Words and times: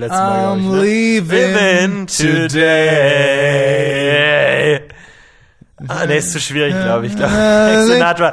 Letztes 0.00 0.18
Mal, 0.18 0.56
glaube 0.56 0.60
ich. 0.60 0.66
Ne? 0.66 0.80
leaving 0.82 2.06
today. 2.06 2.80
Ah, 5.88 6.06
nee, 6.06 6.18
ist 6.18 6.32
zu 6.32 6.40
schwierig, 6.40 6.74
glaube 6.74 7.06
ich. 7.06 7.16
Glaub. 7.16 7.30
Frank 7.30 7.86
Sinatra. 7.86 8.32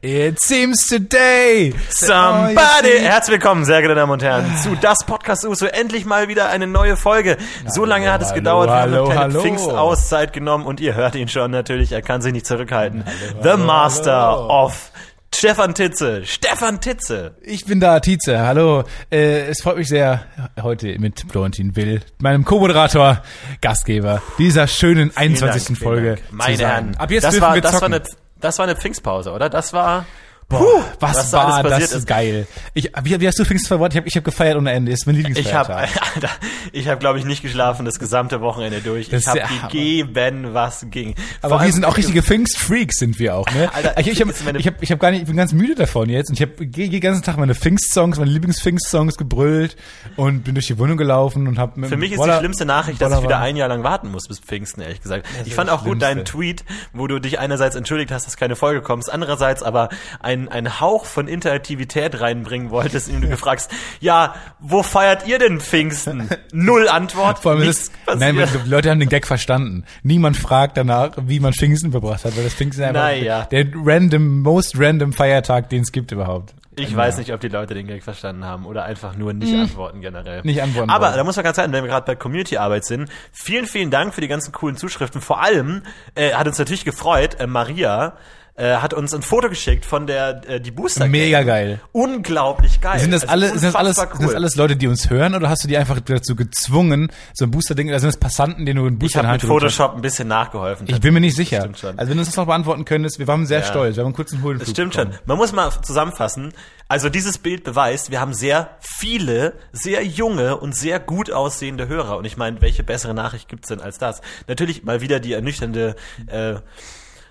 It. 0.00 0.38
Seems 0.40 0.86
today. 0.86 1.74
Somebody. 1.88 3.00
Herzlich 3.00 3.32
willkommen, 3.40 3.64
sehr 3.64 3.80
geehrte 3.80 3.96
Damen 3.96 4.12
und 4.12 4.22
Herren, 4.22 4.56
zu 4.62 4.76
Das 4.76 4.98
Podcast 5.04 5.44
USO. 5.44 5.66
Endlich 5.66 6.04
mal 6.04 6.28
wieder 6.28 6.48
eine 6.50 6.68
neue 6.68 6.96
Folge. 6.96 7.36
So 7.66 7.84
lange 7.84 8.12
hat 8.12 8.22
es 8.22 8.28
hallo, 8.28 8.36
gedauert. 8.36 8.68
Wir 8.68 8.74
haben 8.74 8.92
hallo, 8.92 9.08
eine 9.08 9.18
hallo. 9.18 9.40
Pfingstauszeit 9.40 10.32
genommen 10.32 10.66
und 10.66 10.78
ihr 10.78 10.94
hört 10.94 11.16
ihn 11.16 11.26
schon 11.26 11.50
natürlich. 11.50 11.90
Er 11.90 12.02
kann 12.02 12.22
sich 12.22 12.32
nicht 12.32 12.46
zurückhalten. 12.46 13.02
The 13.42 13.56
Master 13.56 14.12
hallo. 14.12 14.66
of 14.66 14.92
Stefan 15.34 15.74
Titze. 15.74 16.24
Stefan 16.24 16.80
Titze. 16.80 17.34
Ich 17.42 17.64
bin 17.64 17.80
da, 17.80 17.98
Tietze. 17.98 18.38
Hallo. 18.46 18.84
Äh, 19.10 19.48
es 19.48 19.62
freut 19.62 19.78
mich 19.78 19.88
sehr, 19.88 20.24
heute 20.62 20.96
mit 21.00 21.24
Florentin 21.28 21.74
Will, 21.74 22.02
meinem 22.18 22.44
Co-Moderator, 22.44 23.20
Gastgeber 23.60 24.22
dieser 24.38 24.68
schönen 24.68 25.10
21. 25.16 25.40
Vielen 25.40 25.74
Dank, 25.74 25.78
Folge. 25.78 26.18
Meine. 26.30 26.58
Herren. 26.58 26.96
Ab 26.96 27.10
jetzt 27.10 27.24
das 27.24 27.32
dürfen 27.32 27.46
war, 27.46 27.54
wir 27.54 27.62
das 27.62 27.72
war, 27.74 27.80
zocken. 27.80 27.94
eine, 27.94 28.04
das 28.40 28.58
war 28.58 28.64
eine 28.64 28.76
Pfingstpause, 28.76 29.32
oder? 29.32 29.48
Das 29.48 29.72
war... 29.72 30.06
Boah, 30.48 30.82
was, 30.98 31.16
was 31.16 31.30
da 31.30 31.40
alles 31.42 31.54
war 31.56 31.62
passiert 31.64 31.90
das 31.90 31.98
ist. 31.98 32.06
geil. 32.06 32.46
Ich, 32.72 32.90
wie, 33.02 33.20
wie 33.20 33.28
hast 33.28 33.38
du 33.38 33.44
Pfingst 33.44 33.68
verworten? 33.68 33.92
Ich 33.92 33.96
habe 33.98 34.08
ich 34.08 34.16
hab 34.16 34.24
gefeiert 34.24 34.56
ohne 34.56 34.72
Ende. 34.72 34.92
Ist 34.92 35.06
mein 35.06 35.16
Ich 35.16 35.24
habe, 35.24 35.28
Lieblingsfeiertag. 35.28 35.88
Alter, 36.16 36.30
ich 36.72 36.88
habe, 36.88 36.98
glaube 36.98 37.18
ich, 37.18 37.26
nicht 37.26 37.42
geschlafen 37.42 37.84
das 37.84 37.98
gesamte 37.98 38.40
Wochenende 38.40 38.80
durch. 38.80 39.10
Das 39.10 39.22
Ich 39.22 39.28
habe 39.28 39.42
Hammer. 39.42 39.68
gegeben, 39.68 40.54
was 40.54 40.86
ging. 40.90 41.14
Aber 41.42 41.58
Vor 41.58 41.66
wir 41.66 41.72
sind 41.72 41.84
auch 41.84 41.98
richtige 41.98 42.22
Pfingstfreaks, 42.22 42.96
sind 42.96 43.18
wir 43.18 43.36
auch, 43.36 43.46
ne? 43.52 43.70
Alter, 43.74 43.98
ich 43.98 44.08
ich 44.08 44.20
habe 44.22 44.32
ich 44.58 44.66
hab, 44.66 44.82
ich 44.82 44.90
hab 44.90 44.98
gar 45.00 45.10
nicht, 45.10 45.20
ich 45.20 45.26
bin 45.26 45.36
ganz 45.36 45.52
müde 45.52 45.74
davon 45.74 46.08
jetzt. 46.08 46.30
Und 46.30 46.40
ich 46.40 46.42
habe 46.42 46.66
den 46.66 47.00
ganzen 47.00 47.22
Tag 47.22 47.36
meine 47.36 47.54
Pfingstsongs, 47.54 48.18
meine 48.18 48.30
Lieblings-Pfingstsongs 48.30 49.18
gebrüllt 49.18 49.76
und 50.16 50.44
bin 50.44 50.54
durch 50.54 50.66
die 50.66 50.78
Wohnung 50.78 50.96
gelaufen 50.96 51.46
und 51.46 51.58
habe 51.58 51.86
Für 51.86 51.96
mich 51.98 52.12
ist 52.12 52.24
die 52.24 52.32
schlimmste 52.38 52.64
Nachricht, 52.64 53.02
dass 53.02 53.12
ich 53.12 53.22
wieder 53.22 53.38
ein 53.40 53.56
Jahr 53.56 53.68
lang 53.68 53.82
warten 53.82 54.10
muss 54.10 54.26
bis 54.26 54.38
Pfingsten, 54.40 54.80
ehrlich 54.80 55.02
gesagt. 55.02 55.26
Ich 55.44 55.54
fand 55.54 55.68
auch 55.68 55.84
gut 55.84 56.00
deinen. 56.00 56.24
Tweet, 56.24 56.64
wo 56.92 57.06
du 57.06 57.20
dich 57.20 57.38
einerseits 57.38 57.76
entschuldigt 57.76 58.10
hast, 58.10 58.26
dass 58.26 58.36
keine 58.36 58.56
Folge 58.56 58.82
kommst, 58.82 59.10
andererseits 59.12 59.62
aber 59.62 59.88
einen, 60.38 60.48
einen 60.48 60.80
Hauch 60.80 61.04
von 61.04 61.28
Interaktivität 61.28 62.20
reinbringen 62.20 62.70
wolltest, 62.70 63.08
indem 63.08 63.22
du 63.22 63.28
gefragt 63.28 63.62
hast, 63.62 63.72
ja, 64.00 64.34
wo 64.58 64.82
feiert 64.82 65.26
ihr 65.26 65.38
denn 65.38 65.60
Pfingsten? 65.60 66.28
Null 66.52 66.88
Antwort, 66.88 67.40
Vor 67.40 67.52
allem 67.52 67.68
ist, 67.68 67.92
nein, 68.16 68.36
Leute 68.66 68.90
haben 68.90 69.00
den 69.00 69.08
Gag 69.08 69.26
verstanden. 69.26 69.84
Niemand 70.02 70.36
fragt 70.36 70.76
danach, 70.76 71.12
wie 71.22 71.40
man 71.40 71.52
Pfingsten 71.52 71.90
verbracht 71.90 72.24
hat, 72.24 72.36
weil 72.36 72.44
das 72.44 72.54
Pfingsten 72.54 72.84
einfach 72.84 73.02
Naja. 73.02 73.44
der 73.50 73.66
random, 73.74 74.40
most 74.42 74.78
random 74.78 75.12
Feiertag, 75.12 75.68
den 75.70 75.82
es 75.82 75.92
gibt 75.92 76.12
überhaupt. 76.12 76.54
Ich 76.80 76.94
weiß 76.94 77.18
nicht, 77.18 77.32
ob 77.32 77.40
die 77.40 77.48
Leute 77.48 77.74
den 77.74 77.86
Gag 77.88 78.04
verstanden 78.04 78.44
haben 78.44 78.64
oder 78.64 78.84
einfach 78.84 79.16
nur 79.16 79.32
nicht 79.32 79.52
antworten 79.52 80.00
generell. 80.00 80.42
Nicht 80.44 80.62
antworten 80.62 80.90
Aber 80.90 81.06
wollen. 81.06 81.16
da 81.16 81.24
muss 81.24 81.34
man 81.34 81.44
ganz 81.44 81.56
sagen, 81.56 81.72
wenn 81.72 81.82
wir 81.82 81.90
gerade 81.90 82.06
bei 82.06 82.14
Community-Arbeit 82.14 82.84
sind, 82.84 83.10
vielen, 83.32 83.66
vielen 83.66 83.90
Dank 83.90 84.14
für 84.14 84.20
die 84.20 84.28
ganzen 84.28 84.52
coolen 84.52 84.76
Zuschriften. 84.76 85.20
Vor 85.20 85.42
allem 85.42 85.82
äh, 86.14 86.34
hat 86.34 86.46
uns 86.46 86.58
natürlich 86.58 86.84
gefreut, 86.84 87.40
äh, 87.40 87.46
Maria 87.48 88.16
äh, 88.58 88.76
hat 88.76 88.92
uns 88.92 89.14
ein 89.14 89.22
Foto 89.22 89.48
geschickt 89.48 89.86
von 89.86 90.06
der 90.06 90.42
äh, 90.48 90.60
die 90.60 90.70
Booster. 90.70 91.06
Mega 91.06 91.42
geil. 91.44 91.80
Unglaublich 91.92 92.80
geil. 92.80 92.98
Sind 92.98 93.12
das 93.12 93.22
Also 93.22 93.32
alle, 93.32 93.48
sind 93.50 93.62
das 93.64 93.74
alles, 93.74 93.98
unfassbar 93.98 94.16
sind 94.16 94.22
das 94.26 94.30
cool. 94.30 94.36
alles 94.36 94.56
Leute, 94.56 94.76
die 94.76 94.86
uns 94.88 95.08
hören, 95.10 95.34
oder 95.34 95.48
hast 95.48 95.64
du 95.64 95.68
die 95.68 95.76
einfach 95.78 96.00
dazu 96.00 96.34
gezwungen, 96.36 97.10
so 97.34 97.44
ein 97.44 97.50
Booster-Ding, 97.50 97.88
oder 97.88 98.00
sind 98.00 98.08
das 98.08 98.16
Passanten, 98.18 98.66
denen 98.66 98.80
du 98.80 98.86
einen 98.86 98.96
Ich 98.96 99.00
Booster 99.00 99.20
in 99.20 99.26
habe 99.28 99.36
mit 99.38 99.46
Photoshop 99.46 99.94
ein 99.94 100.02
bisschen 100.02 100.28
nachgeholfen. 100.28 100.86
Ich 100.88 101.00
bin 101.00 101.14
mir 101.14 101.20
nicht 101.20 101.36
sicher. 101.36 101.60
Stimmt 101.60 101.78
schon. 101.78 101.98
Also 101.98 102.10
wenn 102.10 102.16
du 102.16 102.20
uns 102.20 102.28
das 102.28 102.36
noch 102.36 102.46
beantworten 102.46 102.84
könntest, 102.84 103.18
wir 103.18 103.26
waren 103.28 103.46
sehr 103.46 103.62
stolz, 103.62 103.96
wir 103.96 104.02
haben 104.02 104.08
einen 104.08 104.16
kurzen 104.16 104.42
Hohlenflug 104.42 104.66
Das 104.66 104.72
stimmt 104.74 104.92
bekommen. 104.94 105.12
schon. 105.14 105.22
Man 105.26 105.36
muss 105.38 105.52
mal 105.52 105.70
zusammenfassen. 105.82 106.52
Also 106.90 107.10
dieses 107.10 107.38
Bild 107.38 107.64
beweist, 107.64 108.10
wir 108.10 108.18
haben 108.20 108.32
sehr 108.32 108.70
viele, 108.80 109.52
sehr 109.72 110.02
junge 110.04 110.56
und 110.56 110.74
sehr 110.74 110.98
gut 110.98 111.30
aussehende 111.30 111.86
Hörer. 111.86 112.16
Und 112.16 112.24
ich 112.24 112.36
meine, 112.38 112.60
welche 112.62 112.82
bessere 112.82 113.12
Nachricht 113.14 113.48
gibt's 113.48 113.68
denn 113.68 113.80
als 113.80 113.98
das? 113.98 114.22
Natürlich 114.46 114.84
mal 114.84 115.00
wieder 115.02 115.20
die 115.20 115.34
ernüchternde 115.34 115.96
äh, 116.28 116.54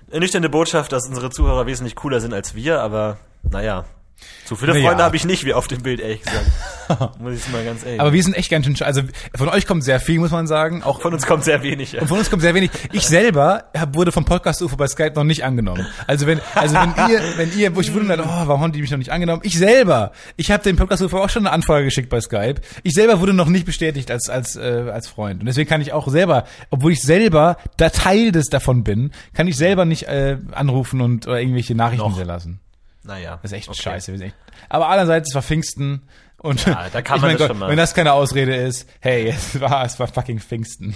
ernüchternde 0.10 0.50
Botschaft, 0.50 0.92
dass 0.92 1.08
unsere 1.08 1.30
Zuhörer 1.30 1.66
wesentlich 1.66 1.96
cooler 1.96 2.20
sind 2.20 2.34
als 2.34 2.56
wir, 2.56 2.82
aber 2.82 3.18
naja. 3.44 3.86
So 4.46 4.56
viele 4.56 4.74
Naja. 4.74 4.88
Freunde 4.88 5.04
habe 5.04 5.16
ich 5.16 5.26
nicht 5.26 5.46
wie 5.46 5.54
auf 5.54 5.68
dem 5.68 5.82
Bild, 5.84 6.00
ehrlich 6.00 6.22
gesagt. 6.22 7.20
Muss 7.20 7.36
ich 7.36 7.48
mal 7.52 7.64
ganz 7.66 7.84
ehrlich. 7.86 8.00
Aber 8.00 8.14
wir 8.14 8.24
sind 8.24 8.34
echt 8.36 8.50
ganz 8.50 8.66
schön, 8.66 8.76
sch- 8.76 8.84
also 8.84 9.02
von 9.36 9.50
euch 9.50 9.66
kommt 9.68 9.84
sehr 9.84 10.00
viel, 10.00 10.20
muss 10.20 10.32
man 10.32 10.48
sagen. 10.48 10.84
Auch 10.84 11.02
von 11.02 11.14
uns 11.14 11.26
kommt 11.26 11.44
sehr 11.44 11.62
wenig. 11.64 11.92
Ja. 11.92 12.02
Und 12.02 12.08
von 12.08 12.18
uns 12.18 12.30
kommt 12.30 12.42
sehr 12.42 12.56
wenig. 12.56 12.72
Ich 12.94 13.06
selber 13.06 13.66
hab, 13.78 13.96
wurde 13.96 14.12
vom 14.14 14.24
Podcast 14.26 14.62
UFO 14.62 14.78
bei 14.78 14.88
Skype 14.88 15.12
noch 15.16 15.26
nicht 15.26 15.44
angenommen. 15.44 15.86
Also 16.08 16.28
wenn, 16.28 16.40
also 16.56 16.76
wenn 16.76 16.94
ihr, 17.12 17.22
wenn 17.36 17.58
ihr, 17.58 17.76
wo 17.76 17.82
ich 17.82 17.94
wundert, 17.94 18.22
oh, 18.22 18.26
warum 18.26 18.62
haben 18.62 18.72
die 18.72 18.82
mich 18.82 18.90
noch 18.92 18.98
nicht 18.98 19.12
angenommen? 19.12 19.42
Ich 19.44 19.58
selber, 19.58 20.14
ich 20.38 20.50
habe 20.50 20.64
dem 20.64 20.78
Podcast 20.78 21.02
UFO 21.04 21.22
auch 21.22 21.30
schon 21.30 21.46
eine 21.46 21.54
Anfrage 21.54 21.84
geschickt 21.86 22.10
bei 22.10 22.22
Skype. 22.22 22.56
Ich 22.84 22.94
selber 22.94 23.20
wurde 23.20 23.34
noch 23.34 23.48
nicht 23.50 23.66
bestätigt 23.66 24.10
als 24.10 24.30
als 24.30 24.56
äh, 24.56 24.90
als 24.92 25.08
Freund. 25.10 25.42
Und 25.42 25.46
deswegen 25.48 25.70
kann 25.70 25.82
ich 25.82 25.92
auch 25.94 26.08
selber, 26.08 26.46
obwohl 26.70 26.94
ich 26.94 27.02
selber 27.02 27.58
da 27.76 27.90
Teil 27.90 28.32
des 28.32 28.48
davon 28.48 28.84
bin, 28.86 29.12
kann 29.34 29.48
ich 29.48 29.58
selber 29.58 29.84
nicht 29.86 30.04
äh, 30.04 30.38
anrufen 30.54 31.02
und 31.02 31.28
oder 31.28 31.40
irgendwelche 31.42 31.76
Nachrichten 31.76 32.06
hinterlassen. 32.08 32.62
Naja. 33.04 33.40
Das 33.42 33.52
ist 33.52 33.58
echt 33.58 33.70
okay. 33.70 33.82
scheiße. 33.82 34.14
Echt, 34.14 34.36
aber 34.70 34.88
andererseits, 34.88 35.30
es 35.30 35.36
war 35.36 35.42
Pfingsten. 35.42 36.08
Und 36.40 36.66
Ja, 36.66 36.88
da 36.92 37.02
kann 37.04 37.22
man 37.22 37.32
das 37.32 37.40
Gott, 37.40 37.48
schon 37.48 37.60
mal. 37.60 37.70
wenn 37.70 37.78
das 37.78 37.94
keine 37.94 38.14
Ausrede 38.14 38.56
ist, 38.56 38.88
hey, 39.00 39.28
es 39.30 39.60
war, 39.60 39.86
es 39.86 40.00
war 40.00 40.08
fucking 40.08 40.40
Pfingsten. 40.40 40.96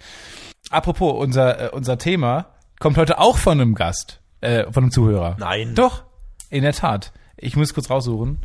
Apropos, 0.70 1.14
unser, 1.22 1.66
äh, 1.66 1.68
unser 1.70 1.98
Thema 1.98 2.54
kommt 2.78 2.96
heute 2.98 3.18
auch 3.18 3.38
von 3.38 3.60
einem 3.60 3.74
Gast, 3.74 4.20
äh, 4.40 4.64
von 4.70 4.84
einem 4.84 4.90
Zuhörer. 4.90 5.36
Nein. 5.38 5.74
Doch, 5.74 6.04
in 6.50 6.62
der 6.62 6.72
Tat. 6.74 7.12
Ich 7.36 7.56
muss 7.56 7.74
kurz 7.74 7.88
raussuchen. 7.90 8.40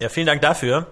Ja, 0.00 0.08
vielen 0.08 0.26
Dank 0.26 0.40
dafür. 0.40 0.86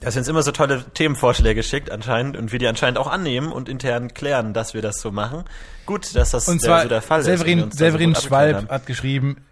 Dass 0.00 0.16
ihr 0.16 0.20
uns 0.20 0.28
immer 0.28 0.42
so 0.42 0.50
tolle 0.52 0.84
Themenvorschläge 0.92 1.62
schickt 1.62 1.90
anscheinend 1.90 2.36
und 2.36 2.52
wir 2.52 2.58
die 2.58 2.66
anscheinend 2.66 2.98
auch 2.98 3.06
annehmen 3.06 3.52
und 3.52 3.68
intern 3.68 4.12
klären, 4.12 4.52
dass 4.52 4.74
wir 4.74 4.82
das 4.82 5.00
so 5.00 5.10
machen. 5.12 5.44
Gut, 5.86 6.14
dass 6.14 6.30
das 6.30 6.48
Und 6.48 6.62
der, 6.62 6.68
zwar, 6.68 6.82
so 6.82 6.88
der 6.88 7.02
Fall 7.02 7.20
ist. 7.20 7.26
Severin, 7.26 7.70
so 7.70 7.78
Severin 7.78 8.10
abgeklärt 8.14 8.22
Schwalb 8.22 8.70
hat 8.70 8.86
geschrieben, 8.86 9.44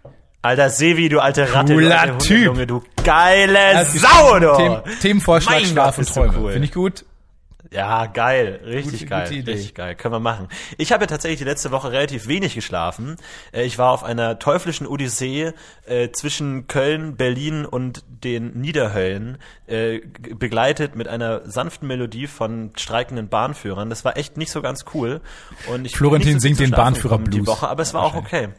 Alter, 0.43 0.69
Sevi, 0.69 1.09
du 1.09 1.19
alte 1.21 1.51
Ratte, 1.53 1.73
Cooler 1.73 1.89
du 1.89 1.99
alte 1.99 2.17
Typ. 2.19 2.45
Junge, 2.45 2.67
du 2.67 2.83
geile 3.03 3.77
hat 3.77 3.87
Sau, 3.87 4.39
du! 4.39 4.55
Themen, 4.57 4.81
Themenvorschlag 5.01 5.55
Mein 5.55 5.65
Schlaf 5.65 5.97
und 5.97 6.07
Träume. 6.07 6.33
cool. 6.37 6.51
Finde 6.51 6.67
ich 6.67 6.73
gut. 6.73 7.05
Ja, 7.71 8.05
geil, 8.05 8.59
richtig 8.65 8.99
Gute- 8.99 9.05
geil, 9.07 9.29
gute 9.35 9.47
richtig 9.51 9.73
geil, 9.73 9.95
können 9.95 10.13
wir 10.13 10.19
machen. 10.19 10.47
Ich 10.77 10.91
habe 10.91 11.03
ja 11.03 11.07
tatsächlich 11.07 11.39
die 11.39 11.45
letzte 11.45 11.71
Woche 11.71 11.91
relativ 11.91 12.27
wenig 12.27 12.53
geschlafen. 12.53 13.15
Äh, 13.51 13.63
Ich 13.63 13.79
war 13.79 13.91
auf 13.91 14.03
einer 14.03 14.37
teuflischen 14.37 14.85
Odyssee 14.85 15.53
äh, 15.87 16.09
zwischen 16.11 16.67
Köln, 16.67 17.15
Berlin 17.15 17.65
und 17.65 18.03
den 18.07 18.51
Niederhöllen, 18.59 19.39
äh, 19.65 20.01
begleitet 20.37 20.95
mit 20.95 21.07
einer 21.07 21.49
sanften 21.49 21.87
Melodie 21.87 22.27
von 22.27 22.73
streikenden 22.77 23.27
Bahnführern. 23.29 23.89
Das 23.89 24.05
war 24.05 24.17
echt 24.17 24.37
nicht 24.37 24.51
so 24.51 24.61
ganz 24.61 24.85
cool. 24.93 25.19
Und 25.73 25.85
ich 25.85 25.95
Florentin 25.97 26.33
so 26.33 26.39
singt 26.47 26.59
den 26.59 26.69
Bahnführer 26.71 27.17
gekommen 27.17 27.31
die 27.31 27.37
Blues. 27.41 27.47
Woche, 27.47 27.69
aber 27.69 27.81
es 27.81 27.93
war 27.95 28.03
auch 28.03 28.13
okay. 28.15 28.49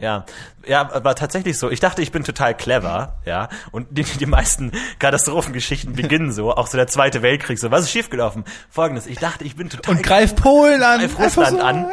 Ja, 0.00 0.24
ja, 0.64 1.02
war 1.02 1.16
tatsächlich 1.16 1.58
so. 1.58 1.70
Ich 1.70 1.80
dachte, 1.80 2.02
ich 2.02 2.12
bin 2.12 2.22
total 2.22 2.54
clever, 2.54 3.16
ja. 3.24 3.48
Und 3.72 3.88
die, 3.90 4.04
die 4.04 4.26
meisten 4.26 4.70
Katastrophengeschichten 5.00 5.94
beginnen 5.94 6.30
so, 6.30 6.52
auch 6.54 6.68
so 6.68 6.76
der 6.76 6.86
Zweite 6.86 7.22
Weltkrieg. 7.22 7.58
So, 7.58 7.72
was 7.72 7.82
ist 7.82 7.90
schiefgelaufen? 7.90 8.44
Folgendes: 8.70 9.06
Ich 9.06 9.18
dachte, 9.18 9.42
ich 9.44 9.56
bin 9.56 9.70
total 9.70 9.96
Und 9.96 10.02
greif 10.04 10.36
Polen 10.36 10.82
an. 10.82 11.00
greif 11.00 11.18
Russland 11.18 11.58
so, 11.58 11.64
an. 11.64 11.86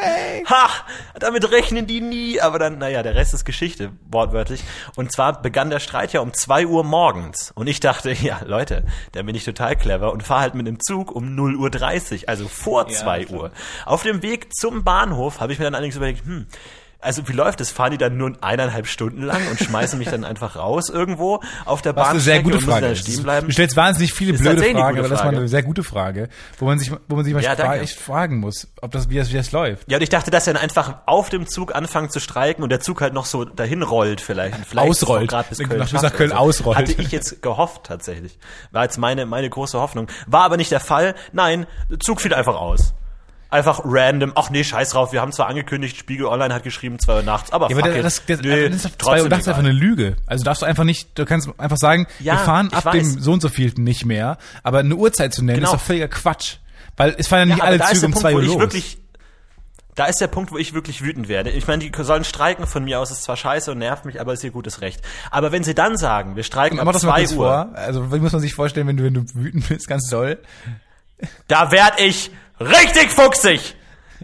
Ha! 0.48 0.70
Damit 1.20 1.50
rechnen 1.52 1.88
die 1.88 2.02
nie. 2.02 2.40
Aber 2.42 2.60
dann, 2.60 2.78
naja, 2.78 3.02
der 3.02 3.16
Rest 3.16 3.34
ist 3.34 3.44
Geschichte, 3.44 3.92
wortwörtlich. 4.12 4.64
Und 4.96 5.12
zwar 5.12 5.42
begann 5.42 5.72
der 5.72 5.80
Streit 5.80 6.14
ja 6.14 6.20
um 6.20 6.34
zwei 6.34 6.68
Uhr 6.68 6.84
morgens. 6.84 7.52
Und 7.56 7.66
ich 7.66 7.80
dachte, 7.80 8.12
ja, 8.22 8.42
Leute, 8.46 8.84
dann 9.14 9.26
bin 9.26 9.36
ich 9.36 9.46
total 9.46 9.76
clever 9.76 10.12
und 10.12 10.22
fahre 10.22 10.42
halt 10.42 10.54
mit 10.56 10.68
dem 10.68 10.80
Zug 10.80 11.12
um 11.12 11.34
0 11.34 11.56
Uhr 11.56 11.72
30, 11.72 12.30
also 12.30 12.48
vor 12.48 12.88
zwei 12.90 13.26
Uhr. 13.28 13.52
Auf 13.86 14.04
dem 14.04 14.22
Weg 14.22 14.54
zum 14.54 14.84
Bahnhof 14.84 15.40
habe 15.40 15.54
ich 15.54 15.60
mir 15.60 15.66
dann 15.66 15.74
allerdings 15.76 15.96
überlegt, 15.96 16.24
hm, 16.26 16.46
also 17.06 17.28
wie 17.28 17.34
läuft 17.34 17.62
es? 17.62 17.72
Fahren 17.72 17.92
die 17.92 17.98
dann 17.98 18.18
nur 18.18 18.34
eineinhalb 18.42 18.88
Stunden 18.88 19.22
lang 19.24 19.42
und 19.50 19.60
schmeißen 19.60 19.98
mich 19.98 20.10
dann 20.10 20.24
einfach 20.26 20.56
raus 20.56 20.90
irgendwo 20.90 21.42
auf 21.66 21.82
der 21.82 21.96
Was 21.96 22.10
eine 22.10 22.20
sehr 22.20 22.42
gute 22.44 22.60
Frage 22.60 22.82
dann 22.82 22.92
ist. 22.94 23.00
stehen 23.08 23.24
bleiben? 23.24 23.48
Du 23.48 23.54
stellst 23.54 23.76
wahnsinnig 23.78 24.14
viele 24.14 24.34
Ist 24.34 24.42
blöde 24.42 24.62
Fragen, 24.64 25.00
aber 25.00 25.08
das 25.10 25.20
war 25.20 25.30
eine 25.30 25.48
sehr 25.48 25.64
gute 25.64 25.84
Frage, 25.84 26.30
wo 26.60 26.66
man 26.66 26.80
sich, 26.80 26.92
wo 27.08 27.16
man 27.16 27.24
sich 27.24 27.34
mal 27.34 27.42
Ja, 27.44 27.56
fra- 27.56 27.78
echt 27.78 28.00
fragen 28.00 28.40
muss, 28.40 28.68
ob 28.82 28.92
das, 28.92 29.10
wie 29.10 29.18
das, 29.18 29.32
wie 29.32 29.36
das 29.38 29.52
läuft. 29.52 29.90
Ja, 29.90 29.98
und 29.98 30.04
ich 30.04 30.10
dachte, 30.10 30.32
dass 30.32 30.48
er 30.48 30.54
dann 30.54 30.64
einfach 30.64 30.96
auf 31.06 31.30
dem 31.30 31.48
Zug 31.48 31.74
anfangen 31.76 32.10
zu 32.10 32.20
streiken 32.20 32.64
und 32.64 32.70
der 32.70 32.80
Zug 32.82 33.02
halt 33.02 33.14
noch 33.14 33.26
so 33.26 33.46
dahin 33.46 33.84
rollt 33.84 34.20
vielleicht. 34.22 34.58
Und 34.58 34.66
vielleicht 34.66 34.90
Ausrollt. 34.90 35.30
grad 35.30 35.50
bis 35.50 35.60
Nach 35.60 35.68
Köln 35.70 35.80
nach 35.80 36.14
Köln 36.14 36.32
oder 36.32 36.40
so. 36.40 36.46
ausrollt. 36.46 36.78
Hatte 36.78 36.92
ich 37.02 37.12
jetzt 37.12 37.42
gehofft 37.42 37.84
tatsächlich. 37.86 38.38
War 38.72 38.84
jetzt 38.84 38.98
meine, 38.98 39.26
meine 39.26 39.50
große 39.50 39.80
Hoffnung. 39.80 40.08
War 40.28 40.44
aber 40.44 40.58
nicht 40.58 40.72
der 40.72 40.80
Fall. 40.80 41.16
Nein, 41.34 41.68
der 41.90 42.00
Zug 42.00 42.22
fiel 42.22 42.34
einfach 42.34 42.56
aus. 42.56 42.94
Einfach 43.56 43.82
random. 43.86 44.34
Ach 44.36 44.50
nee, 44.50 44.64
scheiß 44.64 44.90
drauf. 44.90 45.12
Wir 45.14 45.22
haben 45.22 45.32
zwar 45.32 45.48
angekündigt, 45.48 45.98
Spiegel 45.98 46.26
Online 46.28 46.54
hat 46.54 46.64
geschrieben, 46.64 47.00
zwei 47.00 47.16
Uhr 47.16 47.24
nachts, 47.24 47.52
aber 47.52 47.70
Ja, 47.70 47.76
fuck 47.78 47.86
aber 47.86 47.96
it. 47.98 48.04
das, 48.04 48.22
das, 48.26 48.42
Nee, 48.42 48.70
das 48.70 48.76
ist 48.76 48.82
zwei 48.84 48.90
trotzdem 48.98 49.24
Uhr 49.24 49.30
nachts 49.30 49.48
einfach 49.48 49.60
eine 49.60 49.72
Lüge. 49.72 50.18
Also 50.28 50.44
darfst 50.44 50.62
du 50.62 50.66
einfach 50.66 50.84
nicht, 50.84 51.18
du 51.18 51.26
kannst 51.26 51.50
einfach 51.58 51.78
sagen, 51.78 52.06
Ja, 52.20 52.34
wir 52.34 52.40
fahren 52.40 52.72
ab 52.74 52.86
weiß. 52.86 52.94
dem 52.94 53.20
so 53.22 53.32
und 53.34 53.42
so 53.42 53.50
vielten 53.50 53.84
nicht 53.84 54.06
mehr, 54.06 54.38
aber 54.64 54.80
eine 54.80 54.96
Uhrzeit 54.96 55.34
zu 55.34 55.44
nennen 55.44 55.60
Genau. 55.60 55.70
ist 55.74 55.80
doch 55.80 55.82
völliger 55.86 56.08
Quatsch. 56.10 56.58
Weil 56.98 57.16
es 57.18 57.28
fahren 57.28 57.48
ja 57.50 57.56
nicht 57.56 57.64
alle 57.64 57.80
Züge 57.80 58.06
um 58.06 58.12
Punkt, 58.12 58.20
zwei 58.20 58.34
Uhr 58.36 58.44
los. 58.44 58.60
wirklich 58.60 58.98
da 59.96 60.08
ist 60.08 60.20
der 60.20 60.28
Punkt, 60.28 60.52
wo 60.52 60.58
ich 60.58 60.74
wirklich 60.74 61.02
wütend 61.04 61.30
werde. 61.30 61.52
Ich 61.52 61.68
meine, 61.68 61.90
die 61.90 62.04
sollen 62.04 62.26
streiken 62.26 62.68
von 62.68 62.84
mir 62.84 63.00
aus, 63.00 63.12
ist 63.12 63.24
zwar 63.24 63.38
scheiße 63.38 63.72
und 63.72 63.78
nervt 63.78 64.04
mich, 64.04 64.20
aber 64.20 64.34
ist 64.34 64.44
ihr 64.44 64.52
gutes 64.52 64.82
Recht. 64.82 65.00
Aber 65.32 65.54
wenn 65.54 65.64
sie 65.64 65.74
dann 65.74 65.96
sagen, 65.98 66.36
wir 66.36 66.44
streiken 66.44 66.80
ab 66.82 66.92
das 66.92 67.04
zwei 67.04 67.20
kurz 67.22 67.32
Uhr, 67.32 67.38
vor. 67.38 67.70
Also 67.76 68.12
wie 68.12 68.20
muss 68.20 68.34
man 68.34 68.42
sich 68.42 68.54
vorstellen, 68.54 68.88
wenn 68.88 68.98
du, 68.98 69.06
wenn 69.06 69.14
du 69.14 69.24
wütend 69.34 69.70
bist, 69.70 69.88
ganz 69.88 70.10
doll. 70.10 70.38
Da 71.48 71.72
werd 71.72 71.98
ich 72.02 72.30
richtig 72.60 73.12
fuchsig. 73.12 73.76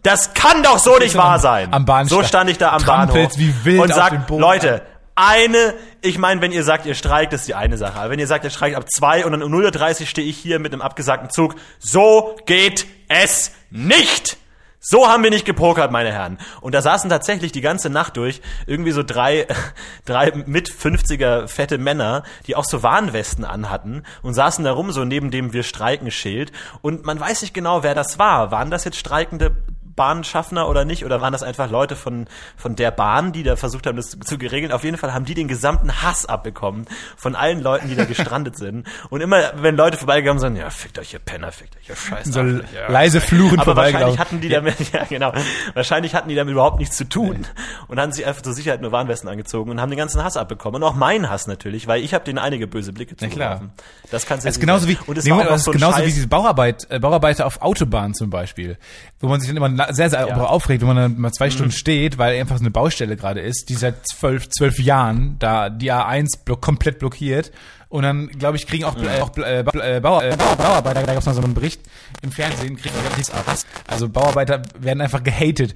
Das 0.03 0.33
kann 0.33 0.63
doch 0.63 0.79
so 0.79 0.97
nicht 0.97 1.15
wahr 1.15 1.39
sein. 1.39 1.71
am 1.73 1.85
Bahnsteig, 1.85 2.21
so 2.21 2.27
stand 2.27 2.49
ich 2.49 2.57
da 2.57 2.71
am 2.71 2.81
trampelst 2.81 3.37
Bahnhof 3.37 3.37
wie 3.37 3.65
wild 3.65 3.81
und 3.81 3.93
sag. 3.93 4.29
Leute, 4.29 4.81
eine, 5.15 5.75
ich 6.01 6.17
meine, 6.17 6.41
wenn 6.41 6.51
ihr 6.51 6.63
sagt, 6.63 6.85
ihr 6.85 6.95
streikt, 6.95 7.33
ist 7.33 7.47
die 7.47 7.55
eine 7.55 7.77
Sache. 7.77 7.99
Aber 7.99 8.09
wenn 8.09 8.19
ihr 8.19 8.27
sagt, 8.27 8.43
ihr 8.43 8.49
streikt 8.49 8.75
ab 8.75 8.85
zwei 8.89 9.25
und 9.25 9.33
dann 9.33 9.43
um 9.43 9.53
0.30 9.53 10.01
Uhr 10.01 10.07
stehe 10.07 10.27
ich 10.27 10.37
hier 10.37 10.59
mit 10.59 10.73
einem 10.73 10.81
abgesagten 10.81 11.29
Zug, 11.29 11.55
so 11.79 12.35
geht 12.45 12.87
es 13.07 13.51
nicht. 13.69 14.37
So 14.83 15.07
haben 15.07 15.21
wir 15.21 15.29
nicht 15.29 15.45
gepokert, 15.45 15.91
meine 15.91 16.11
Herren. 16.11 16.39
Und 16.59 16.73
da 16.73 16.81
saßen 16.81 17.07
tatsächlich 17.07 17.51
die 17.51 17.61
ganze 17.61 17.91
Nacht 17.91 18.17
durch 18.17 18.41
irgendwie 18.65 18.89
so 18.89 19.03
drei, 19.03 19.45
drei 20.05 20.31
mit 20.47 20.71
50er 20.71 21.47
fette 21.47 21.77
Männer, 21.77 22.23
die 22.47 22.55
auch 22.55 22.65
so 22.65 22.81
Warnwesten 22.81 23.45
anhatten 23.45 24.01
und 24.23 24.33
saßen 24.33 24.65
da 24.65 24.71
rum 24.71 24.91
so 24.91 25.05
neben 25.05 25.29
dem 25.29 25.53
Wir 25.53 25.61
streiken 25.61 26.09
Schild. 26.09 26.51
Und 26.81 27.05
man 27.05 27.19
weiß 27.19 27.43
nicht 27.43 27.53
genau, 27.53 27.83
wer 27.83 27.93
das 27.93 28.17
war. 28.17 28.49
Waren 28.49 28.71
das 28.71 28.83
jetzt 28.83 28.97
streikende 28.97 29.55
Bahnschaffner 29.95 30.67
oder 30.67 30.85
nicht? 30.85 31.05
Oder 31.05 31.21
waren 31.21 31.33
das 31.33 31.43
einfach 31.43 31.69
Leute 31.69 31.95
von, 31.95 32.27
von 32.55 32.75
der 32.75 32.91
Bahn, 32.91 33.31
die 33.31 33.43
da 33.43 33.55
versucht 33.55 33.87
haben, 33.87 33.95
das 33.95 34.11
zu 34.11 34.37
geregeln? 34.37 34.71
Auf 34.71 34.83
jeden 34.83 34.97
Fall 34.97 35.13
haben 35.13 35.25
die 35.25 35.33
den 35.33 35.47
gesamten 35.47 36.01
Hass 36.01 36.25
abbekommen 36.25 36.85
von 37.17 37.35
allen 37.35 37.61
Leuten, 37.61 37.89
die 37.89 37.95
da 37.95 38.05
gestrandet 38.05 38.57
sind. 38.57 38.87
Und 39.09 39.21
immer, 39.21 39.53
wenn 39.55 39.75
Leute 39.75 39.97
vorbeigekommen 39.97 40.39
sind, 40.39 40.55
ja, 40.55 40.69
fickt 40.69 40.99
euch, 40.99 41.13
ihr 41.13 41.19
Penner, 41.19 41.51
fickt 41.51 41.75
euch, 41.77 41.89
ihr 41.89 41.95
Scheiß. 41.95 42.27
So 42.27 42.41
leise 42.87 43.21
fluchend 43.21 43.61
Aber 43.61 43.75
wahrscheinlich 43.75 44.19
hatten 44.19 44.41
die 44.41 44.49
damit, 44.49 44.75
ja 44.93 45.03
genau, 45.05 45.33
wahrscheinlich 45.73 46.15
hatten 46.15 46.29
die 46.29 46.35
damit 46.35 46.51
überhaupt 46.51 46.79
nichts 46.79 46.97
zu 46.97 47.07
tun 47.07 47.45
und 47.87 47.99
haben 47.99 48.11
sich 48.11 48.25
einfach 48.25 48.41
zur 48.41 48.53
Sicherheit 48.53 48.81
nur 48.81 48.91
Warnwesten 48.91 49.29
angezogen 49.29 49.71
und 49.71 49.81
haben 49.81 49.89
den 49.89 49.97
ganzen 49.97 50.23
Hass 50.23 50.37
abbekommen. 50.37 50.81
Und 50.81 50.87
auch 50.87 50.95
meinen 50.95 51.29
Hass 51.29 51.47
natürlich, 51.47 51.87
weil 51.87 52.03
ich 52.03 52.13
habe 52.13 52.23
denen 52.23 52.37
einige 52.37 52.67
böse 52.67 52.93
Blicke 52.93 53.15
klar. 53.15 53.29
zugeworfen. 53.29 53.71
Das 54.09 54.25
kannst 54.25 54.45
du 54.45 54.49
ist 54.49 54.59
genauso 54.59 54.87
wie, 54.87 54.97
und 55.07 55.17
es 55.17 55.25
nee, 55.25 55.31
war 55.31 55.41
auch 55.41 55.47
das 55.47 55.63
so 55.63 55.71
genauso 55.71 55.97
wie 55.97 56.01
Scheiß- 56.01 56.13
diese 56.13 56.27
Bauarbeit, 56.27 56.87
äh, 56.89 56.99
Bauarbeiter 56.99 57.45
auf 57.45 57.61
Autobahnen 57.61 58.13
zum 58.13 58.29
Beispiel, 58.29 58.77
wo 59.19 59.27
man 59.27 59.39
sich 59.39 59.49
dann 59.49 59.57
immer 59.57 59.69
sehr, 59.91 60.09
sehr 60.09 60.27
Ja. 60.27 60.35
Mhm. 60.35 60.41
aufregt, 60.41 60.81
wenn 60.81 60.87
man 60.87 60.97
dann 60.97 61.17
mal 61.19 61.31
zwei 61.31 61.49
Stunden 61.49 61.71
steht, 61.71 62.17
weil 62.17 62.39
einfach 62.39 62.57
so 62.57 62.63
eine 62.63 62.71
Baustelle 62.71 63.15
gerade 63.17 63.39
ist, 63.41 63.69
die 63.69 63.75
seit 63.75 64.05
zwölf, 64.07 64.49
zwölf 64.49 64.79
Jahren 64.79 65.37
da 65.39 65.69
die 65.69 65.91
A1 65.91 66.43
block, 66.45 66.61
komplett 66.61 66.99
blockiert. 66.99 67.51
Und 67.89 68.03
dann, 68.03 68.27
glaube 68.29 68.55
ich, 68.55 68.67
kriegen 68.67 68.85
auch, 68.85 68.95
Mhm. 68.95 69.03
äh, 69.03 69.19
auch 69.19 69.35
äh, 69.37 69.63
Bau, 69.63 69.79
äh, 69.81 69.99
Bauer, 69.99 70.23
äh, 70.23 70.37
Bau- 70.37 70.55
Bauarbeiter, 70.55 71.01
da 71.01 71.07
gab 71.13 71.17
es 71.17 71.25
mal 71.25 71.33
so 71.33 71.41
einen 71.41 71.53
Bericht 71.53 71.81
im 72.21 72.31
Fernsehen, 72.31 72.77
kriegen 72.77 72.95
nichts 73.17 73.29
ab. 73.31 73.43
Also 73.85 74.07
Bauarbeiter 74.07 74.61
werden 74.79 75.01
einfach 75.01 75.21
gehatet. 75.23 75.73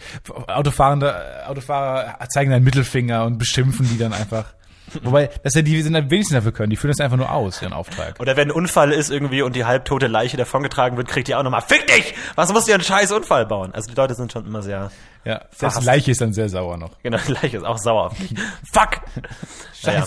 Autofahrende, 0.48 1.14
Autofahrer 1.48 2.18
zeigen 2.30 2.52
dann 2.52 2.64
Mittelfinger 2.64 3.26
und 3.26 3.38
beschimpfen 3.38 3.88
die 3.90 3.98
dann 3.98 4.14
einfach. 4.14 4.54
Wobei, 5.04 5.30
das 5.44 5.54
ja 5.54 5.62
die, 5.62 5.72
die 5.72 5.82
sind 5.82 5.96
am 5.96 6.10
wenigsten 6.10 6.34
dafür 6.36 6.52
können, 6.52 6.70
die 6.70 6.76
führen 6.76 6.92
das 6.92 7.00
einfach 7.00 7.18
nur 7.18 7.32
aus, 7.32 7.62
ihren 7.62 7.74
Auftrag. 7.74 8.20
Oder 8.20 8.36
wenn 8.38 8.50
ein 8.50 8.52
Unfall 8.52 8.92
ist 8.92 9.10
irgendwie 9.12 9.42
und 9.42 9.56
die 9.56 9.66
halbtote 9.66 10.08
Leiche 10.08 10.38
davongetragen 10.38 10.98
wird, 10.98 11.08
kriegt 11.08 11.30
ihr 11.30 11.40
auch 11.40 11.44
nochmal, 11.44 11.62
fick 11.62 11.88
dich! 11.88 12.14
Was 12.36 12.52
musst 12.54 12.68
du 12.68 12.74
einen 12.74 12.84
scheiß 12.84 13.12
Unfall 13.12 13.46
bauen? 13.46 13.74
Also 13.74 13.90
die 13.90 13.96
Leute 13.96 14.16
sind 14.16 14.32
schon 14.32 14.46
immer 14.46 14.62
sehr, 14.62 14.92
Ja, 15.24 15.42
die 15.62 15.86
Leiche 15.86 16.12
ist 16.12 16.22
dann 16.22 16.34
sehr 16.34 16.50
sauer 16.50 16.78
noch. 16.78 16.92
genau, 17.04 17.18
die 17.28 17.32
Leiche 17.42 17.58
ist 17.58 17.64
auch 17.66 17.78
sauer. 17.78 18.12
Fuck! 18.72 19.02
Naja. 19.84 20.06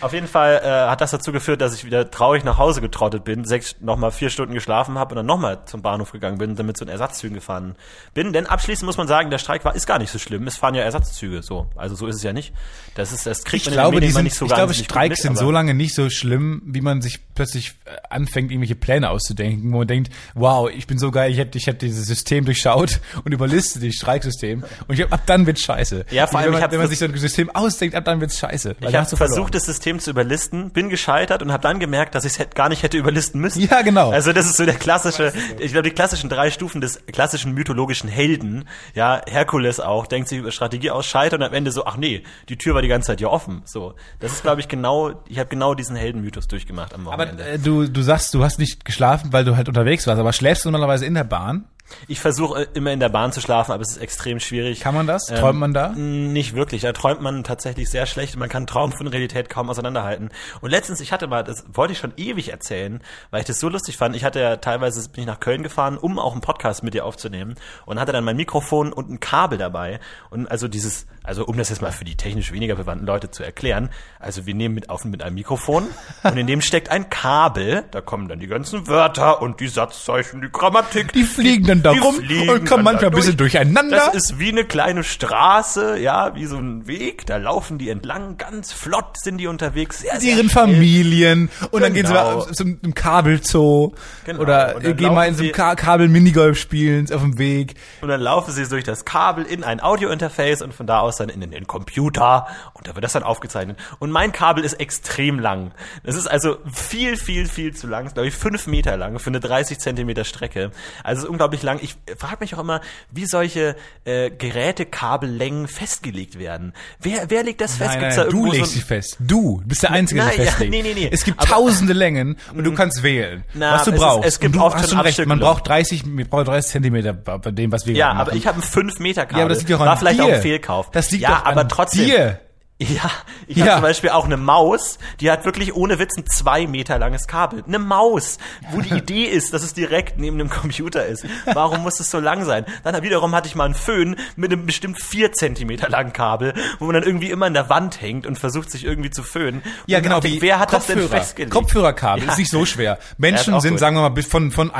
Auf 0.00 0.12
jeden 0.12 0.28
Fall 0.28 0.60
äh, 0.62 0.90
hat 0.90 1.00
das 1.00 1.10
dazu 1.10 1.32
geführt, 1.32 1.60
dass 1.60 1.74
ich 1.74 1.84
wieder 1.84 2.10
traurig 2.10 2.44
nach 2.44 2.56
Hause 2.56 2.80
getrottet 2.80 3.24
bin, 3.24 3.44
sechs, 3.44 3.76
nochmal 3.80 4.12
vier 4.12 4.30
Stunden 4.30 4.54
geschlafen 4.54 4.96
habe 4.96 5.10
und 5.10 5.16
dann 5.16 5.26
nochmal 5.26 5.64
zum 5.66 5.82
Bahnhof 5.82 6.12
gegangen 6.12 6.38
bin 6.38 6.50
und 6.50 6.58
dann 6.58 6.66
mit 6.66 6.76
so 6.76 6.84
einem 6.84 6.92
Ersatzzügen 6.92 7.34
gefahren 7.34 7.74
bin. 8.14 8.32
Denn 8.32 8.46
abschließend 8.46 8.86
muss 8.86 8.96
man 8.96 9.08
sagen, 9.08 9.30
der 9.30 9.38
Streik 9.38 9.64
war 9.64 9.74
ist 9.74 9.86
gar 9.86 9.98
nicht 9.98 10.10
so 10.10 10.18
schlimm. 10.18 10.46
Es 10.46 10.56
fahren 10.56 10.74
ja 10.74 10.82
Ersatzzüge 10.82 11.42
so. 11.42 11.66
Also 11.74 11.96
so 11.96 12.06
ist 12.06 12.16
es 12.16 12.22
ja 12.22 12.32
nicht. 12.32 12.52
Das 12.94 13.12
ist 13.12 13.26
das 13.26 13.44
kriegt 13.44 13.66
Ich 13.66 13.70
man 13.70 13.74
glaube, 13.74 13.96
in 13.96 14.02
den 14.02 14.08
die 14.10 14.14
Medien 14.14 14.14
sind, 14.14 14.24
nicht 14.24 14.36
so 14.36 14.46
ich 14.46 14.54
glaube, 14.54 14.74
Streiks 14.74 15.22
sind 15.22 15.36
so 15.36 15.50
lange 15.50 15.74
nicht 15.74 15.94
so 15.94 16.10
schlimm, 16.10 16.62
wie 16.64 16.80
man 16.80 17.02
sich 17.02 17.18
plötzlich 17.34 17.74
äh, 17.84 17.96
anfängt, 18.10 18.50
irgendwelche 18.50 18.76
Pläne 18.76 19.10
auszudenken, 19.10 19.72
wo 19.72 19.78
man 19.78 19.88
denkt, 19.88 20.12
wow, 20.34 20.70
ich 20.70 20.86
bin 20.86 20.98
so 20.98 21.10
geil, 21.10 21.30
ich 21.32 21.38
hätte 21.38 21.58
ich 21.58 21.66
hätte 21.66 21.86
dieses 21.86 22.06
System 22.06 22.44
durchschaut 22.44 23.00
und 23.24 23.32
überliste 23.32 23.80
das 23.80 23.94
Streiksystem 23.94 24.64
und 24.86 24.94
ich 24.94 25.02
hab, 25.02 25.12
ab 25.12 25.22
dann 25.26 25.46
wird's 25.46 25.62
scheiße. 25.62 26.06
Ja, 26.10 26.28
vor 26.28 26.38
allem, 26.38 26.46
wenn 26.46 26.52
man, 26.54 26.62
hab 26.62 26.72
wenn 26.72 26.78
man 26.78 26.88
sich 26.88 26.98
so 26.98 27.04
ein 27.04 27.16
System 27.16 27.50
ausdenkt, 27.50 27.96
ab 27.96 28.04
dann 28.04 28.20
wird's 28.20 28.38
scheiße. 28.38 28.76
Ich 28.80 28.94
habe 28.94 29.16
versucht, 29.16 29.54
das 29.54 29.64
System 29.64 29.87
zu 29.98 30.10
überlisten, 30.10 30.70
bin 30.70 30.90
gescheitert 30.90 31.42
und 31.42 31.52
habe 31.52 31.62
dann 31.62 31.78
gemerkt, 31.78 32.14
dass 32.14 32.24
ich 32.24 32.38
es 32.38 32.50
gar 32.50 32.68
nicht 32.68 32.82
hätte 32.82 32.98
überlisten 32.98 33.40
müssen. 33.40 33.62
Ja, 33.68 33.82
genau. 33.82 34.10
Also 34.10 34.32
das 34.32 34.46
ist 34.46 34.56
so 34.56 34.64
der 34.64 34.74
klassische, 34.74 35.32
ich 35.58 35.72
glaube, 35.72 35.88
die 35.88 35.94
klassischen 35.94 36.28
drei 36.28 36.50
Stufen 36.50 36.80
des 36.80 37.04
klassischen 37.06 37.52
mythologischen 37.54 38.08
Helden. 38.08 38.68
Ja, 38.94 39.22
Herkules 39.26 39.80
auch, 39.80 40.06
denkt 40.06 40.28
sich 40.28 40.38
über 40.38 40.52
Strategie 40.52 40.90
aus, 40.90 41.06
scheitert 41.06 41.40
und 41.40 41.46
am 41.46 41.54
Ende 41.54 41.70
so, 41.72 41.86
ach 41.86 41.96
nee, 41.96 42.22
die 42.48 42.58
Tür 42.58 42.74
war 42.74 42.82
die 42.82 42.88
ganze 42.88 43.06
Zeit 43.06 43.20
ja 43.20 43.28
offen. 43.28 43.62
So, 43.64 43.94
das 44.20 44.32
ist, 44.32 44.42
glaube 44.42 44.60
ich, 44.60 44.68
genau, 44.68 45.22
ich 45.28 45.38
habe 45.38 45.48
genau 45.48 45.74
diesen 45.74 45.96
Heldenmythos 45.96 46.48
durchgemacht 46.48 46.94
am 46.94 47.08
aber 47.08 47.24
Wochenende. 47.24 47.44
äh, 47.44 47.58
du, 47.58 47.88
du 47.88 48.02
sagst, 48.02 48.34
du 48.34 48.44
hast 48.44 48.58
nicht 48.58 48.84
geschlafen, 48.84 49.32
weil 49.32 49.44
du 49.44 49.56
halt 49.56 49.68
unterwegs 49.68 50.06
warst, 50.06 50.20
aber 50.20 50.32
schläfst 50.32 50.64
du 50.64 50.70
normalerweise 50.70 51.06
in 51.06 51.14
der 51.14 51.24
Bahn? 51.24 51.64
Ich 52.06 52.20
versuche 52.20 52.62
äh, 52.62 52.66
immer 52.74 52.92
in 52.92 53.00
der 53.00 53.08
Bahn 53.08 53.32
zu 53.32 53.40
schlafen, 53.40 53.72
aber 53.72 53.82
es 53.82 53.92
ist 53.92 53.98
extrem 53.98 54.40
schwierig. 54.40 54.80
Kann 54.80 54.94
man 54.94 55.06
das? 55.06 55.30
Ähm, 55.30 55.36
Träumt 55.36 55.58
man 55.58 55.72
da? 55.74 55.90
Nicht 55.90 56.54
wirklich. 56.54 56.82
Da 56.82 56.92
träumt 56.92 57.20
man 57.20 57.44
tatsächlich 57.44 57.90
sehr 57.90 58.06
schlecht. 58.06 58.36
Man 58.36 58.48
kann 58.48 58.66
Traum 58.66 58.92
von 58.92 59.06
Realität 59.06 59.48
kaum 59.48 59.70
auseinanderhalten. 59.70 60.30
Und 60.60 60.70
letztens, 60.70 61.00
ich 61.00 61.12
hatte 61.12 61.26
mal, 61.26 61.44
das 61.44 61.64
wollte 61.72 61.92
ich 61.92 61.98
schon 61.98 62.12
ewig 62.16 62.50
erzählen, 62.50 63.00
weil 63.30 63.40
ich 63.40 63.46
das 63.46 63.60
so 63.60 63.68
lustig 63.68 63.96
fand. 63.96 64.16
Ich 64.16 64.24
hatte 64.24 64.40
ja 64.40 64.56
teilweise, 64.56 65.08
bin 65.08 65.22
ich 65.22 65.26
nach 65.26 65.40
Köln 65.40 65.62
gefahren, 65.62 65.98
um 65.98 66.18
auch 66.18 66.32
einen 66.32 66.40
Podcast 66.40 66.82
mit 66.82 66.94
dir 66.94 67.04
aufzunehmen 67.04 67.56
und 67.86 68.00
hatte 68.00 68.12
dann 68.12 68.24
mein 68.24 68.36
Mikrofon 68.36 68.92
und 68.92 69.10
ein 69.10 69.20
Kabel 69.20 69.58
dabei. 69.58 70.00
Und 70.30 70.50
also 70.50 70.68
dieses, 70.68 71.06
also 71.28 71.44
um 71.44 71.56
das 71.58 71.68
jetzt 71.68 71.82
mal 71.82 71.92
für 71.92 72.04
die 72.04 72.16
technisch 72.16 72.52
weniger 72.52 72.74
bewandten 72.74 73.06
Leute 73.06 73.30
zu 73.30 73.42
erklären, 73.44 73.90
also 74.18 74.46
wir 74.46 74.54
nehmen 74.54 74.74
mit 74.74 74.88
auf 74.90 75.04
mit 75.04 75.22
einem 75.22 75.34
Mikrofon 75.34 75.86
und 76.24 76.36
in 76.38 76.46
dem 76.46 76.60
steckt 76.60 76.90
ein 76.90 77.10
Kabel, 77.10 77.84
da 77.90 78.00
kommen 78.00 78.28
dann 78.28 78.40
die 78.40 78.46
ganzen 78.48 78.86
Wörter 78.88 79.42
und 79.42 79.60
die 79.60 79.68
Satzzeichen, 79.68 80.40
die 80.40 80.48
Grammatik. 80.50 81.12
Die 81.12 81.22
fliegen 81.24 81.66
dann 81.66 81.82
da 81.82 81.92
Die 81.92 81.98
rum 81.98 82.14
fliegen 82.16 82.48
und 82.50 82.64
kommen 82.66 82.82
manchmal 82.82 83.10
ein 83.10 83.14
bisschen 83.14 83.36
durch. 83.36 83.52
durcheinander. 83.52 83.96
Das 83.96 84.14
ist 84.14 84.38
wie 84.38 84.48
eine 84.48 84.64
kleine 84.64 85.04
Straße, 85.04 85.98
ja, 85.98 86.34
wie 86.34 86.46
so 86.46 86.56
ein 86.56 86.86
Weg. 86.86 87.26
Da 87.26 87.36
laufen 87.36 87.78
die 87.78 87.90
entlang, 87.90 88.36
ganz 88.38 88.72
flott 88.72 89.18
sind 89.22 89.38
die 89.38 89.46
unterwegs. 89.46 89.98
Sehr, 90.00 90.14
mit 90.14 90.22
sehr 90.22 90.36
ihren 90.36 90.48
schnell. 90.50 90.64
Familien 90.64 91.50
und 91.70 91.82
dann 91.82 91.92
gehen 91.94 92.06
sie 92.06 92.12
Genau. 92.12 92.38
mal 92.46 92.52
zum, 92.54 92.82
zum 92.82 92.94
Kabelzoo 92.94 93.92
Genau. 94.24 94.40
oder 94.40 94.74
gehen 94.80 95.14
mal 95.14 95.28
in 95.28 95.34
so 95.34 95.42
einem 95.42 95.52
Ka 95.52 95.74
Kabel-Minigolf 95.74 96.58
spielen 96.58 97.06
auf 97.12 97.20
dem 97.20 97.38
Weg. 97.38 97.74
Und 98.00 98.08
dann 98.08 98.20
laufen 98.20 98.52
sie 98.52 98.66
durch 98.66 98.84
das 98.84 99.04
Kabel 99.04 99.44
in 99.44 99.64
ein 99.64 99.80
Audiointerface 99.82 100.62
und 100.62 100.72
von 100.74 100.86
da 100.86 101.00
aus 101.00 101.17
dann 101.18 101.28
in 101.28 101.40
den, 101.40 101.66
Computer 101.66 102.46
und 102.74 102.88
da 102.88 102.94
wird 102.94 103.04
das 103.04 103.12
dann 103.12 103.22
aufgezeichnet. 103.22 103.78
Und 103.98 104.10
mein 104.10 104.32
Kabel 104.32 104.64
ist 104.64 104.74
extrem 104.74 105.38
lang. 105.38 105.72
Das 106.04 106.14
ist 106.14 106.26
also 106.26 106.56
viel, 106.72 107.16
viel, 107.16 107.46
viel 107.46 107.74
zu 107.74 107.86
lang. 107.86 108.12
Glaube 108.14 108.28
ich 108.28 108.34
fünf 108.34 108.66
Meter 108.66 108.96
lang 108.96 109.18
für 109.18 109.28
eine 109.30 109.40
30 109.40 109.78
Zentimeter 109.78 110.24
Strecke. 110.24 110.70
Also 111.04 111.18
es 111.20 111.24
ist 111.24 111.30
unglaublich 111.30 111.62
lang. 111.62 111.78
Ich 111.82 111.96
frage 112.16 112.36
mich 112.40 112.54
auch 112.54 112.58
immer, 112.60 112.80
wie 113.10 113.26
solche 113.26 113.76
äh, 114.04 114.30
Gerätekabellängen 114.30 115.68
festgelegt 115.68 116.38
werden. 116.38 116.72
Wer, 117.00 117.28
wer 117.30 117.42
legt 117.42 117.60
das 117.60 117.76
fest? 117.76 117.90
Nein, 117.94 118.00
nein, 118.08 118.16
da 118.16 118.24
du 118.24 118.46
legst 118.46 118.72
so 118.72 118.78
sie 118.78 118.80
fest. 118.82 119.16
Du 119.20 119.60
bist 119.64 119.82
der 119.82 119.90
Einzige, 119.92 120.20
der 120.22 120.30
sie 120.32 120.38
ja, 120.38 120.44
festlegt. 120.46 120.70
nee, 120.70 120.82
nee, 120.82 120.94
nee. 120.94 121.08
Es 121.12 121.24
gibt 121.24 121.40
Aber- 121.40 121.48
tausende 121.48 121.92
Längen 121.92 122.36
und 122.54 122.64
du 122.64 122.72
kannst 122.74 123.02
wählen, 123.02 123.44
Na, 123.54 123.74
was 123.74 123.84
du 123.84 123.90
es 123.90 123.96
ist- 123.96 124.00
brauchst. 124.02 124.28
es 124.28 124.40
gibt 124.40 124.56
und 124.56 124.62
du 124.62 124.74
hast 124.74 124.90
schon 124.90 125.00
recht, 125.00 125.26
man 125.26 125.40
braucht 125.40 125.66
30, 125.68 126.04
wir 126.06 126.24
brauchen 126.24 126.44
30 126.46 126.70
Zentimeter 126.72 127.12
bei 127.12 127.50
dem, 127.50 127.72
was 127.72 127.86
wir 127.86 127.94
Ja, 127.94 128.08
gerade 128.08 128.20
aber 128.20 128.30
machen. 128.30 128.38
ich 128.38 128.46
habe 128.46 128.58
ein 128.58 128.62
5 128.62 128.98
Meter 129.00 129.26
Kabel. 129.26 129.38
Ja, 129.38 129.44
aber 129.44 129.48
das 129.54 129.58
liegt 129.60 129.70
doch 129.72 129.80
an 129.80 129.86
War 129.86 129.96
vielleicht 129.96 130.20
dir. 130.20 130.24
auch 130.24 130.28
ein 130.32 130.42
Fehlkauf. 130.42 130.90
Das 130.92 131.07
liegt 131.10 131.22
ja, 131.24 131.42
aber 131.44 131.66
trotzdem. 131.68 132.04
dir. 132.06 132.40
Ja, 132.80 133.10
ich 133.48 133.56
Ja. 133.56 133.64
habe 133.64 133.72
zum 133.74 133.82
Beispiel 133.82 134.10
auch 134.10 134.24
eine 134.26 134.36
Maus, 134.36 134.98
die 135.18 135.32
hat 135.32 135.44
wirklich 135.44 135.74
ohne 135.74 135.98
Witz 135.98 136.16
ein 136.16 136.26
zwei 136.28 136.68
Meter 136.68 136.96
langes 136.96 137.26
Kabel. 137.26 137.64
Eine 137.66 137.80
Maus, 137.80 138.38
wo 138.70 138.80
die 138.80 138.90
Idee 138.94 139.24
ist, 139.24 139.52
dass 139.52 139.64
es 139.64 139.74
direkt 139.74 140.20
neben 140.20 140.38
dem 140.38 140.48
Computer 140.48 141.04
ist. 141.04 141.24
Warum 141.52 141.82
muss 141.82 141.98
es 141.98 142.08
so 142.08 142.20
lang 142.20 142.44
sein? 142.44 142.64
Dann 142.84 143.02
wiederum 143.02 143.34
hatte 143.34 143.48
ich 143.48 143.56
mal 143.56 143.64
einen 143.64 143.74
Föhn 143.74 144.14
mit 144.36 144.52
einem 144.52 144.64
bestimmt 144.64 145.02
vier 145.02 145.32
Zentimeter 145.32 145.88
langen 145.88 146.12
Kabel, 146.12 146.54
wo 146.78 146.84
man 146.84 146.94
dann 146.94 147.02
irgendwie 147.02 147.30
immer 147.32 147.48
in 147.48 147.54
der 147.54 147.68
Wand 147.68 148.00
hängt 148.00 148.28
und 148.28 148.38
versucht 148.38 148.70
sich 148.70 148.84
irgendwie 148.84 149.10
zu 149.10 149.24
föhnen. 149.24 149.60
Ja, 149.88 149.96
Und 149.98 150.04
genau. 150.04 150.20
dachte, 150.20 150.28
Wie 150.28 150.40
wer 150.40 150.60
hat 150.60 150.72
das 150.72 150.86
denn 150.86 151.00
Kopfhörer. 151.00 151.20
festgelegt? 151.20 151.52
Kopfhörerkabel 151.52 152.24
Ja. 152.26 152.30
ist 152.30 152.38
nicht 152.38 152.50
so 152.52 152.64
schwer. 152.64 153.00
Menschen 153.16 153.58
sind, 153.60 153.72
gut. 153.72 153.80
sagen 153.80 153.96
wir 153.96 154.02
mal, 154.02 154.10
bis 154.10 154.28
von, 154.28 154.52
von 154.52 154.70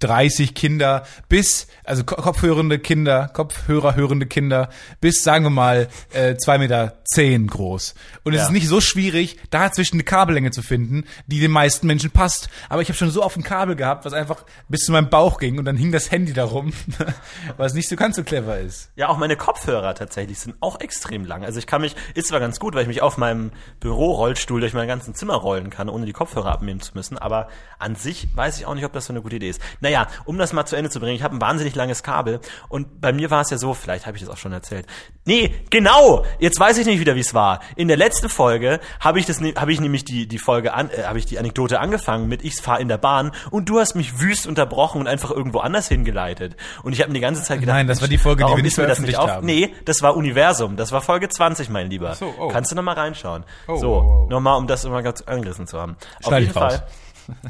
1,30 0.00 0.54
Kinder 0.54 1.04
bis, 1.28 1.66
also 1.84 2.04
Ko- 2.04 2.16
kopfhörende 2.22 2.78
Kinder, 2.78 3.28
Kopfhörer 3.32 3.94
hörende 3.96 4.26
Kinder, 4.26 4.68
bis, 5.00 5.22
sagen 5.22 5.44
wir 5.44 5.50
mal, 5.50 5.88
äh, 6.12 6.34
2,10 6.36 6.58
Meter 6.58 6.98
zehn 7.04 7.46
groß. 7.46 7.94
Und 8.24 8.34
es 8.34 8.38
Ja. 8.40 8.44
ist 8.46 8.52
nicht 8.52 8.68
so 8.68 8.80
schwierig, 8.80 9.38
da 9.50 9.72
zwischen 9.72 9.96
eine 9.96 10.04
Kabellänge 10.04 10.50
zu 10.50 10.62
finden, 10.62 11.04
die 11.26 11.40
den 11.40 11.50
meisten 11.50 11.86
Menschen 11.86 12.10
passt. 12.10 12.48
Aber 12.68 12.82
ich 12.82 12.88
habe 12.88 12.96
schon 12.98 13.10
so 13.10 13.22
auf 13.22 13.34
ein 13.36 13.42
Kabel 13.42 13.76
gehabt, 13.76 14.04
was 14.04 14.12
einfach 14.12 14.44
bis 14.68 14.80
zu 14.82 14.92
meinem 14.92 15.08
Bauch 15.08 15.38
ging 15.38 15.58
und 15.58 15.64
dann 15.64 15.76
hing 15.76 15.90
das 15.92 16.10
Handy 16.10 16.32
darum, 16.32 16.72
was 17.56 17.74
nicht 17.74 17.88
so 17.88 17.96
ganz 17.96 18.16
so 18.16 18.22
clever 18.24 18.58
ist. 18.58 18.90
Ja, 18.96 19.08
auch 19.08 19.16
meine 19.18 19.36
Kopfhörer 19.36 19.94
tatsächlich 19.94 20.38
sind 20.38 20.56
auch 20.60 20.80
extrem 20.80 21.24
lang. 21.24 21.44
Also 21.44 21.58
ich 21.58 21.66
kann 21.66 21.80
mich, 21.80 21.96
ist 22.14 22.28
zwar 22.28 22.40
ganz 22.40 22.60
gut, 22.60 22.74
weil 22.74 22.82
ich 22.82 22.88
mich 22.88 23.02
auf 23.02 23.16
meinem 23.16 23.52
Bürorollstuhl 23.80 24.60
durch 24.60 24.74
mein 24.74 24.86
ganzen 24.88 25.14
Zimmer 25.14 25.34
rollen 25.34 25.70
kann, 25.70 25.88
ohne 25.88 26.04
die 26.06 26.12
Kopfhörer 26.12 26.52
abnehmen 26.52 26.80
zu 26.80 26.92
müssen, 26.94 27.16
aber 27.18 27.48
an 27.78 27.94
sich 27.96 28.28
weiß 28.36 28.58
ich 28.58 28.66
auch 28.66 28.74
nicht, 28.74 28.84
ob 28.84 28.92
das 28.92 29.06
so 29.06 29.12
eine 29.12 29.22
gute 29.22 29.36
Idee 29.36 29.48
ist. 29.48 29.60
Naja, 29.88 30.06
um 30.26 30.36
das 30.36 30.52
mal 30.52 30.66
zu 30.66 30.76
Ende 30.76 30.90
zu 30.90 31.00
bringen, 31.00 31.14
ich 31.16 31.22
habe 31.22 31.34
ein 31.34 31.40
wahnsinnig 31.40 31.74
langes 31.74 32.02
Kabel 32.02 32.40
und 32.68 33.00
bei 33.00 33.10
mir 33.10 33.30
war 33.30 33.40
es 33.40 33.48
ja 33.48 33.56
so, 33.56 33.72
vielleicht 33.72 34.06
habe 34.06 34.18
ich 34.18 34.22
das 34.22 34.30
auch 34.30 34.36
schon 34.36 34.52
erzählt. 34.52 34.84
Nee, 35.24 35.54
genau, 35.70 36.26
jetzt 36.38 36.60
weiß 36.60 36.76
ich 36.76 36.84
nicht 36.84 37.00
wieder, 37.00 37.14
wie 37.14 37.20
es 37.20 37.32
war. 37.32 37.60
In 37.74 37.88
der 37.88 37.96
letzten 37.96 38.28
Folge 38.28 38.80
habe 39.00 39.18
ich 39.18 39.24
das 39.24 39.40
ne- 39.40 39.54
habe 39.56 39.72
ich 39.72 39.80
nämlich 39.80 40.04
die 40.04 40.26
die 40.28 40.38
Folge 40.38 40.74
an 40.74 40.90
äh, 40.90 41.04
habe 41.04 41.18
ich 41.18 41.24
die 41.24 41.38
Anekdote 41.38 41.80
angefangen 41.80 42.28
mit 42.28 42.44
ich 42.44 42.56
fahre 42.56 42.82
in 42.82 42.88
der 42.88 42.98
Bahn 42.98 43.32
und 43.50 43.70
du 43.70 43.80
hast 43.80 43.94
mich 43.94 44.20
wüst 44.20 44.46
unterbrochen 44.46 45.00
und 45.00 45.06
einfach 45.06 45.30
irgendwo 45.30 45.60
anders 45.60 45.88
hingeleitet 45.88 46.54
und 46.82 46.92
ich 46.92 47.00
habe 47.00 47.08
mir 47.08 47.14
die 47.14 47.20
ganze 47.20 47.42
Zeit 47.42 47.60
gedacht, 47.60 47.76
Nein, 47.76 47.86
das 47.86 48.02
war 48.02 48.08
die 48.08 48.18
Folge, 48.18 48.44
die 48.44 48.56
wir 48.56 48.62
nicht 48.62 48.74
veröffentlicht 48.74 49.18
auf? 49.18 49.30
haben. 49.30 49.46
Nee, 49.46 49.72
das 49.86 50.02
war 50.02 50.16
Universum. 50.16 50.76
Das 50.76 50.92
war 50.92 51.00
Folge 51.00 51.30
20, 51.30 51.70
mein 51.70 51.88
Lieber. 51.88 52.14
so, 52.14 52.34
oh. 52.38 52.48
Kannst 52.48 52.70
du 52.72 52.76
noch 52.76 52.82
mal 52.82 52.94
reinschauen. 52.94 53.44
Oh, 53.66 53.76
so, 53.76 53.88
oh, 53.94 54.24
oh. 54.26 54.30
nochmal, 54.30 54.58
um 54.58 54.66
das 54.66 54.84
immer 54.84 55.02
ganz 55.02 55.22
angerissen 55.22 55.66
zu 55.66 55.80
haben. 55.80 55.96
Auf 56.20 56.26
Schneid 56.26 56.40
jeden 56.42 56.50
ich 56.50 56.60
raus. 56.60 56.82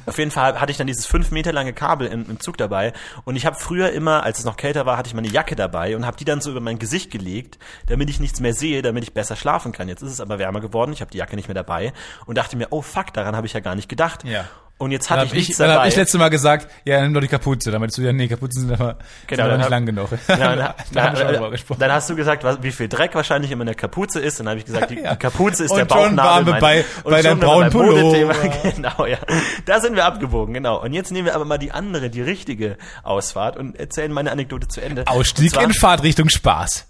Auf 0.06 0.18
jeden 0.18 0.30
Fall 0.30 0.60
hatte 0.60 0.72
ich 0.72 0.78
dann 0.78 0.86
dieses 0.86 1.06
fünf 1.06 1.30
Meter 1.30 1.52
lange 1.52 1.72
Kabel 1.72 2.06
im, 2.08 2.28
im 2.28 2.40
Zug 2.40 2.56
dabei 2.56 2.92
und 3.24 3.36
ich 3.36 3.46
habe 3.46 3.56
früher 3.56 3.92
immer, 3.92 4.22
als 4.22 4.38
es 4.38 4.44
noch 4.44 4.56
kälter 4.56 4.86
war, 4.86 4.96
hatte 4.96 5.08
ich 5.08 5.14
meine 5.14 5.28
Jacke 5.28 5.56
dabei 5.56 5.96
und 5.96 6.06
habe 6.06 6.16
die 6.16 6.24
dann 6.24 6.40
so 6.40 6.50
über 6.50 6.60
mein 6.60 6.78
Gesicht 6.78 7.10
gelegt, 7.10 7.58
damit 7.86 8.10
ich 8.10 8.20
nichts 8.20 8.40
mehr 8.40 8.54
sehe, 8.54 8.82
damit 8.82 9.04
ich 9.04 9.14
besser 9.14 9.36
schlafen 9.36 9.72
kann. 9.72 9.88
Jetzt 9.88 10.02
ist 10.02 10.12
es 10.12 10.20
aber 10.20 10.38
wärmer 10.38 10.60
geworden, 10.60 10.92
ich 10.92 11.00
habe 11.00 11.10
die 11.10 11.18
Jacke 11.18 11.36
nicht 11.36 11.48
mehr 11.48 11.54
dabei 11.54 11.92
und 12.26 12.38
dachte 12.38 12.56
mir, 12.56 12.68
oh 12.70 12.82
fuck, 12.82 13.12
daran 13.12 13.36
habe 13.36 13.46
ich 13.46 13.52
ja 13.52 13.60
gar 13.60 13.74
nicht 13.74 13.88
gedacht. 13.88 14.24
Ja. 14.24 14.46
Und 14.80 14.92
jetzt 14.92 15.10
Dann 15.10 15.18
hatte 15.18 15.28
habe 15.30 15.36
ich 15.36 15.42
ich, 15.42 15.48
nichts 15.48 15.58
dann 15.58 15.70
hab 15.70 15.76
dabei. 15.78 15.88
ich 15.88 15.96
letzte 15.96 16.18
Mal 16.18 16.28
gesagt, 16.28 16.68
ja, 16.84 17.00
nimm 17.02 17.12
doch 17.12 17.20
die 17.20 17.26
Kapuze. 17.26 17.72
Dann 17.72 17.80
meinst 17.80 17.98
du, 17.98 18.02
ja, 18.02 18.12
nee, 18.12 18.28
Kapuzen 18.28 18.60
sind 18.68 18.72
aber, 18.80 18.96
sind 19.28 19.40
aber 19.40 19.48
dann 19.50 19.56
nicht 19.58 19.64
hab- 19.64 19.70
lang 19.70 19.86
genug. 19.86 20.08
Da 20.28 20.36
dann, 20.36 21.16
wir 21.16 21.24
dann, 21.40 21.50
gesprochen. 21.50 21.80
dann 21.80 21.90
hast 21.92 22.08
du 22.08 22.14
gesagt, 22.14 22.44
was, 22.44 22.62
wie 22.62 22.70
viel 22.70 22.88
Dreck 22.88 23.12
wahrscheinlich 23.16 23.50
immer 23.50 23.62
in 23.62 23.66
der 23.66 23.74
Kapuze 23.74 24.20
ist. 24.20 24.38
Dann 24.38 24.48
habe 24.48 24.58
ich 24.60 24.64
gesagt, 24.66 24.90
die, 24.90 25.00
Ja. 25.02 25.16
Kapuze 25.16 25.64
ist 25.64 25.72
Und 25.72 25.78
der 25.78 25.84
Bauchnabel. 25.84 26.16
Warme 26.16 26.50
mein- 26.52 26.60
bei- 26.60 26.84
und 27.02 27.10
bei 27.10 27.22
deinem 27.22 27.42
waren 27.42 27.64
wir 27.64 27.70
braunen. 27.70 27.90
Pullover. 27.90 28.34
Genau, 28.76 29.06
ja. 29.06 29.18
Da 29.66 29.80
sind 29.80 29.96
wir 29.96 30.04
abgebogen, 30.04 30.54
genau. 30.54 30.80
Und 30.80 30.92
jetzt 30.92 31.10
nehmen 31.10 31.26
wir 31.26 31.34
aber 31.34 31.44
mal 31.44 31.58
die 31.58 31.72
andere, 31.72 32.08
die 32.08 32.22
richtige 32.22 32.76
Ausfahrt 33.02 33.56
und 33.56 33.74
erzählen 33.80 34.12
meine 34.12 34.30
Anekdote 34.30 34.68
zu 34.68 34.80
Ende. 34.80 35.08
Ausstieg 35.08 35.50
zwar- 35.54 35.64
in 35.64 35.72
Fahrtrichtung 35.72 36.28
Spaß. 36.28 36.86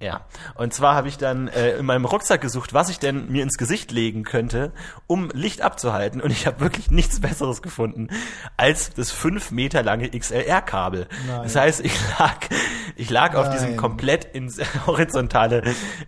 Ja, 0.00 0.20
und 0.54 0.72
zwar 0.72 0.94
habe 0.94 1.08
ich 1.08 1.18
dann 1.18 1.48
äh, 1.48 1.72
in 1.72 1.84
meinem 1.84 2.04
Rucksack 2.04 2.40
gesucht, 2.40 2.72
was 2.72 2.88
ich 2.88 3.00
denn 3.00 3.32
mir 3.32 3.42
ins 3.42 3.58
Gesicht 3.58 3.90
legen 3.90 4.22
könnte, 4.22 4.70
um 5.08 5.28
Licht 5.32 5.60
abzuhalten. 5.60 6.20
Und 6.20 6.30
ich 6.30 6.46
habe 6.46 6.60
wirklich 6.60 6.88
nichts 6.88 7.18
Besseres 7.20 7.62
gefunden 7.62 8.08
als 8.56 8.94
das 8.94 9.10
fünf 9.10 9.50
Meter 9.50 9.82
lange 9.82 10.08
XLR-Kabel. 10.08 11.08
Das 11.42 11.56
heißt, 11.56 11.80
ich 11.84 11.92
lag, 12.16 12.36
ich 12.94 13.10
lag 13.10 13.34
auf 13.34 13.50
diesem 13.50 13.76
komplett 13.76 14.24
ins 14.24 14.60
horizontale 14.86 15.62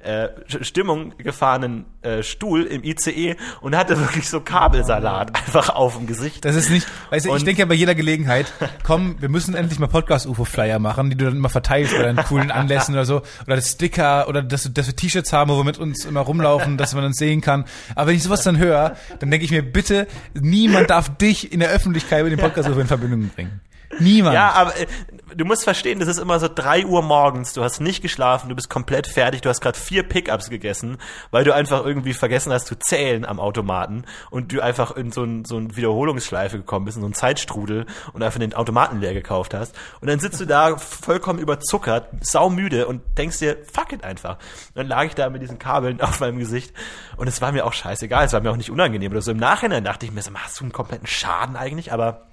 äh, 0.04 0.28
Stimmung 0.46 1.16
gefahrenen 1.18 1.86
äh, 2.02 2.22
Stuhl 2.22 2.66
im 2.66 2.84
ICE 2.84 3.36
und 3.60 3.76
hatte 3.76 3.98
wirklich 3.98 4.28
so 4.28 4.40
Kabelsalat 4.40 5.34
einfach 5.34 5.68
auf 5.68 5.96
dem 5.96 6.06
Gesicht. 6.06 6.44
Das 6.44 6.54
ist 6.54 6.70
nicht, 6.70 6.86
weißt 7.10 7.26
du, 7.26 7.34
ich 7.34 7.44
denke 7.44 7.60
ja 7.60 7.66
bei 7.66 7.74
jeder 7.74 7.96
Gelegenheit, 7.96 8.52
komm, 8.84 9.20
wir 9.20 9.28
müssen 9.28 9.54
endlich 9.54 9.80
mal 9.80 9.88
Podcast-UFO-Flyer 9.88 10.78
machen, 10.78 11.10
die 11.10 11.16
du 11.16 11.24
dann 11.24 11.36
immer 11.36 11.48
verteilst 11.48 11.96
bei 11.96 12.04
deinen 12.04 12.24
coolen 12.24 12.50
Anlässen 12.52 12.94
oder 12.94 13.04
so. 13.04 13.22
Oder 13.46 13.56
das 13.56 13.79
Sticker 13.80 14.28
oder 14.28 14.42
dass, 14.42 14.70
dass 14.72 14.86
wir 14.86 14.94
T-Shirts 14.94 15.32
haben, 15.32 15.50
wo 15.50 15.56
wir 15.56 15.64
mit 15.64 15.78
uns 15.78 16.04
immer 16.04 16.20
rumlaufen, 16.20 16.76
dass 16.76 16.94
man 16.94 17.02
uns 17.04 17.16
sehen 17.16 17.40
kann. 17.40 17.64
Aber 17.94 18.08
wenn 18.08 18.16
ich 18.16 18.22
sowas 18.22 18.42
dann 18.42 18.58
höre, 18.58 18.96
dann 19.20 19.30
denke 19.30 19.46
ich 19.46 19.50
mir, 19.50 19.62
bitte, 19.62 20.06
niemand 20.34 20.90
darf 20.90 21.16
dich 21.16 21.50
in 21.50 21.60
der 21.60 21.70
Öffentlichkeit 21.70 22.22
mit 22.22 22.32
dem 22.32 22.40
Podcast-UFO 22.40 22.78
in 22.78 22.86
Verbindung 22.86 23.30
bringen. 23.34 23.60
Niemand. 23.98 24.34
Ja, 24.34 24.52
aber 24.52 24.76
äh, 24.76 24.86
du 25.34 25.44
musst 25.44 25.64
verstehen, 25.64 25.98
das 25.98 26.08
ist 26.08 26.18
immer 26.18 26.38
so 26.38 26.48
drei 26.52 26.86
Uhr 26.86 27.02
morgens, 27.02 27.52
du 27.52 27.62
hast 27.62 27.80
nicht 27.80 28.02
geschlafen, 28.02 28.48
du 28.48 28.54
bist 28.54 28.70
komplett 28.70 29.06
fertig, 29.06 29.40
du 29.40 29.48
hast 29.48 29.60
gerade 29.60 29.78
vier 29.78 30.04
Pickups 30.04 30.48
gegessen, 30.48 30.98
weil 31.30 31.44
du 31.44 31.54
einfach 31.54 31.84
irgendwie 31.84 32.14
vergessen 32.14 32.52
hast 32.52 32.66
zu 32.66 32.76
zählen 32.76 33.24
am 33.24 33.40
Automaten 33.40 34.04
und 34.30 34.52
du 34.52 34.60
einfach 34.60 34.96
in 34.96 35.10
so 35.10 35.24
ein, 35.24 35.44
so 35.44 35.56
ein 35.56 35.76
Wiederholungsschleife 35.76 36.58
gekommen 36.58 36.84
bist, 36.84 36.96
in 36.96 37.02
so 37.02 37.06
einen 37.06 37.14
Zeitstrudel 37.14 37.86
und 38.12 38.22
einfach 38.22 38.38
den 38.38 38.54
Automaten 38.54 39.00
leer 39.00 39.14
gekauft 39.14 39.54
hast. 39.54 39.74
Und 40.00 40.08
dann 40.08 40.20
sitzt 40.20 40.40
du 40.40 40.44
da 40.44 40.76
vollkommen 40.76 41.40
überzuckert, 41.40 42.08
saumüde 42.20 42.86
und 42.86 43.02
denkst 43.18 43.38
dir, 43.38 43.58
fuck 43.72 43.92
it 43.92 44.04
einfach. 44.04 44.36
Und 44.36 44.76
dann 44.76 44.86
lag 44.86 45.04
ich 45.04 45.14
da 45.14 45.28
mit 45.30 45.42
diesen 45.42 45.58
Kabeln 45.58 46.00
auf 46.00 46.20
meinem 46.20 46.38
Gesicht 46.38 46.74
und 47.16 47.26
es 47.26 47.42
war 47.42 47.50
mir 47.50 47.66
auch 47.66 47.72
scheißegal, 47.72 48.26
es 48.26 48.32
war 48.32 48.40
mir 48.40 48.52
auch 48.52 48.56
nicht 48.56 48.70
unangenehm 48.70 49.10
oder 49.10 49.22
so. 49.22 49.32
Im 49.32 49.38
Nachhinein 49.38 49.84
dachte 49.84 50.06
ich 50.06 50.12
mir 50.12 50.22
so, 50.22 50.30
hast 50.34 50.60
du 50.60 50.64
einen 50.64 50.72
kompletten 50.72 51.06
Schaden 51.06 51.56
eigentlich, 51.56 51.92
aber 51.92 52.29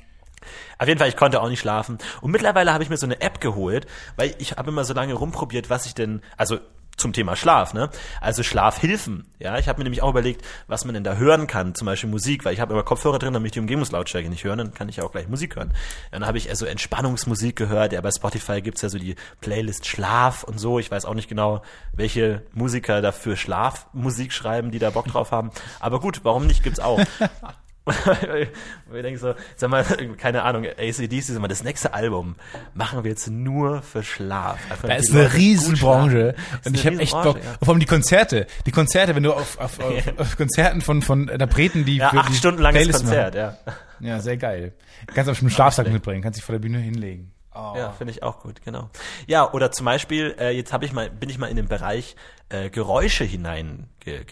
auf 0.77 0.87
jeden 0.87 0.99
Fall, 0.99 1.09
ich 1.09 1.17
konnte 1.17 1.41
auch 1.41 1.49
nicht 1.49 1.59
schlafen. 1.59 1.97
Und 2.21 2.31
mittlerweile 2.31 2.73
habe 2.73 2.83
ich 2.83 2.89
mir 2.89 2.97
so 2.97 3.05
eine 3.05 3.21
App 3.21 3.41
geholt, 3.41 3.87
weil 4.15 4.35
ich 4.39 4.53
habe 4.53 4.69
immer 4.69 4.83
so 4.83 4.93
lange 4.93 5.13
rumprobiert, 5.13 5.69
was 5.69 5.85
ich 5.85 5.95
denn, 5.95 6.21
also 6.37 6.59
zum 6.97 7.13
Thema 7.13 7.35
Schlaf, 7.35 7.73
ne? 7.73 7.89
Also 8.21 8.41
Schlafhilfen. 8.41 9.27
Ja, 9.37 9.57
ich 9.59 9.67
habe 9.67 9.79
mir 9.79 9.83
nämlich 9.83 10.01
auch 10.01 10.09
überlegt, 10.09 10.43
was 10.65 10.83
man 10.83 10.95
denn 10.95 11.03
da 11.03 11.15
hören 11.15 11.45
kann, 11.45 11.75
zum 11.75 11.85
Beispiel 11.85 12.09
Musik, 12.09 12.43
weil 12.43 12.53
ich 12.53 12.59
habe 12.59 12.73
immer 12.73 12.83
Kopfhörer 12.83 13.19
drin, 13.19 13.33
damit 13.33 13.47
ich 13.47 13.51
die 13.53 13.59
Umgebungslautstärke 13.59 14.29
nicht 14.29 14.43
hören, 14.43 14.57
dann 14.57 14.73
kann 14.73 14.89
ich 14.89 15.01
auch 15.01 15.11
gleich 15.11 15.27
Musik 15.27 15.55
hören. 15.55 15.73
Dann 16.11 16.25
habe 16.25 16.39
ich 16.39 16.49
also 16.49 16.65
Entspannungsmusik 16.65 17.55
gehört, 17.55 17.93
ja, 17.93 18.01
bei 18.01 18.09
Spotify 18.11 18.61
gibt's 18.61 18.81
ja 18.81 18.89
so 18.89 18.97
die 18.97 19.15
Playlist 19.41 19.85
Schlaf 19.85 20.43
und 20.43 20.59
so. 20.59 20.79
Ich 20.79 20.89
weiß 20.89 21.05
auch 21.05 21.13
nicht 21.13 21.29
genau, 21.29 21.61
welche 21.93 22.41
Musiker 22.53 23.01
dafür 23.01 23.37
Schlafmusik 23.37 24.33
schreiben, 24.33 24.71
die 24.71 24.79
da 24.79 24.89
Bock 24.89 25.05
drauf 25.05 25.31
haben. 25.31 25.51
Aber 25.79 25.99
gut, 25.99 26.21
warum 26.23 26.47
nicht, 26.47 26.63
gibt's 26.63 26.79
auch. 26.79 26.99
Und 27.88 28.96
ich 28.96 29.01
denke 29.01 29.20
so, 29.20 29.34
sag 29.56 29.70
mal, 29.70 29.84
keine 30.17 30.44
Ahnung, 30.44 30.65
ACDC, 30.65 31.24
sag 31.24 31.39
mal, 31.39 31.48
das 31.48 31.63
nächste 31.63 31.94
Album 31.94 32.36
machen 32.74 33.03
wir 33.03 33.12
jetzt 33.12 33.29
nur 33.29 33.82
für 33.82 34.03
Schlaf. 34.03 34.60
Einfach 34.70 34.88
Da 34.88 34.96
ist 34.96 35.12
eine 35.12 35.34
Riesenbranche. 35.34 36.36
Und 36.65 36.75
ich 36.75 36.86
habe 36.86 37.00
echt 37.00 37.13
Bock. 37.13 37.39
Vor 37.62 37.70
allem 37.70 37.79
die 37.79 37.86
Konzerte. 37.86 38.48
Die 38.65 38.72
Konzerte, 38.72 39.15
wenn 39.15 39.24
du 39.24 39.34
auf, 39.34 39.58
auf, 39.60 39.79
auf, 39.84 40.20
auf 40.20 40.38
Konzerten 40.38 40.82
von, 40.82 41.01
von 41.01 41.27
Interpreten, 41.27 41.86
die 41.86 41.98
Ja, 41.98 42.10
für 42.10 42.20
acht 42.20 42.29
die 42.29 42.36
Stunden 42.36 42.62
langes 42.62 42.82
Playlist 42.84 43.06
Konzert, 43.06 43.36
ja. 43.36 43.58
Machen. 43.65 43.77
Ja, 44.00 44.20
sehr 44.20 44.38
geil. 44.38 44.74
Kannst 45.13 45.29
auf 45.29 45.39
dem 45.39 45.50
Schlafsack 45.50 45.91
mitbringen, 45.91 46.22
kannst 46.22 46.38
dich 46.38 46.46
vor 46.46 46.53
der 46.53 46.60
Bühne 46.60 46.79
hinlegen. 46.79 47.32
Oh. 47.57 47.77
Ja, 47.77 47.91
finde 47.91 48.11
ich 48.11 48.23
auch 48.23 48.39
gut, 48.39 48.61
genau. 48.63 48.89
Ja, 49.25 49.51
oder 49.51 49.71
zum 49.71 49.85
Beispiel, 49.85 50.35
äh, 50.39 50.51
jetzt 50.51 50.73
habe 50.73 50.85
ich 50.85 50.93
mal, 50.93 51.09
bin 51.09 51.29
ich 51.29 51.37
mal 51.37 51.47
in 51.47 51.55
den 51.55 51.67
Bereich 51.67 52.15
äh, 52.49 52.69
Geräusche 52.69 53.23
hinein 53.23 53.89
ge 54.05 54.23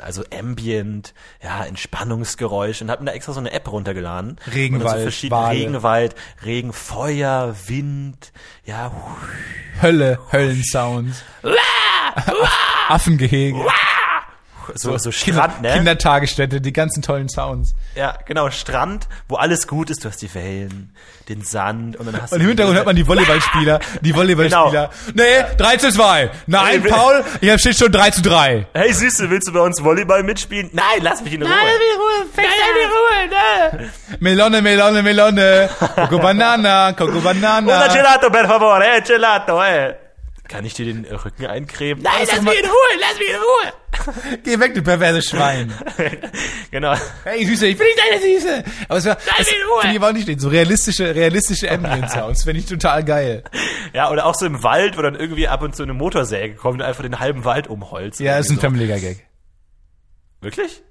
also 0.00 0.24
Ambient, 0.36 1.14
ja, 1.42 1.64
Entspannungsgeräusche 1.64 2.82
und 2.82 2.90
habe 2.90 3.04
mir 3.04 3.10
da 3.10 3.16
extra 3.16 3.32
so 3.32 3.40
eine 3.40 3.52
App 3.52 3.70
runtergeladen. 3.70 4.38
Regenwald, 4.52 4.96
so 4.96 5.02
verschiedene 5.02 5.40
Wale. 5.40 5.58
Regenwald, 5.58 6.14
Regen, 6.44 6.72
Feuer, 6.72 7.54
Wind, 7.66 8.32
ja, 8.64 8.90
Hölle, 9.80 10.18
Höllensounds. 10.32 11.22
Affengehege. 12.88 13.64
So, 14.74 14.96
so 14.98 15.10
Kinder, 15.10 15.42
Strand, 15.42 15.62
ne? 15.62 15.72
Kindertagesstätte, 15.74 16.60
die 16.60 16.72
ganzen 16.72 17.02
tollen 17.02 17.28
Sounds. 17.28 17.74
Ja, 17.94 18.16
genau, 18.26 18.50
Strand, 18.50 19.08
wo 19.28 19.36
alles 19.36 19.66
gut 19.66 19.90
ist. 19.90 20.04
Du 20.04 20.08
hast 20.08 20.22
die 20.22 20.32
Wellen, 20.34 20.94
den 21.28 21.42
Sand 21.42 21.96
und 21.96 22.06
dann 22.06 22.20
hast 22.20 22.32
Und 22.32 22.38
du 22.38 22.44
im 22.44 22.48
Hintergrund 22.48 22.76
hört 22.76 22.86
man 22.86 22.96
die 22.96 23.06
Volleyballspieler, 23.06 23.80
die 24.00 24.14
Volleyballspieler. 24.14 24.90
Nee, 25.14 25.22
3 25.56 25.76
zu 25.76 25.92
2. 25.92 26.30
Nein, 26.46 26.82
Paul, 26.84 27.24
ich 27.40 27.50
hab 27.50 27.60
steht 27.60 27.78
schon 27.78 27.92
3 27.92 28.10
zu 28.10 28.22
3. 28.22 28.66
Hey 28.74 28.92
Süße, 28.92 29.30
willst 29.30 29.48
du 29.48 29.52
bei 29.52 29.60
uns 29.60 29.82
Volleyball 29.82 30.22
mitspielen? 30.22 30.70
Nein, 30.72 31.00
lass 31.02 31.22
mich 31.22 31.34
in 31.34 31.42
Ruhe. 31.42 31.50
Melone, 34.20 34.60
Melone, 34.62 35.02
Melone. 35.02 35.70
Coco 35.96 36.18
Banana, 36.18 36.92
Coco 36.92 37.12
Una 37.12 37.20
Banana. 37.20 37.88
gelato, 37.88 38.30
per 38.30 38.46
favore, 38.46 38.96
eh, 38.96 39.02
gelato, 39.02 39.62
eh. 39.62 40.09
Kann 40.50 40.64
ich 40.64 40.74
dir 40.74 40.84
den 40.86 41.04
Rücken 41.04 41.46
eincremen? 41.46 42.02
Nein, 42.02 42.26
lass 42.26 42.42
mich 42.42 42.58
in 42.58 42.64
Ruhe, 42.66 42.98
lass 42.98 43.18
mich 43.20 43.28
in 43.28 43.36
Ruhe. 43.36 44.38
Geh 44.42 44.58
weg, 44.58 44.74
du 44.74 44.82
perverse 44.82 45.22
Schwein. 45.22 45.72
genau. 46.72 46.92
Hey, 47.22 47.46
Süße, 47.46 47.68
ich 47.68 47.78
bin 47.78 47.86
nicht 47.86 47.98
deine 48.00 48.20
Süße. 48.20 48.64
Aber 48.88 48.98
es 48.98 49.06
war, 49.06 49.14
das 49.14 49.46
in 49.48 49.54
Ruhe. 49.70 49.80
finde 49.82 49.96
ich 49.96 50.02
auch 50.02 50.12
nicht 50.12 50.22
stehen. 50.24 50.40
So 50.40 50.48
realistische, 50.48 51.14
realistische 51.14 51.70
Ambient-Sounds. 51.70 52.42
Finde 52.42 52.58
ich 52.60 52.66
total 52.66 53.04
geil. 53.04 53.44
Ja, 53.92 54.08
oder 54.10 54.26
auch 54.26 54.36
so 54.36 54.46
im 54.46 54.62
Wald, 54.62 54.96
wo 54.96 55.02
dann 55.02 55.16
irgendwie 55.16 55.48
ab 55.48 55.62
und 55.62 55.74
zu 55.74 55.82
eine 55.82 55.94
Motorsäge 55.94 56.54
kommt 56.54 56.76
und 56.80 56.82
einfach 56.82 57.02
den 57.02 57.18
halben 57.18 57.44
Wald 57.44 57.66
umholzt. 57.66 58.20
Ja, 58.20 58.38
ist 58.38 58.46
ein 58.48 58.52
Irgendwie 58.58 58.60
Family 58.60 58.86
Guy 58.86 59.00
Gag. 59.00 59.16
so. 59.16 60.44
Wirklich? 60.44 60.82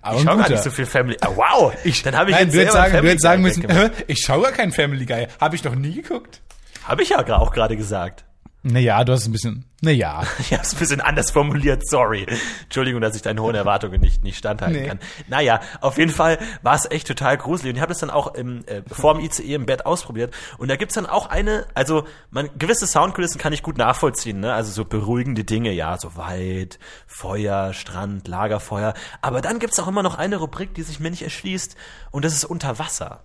Aber 0.00 0.14
Ich 0.14 0.22
ein 0.22 0.28
schau 0.28 0.36
gar 0.36 0.48
nicht 0.48 0.62
so 0.62 0.70
viel 0.70 0.86
Family. 0.86 1.16
Ah, 1.22 1.30
wow! 1.34 1.72
Ich, 1.82 2.04
dann 2.04 2.16
habe 2.16 2.30
ich 2.30 2.36
nein, 2.36 2.46
jetzt 2.46 2.54
du 2.54 2.60
hättest 2.60 2.74
sagen, 2.74 2.92
du 2.92 2.96
Family 2.98 3.10
hättest 3.10 3.22
sagen 3.24 3.42
Guy 3.42 3.50
müssen, 3.56 3.68
hä, 3.68 3.90
ich 4.06 4.20
schaue 4.20 4.42
gar 4.42 4.52
keinen 4.52 4.70
Family 4.70 5.06
Guy. 5.06 5.26
Habe 5.40 5.56
ich 5.56 5.64
noch 5.64 5.74
nie 5.74 5.92
geguckt. 5.92 6.40
Habe 6.84 7.02
ich 7.02 7.08
ja 7.08 7.18
auch 7.36 7.50
gerade 7.50 7.76
gesagt. 7.76 8.24
Naja, 8.62 9.02
du 9.04 9.14
hast 9.14 9.26
ein 9.26 9.32
bisschen, 9.32 9.64
naja. 9.80 10.22
Ich 10.38 10.52
habe 10.52 10.62
es 10.62 10.74
ein 10.74 10.78
bisschen 10.78 11.00
anders 11.00 11.30
formuliert, 11.30 11.88
sorry. 11.88 12.26
Entschuldigung, 12.64 13.00
dass 13.00 13.16
ich 13.16 13.22
deinen 13.22 13.40
hohen 13.40 13.54
Erwartungen 13.54 14.00
nicht, 14.02 14.22
nicht 14.22 14.36
standhalten 14.36 14.82
Nee. 14.82 14.86
kann. 14.86 14.98
Naja, 15.28 15.60
auf 15.80 15.96
jeden 15.96 16.10
Fall 16.10 16.38
war 16.62 16.74
es 16.74 16.84
echt 16.90 17.06
total 17.06 17.38
gruselig. 17.38 17.70
Und 17.70 17.76
ich 17.76 17.80
habe 17.80 17.88
das 17.90 18.00
dann 18.00 18.10
auch 18.10 18.34
im, 18.34 18.62
äh, 18.66 18.82
vor 18.86 19.14
dem 19.14 19.24
ICE 19.24 19.54
im 19.54 19.64
Bett 19.64 19.86
ausprobiert. 19.86 20.34
Und 20.58 20.68
da 20.68 20.76
gibt's 20.76 20.94
dann 20.94 21.06
auch 21.06 21.30
eine, 21.30 21.66
also 21.72 22.04
man, 22.30 22.50
gewisse 22.58 22.86
Soundkulissen 22.86 23.40
kann 23.40 23.54
ich 23.54 23.62
gut 23.62 23.78
nachvollziehen, 23.78 24.40
ne? 24.40 24.52
Also 24.52 24.72
so 24.72 24.84
beruhigende 24.84 25.44
Dinge, 25.44 25.72
ja, 25.72 25.96
so 25.96 26.16
Wald, 26.16 26.78
Feuer, 27.06 27.72
Strand, 27.72 28.28
Lagerfeuer. 28.28 28.92
Aber 29.22 29.40
dann 29.40 29.58
gibt's 29.58 29.80
auch 29.80 29.88
immer 29.88 30.02
noch 30.02 30.18
eine 30.18 30.36
Rubrik, 30.36 30.74
die 30.74 30.82
sich 30.82 31.00
mir 31.00 31.10
nicht 31.10 31.22
erschließt. 31.22 31.76
Und 32.10 32.26
das 32.26 32.34
ist 32.34 32.44
unter 32.44 32.78
Wasser. 32.78 33.20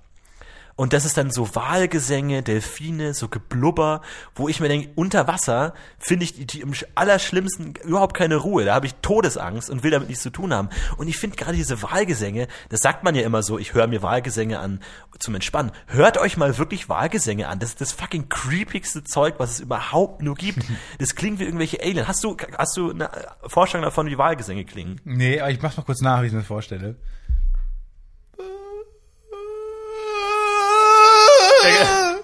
Und 0.77 0.91
das 0.91 1.05
ist 1.05 1.15
dann 1.17 1.31
so 1.31 1.55
Walgesänge, 1.55 2.43
Delfine, 2.43 3.13
so 3.13 3.29
Geblubber, 3.29 4.01
wo 4.35 4.49
ich 4.49 4.59
mir 4.59 4.67
denke, 4.67 4.89
unter 4.95 5.25
Wasser 5.25 5.73
finde 5.99 6.25
ich 6.25 6.33
die, 6.33 6.45
die 6.45 6.59
im 6.59 6.71
sch- 6.73 6.83
allerschlimmsten 6.95 7.75
überhaupt 7.85 8.15
keine 8.17 8.35
Ruhe. 8.35 8.65
Da 8.65 8.75
habe 8.75 8.85
ich 8.85 8.95
Todesangst 8.95 9.69
und 9.69 9.83
will 9.83 9.91
damit 9.91 10.09
nichts 10.09 10.21
zu 10.23 10.31
tun 10.31 10.53
haben. 10.53 10.67
Und 10.97 11.07
ich 11.07 11.17
finde 11.17 11.37
gerade 11.37 11.55
diese 11.55 11.81
Wahlgesänge, 11.81 12.47
das 12.67 12.81
sagt 12.81 13.03
man 13.05 13.15
ja 13.15 13.21
immer 13.21 13.41
so, 13.41 13.57
ich 13.57 13.73
höre 13.73 13.87
mir 13.87 14.01
Wahlgesänge 14.01 14.59
an 14.59 14.81
zum 15.17 15.33
Entspannen. 15.35 15.71
Hört 15.87 16.17
euch 16.17 16.35
mal 16.35 16.57
wirklich 16.57 16.89
Wahlgesänge 16.89 17.47
an. 17.47 17.59
Das 17.59 17.69
ist 17.69 17.79
das 17.79 17.93
fucking 17.93 18.27
creepigste 18.27 19.05
Zeug, 19.05 19.35
was 19.37 19.51
es 19.51 19.59
überhaupt 19.61 20.21
nur 20.21 20.35
gibt. 20.35 20.59
Das 20.99 21.15
klingt 21.15 21.39
wie 21.39 21.43
irgendwelche 21.45 21.81
Alien. 21.81 22.07
Hast 22.07 22.23
du, 22.23 22.35
hast 22.57 22.75
du 22.77 22.91
eine 22.91 23.09
Vorstellung 23.47 23.83
davon, 23.85 24.07
wie 24.07 24.17
Wahlgesänge 24.17 24.65
klingen? 24.65 24.99
Nee, 25.05 25.39
aber 25.39 25.51
ich 25.51 25.61
mach's 25.61 25.77
mal 25.77 25.83
kurz 25.83 26.01
nach, 26.01 26.21
wie 26.21 26.27
ich 26.27 26.33
mir 26.33 26.43
vorstelle. 26.43 26.95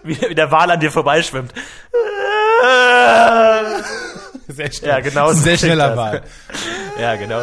Wie, 0.04 0.22
wie 0.30 0.36
der 0.36 0.52
Wal 0.52 0.72
an 0.72 0.80
dir 0.80 0.92
vorbeischwimmt. 0.92 1.54
Sehr 4.48 4.72
schnell. 4.72 4.90
Ja, 4.90 5.00
genau 5.00 5.30
so 5.30 5.40
sehr 5.40 5.58
schneller. 5.58 5.96
Wahl. 5.96 6.24
Ja, 7.00 7.16
genau. 7.16 7.42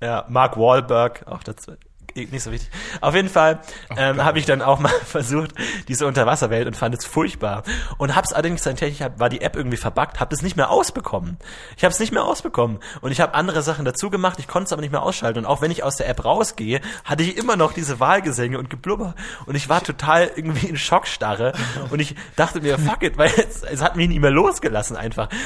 Ja, 0.00 0.26
Mark 0.28 0.58
Wahlberg, 0.58 1.22
auch 1.26 1.42
dazu. 1.42 1.72
Nicht 2.16 2.42
so 2.42 2.52
wichtig. 2.52 2.70
Auf 3.00 3.14
jeden 3.14 3.28
Fall 3.28 3.58
ähm, 3.96 4.24
habe 4.24 4.38
ich 4.38 4.46
dann 4.46 4.62
auch 4.62 4.78
mal 4.78 4.88
versucht, 5.04 5.50
diese 5.88 6.06
Unterwasserwelt 6.06 6.66
und 6.68 6.76
fand 6.76 6.94
es 6.94 7.04
furchtbar. 7.04 7.64
Und 7.98 8.14
hab's 8.14 8.32
allerdings 8.32 8.62
dann 8.62 8.74
tatsächlich, 8.74 9.02
hab- 9.02 9.18
war 9.18 9.28
die 9.28 9.40
App 9.40 9.56
irgendwie 9.56 9.76
verbuggt, 9.76 10.20
habe 10.20 10.30
das 10.30 10.40
nicht 10.42 10.56
mehr 10.56 10.70
ausbekommen. 10.70 11.38
Ich 11.76 11.82
habe 11.82 11.92
es 11.92 11.98
nicht 11.98 12.12
mehr 12.12 12.22
ausbekommen. 12.24 12.78
Und 13.00 13.10
ich 13.10 13.20
habe 13.20 13.34
andere 13.34 13.62
Sachen 13.62 13.84
dazu 13.84 14.10
gemacht, 14.10 14.38
ich 14.38 14.46
konnte 14.46 14.66
es 14.66 14.72
aber 14.72 14.80
nicht 14.82 14.92
mehr 14.92 15.02
ausschalten. 15.02 15.40
Und 15.40 15.46
auch 15.46 15.60
wenn 15.60 15.72
ich 15.72 15.82
aus 15.82 15.96
der 15.96 16.08
App 16.08 16.24
rausgehe, 16.24 16.80
hatte 17.04 17.24
ich 17.24 17.36
immer 17.36 17.56
noch 17.56 17.72
diese 17.72 17.98
Wahlgesänge 17.98 18.58
und 18.58 18.70
Geblubber. 18.70 19.14
Und 19.46 19.56
ich 19.56 19.68
war 19.68 19.82
total 19.82 20.30
irgendwie 20.36 20.68
in 20.68 20.76
Schockstarre. 20.76 21.52
Und 21.90 21.98
ich 21.98 22.14
dachte 22.36 22.60
mir, 22.60 22.78
fuck 22.78 23.02
it, 23.02 23.18
weil 23.18 23.32
es, 23.36 23.64
es 23.64 23.82
hat 23.82 23.96
mich 23.96 24.08
nicht 24.08 24.20
mehr 24.20 24.30
losgelassen 24.30 24.96
einfach. 24.96 25.28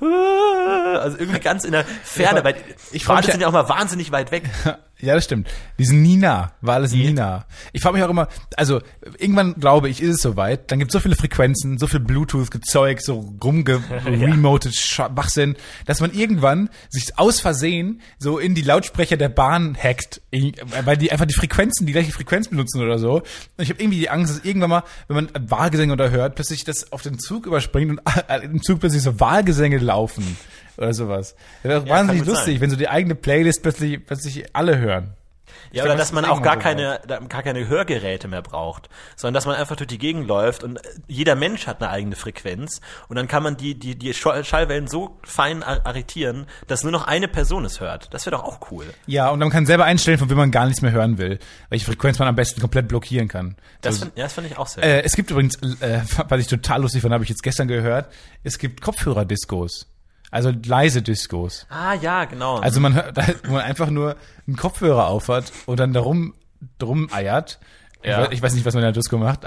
Also 0.00 1.18
irgendwie 1.18 1.40
ganz 1.40 1.64
in 1.64 1.72
der 1.72 1.84
Ferne, 1.84 2.44
weil 2.44 2.54
Ich 2.92 3.08
Wale 3.08 3.20
mich 3.22 3.30
sind 3.30 3.40
ja 3.40 3.48
auch 3.48 3.52
mal 3.52 3.68
wahnsinnig 3.68 4.12
weit 4.12 4.30
weg. 4.30 4.44
Ja, 5.02 5.14
das 5.16 5.24
stimmt. 5.24 5.48
Die 5.78 5.84
sind 5.84 6.00
nie 6.02 6.16
nah. 6.16 6.52
War 6.60 6.76
alles 6.76 6.92
Nee. 6.92 7.12
nah. 7.12 7.44
Ich 7.72 7.82
frage 7.82 7.96
mich 7.96 8.04
auch 8.04 8.10
immer, 8.10 8.28
also 8.56 8.80
irgendwann 9.18 9.54
glaube 9.54 9.88
ich, 9.88 10.00
ist 10.00 10.14
es 10.14 10.22
soweit, 10.22 10.70
dann 10.70 10.78
gibt 10.78 10.90
es 10.90 10.92
so 10.92 11.00
viele 11.00 11.16
Frequenzen, 11.16 11.76
so 11.76 11.88
viel 11.88 11.98
Bluetooth-Gezeug, 11.98 13.00
so 13.00 13.34
rumgeremoted 13.42 14.74
Schwachsinn, 14.76 15.56
dass 15.86 16.00
man 16.00 16.12
irgendwann 16.12 16.70
sich 16.88 17.18
aus 17.18 17.40
Versehen 17.40 18.00
so 18.18 18.38
in 18.38 18.54
die 18.54 18.62
Lautsprecher 18.62 19.16
der 19.16 19.28
Bahn 19.28 19.76
hackt, 19.76 20.22
weil 20.84 20.96
die 20.96 21.10
einfach 21.10 21.26
die 21.26 21.34
Frequenzen, 21.34 21.84
die 21.84 21.92
gleiche 21.92 22.12
Frequenz 22.12 22.48
benutzen 22.48 22.80
oder 22.80 22.98
so. 22.98 23.14
Und 23.16 23.24
ich 23.58 23.70
habe 23.70 23.82
irgendwie 23.82 23.98
die 23.98 24.08
Angst, 24.08 24.36
dass 24.36 24.44
irgendwann 24.44 24.70
mal, 24.70 24.82
wenn 25.08 25.16
man 25.16 25.30
Wahlgesänge 25.50 25.92
unterhört, 25.92 26.36
plötzlich 26.36 26.64
das 26.64 26.92
auf 26.92 27.02
den 27.02 27.18
Zug 27.18 27.46
überspringt 27.46 27.90
und 27.90 28.00
im 28.44 28.62
Zug 28.62 28.78
plötzlich 28.78 29.02
so 29.02 29.18
Wahlgesänge 29.18 29.78
laufen 29.78 30.36
oder 30.76 30.94
sowas. 30.94 31.34
Das 31.62 31.70
wäre 31.70 31.80
kann 31.80 31.88
wahnsinnig 31.88 32.26
lustig, 32.26 32.54
sein. 32.54 32.60
wenn 32.60 32.70
so 32.70 32.76
die 32.76 32.88
eigene 32.88 33.14
Playlist 33.14 33.62
plötzlich, 33.62 34.04
plötzlich 34.04 34.44
alle 34.54 34.78
hören. 34.78 35.14
Ja, 35.70 35.84
oder 35.84 35.96
dass 35.96 36.12
man 36.12 36.24
auch 36.26 36.42
gar 36.42 36.54
so 36.54 36.60
keine, 36.60 37.00
gar 37.28 37.42
keine 37.42 37.66
Hörgeräte 37.66 38.28
mehr 38.28 38.42
braucht, 38.42 38.90
sondern 39.16 39.34
dass 39.34 39.46
man 39.46 39.54
einfach 39.56 39.76
durch 39.76 39.88
die 39.88 39.96
Gegend 39.98 40.26
läuft 40.26 40.62
und 40.64 40.78
jeder 41.08 41.34
Mensch 41.34 41.66
hat 41.66 41.80
eine 41.82 41.90
eigene 41.90 42.14
Frequenz 42.14 42.80
und 43.08 43.16
dann 43.16 43.26
kann 43.26 43.42
man 43.42 43.56
die, 43.56 43.74
die, 43.78 43.96
die 43.96 44.12
Schall- 44.12 44.44
Schallwellen 44.44 44.86
so 44.86 45.16
fein 45.22 45.62
ar- 45.62 45.80
arretieren, 45.86 46.46
dass 46.66 46.82
nur 46.82 46.92
noch 46.92 47.06
eine 47.06 47.26
Person 47.26 47.64
es 47.64 47.80
hört. 47.80 48.12
Das 48.12 48.26
wäre 48.26 48.36
doch 48.36 48.44
auch 48.44 48.70
cool. 48.70 48.84
Ja, 49.06 49.30
und 49.30 49.38
man 49.38 49.48
kann 49.50 49.64
selber 49.64 49.84
einstellen, 49.84 50.18
von 50.18 50.28
wem 50.28 50.36
man 50.36 50.50
gar 50.50 50.66
nichts 50.66 50.82
mehr 50.82 50.92
hören 50.92 51.16
will, 51.16 51.38
welche 51.70 51.86
Frequenz 51.86 52.18
man 52.18 52.28
am 52.28 52.36
besten 52.36 52.60
komplett 52.60 52.88
blockieren 52.88 53.28
kann. 53.28 53.56
Das, 53.80 53.94
Also, 53.94 54.06
find, 54.06 54.18
ja, 54.18 54.24
das 54.24 54.32
finde 54.34 54.50
ich 54.50 54.58
auch 54.58 54.66
sehr 54.66 54.82
äh, 54.84 55.02
es 55.02 55.16
gibt 55.16 55.30
übrigens, 55.30 55.56
äh, 55.80 56.00
was 56.28 56.40
ich 56.40 56.48
total 56.48 56.82
lustig 56.82 57.00
fand, 57.02 57.14
habe 57.14 57.24
ich 57.24 57.30
jetzt 57.30 57.42
gestern 57.42 57.68
gehört, 57.68 58.12
es 58.42 58.58
gibt 58.58 58.82
Kopfhörer-Discos. 58.82 59.86
Also 60.32 60.50
leise 60.64 61.02
Discos. 61.02 61.66
Ah, 61.70 61.94
ja, 61.94 62.24
genau. 62.24 62.56
Also 62.56 62.80
man 62.80 62.94
hört, 62.94 63.16
da- 63.16 63.26
wo 63.44 63.52
man 63.52 63.60
einfach 63.62 63.90
nur 63.90 64.16
einen 64.48 64.56
Kopfhörer 64.56 65.06
aufhat 65.06 65.52
und 65.66 65.78
dann 65.78 65.92
darum 65.92 66.34
drum 66.78 67.08
eiert. 67.12 67.60
Ja. 68.02 68.28
Ich 68.32 68.42
weiß 68.42 68.54
nicht, 68.54 68.64
was 68.66 68.74
man 68.74 68.82
in 68.82 68.86
der 68.86 68.92
Disco 68.92 69.18
macht. 69.18 69.42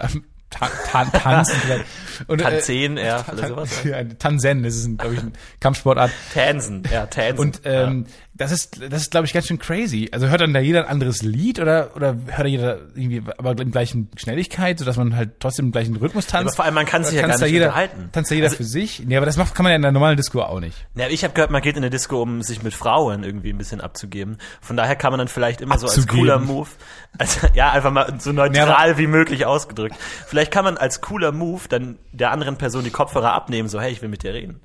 Ta 0.52 0.70
tan 0.92 1.12
tanzen 1.12 1.56
vielleicht. 1.60 1.86
Und, 2.28 2.40
Tanzen, 2.40 2.98
ja, 2.98 3.26
oder 3.34 3.48
sowas. 3.48 3.84
Ja, 3.84 4.04
Tanzen, 4.04 4.62
das 4.64 4.76
ist, 4.76 4.98
glaube 4.98 5.16
ich, 5.16 5.20
eine 5.22 5.32
Kampfsportart. 5.60 6.12
Tansen, 6.34 6.84
ja, 6.94 7.08
Tansen. 7.08 7.40
Und 7.40 7.62
ähm, 7.66 8.06
das 8.38 8.52
ist, 8.52 8.82
das 8.92 9.04
ist, 9.04 9.12
glaube 9.12 9.26
ich, 9.26 9.32
ganz 9.34 9.48
schön 9.48 9.60
crazy. 9.60 10.10
Also 10.12 10.28
hört 10.28 10.42
dann 10.42 10.54
da 10.54 10.60
jeder 10.60 10.82
ein 10.84 10.90
anderes 10.90 11.22
Lied 11.22 11.58
oder 11.58 11.96
oder 11.96 12.18
hört 12.28 12.40
da 12.40 12.46
jeder 12.46 12.80
irgendwie 12.94 13.24
aber 13.38 13.58
in 13.62 13.72
gleichen 13.72 14.10
Schnelligkeit, 14.18 14.78
sodass 14.78 14.98
man 14.98 15.16
halt 15.16 15.40
trotzdem 15.40 15.68
im 15.68 15.72
gleichen 15.72 15.96
Rhythmus 15.96 16.28
tanzt? 16.28 16.48
aber 16.48 16.56
vor 16.58 16.66
allem, 16.66 16.74
man 16.74 16.86
kann 16.86 17.06
sich 17.06 17.16
ja 17.16 17.22
gar 17.26 17.38
da 17.38 17.46
nicht 17.46 17.54
jeder, 17.54 17.68
unterhalten. 17.68 18.10
Tanzt 18.12 18.32
da 18.32 18.36
jeder 18.36 18.48
Also- 18.48 18.58
für 18.58 18.66
sich? 18.66 19.02
Nee, 19.06 19.16
aber 19.16 19.26
das 19.26 19.38
macht, 19.38 19.56
kann 19.56 19.64
man 19.64 19.72
ja 19.72 19.78
in 19.78 19.82
der 19.84 19.94
normalen 19.94 20.18
Disco 20.18 20.42
auch 20.42 20.60
nicht. 20.60 20.86
Ja, 20.96 21.08
ich 21.08 21.24
habe 21.24 21.34
gehört, 21.34 21.50
man 21.50 21.62
geht 21.62 21.78
in 21.78 21.84
eine 21.84 21.90
Disco, 21.90 22.22
um 22.22 22.42
sich 22.42 22.62
mit 22.62 22.74
Frauen 22.74 23.24
irgendwie 23.24 23.52
ein 23.52 23.58
bisschen 23.58 23.80
abzugeben. 23.80 24.38
Von 24.60 24.76
daher 24.76 24.98
kann 24.98 25.12
man 25.14 25.20
dann 25.20 25.30
vielleicht 25.30 25.62
immer 25.62 25.78
so 25.78 25.88
als 25.88 25.96
Abzugeben. 25.96 26.20
cooler 26.20 26.40
Move, 26.40 26.70
also, 27.18 27.48
ja, 27.54 27.72
einfach 27.72 27.92
mal 27.92 28.16
so 28.20 28.34
neutral 28.34 28.90
Ja, 28.90 28.98
wie 28.98 29.08
möglich 29.08 29.46
ausgedrückt. 29.46 29.96
Vielleicht 30.28 30.52
kann 30.52 30.66
man 30.66 30.78
als 30.78 31.00
cooler 31.00 31.32
Move 31.32 31.62
dann 31.70 31.98
der 32.12 32.32
anderen 32.32 32.58
Person 32.58 32.84
die 32.84 32.90
Kopfhörer 32.92 33.32
abnehmen, 33.32 33.70
so, 33.70 33.80
hey, 33.80 33.94
ich 33.94 34.02
will 34.02 34.10
mit 34.10 34.24
dir 34.24 34.34
reden. 34.34 34.60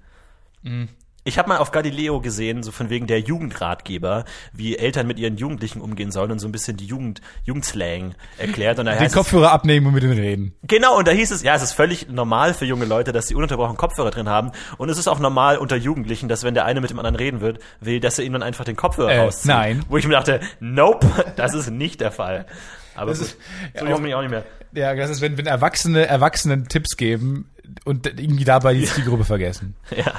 Mhm. 0.63 0.89
Ich 1.25 1.39
habe 1.39 1.49
mal 1.51 1.59
auf 1.59 1.71
Galileo 1.71 2.21
gesehen, 2.21 2.63
so 2.63 2.73
von 2.73 2.89
wegen 2.89 3.07
der 3.07 3.21
Jugendratgeber, 3.21 4.25
wie 4.55 4.79
Eltern 4.79 5.07
mit 5.07 5.19
ihren 5.19 5.37
Jugendlichen 5.37 5.81
umgehen 5.83 6.11
sollen 6.11 6.31
und 6.33 6.39
so 6.39 6.49
ein 6.49 6.53
bisschen 6.53 6.77
die 6.79 6.87
Jugend, 6.87 7.21
Jugendslang 7.45 8.15
erklärt. 8.39 8.79
Und 8.79 8.87
da 8.87 8.93
Den 8.93 9.01
heißt 9.01 9.11
es, 9.15 9.17
Kopfhörer 9.17 9.53
abnehmen 9.53 9.87
und 9.87 9.95
mit 9.95 10.03
denen 10.03 10.19
reden. 10.19 10.55
Genau, 10.63 10.97
und 10.99 11.07
da 11.07 11.13
hieß 11.13 11.31
es, 11.31 11.43
ja, 11.43 11.55
es 11.55 11.63
ist 11.63 11.73
völlig 11.73 12.09
normal 12.09 12.55
für 12.55 12.65
junge 12.65 12.87
Leute, 12.87 13.13
dass 13.13 13.29
sie 13.29 13.35
ununterbrochen 13.35 13.77
Kopfhörer 13.77 14.11
drin 14.11 14.29
haben. 14.29 14.53
Und 14.79 14.89
es 14.89 14.97
ist 14.99 15.09
auch 15.09 15.19
normal 15.19 15.59
unter 15.59 15.77
Jugendlichen, 15.77 16.29
dass 16.29 16.43
wenn 16.43 16.55
der 16.55 16.65
eine 16.65 16.81
mit 16.81 16.89
dem 16.91 16.99
anderen 16.99 17.17
reden 17.17 17.41
wird, 17.43 17.59
will, 17.81 18.01
dass 18.01 18.19
er 18.19 18.25
ihm 18.25 18.33
dann 18.33 18.43
einfach 18.43 18.65
den 18.65 18.77
Kopfhörer 18.77 19.13
Äh, 19.13 19.19
rauszieht. 19.19 19.47
nein. 19.49 19.85
Wo 19.89 19.99
ich 19.99 20.07
mir 20.07 20.15
dachte, 20.15 20.41
nope, 20.61 21.07
das 21.37 21.53
ist 21.55 21.71
nicht 21.71 22.01
der 22.01 22.13
Fall. 22.13 22.47
Aber 22.95 23.11
Das 23.11 23.19
gut, 23.19 23.29
ist- 23.29 23.37
so 23.79 23.85
ja, 23.85 23.91
jung 23.91 24.01
bin 24.01 24.09
ich 24.11 24.15
auch 24.15 24.23
nicht 24.23 24.31
mehr. 24.31 24.45
Ja, 24.73 24.95
das 24.95 25.11
ist, 25.11 25.21
wenn, 25.21 25.37
wenn 25.37 25.47
Erwachsene 25.47 26.07
Erwachsenen 26.07 26.69
Tipps 26.69 26.97
geben 26.97 27.51
und 27.85 28.07
irgendwie 28.07 28.45
dabei 28.45 28.75
die 28.75 28.85
Zielgruppe 28.85 29.25
vergessen. 29.25 29.75
Ja, 29.97 30.13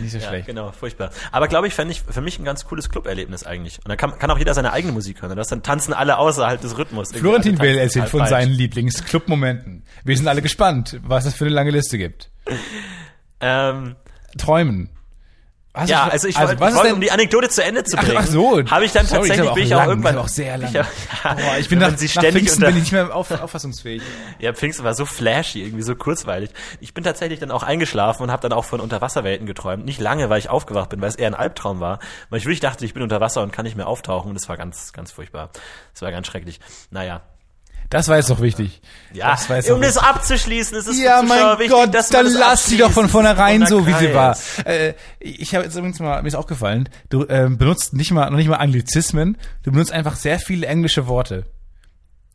Nicht 0.00 0.12
so 0.12 0.18
ja 0.18 0.28
schlecht. 0.28 0.46
genau, 0.46 0.72
furchtbar. 0.72 1.10
Aber 1.32 1.48
glaube 1.48 1.66
ich, 1.68 1.74
fände 1.74 1.92
ich 1.92 2.00
für 2.02 2.20
mich 2.22 2.38
ein 2.38 2.44
ganz 2.44 2.64
cooles 2.64 2.88
Club-Erlebnis 2.88 3.44
eigentlich. 3.44 3.78
Und 3.78 3.88
da 3.88 3.96
kann, 3.96 4.18
kann 4.18 4.30
auch 4.30 4.38
jeder 4.38 4.54
seine 4.54 4.72
eigene 4.72 4.92
Musik 4.92 5.20
hören. 5.20 5.30
Und 5.32 5.36
das 5.36 5.48
dann 5.48 5.62
tanzen 5.62 5.92
alle 5.92 6.16
außerhalb 6.18 6.60
des 6.60 6.78
Rhythmus. 6.78 7.08
Irgendwie 7.10 7.20
Florentin 7.20 7.58
Will 7.60 7.76
erzählt 7.78 8.08
von 8.08 8.20
falsch. 8.20 8.30
seinen 8.30 8.52
Lieblingsclub-Momenten. 8.52 9.82
Wir 10.04 10.16
sind 10.16 10.28
alle 10.28 10.40
gespannt, 10.42 10.98
was 11.02 11.26
es 11.26 11.34
für 11.34 11.44
eine 11.44 11.54
lange 11.54 11.70
Liste 11.70 11.98
gibt. 11.98 12.30
Ähm, 13.40 13.96
Träumen. 14.38 14.88
Hast 15.76 15.90
Ja, 15.90 16.08
also 16.08 16.26
ich 16.26 16.34
was 16.36 16.58
wollte, 16.58 16.74
ich 16.74 16.82
denn- 16.82 16.92
um 16.94 17.00
die 17.02 17.10
Anekdote 17.10 17.48
zu 17.50 17.62
Ende 17.62 17.84
zu 17.84 17.98
Ach, 17.98 18.02
bringen. 18.04 18.16
ach 18.18 18.26
so. 18.26 18.62
Habe 18.70 18.84
ich 18.86 18.92
dann 18.92 19.04
Sorry, 19.06 19.28
tatsächlich, 19.28 19.46
aber 19.46 19.54
bin 19.54 19.64
ich 19.64 19.74
auch 19.74 19.78
lang, 19.80 19.88
irgendwann. 19.90 20.18
auch 20.18 20.28
sehr 20.28 20.56
lang. 20.56 20.70
Ich 20.70 20.76
hab, 20.76 20.86
ja, 21.24 21.34
Boah, 21.34 21.58
ich 21.58 21.68
bin 21.68 21.78
nach, 21.78 21.96
sie 21.98 22.06
nach 22.06 22.10
ständig 22.12 22.32
Pfingsten 22.44 22.60
bin 22.62 22.70
ich 22.76 22.82
nicht 22.84 22.92
mehr 22.92 23.14
auf, 23.14 23.30
auffassungsfähig. 23.30 24.02
Ja, 24.38 24.52
Pfingsten 24.54 24.84
war 24.84 24.94
so 24.94 25.04
flashy, 25.04 25.62
irgendwie 25.62 25.82
so 25.82 25.94
kurzweilig. 25.94 26.50
Ich 26.80 26.94
bin 26.94 27.04
tatsächlich 27.04 27.38
dann 27.40 27.50
auch 27.50 27.62
eingeschlafen 27.62 28.22
und 28.22 28.30
habe 28.32 28.40
dann 28.40 28.52
auch 28.54 28.64
von 28.64 28.80
Unterwasserwelten 28.80 29.46
geträumt. 29.46 29.84
Nicht 29.84 30.00
lange, 30.00 30.30
weil 30.30 30.38
ich 30.38 30.48
aufgewacht 30.48 30.88
bin, 30.88 31.00
weil 31.02 31.10
es 31.10 31.16
eher 31.16 31.26
ein 31.28 31.34
Albtraum 31.34 31.78
war. 31.78 31.98
Weil 32.30 32.38
ich 32.38 32.46
wirklich 32.46 32.60
dachte, 32.60 32.84
ich 32.86 32.94
bin 32.94 33.02
unter 33.02 33.20
Wasser 33.20 33.42
und 33.42 33.52
kann 33.52 33.64
nicht 33.66 33.76
mehr 33.76 33.86
auftauchen. 33.86 34.30
Und 34.30 34.34
das 34.34 34.48
war 34.48 34.56
ganz, 34.56 34.94
ganz 34.94 35.12
furchtbar. 35.12 35.50
Das 35.92 36.00
war 36.02 36.10
ganz 36.10 36.26
schrecklich. 36.26 36.58
Naja. 36.90 37.20
Das 37.90 38.08
war 38.08 38.16
jetzt 38.16 38.30
doch 38.30 38.40
wichtig. 38.40 38.80
Ja, 39.12 39.30
das 39.30 39.48
war 39.48 39.56
jetzt 39.56 39.70
um 39.70 39.80
das 39.80 39.96
abzuschließen, 39.96 40.76
ist 40.76 40.86
es 40.88 40.98
Ja, 41.00 41.20
für 41.20 41.26
Zuschauer 41.26 41.48
mein 41.48 41.58
wichtig, 41.58 41.70
Gott, 41.76 41.94
dass 41.94 42.08
dann 42.08 42.26
lass 42.32 42.66
sie 42.66 42.78
doch 42.78 42.90
von 42.90 43.08
vornherein 43.08 43.66
so, 43.66 43.86
wie 43.86 43.92
sie 43.94 44.12
war. 44.12 44.36
Äh, 44.64 44.94
ich 45.20 45.54
habe 45.54 45.64
jetzt 45.64 45.76
übrigens 45.76 46.00
mal, 46.00 46.20
mir 46.22 46.28
ist 46.28 46.34
aufgefallen, 46.34 46.88
du 47.08 47.26
ähm, 47.28 47.58
benutzt 47.58 47.94
nicht 47.94 48.10
mal, 48.10 48.28
noch 48.30 48.36
nicht 48.38 48.48
mal 48.48 48.56
Anglizismen, 48.56 49.38
du 49.62 49.70
benutzt 49.72 49.92
einfach 49.92 50.16
sehr 50.16 50.38
viele 50.38 50.66
englische 50.66 51.06
Worte. 51.06 51.44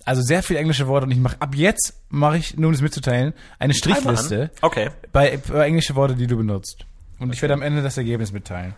Also 0.05 0.21
sehr 0.23 0.41
viele 0.41 0.59
englische 0.59 0.87
Worte 0.87 1.05
und 1.05 1.11
ich 1.11 1.19
mache, 1.19 1.35
ab 1.39 1.53
jetzt 1.53 1.93
mache 2.09 2.37
ich, 2.37 2.57
nur 2.57 2.67
um 2.67 2.73
das 2.73 2.81
mitzuteilen, 2.81 3.33
eine 3.59 3.73
Strichliste 3.73 4.49
Okay. 4.61 4.89
bei, 5.11 5.37
bei 5.47 5.65
englische 5.67 5.95
Worte, 5.95 6.15
die 6.15 6.25
du 6.27 6.37
benutzt. 6.37 6.85
Und 7.19 7.31
ich 7.33 7.41
werde 7.41 7.53
am 7.53 7.61
Ende 7.61 7.83
das 7.83 7.97
Ergebnis 7.97 8.31
mitteilen. 8.31 8.73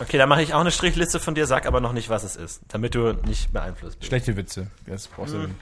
Okay, 0.00 0.16
dann 0.16 0.28
mache 0.28 0.42
ich 0.42 0.54
auch 0.54 0.60
eine 0.60 0.70
Strichliste 0.70 1.20
von 1.20 1.34
dir, 1.34 1.46
sag 1.46 1.66
aber 1.66 1.80
noch 1.80 1.92
nicht, 1.92 2.08
was 2.08 2.24
es 2.24 2.34
ist, 2.34 2.62
damit 2.68 2.94
du 2.94 3.12
nicht 3.26 3.52
beeinflusst 3.52 3.98
bist. 3.98 4.08
Schlechte 4.08 4.36
Witze. 4.36 4.68
Das 4.86 5.06
brauchst 5.06 5.34
du 5.34 5.42
Hm. 5.42 5.54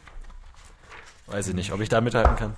Weiß 1.26 1.48
ich 1.48 1.54
nicht, 1.54 1.72
ob 1.72 1.80
ich 1.80 1.88
da 1.88 2.00
mithalten 2.00 2.36
kann. 2.36 2.56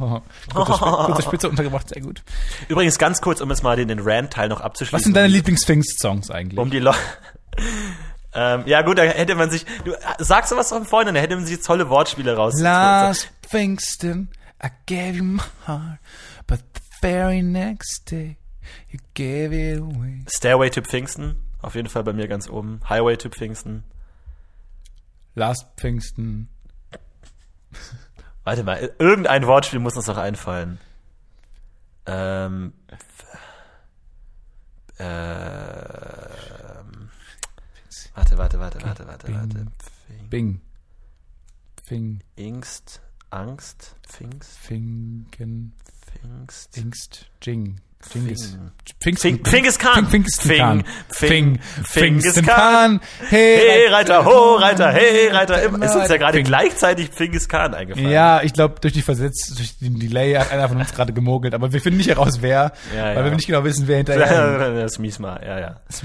oh, 0.00 0.20
kurze, 0.52 0.72
Sp 0.74 1.06
kurze 1.06 1.22
Spitze 1.22 1.48
untergebracht, 1.48 1.88
sehr 1.88 2.02
gut. 2.02 2.22
Übrigens 2.68 2.98
ganz 2.98 3.20
kurz, 3.20 3.40
um 3.40 3.48
jetzt 3.50 3.62
mal 3.62 3.76
den, 3.76 3.88
den 3.88 4.00
Rant-Teil 4.00 4.48
noch 4.48 4.60
abzuschließen. 4.60 4.98
Was 4.98 5.04
sind 5.04 5.14
deine 5.14 5.28
Lieblings-Pfingst-Songs 5.28 6.30
eigentlich? 6.30 6.58
Um 6.58 6.70
die 6.70 6.80
Leute. 6.80 6.98
ähm, 8.34 8.64
ja 8.66 8.82
gut, 8.82 8.98
da 8.98 9.02
hätte 9.02 9.36
man 9.36 9.50
sich. 9.50 9.64
Du 9.84 9.92
äh, 9.92 9.98
sagst 10.18 10.50
sowas 10.50 10.70
von 10.70 10.84
Freunden, 10.84 11.14
da 11.14 11.20
hätte 11.20 11.36
man 11.36 11.46
sich 11.46 11.60
tolle 11.60 11.88
Wortspiele 11.88 12.36
raus. 12.36 12.54
Last 12.58 13.30
Pfingsten, 13.42 14.30
I 14.62 14.68
gave 14.86 15.16
you 15.16 15.22
my 15.22 15.42
heart, 15.66 16.00
but 16.48 16.58
the 16.74 16.80
very 17.00 17.40
next 17.40 18.10
day, 18.10 18.36
you 18.90 18.98
gave 19.14 19.54
it 19.54 19.80
away. 19.80 20.24
Stairway 20.28 20.70
to 20.70 20.82
Pfingsten, 20.82 21.36
auf 21.62 21.76
jeden 21.76 21.88
Fall 21.88 22.02
bei 22.02 22.12
mir 22.12 22.26
ganz 22.26 22.48
oben. 22.48 22.80
Highway 22.88 23.16
to 23.16 23.28
Pfingsten. 23.28 23.84
Last 25.36 25.66
Pfingsten. 25.76 26.48
Warte 28.44 28.64
mal, 28.64 28.94
irgendein 28.98 29.46
Wortspiel 29.46 29.78
muss 29.78 29.96
uns 29.96 30.06
noch 30.06 30.16
einfallen. 30.16 30.78
Ähm. 32.06 32.72
Ähm. 34.98 35.78
Warte, 38.14 38.38
warte, 38.38 38.58
warte, 38.58 38.82
warte, 38.82 39.06
warte, 39.06 39.34
warte. 39.34 39.66
Bing. 40.30 40.60
Pfing, 41.88 42.20
Ingst, 42.36 43.00
Angst, 43.30 43.96
Pfingst, 44.06 44.58
Finken, 44.58 45.72
Pfingst. 46.02 46.74
Pfingst, 46.74 47.30
Jing. 47.40 47.80
Jingis. 48.14 48.56
Fing- 49.00 49.16
Pfingsten. 49.16 49.44
Fingiskan. 49.44 50.06
Fing, 50.06 50.24
Pfingstkahn. 50.24 50.84
Fing- 51.08 51.08
Fing, 51.10 51.58
Fingiskan. 51.84 52.32
Pfingstkahn. 52.44 53.00
Hey, 53.28 53.56
Hey 53.58 53.86
Reiter, 53.88 54.24
ho 54.24 54.54
Reiter, 54.56 54.92
hey 54.92 55.28
Reiter. 55.28 55.62
Immer- 55.62 55.84
Ist 55.84 55.96
uns 55.96 56.08
ja 56.08 56.16
gerade 56.16 56.42
gleichzeitig 56.42 57.10
Fingis 57.12 57.48
Khan 57.48 57.74
eingefallen. 57.74 58.08
Ja, 58.10 58.40
ich 58.42 58.52
glaube, 58.52 58.76
durch 58.80 58.94
die 58.94 59.02
Versetz, 59.02 59.54
durch 59.54 59.78
den 59.78 59.98
Delay 59.98 60.34
hat 60.34 60.52
einer 60.52 60.68
von 60.68 60.78
uns 60.78 60.94
gerade 60.94 61.12
gemogelt, 61.12 61.54
aber 61.54 61.72
wir 61.72 61.80
finden 61.80 61.98
nicht 61.98 62.08
heraus, 62.08 62.38
wer, 62.40 62.72
weil 62.94 63.24
wir 63.24 63.30
nicht 63.32 63.46
genau 63.46 63.64
wissen, 63.64 63.88
wer 63.88 63.96
hinterher 63.98 64.68
das 64.74 64.92
ist 64.92 64.98
mies 64.98 65.18
mal, 65.18 65.40
ja, 65.44 65.58
ja. 65.58 65.80
ist. 65.88 66.04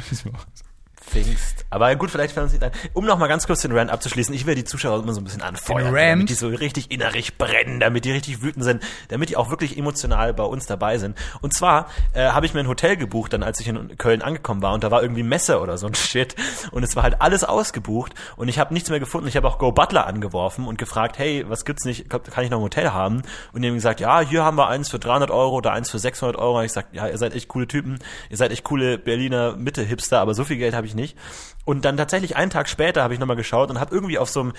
Pfingst. 1.13 1.65
Aber 1.69 1.95
gut, 1.95 2.09
vielleicht 2.09 2.33
fällt 2.33 2.45
uns 2.45 2.53
nicht 2.53 2.63
ein. 2.63 2.71
Um 2.93 3.05
noch 3.05 3.19
mal 3.19 3.27
ganz 3.27 3.45
kurz 3.45 3.61
den 3.61 3.71
Rant 3.71 3.91
abzuschließen, 3.91 4.33
ich 4.33 4.47
will 4.47 4.55
die 4.55 4.63
Zuschauer 4.63 4.99
immer 5.03 5.13
so 5.13 5.21
ein 5.21 5.23
bisschen 5.23 5.43
anfeuern, 5.43 5.93
damit 5.93 6.29
die 6.29 6.33
so 6.33 6.47
richtig 6.47 6.89
innerlich 6.89 7.37
brennen, 7.37 7.79
damit 7.79 8.05
die 8.05 8.11
richtig 8.11 8.41
wütend 8.41 8.65
sind, 8.65 8.83
damit 9.09 9.29
die 9.29 9.37
auch 9.37 9.51
wirklich 9.51 9.77
emotional 9.77 10.33
bei 10.33 10.43
uns 10.43 10.65
dabei 10.65 10.97
sind. 10.97 11.15
Und 11.41 11.53
zwar 11.53 11.87
äh, 12.13 12.29
habe 12.29 12.47
ich 12.47 12.55
mir 12.55 12.61
ein 12.61 12.67
Hotel 12.67 12.97
gebucht, 12.97 13.31
dann 13.31 13.43
als 13.43 13.59
ich 13.59 13.67
in 13.67 13.95
Köln 13.97 14.23
angekommen 14.23 14.63
war 14.63 14.73
und 14.73 14.83
da 14.83 14.89
war 14.89 15.03
irgendwie 15.03 15.21
Messe 15.21 15.59
oder 15.59 15.77
so 15.77 15.85
ein 15.85 15.93
Shit 15.93 16.35
und 16.71 16.81
es 16.81 16.95
war 16.95 17.03
halt 17.03 17.21
alles 17.21 17.43
ausgebucht 17.43 18.13
und 18.35 18.47
ich 18.47 18.57
habe 18.57 18.73
nichts 18.73 18.89
mehr 18.89 18.99
gefunden. 18.99 19.27
Ich 19.27 19.35
habe 19.37 19.47
auch 19.47 19.59
Go 19.59 19.71
Butler 19.71 20.07
angeworfen 20.07 20.65
und 20.65 20.79
gefragt, 20.79 21.19
hey, 21.19 21.45
was 21.47 21.63
gibt's 21.63 21.85
nicht, 21.85 22.09
kann 22.09 22.43
ich 22.43 22.49
noch 22.49 22.57
ein 22.57 22.63
Hotel 22.63 22.91
haben? 22.91 23.21
Und 23.51 23.61
die 23.61 23.67
haben 23.67 23.75
gesagt, 23.75 23.99
ja, 23.99 24.21
hier 24.21 24.43
haben 24.43 24.57
wir 24.57 24.67
eins 24.67 24.89
für 24.89 24.97
300 24.97 25.29
Euro 25.29 25.57
oder 25.57 25.73
eins 25.73 25.91
für 25.91 25.99
600 25.99 26.37
Euro. 26.37 26.57
Und 26.57 26.65
ich 26.65 26.71
sag, 26.71 26.87
ja, 26.91 27.07
ihr 27.07 27.17
seid 27.17 27.35
echt 27.35 27.49
coole 27.49 27.67
Typen, 27.67 27.99
ihr 28.29 28.37
seid 28.37 28.51
echt 28.51 28.63
coole 28.63 28.97
Berliner 28.97 29.55
Mitte-Hipster, 29.55 30.19
aber 30.19 30.33
so 30.33 30.43
viel 30.43 30.57
Geld 30.57 30.73
habe 30.73 30.87
ich 30.87 30.95
nicht. 30.95 31.02
Und 31.65 31.85
dann 31.85 31.97
tatsächlich 31.97 32.35
einen 32.35 32.51
Tag 32.51 32.67
später 32.67 33.03
habe 33.03 33.13
ich 33.13 33.19
nochmal 33.19 33.37
geschaut 33.37 33.69
und 33.69 33.79
habe 33.79 33.95
irgendwie 33.95 34.17
auf 34.17 34.29
so 34.29 34.41
einem 34.41 34.53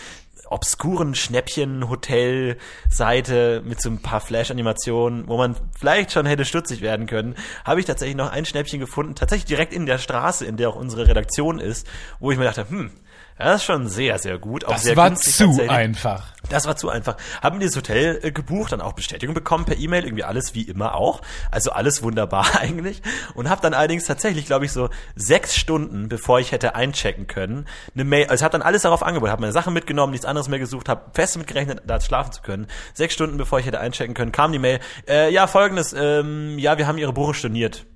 obskuren 0.48 1.14
Schnäppchen-Hotel-Seite 1.14 3.62
mit 3.64 3.80
so 3.80 3.88
ein 3.90 4.02
paar 4.02 4.20
Flash-Animationen, 4.20 5.28
wo 5.28 5.36
man 5.36 5.54
vielleicht 5.78 6.10
schon 6.12 6.26
hätte 6.26 6.44
stutzig 6.44 6.80
werden 6.80 7.06
können, 7.06 7.36
habe 7.64 7.78
ich 7.80 7.86
tatsächlich 7.86 8.16
noch 8.16 8.30
ein 8.30 8.44
Schnäppchen 8.44 8.80
gefunden, 8.80 9.14
tatsächlich 9.14 9.46
direkt 9.46 9.72
in 9.72 9.86
der 9.86 9.98
Straße, 9.98 10.44
in 10.44 10.56
der 10.56 10.68
auch 10.68 10.76
unsere 10.76 11.06
Redaktion 11.08 11.60
ist, 11.60 11.86
wo 12.20 12.30
ich 12.30 12.38
mir 12.38 12.44
dachte, 12.44 12.68
hm, 12.68 12.90
Das 13.36 13.56
ist 13.56 13.64
schon 13.64 13.88
sehr, 13.88 14.18
sehr 14.18 14.38
gut. 14.38 14.64
Auch 14.64 14.72
Das 14.72 14.84
sehr 14.84 14.96
war 14.96 15.08
günstig 15.08 15.34
zu 15.34 15.68
einfach. 15.68 16.32
Das 16.50 16.66
war 16.66 16.76
zu 16.76 16.88
einfach. 16.88 17.16
Haben 17.42 17.58
wir 17.58 17.66
das 17.66 17.74
Hotel 17.74 18.20
äh, 18.22 18.30
gebucht, 18.30 18.72
dann 18.72 18.80
auch 18.80 18.92
Bestätigung 18.92 19.34
bekommen 19.34 19.64
per 19.64 19.76
E-Mail, 19.76 20.04
irgendwie 20.04 20.22
alles 20.22 20.54
wie 20.54 20.62
immer 20.62 20.94
auch. 20.94 21.20
Also 21.50 21.72
alles 21.72 22.02
wunderbar 22.02 22.46
eigentlich. 22.60 23.02
Und 23.34 23.48
habe 23.48 23.60
dann 23.60 23.74
allerdings 23.74 24.04
tatsächlich, 24.04 24.46
glaube 24.46 24.66
ich, 24.66 24.72
so 24.72 24.88
sechs 25.16 25.56
Stunden, 25.56 26.08
bevor 26.08 26.38
ich 26.38 26.52
hätte 26.52 26.76
einchecken 26.76 27.26
können, 27.26 27.66
eine 27.94 28.04
Mail, 28.04 28.26
also 28.28 28.44
habe 28.44 28.52
dann 28.52 28.62
alles 28.62 28.82
darauf 28.82 29.02
angeboten, 29.02 29.32
habe 29.32 29.40
meine 29.40 29.52
Sachen 29.52 29.74
mitgenommen, 29.74 30.12
nichts 30.12 30.26
anderes 30.26 30.48
mehr 30.48 30.58
gesucht, 30.60 30.88
habe 30.88 31.10
fest 31.12 31.34
damit 31.34 31.48
gerechnet, 31.48 31.82
da 31.86 32.00
schlafen 32.00 32.30
zu 32.32 32.42
können. 32.42 32.68
Sechs 32.92 33.14
Stunden, 33.14 33.36
bevor 33.36 33.58
ich 33.58 33.66
hätte 33.66 33.80
einchecken 33.80 34.14
können, 34.14 34.30
kam 34.30 34.52
die 34.52 34.58
Mail, 34.58 34.78
äh, 35.08 35.32
ja, 35.32 35.46
folgendes, 35.46 35.92
ähm, 35.92 36.58
ja, 36.58 36.78
wir 36.78 36.86
haben 36.86 36.98
Ihre 36.98 37.12
Buchung 37.12 37.34
storniert. 37.34 37.86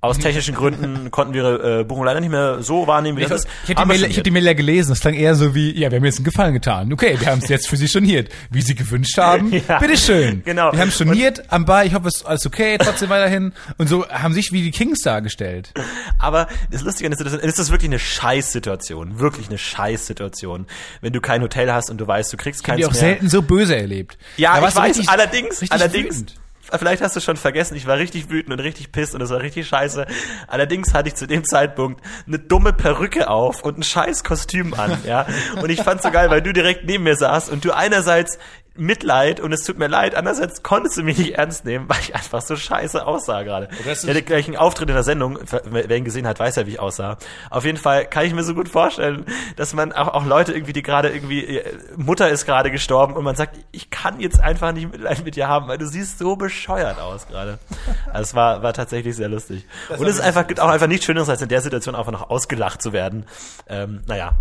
Aus 0.00 0.16
technischen 0.18 0.54
Gründen 0.54 1.10
konnten 1.10 1.34
wir 1.34 1.42
Ihre 1.42 1.80
äh, 1.80 1.84
Buchung 1.84 2.04
leider 2.04 2.20
nicht 2.20 2.30
mehr 2.30 2.62
so 2.62 2.86
wahrnehmen, 2.86 3.18
wie 3.18 3.22
das 3.24 3.44
ist. 3.44 3.48
Ich 3.66 3.74
habe 3.74 3.92
die, 3.98 4.04
ich 4.06 4.16
hab 4.16 4.22
die 4.24 4.30
Mail 4.30 4.44
ja 4.46 4.52
gelesen. 4.52 4.90
Das 4.90 5.00
klang 5.00 5.14
eher 5.14 5.34
so 5.34 5.56
wie, 5.56 5.72
ja, 5.76 5.90
wir 5.90 5.96
haben 5.96 6.04
jetzt 6.04 6.18
einen 6.18 6.24
Gefallen 6.24 6.54
getan. 6.54 6.92
Okay, 6.92 7.16
wir 7.18 7.26
haben 7.26 7.40
es 7.42 7.48
jetzt 7.48 7.66
für 7.68 7.76
Sie 7.76 7.88
storniert. 7.88 8.30
Wie 8.50 8.62
Sie 8.62 8.74
gewünscht 8.76 9.18
haben. 9.18 9.52
Ja, 9.68 9.78
Bitteschön. 9.80 10.42
genau. 10.44 10.70
Wir 10.72 10.78
haben 10.80 10.92
storniert 10.92 11.50
am 11.52 11.64
Bar. 11.64 11.84
Ich 11.84 11.94
hoffe, 11.94 12.06
es 12.08 12.18
ist 12.18 12.26
alles 12.26 12.46
okay. 12.46 12.78
Trotzdem 12.78 13.08
weiterhin. 13.08 13.52
Und 13.76 13.88
so 13.88 14.06
haben 14.08 14.32
sich 14.34 14.52
wie 14.52 14.62
die 14.62 14.70
Kings 14.70 15.00
dargestellt. 15.00 15.72
Aber 16.20 16.46
das 16.70 16.82
Lustige 16.82 17.06
an 17.06 17.10
der 17.10 17.18
Situation, 17.18 17.50
ist 17.50 17.70
wirklich 17.72 17.90
eine 17.90 17.98
Scheißsituation. 17.98 19.18
Wirklich 19.18 19.48
eine 19.48 19.58
Scheißsituation. 19.58 20.66
Wenn 21.00 21.12
du 21.12 21.20
kein 21.20 21.42
Hotel 21.42 21.72
hast 21.72 21.90
und 21.90 21.98
du 22.00 22.06
weißt, 22.06 22.32
du 22.32 22.36
kriegst 22.36 22.60
Ich 22.62 22.68
habe 22.68 22.76
die 22.76 22.82
keins 22.84 22.96
auch 22.96 23.00
mehr. 23.02 23.10
selten 23.10 23.28
so 23.28 23.42
böse 23.42 23.76
erlebt. 23.76 24.16
Ja, 24.36 24.56
ich 24.56 24.62
weiß, 24.62 24.80
richtig- 24.84 25.08
allerdings, 25.08 25.60
richtig 25.60 25.72
allerdings, 25.72 26.14
wütend. 26.20 26.34
Vielleicht 26.76 27.02
hast 27.02 27.16
du 27.16 27.20
schon 27.20 27.36
vergessen, 27.36 27.76
ich 27.76 27.86
war 27.86 27.96
richtig 27.96 28.30
wütend 28.30 28.52
und 28.52 28.60
richtig 28.60 28.92
pisst 28.92 29.14
und 29.14 29.20
es 29.20 29.30
war 29.30 29.40
richtig 29.40 29.68
scheiße. 29.68 30.06
Allerdings 30.46 30.94
hatte 30.94 31.08
ich 31.08 31.14
zu 31.14 31.26
dem 31.26 31.44
Zeitpunkt 31.44 32.02
eine 32.26 32.38
dumme 32.38 32.72
Perücke 32.72 33.28
auf 33.28 33.62
und 33.62 33.78
ein 33.78 33.82
scheiß 33.82 34.24
Kostüm 34.24 34.74
an, 34.74 34.98
ja. 35.06 35.26
Und 35.62 35.70
ich 35.70 35.82
fand's 35.82 36.02
so 36.02 36.10
geil, 36.10 36.30
weil 36.30 36.42
du 36.42 36.52
direkt 36.52 36.84
neben 36.84 37.04
mir 37.04 37.16
saßt 37.16 37.50
und 37.50 37.64
du 37.64 37.72
einerseits 37.72 38.38
Mitleid 38.78 39.40
und 39.40 39.52
es 39.52 39.62
tut 39.62 39.78
mir 39.78 39.88
leid, 39.88 40.14
andererseits 40.14 40.62
konntest 40.62 40.96
du 40.96 41.02
mich 41.02 41.18
nicht 41.18 41.34
ernst 41.38 41.64
nehmen, 41.64 41.88
weil 41.88 41.98
ich 42.00 42.14
einfach 42.14 42.40
so 42.40 42.56
scheiße 42.56 43.06
aussah 43.06 43.42
gerade. 43.42 43.68
das 43.84 44.04
Ich 44.04 44.10
hatte 44.10 44.22
gleich 44.22 44.46
einen 44.46 44.56
Auftritt 44.56 44.88
in 44.88 44.94
der 44.94 45.04
Sendung, 45.04 45.38
wer 45.64 45.96
ihn 45.96 46.04
gesehen 46.04 46.26
hat, 46.26 46.38
weiß 46.38 46.56
ja, 46.56 46.66
wie 46.66 46.72
ich 46.72 46.80
aussah. 46.80 47.18
Auf 47.50 47.64
jeden 47.64 47.78
Fall 47.78 48.06
kann 48.06 48.24
ich 48.24 48.34
mir 48.34 48.44
so 48.44 48.54
gut 48.54 48.68
vorstellen, 48.68 49.26
dass 49.56 49.74
man 49.74 49.92
auch, 49.92 50.08
auch 50.08 50.24
Leute 50.24 50.52
irgendwie, 50.52 50.72
die 50.72 50.82
gerade 50.82 51.10
irgendwie, 51.10 51.44
äh, 51.44 51.76
Mutter 51.96 52.28
ist 52.28 52.46
gerade 52.46 52.70
gestorben 52.70 53.14
und 53.14 53.24
man 53.24 53.36
sagt, 53.36 53.58
ich 53.72 53.90
kann 53.90 54.20
jetzt 54.20 54.40
einfach 54.40 54.72
nicht 54.72 54.90
Mitleid 54.90 55.24
mit 55.24 55.36
dir 55.36 55.48
haben, 55.48 55.68
weil 55.68 55.78
du 55.78 55.86
siehst 55.86 56.18
so 56.18 56.36
bescheuert 56.36 57.00
aus 57.00 57.26
gerade. 57.26 57.58
Also 58.06 58.22
es 58.22 58.34
war, 58.34 58.62
war 58.62 58.72
tatsächlich 58.72 59.16
sehr 59.16 59.28
lustig. 59.28 59.66
und 59.88 60.06
es 60.06 60.16
ist 60.16 60.20
einfach, 60.20 60.46
gibt 60.46 60.60
auch 60.60 60.68
einfach 60.68 60.86
nichts 60.86 61.04
Schöneres, 61.04 61.28
als 61.28 61.42
in 61.42 61.48
der 61.48 61.60
Situation 61.60 61.94
einfach 61.94 62.12
noch 62.12 62.30
ausgelacht 62.30 62.82
zu 62.82 62.92
werden. 62.92 63.26
Ähm, 63.68 64.02
naja. 64.06 64.36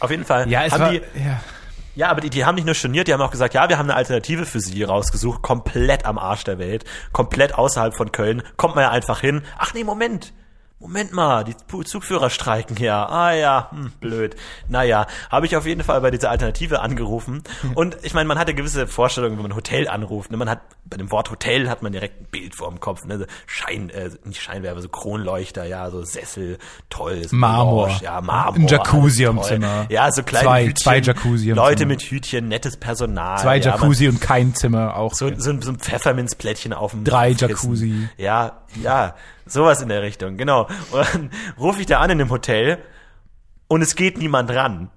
Auf 0.00 0.10
jeden 0.10 0.24
Fall 0.24 0.48
Ja, 0.48 0.64
es 0.64 0.72
haben 0.72 0.80
war, 0.80 0.90
die, 0.90 1.02
ja. 1.14 1.40
Ja, 1.94 2.08
aber 2.08 2.20
die, 2.20 2.30
die 2.30 2.44
haben 2.44 2.56
nicht 2.56 2.64
nur 2.64 2.74
storniert, 2.74 3.08
die 3.08 3.12
haben 3.12 3.20
auch 3.20 3.30
gesagt, 3.30 3.54
ja, 3.54 3.68
wir 3.68 3.78
haben 3.78 3.88
eine 3.88 3.96
Alternative 3.96 4.46
für 4.46 4.60
sie 4.60 4.82
rausgesucht, 4.82 5.42
komplett 5.42 6.04
am 6.04 6.18
Arsch 6.18 6.44
der 6.44 6.58
Welt, 6.58 6.84
komplett 7.12 7.54
außerhalb 7.54 7.94
von 7.94 8.12
Köln, 8.12 8.42
kommt 8.56 8.74
man 8.74 8.84
ja 8.84 8.90
einfach 8.90 9.20
hin. 9.20 9.42
Ach 9.58 9.74
nee, 9.74 9.84
Moment. 9.84 10.32
Moment 10.80 11.12
mal, 11.14 11.44
die 11.44 11.54
Zugführer 11.84 12.28
streiken 12.28 12.76
ja. 12.76 13.06
Ah 13.08 13.32
ja, 13.32 13.70
hm, 13.70 13.92
blöd. 14.00 14.36
Naja, 14.68 15.06
habe 15.30 15.46
ich 15.46 15.56
auf 15.56 15.64
jeden 15.64 15.82
Fall 15.82 16.00
bei 16.02 16.10
dieser 16.10 16.30
Alternative 16.30 16.80
angerufen. 16.82 17.42
Und 17.74 17.96
ich 18.02 18.12
meine, 18.12 18.28
man 18.28 18.38
hatte 18.38 18.52
gewisse 18.54 18.86
Vorstellungen, 18.86 19.36
wenn 19.36 19.44
man 19.44 19.54
Hotel 19.56 19.88
anruft. 19.88 20.30
Ne? 20.30 20.36
Man 20.36 20.50
hat 20.50 20.60
bei 20.84 20.98
dem 20.98 21.10
Wort 21.10 21.30
Hotel 21.30 21.70
hat 21.70 21.82
man 21.82 21.92
direkt 21.92 22.20
ein 22.20 22.26
Bild 22.30 22.54
vor 22.54 22.68
dem 22.68 22.80
Kopf. 22.80 23.04
Ne? 23.06 23.26
Schein, 23.46 23.88
äh, 23.88 24.10
nicht 24.24 24.42
Scheinwerfer, 24.42 24.82
so 24.82 24.90
Kronleuchter, 24.90 25.64
ja, 25.64 25.88
so 25.90 26.02
Sessel, 26.02 26.58
toll. 26.90 27.26
so 27.26 27.34
Marmor. 27.34 27.84
Orange, 27.84 28.02
ja, 28.02 28.20
Marmor. 28.20 28.54
Ein 28.56 28.66
Jacuzzi 28.68 29.24
toll. 29.24 29.42
Zimmer. 29.42 29.86
Ja, 29.88 30.12
so 30.12 30.22
kleine 30.22 30.44
Zwei- 30.46 30.62
Hütchen, 30.64 30.76
zwei 30.76 30.98
Jacuzzi 30.98 31.50
am 31.52 31.56
Leute 31.56 31.78
Zimmer. 31.78 31.88
mit 31.92 32.02
Hütchen, 32.02 32.48
nettes 32.48 32.76
Personal. 32.76 33.38
Zwei 33.38 33.56
ja, 33.56 33.70
man- 33.70 33.80
Jacuzzi 33.80 34.08
und 34.08 34.20
kein 34.20 34.54
Zimmer 34.54 34.96
auch. 34.96 35.14
so, 35.14 35.30
so, 35.34 35.58
so 35.62 35.70
ein 35.70 35.78
Pfefferminzplättchen 35.78 36.74
auf 36.74 36.90
dem 36.90 37.04
Drei. 37.04 37.30
Jacuzzi. 37.30 38.08
Ja, 38.18 38.60
ja, 38.82 39.14
sowas 39.46 39.82
in 39.82 39.88
der 39.88 40.02
Richtung, 40.02 40.36
genau. 40.36 40.68
Und 40.90 41.14
dann 41.14 41.30
rufe 41.58 41.80
ich 41.80 41.86
da 41.86 42.00
an 42.00 42.10
in 42.10 42.18
dem 42.18 42.30
Hotel 42.30 42.78
und 43.68 43.82
es 43.82 43.96
geht 43.96 44.18
niemand 44.18 44.50
ran. 44.50 44.90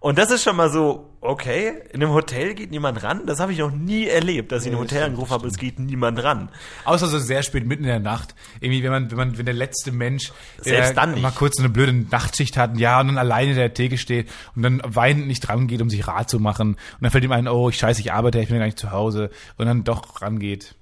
Und 0.00 0.18
das 0.18 0.30
ist 0.30 0.42
schon 0.42 0.56
mal 0.56 0.70
so, 0.70 1.16
okay, 1.22 1.72
in 1.94 2.02
einem 2.02 2.12
Hotel 2.12 2.52
geht 2.52 2.70
niemand 2.70 3.02
ran. 3.02 3.24
Das 3.24 3.40
habe 3.40 3.52
ich 3.52 3.58
noch 3.58 3.70
nie 3.70 4.06
erlebt, 4.06 4.52
dass 4.52 4.62
ich 4.62 4.68
in 4.68 4.74
einem 4.74 4.82
Hotel 4.82 5.02
angerufen 5.02 5.30
habe, 5.30 5.48
es 5.48 5.56
geht 5.56 5.78
niemand 5.78 6.22
ran. 6.22 6.50
Außer 6.84 7.06
so 7.06 7.18
sehr 7.18 7.42
spät 7.42 7.66
mitten 7.66 7.84
in 7.84 7.88
der 7.88 8.00
Nacht. 8.00 8.34
Irgendwie, 8.60 8.82
wenn 8.82 8.90
man, 8.90 9.10
wenn 9.10 9.16
man, 9.16 9.38
wenn 9.38 9.46
der 9.46 9.54
letzte 9.54 9.92
Mensch, 9.92 10.30
Selbst 10.58 10.94
dann 10.98 11.12
nicht. 11.12 11.22
mal 11.22 11.30
kurz 11.30 11.58
eine 11.58 11.70
blöde 11.70 11.94
Nachtschicht 11.94 12.58
hat, 12.58 12.76
ja, 12.76 13.00
und 13.00 13.08
dann 13.08 13.16
alleine 13.16 13.52
in 13.52 13.56
der 13.56 13.72
Theke 13.72 13.96
steht 13.96 14.30
und 14.54 14.62
dann 14.62 14.82
weinend 14.84 15.26
nicht 15.26 15.40
dran 15.40 15.68
geht, 15.68 15.80
um 15.80 15.88
sich 15.88 16.06
Rat 16.06 16.28
zu 16.28 16.38
machen. 16.38 16.74
Und 16.74 16.78
dann 17.00 17.10
fällt 17.10 17.24
ihm 17.24 17.32
ein, 17.32 17.48
oh, 17.48 17.70
ich 17.70 17.78
scheiße, 17.78 18.02
ich 18.02 18.12
arbeite, 18.12 18.38
ich 18.40 18.48
bin 18.48 18.56
ja 18.56 18.60
gar 18.60 18.66
nicht 18.66 18.78
zu 18.78 18.90
Hause. 18.90 19.30
Und 19.56 19.64
dann 19.64 19.84
doch 19.84 20.20
rangeht. 20.20 20.74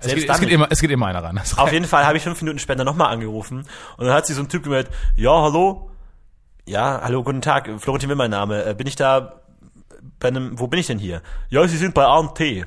Es 0.00 0.14
geht, 0.14 0.28
es, 0.28 0.40
geht 0.40 0.50
immer, 0.50 0.66
es 0.70 0.80
geht 0.80 0.90
immer 0.90 1.06
einer 1.06 1.22
ran. 1.22 1.38
Auf 1.56 1.72
jeden 1.72 1.86
Fall 1.86 2.06
habe 2.06 2.16
ich 2.16 2.22
fünf 2.22 2.40
Minuten 2.42 2.58
später 2.58 2.84
nochmal 2.84 3.12
angerufen 3.12 3.66
und 3.96 4.06
dann 4.06 4.14
hat 4.14 4.26
sich 4.26 4.36
so 4.36 4.42
ein 4.42 4.48
Typ 4.48 4.64
gemeldet, 4.64 4.92
ja, 5.16 5.30
hallo? 5.30 5.90
Ja, 6.66 7.00
hallo, 7.02 7.22
guten 7.22 7.42
Tag, 7.42 7.68
Florentin 7.78 8.08
will 8.08 8.16
mein 8.16 8.30
Name. 8.30 8.64
Äh, 8.64 8.74
Bin 8.74 8.86
ich 8.86 8.96
da 8.96 9.40
bei 10.18 10.28
einem, 10.28 10.58
wo 10.58 10.66
bin 10.66 10.80
ich 10.80 10.86
denn 10.86 10.98
hier? 10.98 11.22
Ja, 11.50 11.66
Sie 11.66 11.76
sind 11.76 11.94
bei 11.94 12.04
A&T. 12.06 12.64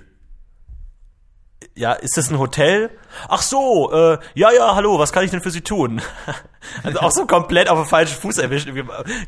Ja, 1.75 1.93
ist 1.93 2.17
das 2.17 2.29
ein 2.29 2.37
Hotel? 2.37 2.91
Ach 3.29 3.41
so, 3.41 3.91
äh, 3.91 4.17
ja, 4.33 4.51
ja, 4.51 4.75
hallo, 4.75 4.99
was 4.99 5.11
kann 5.11 5.23
ich 5.23 5.31
denn 5.31 5.41
für 5.41 5.51
Sie 5.51 5.61
tun? 5.61 6.01
Also 6.83 6.99
auch 6.99 7.11
so 7.11 7.25
komplett 7.25 7.69
auf 7.69 7.79
den 7.79 7.87
falschen 7.87 8.19
Fuß 8.19 8.39
erwischt. 8.39 8.67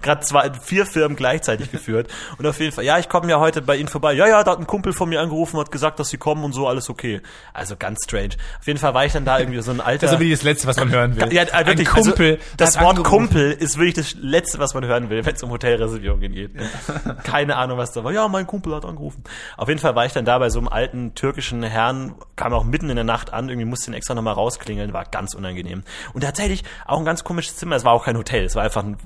Gerade 0.01 0.21
zwei, 0.21 0.51
vier 0.61 0.85
Firmen 0.85 1.15
gleichzeitig 1.15 1.71
geführt. 1.71 2.09
Und 2.37 2.45
auf 2.45 2.59
jeden 2.59 2.73
Fall, 2.73 2.83
ja, 2.83 2.99
ich 2.99 3.07
komme 3.07 3.29
ja 3.29 3.39
heute 3.39 3.61
bei 3.61 3.77
Ihnen 3.77 3.87
vorbei. 3.87 4.13
Ja, 4.13 4.27
ja, 4.27 4.43
da 4.43 4.51
hat 4.51 4.59
ein 4.59 4.67
Kumpel 4.67 4.93
von 4.93 5.09
mir 5.09 5.21
angerufen 5.21 5.55
und 5.55 5.65
hat 5.65 5.71
gesagt, 5.71 5.99
dass 5.99 6.09
Sie 6.09 6.17
kommen 6.17 6.43
und 6.43 6.53
so, 6.53 6.67
alles 6.67 6.89
okay. 6.89 7.21
Also 7.53 7.75
ganz 7.77 8.03
strange. 8.03 8.31
Auf 8.59 8.67
jeden 8.67 8.79
Fall 8.79 8.93
war 8.93 9.05
ich 9.05 9.13
dann 9.13 9.25
da 9.25 9.39
irgendwie 9.39 9.61
so 9.61 9.71
ein 9.71 9.81
alter... 9.81 10.07
Das 10.07 10.11
ist 10.11 10.15
aber 10.15 10.29
das 10.29 10.43
Letzte, 10.43 10.67
was 10.67 10.77
man 10.77 10.91
hören 10.91 11.15
will. 11.15 11.33
Ja, 11.33 11.43
äh, 11.43 11.65
wirklich, 11.65 11.87
Ein 11.87 12.03
Kumpel. 12.03 12.31
Also, 12.33 12.43
das 12.57 12.79
Wort 12.79 12.97
angerufen. 12.97 13.09
Kumpel 13.09 13.51
ist 13.51 13.77
wirklich 13.77 13.95
das 13.95 14.15
Letzte, 14.21 14.59
was 14.59 14.73
man 14.73 14.85
hören 14.85 15.09
will, 15.09 15.25
wenn 15.25 15.35
es 15.35 15.43
um 15.43 15.51
Hotelreservierungen 15.51 16.31
geht. 16.33 16.51
Keine 17.23 17.55
Ahnung, 17.55 17.77
was 17.77 17.91
da 17.91 18.03
war. 18.03 18.11
Ja, 18.11 18.27
mein 18.27 18.47
Kumpel 18.47 18.75
hat 18.75 18.85
angerufen. 18.85 19.23
Auf 19.57 19.69
jeden 19.69 19.79
Fall 19.79 19.95
war 19.95 20.05
ich 20.05 20.13
dann 20.13 20.25
da 20.25 20.37
bei 20.39 20.49
so 20.49 20.59
einem 20.59 20.67
alten 20.67 21.15
türkischen 21.15 21.63
Herrn, 21.63 22.15
kam 22.35 22.53
auch 22.53 22.63
mitten 22.63 22.89
in 22.89 22.95
der 22.95 23.05
Nacht 23.05 23.33
an, 23.33 23.49
irgendwie 23.49 23.67
musste 23.79 23.91
ihn 23.91 23.95
extra 23.95 24.13
nochmal 24.13 24.33
rausklingeln, 24.33 24.93
war 24.93 25.05
ganz 25.05 25.33
unangenehm. 25.33 25.83
Und 26.13 26.21
tatsächlich 26.21 26.63
auch 26.85 26.99
ein 26.99 27.05
ganz 27.05 27.23
komisches 27.23 27.55
Zimmer. 27.55 27.75
Es 27.77 27.85
war 27.85 27.93
auch 27.93 28.05
kein 28.05 28.17
Hotel, 28.17 28.43
es 28.43 28.55
war 28.55 28.63
einfach 28.63 28.83
ein 28.83 28.97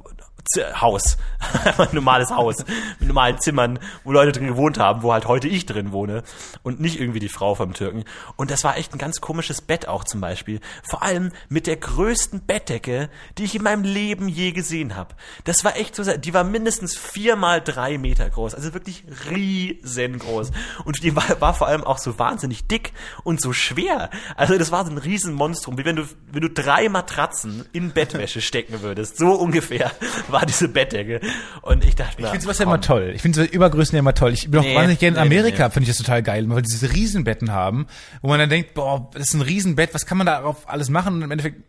Z 0.45 0.81
Haus. 0.81 1.17
Ein 1.77 1.87
normales 1.93 2.29
Haus. 2.29 2.57
Mit 2.99 3.07
normalen 3.07 3.39
Zimmern, 3.39 3.79
wo 4.03 4.11
Leute 4.11 4.31
drin 4.31 4.47
gewohnt 4.47 4.77
haben, 4.77 5.03
wo 5.03 5.13
halt 5.13 5.25
heute 5.27 5.47
ich 5.47 5.65
drin 5.65 5.91
wohne. 5.91 6.23
Und 6.63 6.79
nicht 6.79 6.99
irgendwie 6.99 7.19
die 7.19 7.29
Frau 7.29 7.55
vom 7.55 7.73
Türken. 7.73 8.03
Und 8.35 8.51
das 8.51 8.63
war 8.63 8.77
echt 8.77 8.93
ein 8.93 8.97
ganz 8.97 9.21
komisches 9.21 9.61
Bett 9.61 9.87
auch 9.87 10.03
zum 10.03 10.21
Beispiel. 10.21 10.59
Vor 10.83 11.03
allem 11.03 11.31
mit 11.49 11.67
der 11.67 11.77
größten 11.77 12.45
Bettdecke, 12.45 13.09
die 13.37 13.45
ich 13.45 13.55
in 13.55 13.63
meinem 13.63 13.83
Leben 13.83 14.27
je 14.27 14.51
gesehen 14.51 14.95
habe. 14.95 15.15
Das 15.45 15.63
war 15.63 15.77
echt 15.77 15.95
so, 15.95 16.03
die 16.03 16.33
war 16.33 16.43
mindestens 16.43 16.97
vier 16.97 17.35
mal 17.35 17.61
drei 17.61 17.97
Meter 17.97 18.29
groß. 18.29 18.55
Also 18.55 18.73
wirklich 18.73 19.03
riesengroß. 19.29 20.51
Und 20.85 21.03
die 21.03 21.15
war, 21.15 21.41
war 21.41 21.53
vor 21.53 21.67
allem 21.67 21.83
auch 21.83 21.97
so 21.97 22.19
wahnsinnig 22.19 22.67
dick 22.67 22.93
und 23.23 23.41
so 23.41 23.53
schwer. 23.53 24.09
Also 24.35 24.57
das 24.57 24.71
war 24.71 24.85
so 24.85 24.91
ein 24.91 24.97
Riesenmonstrum, 24.97 25.77
wie 25.77 25.85
wenn 25.85 25.95
du, 25.95 26.03
wenn 26.31 26.41
du 26.41 26.49
drei 26.49 26.89
Matratzen 26.89 27.65
in 27.71 27.91
Bettwäsche 27.91 28.41
stecken 28.41 28.81
würdest. 28.81 29.17
So 29.17 29.31
ungefähr 29.33 29.91
war 30.33 30.45
diese 30.45 30.67
Bettdecke. 30.67 31.21
Und 31.61 31.85
ich 31.85 31.95
dachte 31.95 32.19
mir, 32.21 32.27
Ich 32.27 32.31
finde 32.31 32.43
sowas 32.43 32.57
ja 32.57 32.65
immer 32.65 32.81
toll. 32.81 33.13
Ich 33.15 33.21
finde 33.21 33.39
so 33.41 33.45
Übergrößen 33.45 33.95
ja 33.95 33.99
immer 33.99 34.13
toll. 34.13 34.33
Ich 34.33 34.49
bin 34.51 34.59
auch 34.59 34.63
Nee, 34.63 34.75
wahnsinnig 34.75 34.99
gerne 34.99 35.17
in 35.21 35.29
nee, 35.29 35.37
Amerika, 35.37 35.67
nee. 35.67 35.73
finde 35.73 35.89
ich 35.89 35.95
das 35.95 36.05
total 36.05 36.21
geil, 36.23 36.45
weil 36.49 36.61
die 36.61 36.69
diese 36.71 36.91
Riesenbetten 36.91 37.51
haben, 37.51 37.87
wo 38.21 38.27
man 38.27 38.39
dann 38.39 38.49
denkt, 38.49 38.73
boah, 38.73 39.09
das 39.13 39.29
ist 39.29 39.33
ein 39.35 39.41
Riesenbett, 39.41 39.93
was 39.93 40.05
kann 40.05 40.17
man 40.17 40.27
darauf 40.27 40.67
alles 40.69 40.89
machen? 40.89 41.15
Und 41.15 41.21
im 41.21 41.31
Endeffekt 41.31 41.61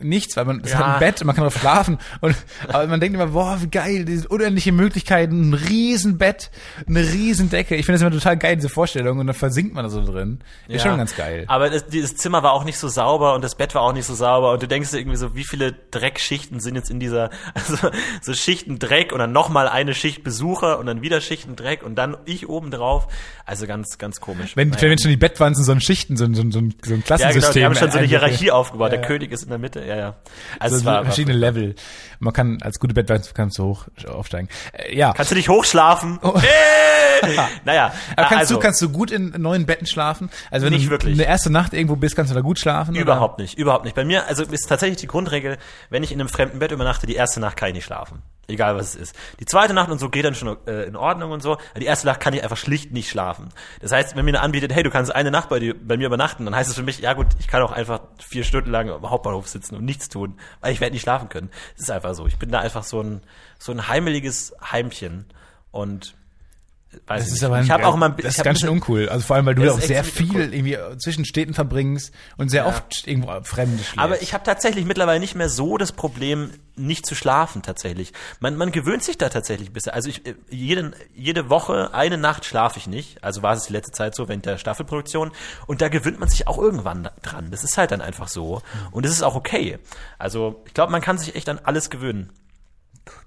nichts, 0.00 0.36
weil 0.36 0.44
man 0.44 0.60
es 0.64 0.72
Ja. 0.72 0.78
hat 0.78 0.86
ein 0.94 0.98
Bett 1.00 1.20
und 1.20 1.26
man 1.26 1.34
kann 1.36 1.44
drauf 1.44 1.58
schlafen 1.58 1.98
und 2.20 2.36
aber 2.68 2.86
man 2.86 3.00
denkt 3.00 3.14
immer, 3.16 3.28
boah, 3.28 3.58
wie 3.60 3.68
geil, 3.68 4.04
diese 4.04 4.28
unendliche 4.28 4.72
Möglichkeiten, 4.72 5.50
ein 5.50 5.54
Riesenbett, 5.54 6.50
eine 6.86 7.00
Riesendecke. 7.00 7.74
Ich 7.74 7.86
finde 7.86 7.98
das 7.98 8.02
immer 8.06 8.16
total 8.16 8.36
geil, 8.36 8.56
diese 8.56 8.68
Vorstellung 8.68 9.18
und 9.18 9.26
dann 9.26 9.34
versinkt 9.34 9.74
man 9.74 9.84
da 9.84 9.90
so 9.90 10.04
drin. 10.04 10.38
Ist 10.68 10.84
Ja. 10.84 10.90
schon 10.90 10.98
ganz 10.98 11.16
geil. 11.16 11.44
Aber 11.48 11.70
das, 11.70 11.86
dieses 11.86 12.16
Zimmer 12.16 12.42
war 12.42 12.52
auch 12.52 12.64
nicht 12.64 12.78
so 12.78 12.88
sauber 12.88 13.34
und 13.34 13.42
das 13.42 13.54
Bett 13.56 13.74
war 13.74 13.82
auch 13.82 13.92
nicht 13.92 14.06
so 14.06 14.14
sauber 14.14 14.52
und 14.52 14.62
du 14.62 14.68
denkst 14.68 14.90
dir 14.92 14.98
irgendwie 14.98 15.16
so, 15.16 15.34
wie 15.34 15.44
viele 15.44 15.72
Dreckschichten 15.90 16.60
sind 16.60 16.74
jetzt 16.76 16.90
in 16.90 17.00
dieser, 17.00 17.30
also 17.54 17.90
so 18.22 18.34
Schichten 18.34 18.78
Dreck 18.78 19.12
und 19.12 19.18
dann 19.18 19.32
nochmal 19.32 19.68
eine 19.68 19.94
Schicht 19.94 20.22
Besucher 20.22 20.78
und 20.78 20.86
dann 20.86 21.02
wieder 21.02 21.20
Schichten 21.20 21.56
Dreck 21.56 21.82
und 21.82 21.96
dann 21.96 22.16
ich 22.24 22.48
oben 22.48 22.70
drauf. 22.70 23.08
Also 23.44 23.66
ganz, 23.66 23.98
ganz 23.98 24.20
komisch. 24.20 24.56
Wenn, 24.56 24.68
Naja. 24.68 24.82
wenn 24.90 24.98
schon 24.98 25.10
die 25.10 25.16
Bettwanzen 25.16 25.64
so 25.64 25.72
ein 25.72 25.80
Schichten, 25.80 26.16
so 26.16 26.24
ein, 26.24 26.34
so 26.34 26.42
ein, 26.42 26.52
so 26.52 26.58
ein 26.58 26.68
ein 26.68 26.70
ja, 26.70 26.80
genau, 26.82 27.02
Klassensystem. 27.04 27.52
die 27.54 27.64
haben 27.64 27.74
schon 27.74 27.90
so 27.90 27.98
eine. 27.98 28.06
Hierarchie 28.06 28.50
aufgebaut. 28.50 28.92
Ja, 28.92 28.98
Der. 28.98 29.06
König 29.06 29.32
ist 29.32 29.42
in 29.42 29.48
der 29.48 29.58
Mitte. 29.58 29.84
Ja, 29.88 29.96
ja. 29.96 30.14
Also 30.58 30.76
So 30.76 30.80
es 30.80 30.86
war, 30.86 31.04
verschiedene 31.04 31.34
war, 31.34 31.52
Level. 31.52 31.74
Man 32.20 32.32
kann 32.32 32.58
als 32.62 32.78
gute 32.78 32.94
Bettlein 32.94 33.22
kannst 33.34 33.58
du 33.58 33.64
hoch 33.64 33.86
aufsteigen. 34.08 34.48
Äh, 34.72 34.96
ja. 34.96 35.12
Kannst 35.12 35.30
du 35.30 35.34
dich 35.34 35.48
hochschlafen? 35.48 36.20
Hey! 36.22 37.36
naja, 37.64 37.92
Aber 38.16 38.28
kannst 38.28 38.32
also, 38.38 38.54
du 38.54 38.60
kannst 38.60 38.82
du 38.82 38.90
gut 38.90 39.10
in 39.10 39.30
neuen 39.38 39.66
Betten 39.66 39.86
schlafen? 39.86 40.30
Also 40.50 40.66
wenn 40.66 40.72
Nicht 40.72 40.86
du 40.86 40.90
wirklich. 40.90 41.14
eine 41.14 41.26
erste 41.26 41.50
Nacht 41.50 41.72
irgendwo 41.72 41.96
bist, 41.96 42.14
kannst 42.14 42.30
du 42.30 42.34
da 42.34 42.42
gut 42.42 42.58
schlafen? 42.58 42.92
oder? 42.92 43.00
Überhaupt 43.00 43.38
nicht, 43.40 43.58
überhaupt 43.58 43.84
nicht. 43.84 43.96
Bei 43.96 44.04
mir, 44.04 44.26
also 44.26 44.44
ist 44.44 44.68
tatsächlich 44.68 44.98
die 44.98 45.06
Grundregel, 45.08 45.58
wenn 45.90 46.02
ich 46.02 46.12
in 46.12 46.20
einem 46.20 46.28
fremden 46.28 46.58
Bett 46.60 46.70
übernachte, 46.70 47.06
die 47.06 47.14
erste 47.16 47.40
Nacht 47.40 47.56
kann 47.56 47.68
ich 47.70 47.74
nicht 47.74 47.84
schlafen. 47.86 48.22
Egal 48.48 48.76
was 48.76 48.94
es 48.94 48.96
ist. 48.96 49.16
Die 49.40 49.44
zweite 49.44 49.74
Nacht 49.74 49.90
und 49.90 49.98
so 49.98 50.08
geht 50.08 50.24
dann 50.24 50.34
schon 50.34 50.56
äh, 50.66 50.84
in 50.84 50.96
Ordnung 50.96 51.32
und 51.32 51.42
so. 51.42 51.58
Die 51.76 51.84
erste 51.84 52.06
Nacht 52.06 52.18
kann 52.18 52.32
ich 52.32 52.42
einfach 52.42 52.56
schlicht 52.56 52.92
nicht 52.92 53.10
schlafen. 53.10 53.50
Das 53.80 53.92
heißt, 53.92 54.16
wenn 54.16 54.24
mir 54.24 54.30
einer 54.30 54.42
anbietet, 54.42 54.74
hey, 54.74 54.82
du 54.82 54.90
kannst 54.90 55.14
eine 55.14 55.30
Nacht 55.30 55.50
bei, 55.50 55.58
dir, 55.58 55.74
bei 55.78 55.98
mir 55.98 56.06
übernachten, 56.06 56.46
dann 56.46 56.56
heißt 56.56 56.70
es 56.70 56.76
für 56.76 56.82
mich, 56.82 57.00
ja 57.00 57.12
gut, 57.12 57.26
ich 57.38 57.46
kann 57.46 57.60
auch 57.60 57.72
einfach 57.72 58.00
vier 58.18 58.44
Stunden 58.44 58.70
lang 58.70 58.88
am 58.88 59.08
Hauptbahnhof 59.08 59.46
sitzen 59.46 59.76
und 59.76 59.84
nichts 59.84 60.08
tun, 60.08 60.38
weil 60.62 60.72
ich 60.72 60.80
werde 60.80 60.94
nicht 60.94 61.02
schlafen 61.02 61.28
können. 61.28 61.50
Das 61.74 61.82
ist 61.82 61.90
einfach 61.90 62.14
so. 62.14 62.26
Ich 62.26 62.38
bin 62.38 62.50
da 62.50 62.60
einfach 62.60 62.84
so 62.84 63.02
ein, 63.02 63.20
so 63.58 63.70
ein 63.70 63.86
heimeliges 63.86 64.54
Heimchen. 64.72 65.26
Und 65.70 66.14
weiß 67.06 67.22
Das 67.22 67.26
ist 67.28 67.32
nicht. 67.34 67.44
aber 67.44 67.56
ein, 67.56 67.64
ich 67.64 67.70
habe 67.70 67.86
auch 67.86 67.96
mal, 67.96 68.08
das 68.10 68.38
ist 68.38 68.44
ganz 68.44 68.60
schön 68.60 68.68
uncool. 68.70 69.08
Also 69.08 69.26
vor 69.26 69.36
allem, 69.36 69.46
weil 69.46 69.54
du 69.54 69.62
Das 69.62 69.74
auch 69.74 69.80
sehr 69.80 70.04
viel 70.04 70.26
uncool. 70.30 70.54
irgendwie 70.54 70.76
zwischen 70.98 71.24
Städten 71.24 71.52
verbringst 71.54 72.12
und 72.38 72.48
sehr 72.50 72.66
oft 72.66 73.06
irgendwo 73.06 73.28
Fremde 73.42 73.78
schläfst. 73.82 73.98
Aber 73.98 74.22
ich 74.22 74.32
habe 74.34 74.42
tatsächlich 74.44 74.84
mittlerweile 74.86 75.20
nicht 75.20 75.34
mehr 75.34 75.48
so 75.50 75.76
das 75.76 75.92
Problem, 75.92 76.50
nicht 76.76 77.04
zu 77.06 77.14
schlafen 77.14 77.62
tatsächlich. 77.62 78.12
Man, 78.40 78.56
man 78.56 78.70
gewöhnt 78.72 79.02
sich 79.02 79.18
da 79.18 79.28
tatsächlich 79.28 79.68
ein 79.70 79.72
bisschen. 79.72 79.92
Also 79.92 80.08
ich, 80.08 80.24
äh, 80.26 80.34
jede, 80.48 80.92
jede 81.14 81.50
Woche, 81.50 81.92
eine 81.92 82.16
Nacht 82.16 82.44
schlafe 82.44 82.78
ich 82.78 82.86
nicht. 82.86 83.22
Also 83.22 83.42
war 83.42 83.52
es 83.54 83.64
die 83.66 83.72
letzte 83.72 83.92
Zeit 83.92 84.14
so 84.14 84.28
während 84.28 84.46
der 84.46 84.56
Staffelproduktion. 84.58 85.32
Und 85.66 85.82
da 85.82 85.88
gewöhnt 85.88 86.18
man 86.20 86.28
sich 86.28 86.46
auch 86.46 86.56
irgendwann 86.58 87.10
dran. 87.22 87.50
Das 87.50 87.64
ist 87.64 87.76
halt 87.76 87.90
dann 87.90 88.00
einfach 88.00 88.28
so. 88.28 88.62
Und 88.92 89.04
es 89.04 89.12
ist 89.12 89.22
auch 89.22 89.34
okay. 89.34 89.78
Also 90.18 90.62
ich 90.66 90.72
glaube, 90.74 90.92
man 90.92 91.02
kann 91.02 91.18
sich 91.18 91.34
echt 91.34 91.48
an 91.48 91.58
alles 91.62 91.90
gewöhnen. 91.90 92.32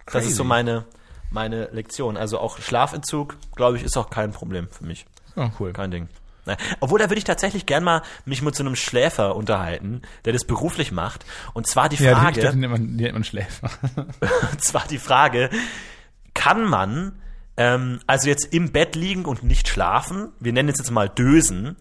Das 0.08 0.26
ist 0.26 0.32
so 0.36 0.44
Crazy. 0.44 0.48
meine, 0.48 0.86
meine 1.32 1.66
Lektion. 1.72 2.18
Also 2.18 2.40
auch 2.40 2.60
Schlafentzug, 2.60 3.38
glaube 3.56 3.78
ich, 3.78 3.84
ist 3.84 3.98
auch 3.98 4.10
kein 4.10 4.32
Problem 4.32 4.68
für 4.70 4.86
mich. 4.86 5.06
oh, 5.36 5.50
cool. 5.60 5.74
Kein 5.74 5.92
Ding. 5.92 6.10
Nein. 6.46 6.58
Obwohl, 6.80 7.00
da 7.00 7.06
würde 7.06 7.20
ich 7.20 7.24
tatsächlich 7.24 7.66
gern 7.66 7.84
mal 7.84 8.02
mich 8.26 8.42
mit 8.42 8.56
so 8.56 8.64
einem 8.64 8.76
Schläfer 8.76 9.36
unterhalten, 9.36 10.02
der 10.26 10.34
das 10.34 10.46
beruflich 10.46 10.92
macht. 10.92 11.26
Und 11.54 11.68
zwar 11.68 11.88
die 11.88 12.02
Ja, 12.04 12.16
Frage, 12.16 12.42
die, 12.42 12.48
die, 12.48 12.58
nennt 12.58 12.72
man, 12.72 12.98
die 12.98 13.04
nennt 13.04 13.14
man 13.14 13.24
Schläfer. 13.24 13.70
und 14.52 14.64
zwar 14.64 14.88
die 14.88 14.98
Frage, 14.98 15.50
kann 16.34 16.66
man 16.66 17.14
ähm, 17.58 18.00
also 18.08 18.28
jetzt 18.28 18.54
im 18.54 18.72
Bett 18.72 18.96
liegen 18.96 19.26
und 19.26 19.44
nicht 19.44 19.68
schlafen, 19.68 20.32
wir 20.40 20.54
nennen 20.54 20.70
es 20.70 20.80
jetzt 20.80 20.92
mal 20.92 21.10
Dösen, 21.10 21.76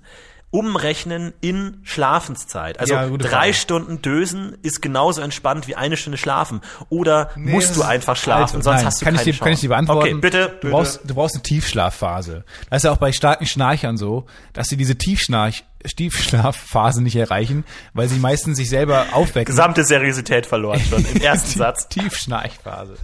umrechnen 0.53 1.33
in 1.41 1.79
Schlafenszeit. 1.85 2.81
Also 2.81 2.95
Ja, 2.95 3.09
drei 3.09 3.29
Frage. 3.29 3.55
Stunden 3.55 4.03
Dösen 4.03 4.57
ist 4.63 4.83
genauso 4.83 5.21
entspannt 5.21 5.69
wie 5.69 5.77
eine 5.77 5.97
Stunde 5.97 6.19
schlafen. 6.19 6.61
Oder 6.89 7.31
Nee, 7.37 7.53
musst 7.53 7.77
du 7.77 7.83
einfach 7.83 8.17
schlafen, 8.17 8.57
Also, 8.57 8.63
sonst 8.71 8.77
nein, 8.79 8.87
hast 8.87 9.01
du 9.01 9.05
kann 9.05 9.15
keine 9.15 9.23
ich 9.23 9.25
dir, 9.27 9.33
Chance. 9.33 9.45
Kann 9.45 9.53
ich 9.53 9.61
dir 9.61 9.69
beantworten? 9.69 10.01
Okay, 10.01 10.15
bitte. 10.15 10.39
Du 10.49 10.53
bitte. 10.55 10.71
brauchst, 10.71 11.01
du 11.05 11.15
brauchst 11.15 11.35
eine 11.37 11.43
Tiefschlafphase. 11.45 12.45
Das 12.69 12.79
ist 12.79 12.85
ja 12.85 12.91
auch 12.93 12.97
bei 12.99 13.13
starken 13.13 13.47
Schnarchern 13.47 13.97
so, 13.97 14.27
dass 14.53 14.67
sie 14.69 14.77
diese 14.77 14.97
Tiefschnarch, 14.97 15.65
Tiefschlafphase 15.97 17.03
nicht 17.03 17.17
erreichen, 17.17 17.65
weil 17.95 18.09
sie 18.09 18.19
meistens 18.19 18.57
sich 18.59 18.69
selber 18.69 19.07
aufwecken. 19.13 19.47
Gesamte 19.47 19.85
Seriosität 19.85 20.47
verloren 20.47 20.81
schon 20.81 21.05
im 21.05 21.21
ersten 21.23 21.59
Satz. 21.59 21.89
Tiefschnarchphase. 21.89 22.97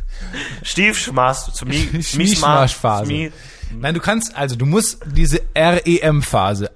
Stiefschmaß 0.63 1.55
zu 1.55 1.65
mi, 1.67 1.89
Schmischmaschphase. 2.03 3.07
mi, 3.07 3.33
Nein, 3.75 3.95
du 3.95 4.01
kannst, 4.01 4.37
also 4.37 4.57
du 4.57 4.67
musst 4.67 4.99
diese 5.07 5.41
REM-Phase, 5.55 6.71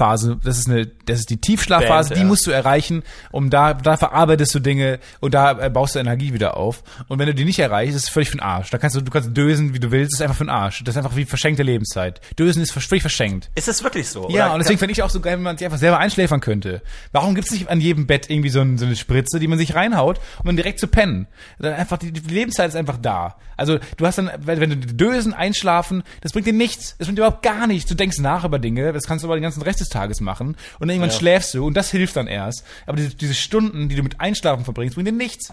REM-Phase, 0.00 0.38
das 0.42 0.58
ist 0.58 0.68
eine, 0.68 0.86
das 0.86 1.20
ist 1.20 1.30
die 1.30 1.40
Tiefschlafphase, 1.40 2.10
Band, 2.10 2.18
die 2.18 2.22
ja. 2.22 2.26
musst 2.26 2.46
du 2.46 2.50
erreichen, 2.50 3.02
um 3.30 3.50
da, 3.50 3.74
da 3.74 3.96
verarbeitest 3.96 4.54
du 4.54 4.60
Dinge 4.60 4.98
und 5.20 5.34
da 5.34 5.52
äh, 5.60 5.70
baust 5.70 5.94
du 5.94 5.98
Energie 5.98 6.32
wieder 6.32 6.56
auf. 6.56 6.82
Und 7.08 7.18
wenn 7.18 7.26
du 7.26 7.34
die 7.34 7.44
nicht 7.44 7.58
erreichst, 7.58 7.96
ist 7.96 8.04
es 8.04 8.08
völlig 8.08 8.30
für 8.30 8.38
den 8.38 8.42
Arsch. 8.42 8.70
Da 8.70 8.78
kannst 8.78 8.96
du, 8.96 9.00
du 9.00 9.10
kannst 9.10 9.36
dösen, 9.36 9.74
wie 9.74 9.80
du 9.80 9.90
willst, 9.90 10.12
das 10.12 10.20
ist 10.20 10.22
einfach 10.22 10.36
für 10.36 10.44
den 10.44 10.50
Arsch. 10.50 10.82
Das 10.84 10.94
ist 10.94 10.98
einfach 10.98 11.16
wie 11.16 11.24
verschenkte 11.24 11.62
Lebenszeit. 11.62 12.20
Dösen 12.38 12.62
ist 12.62 12.72
völlig 12.72 13.02
verschenkt. 13.02 13.50
Ist 13.54 13.68
es 13.68 13.84
wirklich 13.84 14.08
so? 14.08 14.28
Ja, 14.30 14.52
und 14.52 14.58
deswegen 14.60 14.78
finde 14.78 14.92
ich 14.92 15.02
auch 15.02 15.10
so 15.10 15.20
geil, 15.20 15.34
wenn 15.34 15.42
man 15.42 15.58
sich 15.58 15.66
einfach 15.66 15.78
selber 15.78 15.98
einschläfern 15.98 16.40
könnte. 16.40 16.82
Warum 17.12 17.34
gibt's 17.34 17.50
nicht 17.50 17.68
an 17.68 17.80
jedem 17.80 18.06
Bett 18.06 18.30
irgendwie 18.30 18.50
so, 18.50 18.60
ein, 18.60 18.78
so 18.78 18.86
eine 18.86 18.96
Spritze, 18.96 19.38
die 19.38 19.48
man 19.48 19.58
sich 19.58 19.74
reinhaut, 19.74 20.20
um 20.38 20.46
dann 20.46 20.56
direkt 20.56 20.80
zu 20.80 20.88
pennen? 20.88 21.26
Dann 21.58 21.74
einfach, 21.74 21.98
die, 21.98 22.12
die 22.12 22.34
Lebenszeit 22.34 22.68
ist 22.68 22.76
einfach 22.76 22.98
da. 22.98 23.36
Also 23.56 23.78
du 23.98 24.06
hast 24.06 24.16
dann, 24.16 24.30
wenn 24.38 24.60
wenn 24.60 24.70
du 24.70 24.76
dösen, 24.76 25.34
einschlafen, 25.34 26.02
das 26.22 26.32
bringt 26.32 26.46
dir 26.46 26.54
nichts. 26.54 26.96
Das 26.96 27.06
bringt 27.06 27.18
dir 27.18 27.22
überhaupt 27.22 27.42
gar 27.42 27.66
nichts. 27.66 27.88
Du 27.88 27.94
denkst 27.94 28.18
nach 28.18 28.44
über 28.44 28.58
Dinge, 28.58 28.92
das 28.92 29.04
kannst 29.04 29.22
du 29.22 29.28
aber 29.28 29.36
den 29.36 29.42
ganzen 29.42 29.62
Rest 29.62 29.80
des 29.80 29.89
Tages 29.90 30.20
machen. 30.20 30.48
Und 30.48 30.56
dann 30.80 30.90
irgendwann 30.90 31.10
Ja. 31.10 31.16
schläfst 31.16 31.52
du 31.54 31.66
und 31.66 31.74
das 31.74 31.90
hilft 31.90 32.16
dann 32.16 32.26
erst. 32.26 32.64
Aber 32.86 32.96
diese, 32.96 33.14
diese 33.14 33.34
Stunden, 33.34 33.88
die 33.88 33.96
du 33.96 34.02
mit 34.02 34.20
Einschlafen 34.20 34.64
verbringst, 34.64 34.94
bringen 34.94 35.06
dir 35.06 35.12
nichts. 35.24 35.52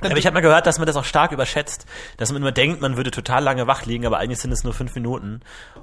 Aber 0.00 0.16
ich 0.16 0.26
habe 0.26 0.34
mal 0.34 0.40
gehört, 0.42 0.64
dass 0.66 0.78
man 0.78 0.86
das 0.86 0.94
auch 0.94 1.04
stark 1.04 1.32
überschätzt, 1.32 1.84
dass 2.18 2.30
man 2.30 2.40
immer 2.40 2.52
denkt, 2.52 2.80
man 2.80 2.96
würde 2.96 3.10
total 3.10 3.42
lange 3.42 3.66
wach 3.66 3.84
liegen, 3.84 4.06
aber 4.06 4.18
eigentlich 4.18 4.38
sind 4.38 4.52
es 4.52 4.62
nur 4.62 4.72
fünf 4.72 4.94
Minuten. 4.94 5.40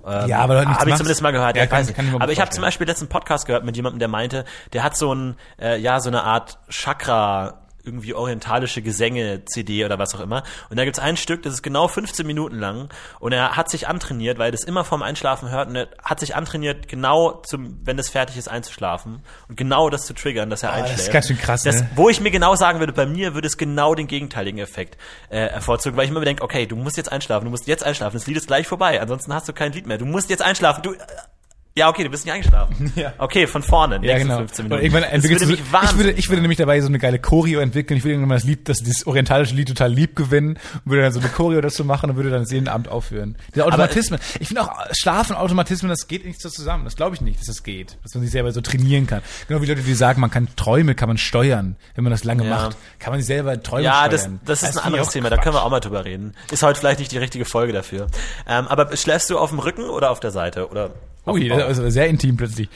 Ähm, 0.07 0.29
Ja, 0.29 0.39
aber 0.39 0.65
habe 0.65 0.89
ich 0.89 0.95
zumindest 0.95 1.21
mal 1.21 1.31
gehört. 1.31 1.57
Ja, 1.57 1.65
ich 1.65 1.69
kann- 1.69 1.85
weiß 1.85 1.93
kann 1.93 2.07
ich 2.07 2.13
aber 2.21 2.31
ich 2.31 2.39
habe 2.39 2.49
zum. 2.49 2.61
Beispiel 2.61 2.87
letzten 2.87 3.09
Podcast 3.09 3.45
gehört 3.45 3.65
mit 3.65 3.75
jemandem, 3.75 3.99
der 3.99 4.07
meinte, 4.07 4.45
der 4.71 4.83
hat 4.83 4.95
so 4.95 5.13
ein, 5.13 5.35
äh, 5.61 5.77
ja, 5.81 5.99
so 5.99 6.07
eine 6.09 6.23
Art 6.23 6.59
Chakra 6.69 7.64
irgendwie 7.85 8.13
orientalische 8.13 8.81
Gesänge-CD 8.81 9.85
oder 9.85 9.99
was 9.99 10.15
auch 10.15 10.19
immer. 10.19 10.43
Und 10.69 10.77
da 10.77 10.85
gibt's 10.85 10.99
ein 10.99 11.17
Stück, 11.17 11.43
das 11.43 11.53
ist 11.53 11.61
genau 11.61 11.87
15 11.87 12.25
Minuten 12.25 12.57
lang. 12.57 12.89
Und 13.19 13.31
er 13.31 13.55
hat 13.55 13.69
sich 13.69 13.87
antrainiert, 13.87 14.37
weil 14.37 14.49
er 14.49 14.51
das 14.51 14.63
immer 14.63 14.83
vorm 14.83 15.03
Einschlafen 15.03 15.49
hört. 15.49 15.69
Und 15.69 15.75
er 15.75 15.87
hat 16.03 16.19
sich 16.19 16.35
antrainiert, 16.35 16.87
genau 16.87 17.41
zum, 17.43 17.79
wenn 17.83 17.99
es 17.99 18.09
fertig 18.09 18.37
ist, 18.37 18.47
einzuschlafen. 18.47 19.23
Und 19.47 19.57
genau 19.57 19.89
das 19.89 20.05
zu 20.05 20.13
triggern, 20.13 20.49
dass 20.49 20.63
er 20.63 20.69
das 20.69 20.77
ist 20.77 20.89
einschläft. 20.91 21.11
ganz 21.11 21.27
schön 21.27 21.37
krass, 21.37 21.63
das, 21.63 21.81
ne? 21.81 21.89
Wo 21.95 22.09
ich 22.09 22.19
mir 22.21 22.31
genau 22.31 22.55
sagen 22.55 22.79
würde, 22.79 22.93
bei 22.93 23.05
mir 23.05 23.33
würde 23.33 23.47
es 23.47 23.57
genau 23.57 23.95
den 23.95 24.07
gegenteiligen 24.07 24.59
Effekt 24.59 24.97
äh, 25.29 25.49
hervorzugen, 25.49 25.97
weil 25.97 26.05
ich 26.05 26.11
immer 26.11 26.21
denke, 26.21 26.43
okay, 26.43 26.65
du 26.65 26.75
musst 26.75 26.97
jetzt 26.97 27.11
einschlafen, 27.11 27.45
du 27.45 27.51
musst 27.51 27.67
jetzt 27.67 27.83
einschlafen, 27.83 28.17
das 28.17 28.27
Lied 28.27 28.37
ist 28.37 28.47
gleich 28.47 28.67
vorbei, 28.67 29.01
ansonsten 29.01 29.33
hast 29.33 29.47
du 29.47 29.53
kein 29.53 29.71
Lied 29.71 29.87
mehr. 29.87 29.97
Du 29.97 30.05
musst 30.05 30.29
jetzt 30.29 30.41
einschlafen. 30.41 30.81
Du, 30.81 30.93
äh, 30.93 30.97
ja, 31.77 31.89
okay, 31.89 32.05
du 32.05 32.09
bist 32.09 32.23
nicht 32.25 32.33
eingeschlafen. 32.33 32.93
Ja. 32.95 33.11
Okay, 33.17 33.47
von 33.47 33.61
vorne, 33.61 33.99
Ja, 34.01 34.17
genau. 34.17 34.37
15 34.37 34.65
Und 34.65 34.69
Minuten. 34.69 34.85
irgendwann 34.85 35.01
das 35.03 35.11
entwickelst 35.11 35.41
würde 35.47 35.57
du, 35.57 35.61
mich 35.61 35.83
ich 35.91 35.97
würde, 35.97 36.11
ich 36.11 36.29
würde 36.29 36.41
nämlich 36.41 36.57
dabei 36.57 36.79
so 36.79 36.87
eine 36.87 36.99
geile 36.99 37.19
Choreo 37.19 37.59
entwickeln. 37.59 37.97
Ich 37.97 38.03
würde 38.05 38.13
irgendwann 38.13 38.37
das 38.37 38.45
Lied, 38.45 38.69
das, 38.69 38.79
dieses 38.79 39.05
orientalische 39.05 39.53
Lied 39.55 39.67
total 39.67 39.91
lieb 39.91 40.15
gewinnen 40.15 40.57
und 40.85 40.91
würde 40.91 41.01
dann 41.03 41.11
so 41.11 41.19
eine 41.19 41.27
Choreo 41.27 41.59
dazu 41.59 41.83
machen 41.83 42.09
und 42.09 42.15
würde 42.15 42.29
dann 42.29 42.43
das 42.43 42.51
jeden 42.51 42.69
Abend 42.69 42.87
aufführen. 42.87 43.35
Diese 43.53 43.65
Automatismen. 43.65 44.21
ich 44.39 44.47
finde 44.47 44.61
auch 44.61 44.71
Schlaf 44.93 45.29
und 45.29 45.35
Automatismen, 45.35 45.89
das 45.89 46.07
geht 46.07 46.25
nicht 46.25 46.41
so 46.41 46.49
zusammen. 46.49 46.85
Das 46.85 46.95
glaube 46.95 47.15
ich 47.15 47.21
nicht, 47.21 47.39
dass 47.41 47.47
das 47.47 47.63
geht. 47.63 47.97
Dass 48.03 48.13
man 48.13 48.23
sich 48.23 48.31
selber 48.31 48.53
so 48.53 48.61
trainieren 48.61 49.05
kann. 49.05 49.21
Genau 49.49 49.61
wie 49.61 49.65
Leute, 49.65 49.81
die 49.81 49.93
sagen, 49.95 50.21
man 50.21 50.31
kann 50.31 50.47
Träume, 50.55 50.95
kann 50.95 51.09
man 51.09 51.17
steuern. 51.17 51.75
Wenn 51.95 52.05
man 52.05 52.11
das 52.11 52.23
lange 52.23 52.43
Ja. 52.45 52.49
macht, 52.51 52.77
kann 52.99 53.11
man 53.11 53.19
sich 53.19 53.27
selber 53.27 53.61
Träume 53.61 53.83
Ja, 53.83 54.07
das, 54.07 54.21
steuern. 54.21 54.39
das 54.45 54.63
ist 54.63 54.77
ein 54.77 54.83
anderes 54.85 55.09
Thema, 55.09 55.29
da 55.29 55.35
Quatsch. 55.35 55.43
können 55.43 55.55
wir 55.55 55.63
auch 55.63 55.69
mal 55.71 55.81
drüber 55.81 56.05
reden. 56.05 56.35
Ist 56.51 56.63
heute 56.63 56.79
vielleicht 56.79 56.99
nicht 56.99 57.11
die 57.11 57.17
richtige 57.17 57.43
Folge 57.43 57.73
dafür. 57.73 58.07
Ähm, 58.47 58.67
aber 58.69 58.95
schläfst 58.95 59.29
du 59.29 59.37
auf 59.37 59.49
dem 59.49 59.59
Rücken 59.59 59.83
oder 59.89 60.09
auf 60.11 60.21
der 60.21 60.31
Seite? 60.31 60.69
Oder 60.69 60.91
Ui, 61.27 61.47
das 61.47 61.71
ist 61.71 61.79
aber 61.79 61.91
sehr 61.91 62.07
intim 62.07 62.37
plötzlich. 62.37 62.69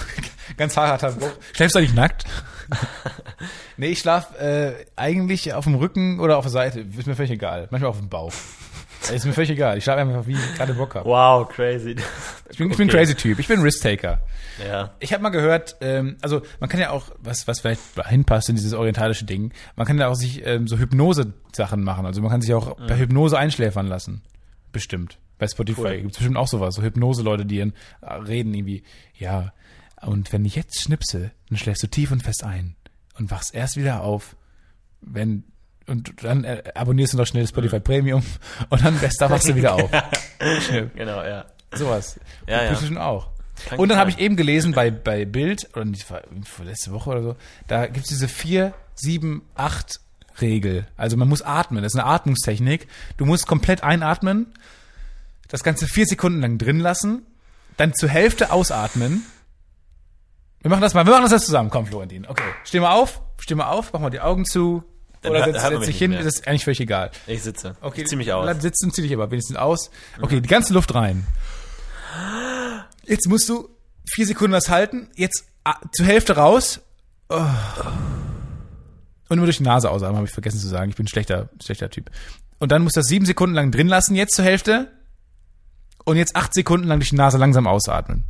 Ganz 0.56 0.76
harter 0.76 1.12
Bruch. 1.12 1.30
Schläfst 1.52 1.74
du 1.74 1.78
eigentlich 1.78 1.94
nackt? 1.94 2.24
nee, 3.76 3.88
ich 3.88 3.98
schlaf 3.98 4.38
äh, 4.40 4.72
eigentlich 4.96 5.54
auf 5.54 5.64
dem 5.64 5.74
Rücken 5.74 6.20
oder 6.20 6.38
auf 6.38 6.44
der 6.44 6.50
Seite. 6.52 6.80
Ist 6.80 7.06
mir 7.06 7.16
völlig 7.16 7.30
egal. 7.30 7.68
Manchmal 7.70 7.90
auf 7.90 7.98
dem 7.98 8.08
Bauch. 8.08 8.32
Ist 9.14 9.24
mir 9.24 9.32
völlig 9.32 9.50
egal. 9.50 9.78
Ich 9.78 9.84
schlafe 9.84 10.00
einfach, 10.00 10.26
wie 10.26 10.34
ich 10.34 10.54
gerade 10.56 10.74
Bock 10.74 10.94
habe. 10.94 11.08
Wow, 11.08 11.48
crazy. 11.48 11.96
Ich 12.50 12.58
bin, 12.58 12.70
ich 12.70 12.76
bin 12.76 12.86
ein 12.86 12.90
Okay. 12.90 12.98
crazy 12.98 13.14
Typ. 13.14 13.38
Ich 13.38 13.48
bin 13.48 13.58
ein 13.58 13.62
Risk-Taker. 13.62 14.20
Ja. 14.64 14.90
Ich 15.00 15.12
habe 15.14 15.22
mal 15.22 15.30
gehört, 15.30 15.76
ähm, 15.80 16.16
also 16.20 16.42
man 16.60 16.68
kann 16.68 16.80
ja 16.80 16.90
auch, 16.90 17.06
was, 17.18 17.48
was 17.48 17.60
vielleicht 17.60 17.80
hinpasst 18.08 18.50
in 18.50 18.56
dieses 18.56 18.74
orientalische 18.74 19.24
Ding, 19.24 19.52
man 19.74 19.86
kann 19.86 19.98
ja 19.98 20.08
auch 20.08 20.14
sich 20.14 20.44
ähm, 20.44 20.68
so 20.68 20.78
Hypnose-Sachen 20.78 21.82
machen. 21.82 22.04
Also 22.04 22.20
man 22.20 22.30
kann 22.30 22.42
sich 22.42 22.52
auch 22.52 22.76
bei 22.76 22.98
Hypnose 22.98 23.38
einschläfern 23.38 23.86
lassen. 23.86 24.20
Bestimmt. 24.70 25.18
Bei 25.40 25.48
Spotify 25.48 25.80
Cool. 25.80 26.00
gibt's 26.02 26.18
bestimmt 26.18 26.36
auch 26.36 26.46
sowas. 26.46 26.74
So 26.74 26.82
Hypnose-Leute, 26.82 27.46
die 27.46 27.58
dann 27.58 27.72
äh, 28.02 28.12
reden 28.12 28.54
irgendwie, 28.54 28.84
ja, 29.18 29.52
und 30.02 30.32
wenn 30.32 30.44
ich 30.44 30.54
jetzt 30.54 30.80
schnipse, 30.80 31.32
dann 31.48 31.58
schläfst 31.58 31.82
du 31.82 31.88
tief 31.88 32.12
und 32.12 32.22
fest 32.22 32.44
ein 32.44 32.76
und 33.18 33.30
wachst 33.30 33.54
erst 33.54 33.76
wieder 33.76 34.02
auf, 34.02 34.36
wenn 35.00 35.44
und 35.86 36.22
dann 36.22 36.44
äh, 36.44 36.62
abonnierst 36.74 37.14
du 37.14 37.16
noch 37.16 37.26
schnell 37.26 37.48
Spotify 37.48 37.80
Premium 37.80 38.22
und 38.68 38.84
dann 38.84 38.96
best 38.98 39.20
wachst 39.20 39.48
du 39.48 39.56
wieder 39.56 39.74
auf. 39.74 39.90
Genau, 40.94 41.22
ja. 41.22 41.44
Sowas. 41.74 42.18
Ja, 42.46 42.64
ja. 42.64 42.70
Bestimmt 42.70 42.98
auch. 42.98 43.28
Kann 43.66 43.78
und 43.78 43.88
dann 43.90 43.98
habe 43.98 44.08
ich 44.08 44.18
eben 44.18 44.36
gelesen 44.36 44.72
bei, 44.72 44.90
bei 44.90 45.26
Bild, 45.26 45.68
oder 45.74 45.84
nicht, 45.84 46.06
letzte 46.64 46.92
Woche 46.92 47.10
oder 47.10 47.22
so, 47.22 47.36
da 47.66 47.86
gibt's 47.86 48.08
diese 48.08 48.28
4, 48.28 48.72
7, 48.94 49.42
8 49.54 50.00
Regel. 50.40 50.86
Also 50.96 51.16
man 51.18 51.28
muss 51.28 51.42
atmen. 51.42 51.82
Das 51.82 51.92
ist 51.92 51.98
eine 51.98 52.08
Atmungstechnik. 52.08 52.86
Du 53.18 53.26
musst 53.26 53.46
komplett 53.46 53.82
einatmen, 53.82 54.46
das 55.50 55.62
Ganze 55.62 55.86
vier 55.86 56.06
Sekunden 56.06 56.40
lang 56.40 56.58
drin 56.58 56.80
lassen, 56.80 57.26
dann 57.76 57.94
zur 57.94 58.08
Hälfte 58.08 58.52
ausatmen. 58.52 59.24
Wir 60.60 60.70
machen 60.70 60.82
das 60.82 60.94
mal, 60.94 61.04
wir 61.06 61.12
machen 61.12 61.24
das 61.24 61.32
jetzt 61.32 61.46
zusammen. 61.46 61.70
Komm, 61.70 61.86
Florentin. 61.86 62.26
Okay. 62.26 62.42
Steh 62.64 62.80
mal 62.80 62.92
auf, 62.92 63.22
steh 63.38 63.54
mal 63.54 63.70
auf, 63.70 63.92
mach 63.92 64.00
mal 64.00 64.10
die 64.10 64.20
Augen 64.20 64.44
zu. 64.44 64.84
Dann 65.22 65.32
oder 65.32 65.44
setz, 65.44 65.62
setz 65.62 65.86
dich 65.86 65.98
hin, 65.98 66.10
mehr. 66.12 66.22
das 66.22 66.36
ist 66.36 66.48
eigentlich 66.48 66.64
völlig 66.64 66.80
egal. 66.80 67.10
Ich 67.26 67.42
sitze. 67.42 67.76
Okay, 67.80 68.02
Ich 68.02 68.08
zieh 68.08 68.16
mich 68.16 68.32
aus. 68.32 68.42
Mhm. 68.42 68.46
Bleib 68.46 68.62
sitzen 68.62 68.92
zieh 68.92 69.02
dich 69.02 69.12
aber 69.12 69.30
wenigstens 69.30 69.56
aus. 69.56 69.90
Okay, 70.20 70.40
die 70.40 70.48
ganze 70.48 70.72
Luft 70.72 70.94
rein. 70.94 71.26
Jetzt 73.04 73.28
musst 73.28 73.48
du 73.48 73.68
vier 74.08 74.26
Sekunden 74.26 74.52
das 74.52 74.68
halten. 74.68 75.10
Jetzt 75.16 75.44
ah, 75.64 75.76
zur 75.92 76.06
Hälfte 76.06 76.36
raus. 76.36 76.80
Oh. 77.28 77.36
Und 79.28 79.36
immer 79.36 79.46
durch 79.46 79.58
die 79.58 79.62
Nase 79.62 79.90
ausatmen, 79.90 80.16
habe 80.16 80.26
ich 80.26 80.32
vergessen 80.32 80.58
zu 80.58 80.68
sagen. 80.68 80.90
Ich 80.90 80.96
bin 80.96 81.04
ein 81.04 81.08
schlechter, 81.08 81.48
schlechter 81.62 81.90
Typ. 81.90 82.10
Und 82.58 82.72
dann 82.72 82.82
musst 82.82 82.96
du 82.96 83.00
das 83.00 83.06
sieben 83.06 83.26
Sekunden 83.26 83.54
lang 83.54 83.70
drin 83.70 83.88
lassen, 83.88 84.14
jetzt 84.14 84.34
zur 84.34 84.44
Hälfte. 84.44 84.90
Und 86.04 86.16
jetzt 86.16 86.36
acht 86.36 86.54
Sekunden 86.54 86.86
lang 86.86 86.98
durch 86.98 87.10
die 87.10 87.16
Nase 87.16 87.38
langsam 87.38 87.66
ausatmen. 87.66 88.24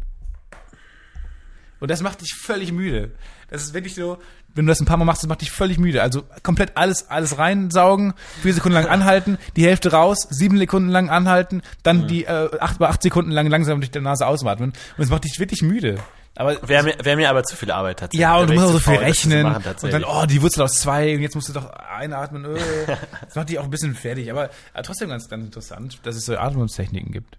Und 1.80 1.90
das 1.90 2.02
macht 2.02 2.20
dich 2.20 2.34
völlig 2.34 2.72
müde. 2.72 3.12
Das 3.48 3.62
ist 3.62 3.74
wirklich 3.74 3.94
so, 3.94 4.18
wenn 4.54 4.66
du 4.66 4.70
das 4.70 4.80
ein 4.80 4.86
paar 4.86 4.96
Mal 4.96 5.04
machst, 5.04 5.22
das 5.22 5.28
macht 5.28 5.40
dich 5.40 5.50
völlig 5.50 5.78
müde. 5.78 6.02
Also 6.02 6.22
komplett 6.42 6.76
alles, 6.76 7.08
alles 7.08 7.38
reinsaugen, 7.38 8.14
vier 8.42 8.54
Sekunden 8.54 8.74
lang 8.74 8.86
anhalten, 8.86 9.38
die 9.56 9.64
Hälfte 9.64 9.92
raus, 9.92 10.26
sieben 10.28 10.58
Sekunden 10.58 10.88
lang 10.90 11.08
anhalten, 11.08 11.62
dann 11.82 12.06
die 12.06 12.24
äh, 12.24 12.50
acht, 12.60 12.78
bei 12.78 12.88
acht 12.88 13.02
Sekunden 13.02 13.30
lang 13.30 13.48
langsam 13.48 13.80
durch 13.80 13.90
die 13.90 14.00
Nase 14.00 14.26
ausatmen. 14.26 14.72
Und 14.96 15.04
es 15.04 15.10
macht 15.10 15.24
dich 15.24 15.38
wirklich 15.38 15.62
müde. 15.62 15.98
Aber 16.36 16.56
Wäre 16.68 16.84
mir, 16.84 16.94
wär 17.02 17.16
mir 17.16 17.28
aber 17.28 17.42
zu 17.42 17.56
viel 17.56 17.70
Arbeit 17.70 17.98
tatsächlich. 17.98 18.22
ja, 18.22 18.36
und 18.36 18.48
du 18.48 18.54
musst 18.54 18.66
auch 18.66 18.72
so 18.72 18.78
zu 18.78 18.84
viel 18.84 18.94
faul, 18.94 19.04
das 19.04 19.08
rechnen. 19.08 19.42
machen, 19.42 19.56
und 19.56 19.66
dann, 19.66 19.72
tatsächlich. 19.74 20.06
oh, 20.06 20.26
die 20.26 20.42
Wurzel 20.42 20.62
aus 20.62 20.72
zwei 20.72 21.14
und 21.14 21.22
jetzt 21.22 21.34
musst 21.34 21.48
du 21.48 21.52
doch 21.52 21.70
einatmen. 21.70 22.44
Äh. 22.44 22.58
Das 23.24 23.34
macht 23.34 23.48
dich 23.48 23.58
auch 23.58 23.64
ein 23.64 23.70
bisschen 23.70 23.94
fertig. 23.94 24.30
Aber 24.30 24.50
äh, 24.74 24.82
trotzdem 24.82 25.08
ganz, 25.08 25.28
ganz 25.28 25.44
interessant, 25.44 25.98
dass 26.04 26.16
es 26.16 26.24
so 26.24 26.36
Atmungstechniken 26.36 27.12
gibt. 27.12 27.36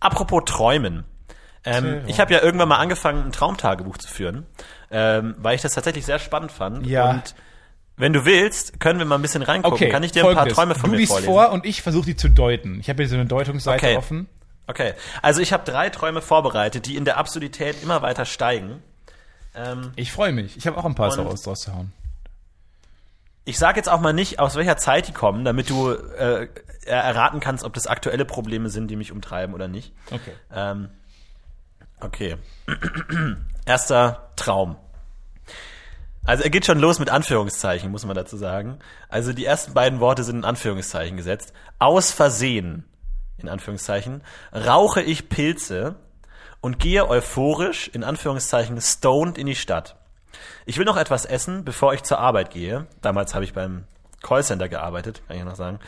Apropos 0.00 0.42
Träumen. 0.46 1.04
Ähm, 1.64 2.02
ich 2.06 2.20
habe 2.20 2.32
ja 2.32 2.40
irgendwann 2.42 2.68
mal 2.68 2.78
angefangen, 2.78 3.26
ein 3.26 3.32
Traumtagebuch 3.32 3.98
zu 3.98 4.08
führen, 4.08 4.46
ähm, 4.90 5.34
weil 5.38 5.54
ich 5.56 5.62
das 5.62 5.74
tatsächlich 5.74 6.06
sehr 6.06 6.18
spannend 6.18 6.52
fand. 6.52 6.86
Ja. 6.86 7.10
Und 7.10 7.34
wenn 7.98 8.14
du 8.14 8.24
willst, 8.24 8.80
können 8.80 8.98
wir 8.98 9.04
mal 9.04 9.16
ein 9.16 9.22
bisschen 9.22 9.42
reingucken. 9.42 9.74
Okay, 9.74 9.90
Kann 9.90 10.02
ich 10.02 10.12
dir 10.12 10.26
ein 10.26 10.34
paar. 10.34 10.48
Träume 10.48 10.74
von 10.74 10.84
du 10.88 10.92
mir 10.92 10.96
liest 10.96 11.12
vorlesen? 11.12 11.30
vor 11.32 11.50
und 11.50 11.66
ich 11.66 11.82
versuche 11.82 12.06
die 12.06 12.16
zu 12.16 12.30
deuten. 12.30 12.80
Ich 12.80 12.88
habe 12.88 13.02
hier 13.02 13.08
so 13.10 13.14
eine 13.16 13.26
Deutungsseite 13.26 13.86
Okay. 13.86 13.96
offen. 13.98 14.26
Okay, 14.66 14.94
also 15.20 15.42
ich 15.42 15.52
habe 15.52 15.70
drei 15.70 15.90
Träume 15.90 16.22
vorbereitet, 16.22 16.86
die 16.86 16.96
in 16.96 17.04
der 17.04 17.18
Absurdität 17.18 17.82
immer 17.82 18.00
weiter 18.00 18.24
steigen. 18.24 18.82
Ähm, 19.54 19.90
Ich 19.96 20.12
freue 20.12 20.32
mich. 20.32 20.56
Ich 20.56 20.66
habe 20.66 20.78
auch 20.78 20.84
ein 20.86 20.94
paar 20.94 21.10
Und- 21.10 21.18
daraus 21.18 21.42
draus 21.42 21.60
zu 21.60 21.74
hauen. 21.74 21.92
Ich 23.44 23.58
sage 23.58 23.78
jetzt 23.78 23.88
auch 23.88 24.00
mal 24.00 24.12
nicht, 24.12 24.38
aus 24.38 24.56
welcher 24.56 24.76
Zeit 24.76 25.08
die 25.08 25.12
kommen, 25.12 25.44
damit 25.44 25.70
du 25.70 25.90
äh, 25.90 26.48
erraten 26.84 27.40
kannst, 27.40 27.64
ob 27.64 27.72
das 27.74 27.86
aktuelle 27.86 28.24
Probleme 28.24 28.68
sind, 28.68 28.88
die 28.88 28.96
mich 28.96 29.12
umtreiben 29.12 29.54
oder 29.54 29.68
nicht. 29.68 29.92
Okay. 30.10 30.32
Ähm, 30.52 30.90
okay. 32.00 32.36
Erster 33.66 34.30
Traum. 34.36 34.76
Also 36.24 36.44
er 36.44 36.50
geht 36.50 36.66
schon 36.66 36.78
los 36.78 36.98
mit 36.98 37.10
Anführungszeichen, 37.10 37.90
muss 37.90 38.04
man 38.04 38.14
dazu 38.14 38.36
sagen. 38.36 38.78
Also 39.08 39.32
die 39.32 39.44
ersten 39.44 39.72
beiden 39.72 40.00
Worte 40.00 40.22
sind 40.22 40.36
in 40.36 40.44
Anführungszeichen 40.44 41.16
gesetzt. 41.16 41.52
Aus 41.78 42.10
Versehen, 42.10 42.84
in 43.38 43.48
Anführungszeichen, 43.48 44.22
rauche 44.52 45.00
ich 45.00 45.28
Pilze 45.30 45.96
und 46.60 46.78
gehe 46.78 47.08
euphorisch, 47.08 47.88
in 47.88 48.04
Anführungszeichen, 48.04 48.80
stoned 48.80 49.38
in 49.38 49.46
die 49.46 49.54
Stadt. 49.54 49.96
Ich 50.66 50.78
will 50.78 50.84
noch 50.84 50.96
etwas 50.96 51.24
essen, 51.24 51.64
bevor 51.64 51.94
ich 51.94 52.02
zur 52.02 52.18
Arbeit 52.18 52.50
gehe. 52.50 52.86
Damals 53.00 53.34
habe 53.34 53.44
ich 53.44 53.52
beim 53.52 53.84
Callcenter 54.22 54.68
gearbeitet, 54.68 55.22
kann 55.26 55.36
ich 55.36 55.44
noch 55.44 55.56
sagen. 55.56 55.80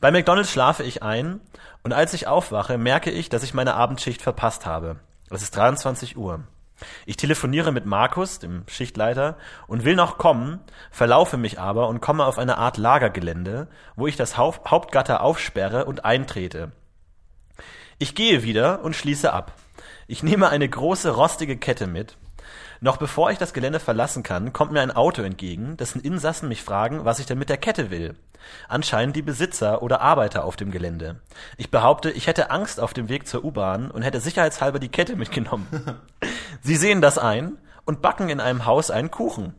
Bei 0.00 0.10
McDonald's 0.10 0.50
schlafe 0.50 0.82
ich 0.82 1.02
ein 1.02 1.40
und 1.82 1.92
als 1.92 2.14
ich 2.14 2.26
aufwache, 2.26 2.78
merke 2.78 3.10
ich, 3.10 3.28
dass 3.28 3.42
ich 3.42 3.54
meine 3.54 3.74
Abendschicht 3.74 4.22
verpasst 4.22 4.66
habe. 4.66 4.96
Es 5.30 5.42
ist 5.42 5.56
23 5.56 6.16
Uhr. 6.16 6.44
Ich 7.06 7.16
telefoniere 7.16 7.72
mit 7.72 7.86
Markus, 7.86 8.38
dem 8.38 8.64
Schichtleiter, 8.68 9.36
und 9.66 9.84
will 9.84 9.96
noch 9.96 10.18
kommen, 10.18 10.60
verlaufe 10.90 11.38
mich 11.38 11.58
aber 11.58 11.88
und 11.88 12.00
komme 12.00 12.26
auf 12.26 12.38
eine 12.38 12.58
Art 12.58 12.76
Lagergelände, 12.76 13.68
wo 13.94 14.06
ich 14.06 14.16
das 14.16 14.36
Haupt 14.36 14.70
Hauptgatter 14.70 15.22
aufsperre 15.22 15.86
und 15.86 16.04
eintrete. 16.04 16.72
Ich 17.98 18.14
gehe 18.14 18.42
wieder 18.42 18.82
und 18.82 18.94
schließe 18.94 19.32
ab. 19.32 19.52
Ich 20.06 20.22
nehme 20.22 20.50
eine 20.50 20.68
große 20.68 21.10
rostige 21.10 21.56
Kette 21.56 21.86
mit. 21.86 22.18
Noch 22.80 22.96
bevor 22.96 23.30
ich 23.30 23.38
das 23.38 23.52
Gelände 23.52 23.80
verlassen 23.80 24.22
kann, 24.22 24.52
kommt 24.52 24.72
mir 24.72 24.80
ein 24.80 24.90
Auto 24.90 25.22
entgegen, 25.22 25.76
dessen 25.76 26.00
Insassen 26.00 26.48
mich 26.48 26.62
fragen, 26.62 27.04
was 27.04 27.18
ich 27.18 27.26
denn 27.26 27.38
mit 27.38 27.48
der 27.48 27.56
Kette 27.56 27.90
will. 27.90 28.14
Anscheinend 28.68 29.16
die 29.16 29.22
Besitzer 29.22 29.82
oder 29.82 30.00
Arbeiter 30.00 30.44
auf 30.44 30.56
dem 30.56 30.70
Gelände. 30.70 31.20
Ich 31.56 31.70
behaupte, 31.70 32.10
ich 32.10 32.26
hätte 32.26 32.50
Angst 32.50 32.80
auf 32.80 32.92
dem 32.94 33.08
Weg 33.08 33.26
zur 33.26 33.44
U-Bahn 33.44 33.90
und 33.90 34.02
hätte 34.02 34.20
sicherheitshalber 34.20 34.78
die 34.78 34.90
Kette 34.90 35.16
mitgenommen. 35.16 35.66
Sie 36.60 36.76
sehen 36.76 37.00
das 37.00 37.18
ein 37.18 37.58
und 37.84 38.02
backen 38.02 38.28
in 38.28 38.40
einem 38.40 38.66
Haus 38.66 38.90
einen 38.90 39.10
Kuchen. 39.10 39.54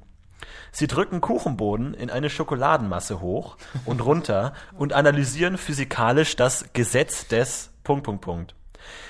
Sie 0.71 0.87
drücken 0.87 1.21
Kuchenboden 1.21 1.93
in 1.93 2.09
eine 2.09 2.29
Schokoladenmasse 2.29 3.19
hoch 3.19 3.57
und 3.85 4.05
runter 4.05 4.53
und 4.77 4.93
analysieren 4.93 5.57
physikalisch 5.57 6.35
das 6.35 6.65
Gesetz 6.73 7.27
des 7.27 7.71
Punkt, 7.83 8.03
Punkt, 8.03 8.21
Punkt. 8.21 8.55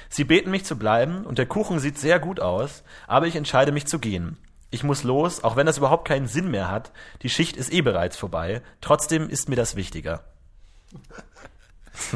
Sie 0.10 0.24
beten 0.24 0.52
mich 0.52 0.66
zu 0.66 0.78
bleiben 0.78 1.26
und 1.26 1.38
der 1.38 1.46
Kuchen 1.46 1.80
sieht 1.80 1.98
sehr 1.98 2.20
gut 2.20 2.40
aus, 2.40 2.84
aber 3.08 3.28
ich 3.28 3.36
entscheide 3.36 3.72
mich 3.72 3.88
zu 3.88 4.00
gehen. 4.00 4.38
Ich 4.70 4.84
muss 4.84 5.04
los, 5.04 5.44
auch 5.44 5.56
wenn 5.56 5.66
das 5.66 5.78
überhaupt 5.78 6.08
keinen 6.08 6.28
Sinn 6.28 6.52
mehr 6.52 6.70
hat. 6.70 6.92
Die 7.22 7.30
Schicht 7.30 7.56
ist 7.56 7.72
eh 7.72 7.82
bereits 7.82 8.18
vorbei. 8.18 8.62
Trotzdem 8.82 9.30
ist 9.30 9.48
mir 9.50 9.56
das 9.56 9.76
wichtiger. 9.76 10.24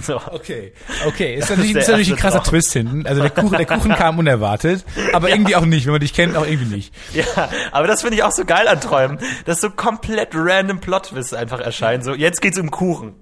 So. 0.01 0.17
Okay. 0.17 0.73
Okay, 1.07 1.35
ist 1.35 1.49
natürlich, 1.49 1.75
ist 1.75 1.87
natürlich 1.87 2.11
ein 2.11 2.15
krasser 2.15 2.37
Traum. 2.43 2.51
Twist 2.51 2.73
hinten. 2.73 3.07
Also 3.07 3.21
der 3.21 3.31
Kuchen, 3.31 3.57
der 3.57 3.65
Kuchen 3.65 3.95
kam 3.95 4.19
unerwartet, 4.19 4.85
aber 5.11 5.29
irgendwie 5.29 5.55
auch 5.55 5.65
nicht. 5.65 5.85
Wenn 5.85 5.93
man 5.93 6.01
dich 6.01 6.13
kennt, 6.13 6.35
auch 6.37 6.45
irgendwie 6.45 6.75
nicht. 6.75 6.93
Ja, 7.13 7.49
aber 7.71 7.87
das 7.87 8.01
finde 8.01 8.15
ich 8.15 8.23
auch 8.23 8.31
so 8.31 8.45
geil 8.45 8.67
an 8.67 8.79
Träumen, 8.79 9.19
dass 9.45 9.59
so 9.59 9.71
komplett 9.71 10.29
random 10.33 10.79
Plot-Twists 10.79 11.33
einfach 11.33 11.59
erscheinen. 11.59 12.03
So, 12.03 12.13
jetzt 12.13 12.41
geht's 12.41 12.59
um 12.59 12.69
Kuchen. 12.69 13.15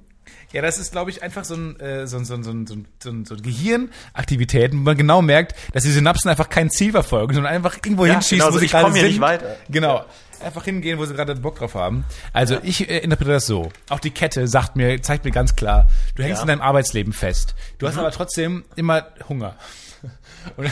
Ja, 0.51 0.61
das 0.61 0.79
ist, 0.79 0.91
glaube 0.91 1.11
ich, 1.11 1.21
einfach 1.21 1.45
so 1.45 1.53
ein, 1.55 1.79
äh, 1.79 2.07
so 2.07 2.17
ein, 2.17 2.25
so 2.25 2.33
ein, 2.33 2.43
so 2.43 2.51
ein, 2.51 2.65
so 2.67 2.73
ein, 3.09 3.25
so 3.25 3.35
ein, 3.35 3.41
Gehirnaktivität, 3.41 4.71
wo 4.73 4.77
man 4.77 4.97
genau 4.97 5.21
merkt, 5.21 5.55
dass 5.73 5.83
die 5.83 5.91
Synapsen 5.91 6.29
einfach 6.29 6.49
kein 6.49 6.69
Ziel 6.69 6.91
verfolgen, 6.91 7.33
sondern 7.35 7.53
einfach 7.53 7.77
irgendwo 7.77 8.05
Ja, 8.05 8.13
hinschießen, 8.13 8.37
genau 8.39 8.47
wo 8.49 8.53
so, 8.53 8.59
sie 8.59 8.65
ich 8.65 8.71
gerade 8.71 8.91
sind. 8.91 9.03
nicht 9.03 9.21
weiter. 9.21 9.55
Genau. 9.69 10.05
Einfach 10.41 10.63
hingehen, 10.63 10.97
wo 10.97 11.05
sie 11.05 11.13
gerade 11.13 11.35
Bock 11.35 11.57
drauf 11.59 11.75
haben. 11.75 12.05
Also 12.33 12.57
ich 12.63 12.89
äh, 12.89 12.99
interpretiere 12.99 13.35
das 13.35 13.45
so. 13.45 13.71
Auch 13.89 13.99
die 13.99 14.11
Kette 14.11 14.47
sagt 14.47 14.75
mir, 14.77 15.01
zeigt 15.01 15.25
mir 15.25 15.31
ganz 15.31 15.55
klar, 15.55 15.87
du 16.15 16.23
hängst 16.23 16.37
Ja. 16.37 16.41
in 16.43 16.47
deinem 16.47 16.61
Arbeitsleben 16.61 17.11
fest. 17.13 17.55
Du 17.77 17.87
hast 17.87 17.97
aber 17.97 18.11
trotzdem 18.11 18.63
immer 18.75 19.07
Hunger. 19.27 19.55
Und, 20.55 20.71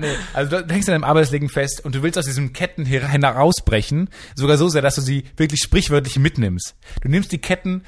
nee, 0.00 0.12
also 0.34 0.60
du 0.60 0.72
hängst 0.74 0.86
in 0.88 0.92
deinem 0.92 1.04
Arbeitsleben 1.04 1.48
fest 1.48 1.82
und 1.82 1.94
du 1.94 2.02
willst 2.02 2.18
aus 2.18 2.26
diesen 2.26 2.52
Ketten 2.52 2.84
herausbrechen, 2.84 4.10
sogar 4.34 4.58
so 4.58 4.68
sehr, 4.68 4.82
dass 4.82 4.96
du 4.96 5.00
sie 5.00 5.24
wirklich 5.38 5.62
sprichwörtlich 5.62 6.18
mitnimmst. 6.18 6.74
Du 7.00 7.08
nimmst 7.08 7.32
die 7.32 7.38
Ketten 7.38 7.84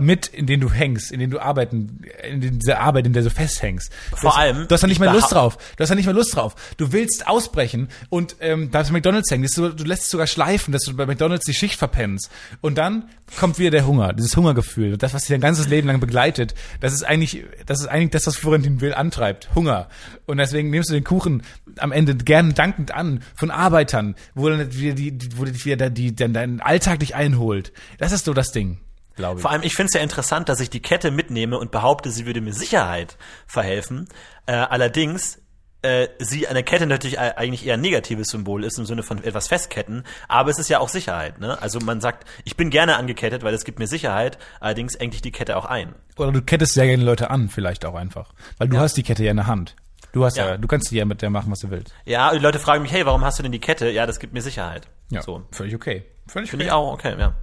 mit, 0.00 0.26
in 0.28 0.46
denen 0.46 0.60
du 0.60 0.70
hängst, 0.70 1.10
in 1.10 1.20
denen 1.20 1.30
du 1.30 1.40
arbeiten, 1.40 2.02
in 2.22 2.58
dieser 2.58 2.80
Arbeit, 2.80 3.06
in 3.06 3.12
der 3.12 3.22
du 3.22 3.30
festhängst. 3.30 3.92
Vor 4.10 4.18
du 4.20 4.28
hast, 4.28 4.36
allem, 4.36 4.68
du 4.68 4.74
hast 4.74 4.82
da 4.82 4.86
nicht 4.86 4.96
ich 4.96 5.00
mehr 5.00 5.12
Lust 5.12 5.32
drauf. 5.32 5.56
Du 5.76 5.82
hast 5.82 5.90
da 5.90 5.94
nicht 5.94 6.06
mehr 6.06 6.14
Lust 6.14 6.36
drauf. 6.36 6.54
Du 6.76 6.92
willst 6.92 7.26
ausbrechen 7.26 7.88
und 8.08 8.36
ähm, 8.40 8.70
da 8.70 8.80
ist 8.80 8.90
McDonalds 8.90 9.30
hängen. 9.30 9.48
So, 9.48 9.70
du 9.70 9.84
lässt 9.84 10.04
es 10.04 10.10
sogar 10.10 10.26
schleifen, 10.26 10.72
dass 10.72 10.82
du 10.82 10.94
bei 10.94 11.06
McDonalds 11.06 11.44
die 11.44 11.54
Schicht 11.54 11.78
verpennst. 11.78 12.30
Und 12.60 12.78
dann 12.78 13.08
kommt 13.38 13.58
wieder 13.58 13.70
der 13.70 13.86
Hunger, 13.86 14.12
dieses 14.12 14.36
Hungergefühl. 14.36 14.96
Das, 14.96 15.14
was 15.14 15.22
dich 15.22 15.30
dein 15.30 15.40
ganzes 15.40 15.68
Leben 15.68 15.88
lang 15.88 16.00
begleitet, 16.00 16.54
das 16.80 16.92
ist 16.92 17.04
eigentlich, 17.04 17.44
das 17.66 17.80
ist 17.80 17.86
eigentlich 17.86 18.10
das, 18.10 18.26
was 18.26 18.36
Florentin 18.36 18.80
Will 18.80 18.94
antreibt. 18.94 19.54
Hunger. 19.54 19.88
Und 20.26 20.38
deswegen 20.38 20.70
nimmst 20.70 20.90
du 20.90 20.94
den 20.94 21.04
Kuchen 21.04 21.42
am 21.78 21.92
Ende 21.92 22.14
gern 22.16 22.54
dankend 22.54 22.92
an 22.92 23.22
von 23.34 23.50
Arbeitern, 23.50 24.14
wo 24.34 24.48
dann 24.48 24.74
wieder 24.74 24.94
die, 24.94 25.18
wo 25.36 25.44
dich 25.44 25.64
wieder 25.64 25.90
die, 25.90 26.14
dann 26.14 26.32
dein 26.32 26.60
Alltag 26.60 27.00
dich 27.00 27.14
einholt. 27.14 27.72
Das 27.98 28.12
ist 28.12 28.24
so 28.24 28.34
das 28.34 28.52
Ding, 28.52 28.78
glaube 29.18 29.38
ich. 29.40 29.42
Vor 29.42 29.50
allem, 29.50 29.62
ich 29.62 29.74
finde 29.74 29.88
es 29.88 29.94
ja 29.94 30.00
interessant, 30.00 30.48
dass 30.48 30.60
ich 30.60 30.70
die 30.70 30.80
Kette 30.80 31.10
mitnehme 31.10 31.58
und 31.58 31.70
behaupte, 31.70 32.10
sie 32.10 32.24
würde 32.26 32.40
mir 32.40 32.54
Sicherheit 32.54 33.16
verhelfen. 33.46 34.08
Äh, 34.46 34.52
allerdings 34.52 35.40
äh, 35.82 36.08
sie 36.18 36.48
eine 36.48 36.64
Kette 36.64 36.86
natürlich 36.86 37.20
eigentlich 37.20 37.64
eher 37.66 37.74
ein 37.74 37.80
negatives 37.80 38.28
Symbol 38.28 38.64
ist 38.64 38.78
im 38.78 38.84
Sinne 38.86 39.02
von 39.04 39.22
etwas 39.22 39.46
festketten, 39.46 40.04
aber 40.26 40.50
es 40.50 40.58
ist 40.58 40.68
ja 40.68 40.80
auch 40.80 40.88
Sicherheit. 40.88 41.38
Ne? 41.38 41.60
Also 41.62 41.78
man 41.78 42.00
sagt, 42.00 42.26
ich 42.44 42.56
bin 42.56 42.70
gerne 42.70 42.96
angekettet, 42.96 43.44
weil 43.44 43.54
es 43.54 43.64
gibt 43.64 43.78
mir 43.78 43.86
Sicherheit, 43.86 44.38
allerdings 44.58 44.96
engt 44.96 45.14
dich 45.14 45.22
die 45.22 45.30
Kette 45.30 45.56
auch 45.56 45.66
ein. 45.66 45.94
Oder 46.16 46.32
du 46.32 46.42
kettest 46.42 46.74
sehr 46.74 46.86
gerne 46.86 47.04
Leute 47.04 47.30
an, 47.30 47.48
vielleicht 47.48 47.84
auch 47.84 47.94
einfach. 47.94 48.32
Weil 48.56 48.68
du 48.68 48.78
hast 48.78 48.96
die 48.96 49.04
Kette 49.04 49.22
ja 49.22 49.30
in 49.30 49.36
der 49.36 49.46
Hand. 49.46 49.76
Du 50.12 50.24
hast 50.24 50.36
ja, 50.36 50.48
Ja. 50.48 50.56
du 50.56 50.66
kannst 50.66 50.90
ja 50.90 51.04
mit 51.04 51.22
der 51.22 51.30
machen, 51.30 51.52
was 51.52 51.60
du 51.60 51.70
willst. 51.70 51.94
Ja, 52.06 52.32
die 52.32 52.38
Leute 52.40 52.58
fragen 52.58 52.82
mich, 52.82 52.90
hey, 52.92 53.06
warum 53.06 53.24
hast 53.24 53.38
du 53.38 53.42
denn 53.44 53.52
die 53.52 53.60
Kette? 53.60 53.88
Ja, 53.90 54.04
das 54.06 54.18
gibt 54.18 54.32
mir 54.32 54.42
Sicherheit. 54.42 54.88
Ja, 55.10 55.22
So. 55.22 55.42
völlig 55.52 55.74
okay. 55.76 56.04
Völlig 56.26 56.50
Finde 56.50 56.64
ich 56.64 56.72
auch, 56.72 56.92
okay, 56.92 57.14
ja. 57.18 57.34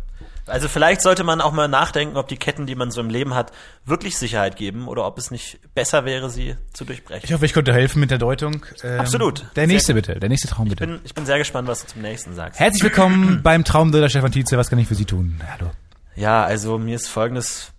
Also 0.47 0.67
vielleicht 0.67 1.01
sollte 1.01 1.23
man 1.23 1.41
auch 1.41 1.51
mal 1.53 1.67
nachdenken, 1.67 2.17
ob 2.17 2.27
die 2.27 2.37
Ketten, 2.37 2.67
die 2.67 2.75
man 2.75 2.91
so 2.91 3.01
im 3.01 3.09
Leben 3.09 3.33
hat, 3.33 3.51
wirklich 3.83 4.15
Sicherheit 4.17 4.55
geben 4.57 4.87
oder 4.87 5.05
ob 5.07 5.17
es 5.17 5.31
nicht 5.31 5.59
besser 5.73 6.05
wäre, 6.05 6.29
sie 6.29 6.55
zu 6.71 6.85
durchbrechen. 6.85 7.23
Ich 7.25 7.33
hoffe, 7.33 7.45
ich 7.47 7.53
konnte 7.53 7.73
helfen 7.73 7.99
mit 7.99 8.11
der 8.11 8.19
Deutung. 8.19 8.63
Ähm, 8.83 8.99
Absolut. 8.99 9.39
Der 9.55 9.63
Sehr 9.63 9.67
nächste 9.67 9.93
gut. 9.95 10.05
bitte, 10.05 10.19
der 10.19 10.29
nächste 10.29 10.47
Traum 10.47 10.67
Ich 10.67 10.75
bitte. 10.75 10.85
bin, 10.85 10.99
ich 11.03 11.15
bin 11.15 11.25
sehr 11.25 11.39
gespannt, 11.39 11.67
was 11.67 11.81
du 11.81 11.87
zum 11.87 12.03
nächsten 12.03 12.35
sagst. 12.35 12.59
Herzlich 12.59 12.83
willkommen 12.83 13.41
beim 13.43 13.63
Traumdeuter 13.63 14.07
Stefan 14.09 14.31
Tietze. 14.31 14.55
Was 14.57 14.69
kann 14.69 14.77
ich 14.77 14.87
für 14.87 14.93
Sie 14.95 15.05
tun? 15.05 15.41
Hallo. 15.51 15.71
Ja, 16.15 16.43
also 16.43 16.77
mir 16.77 16.95
ist 16.95 17.07
folgendes, 17.07 17.71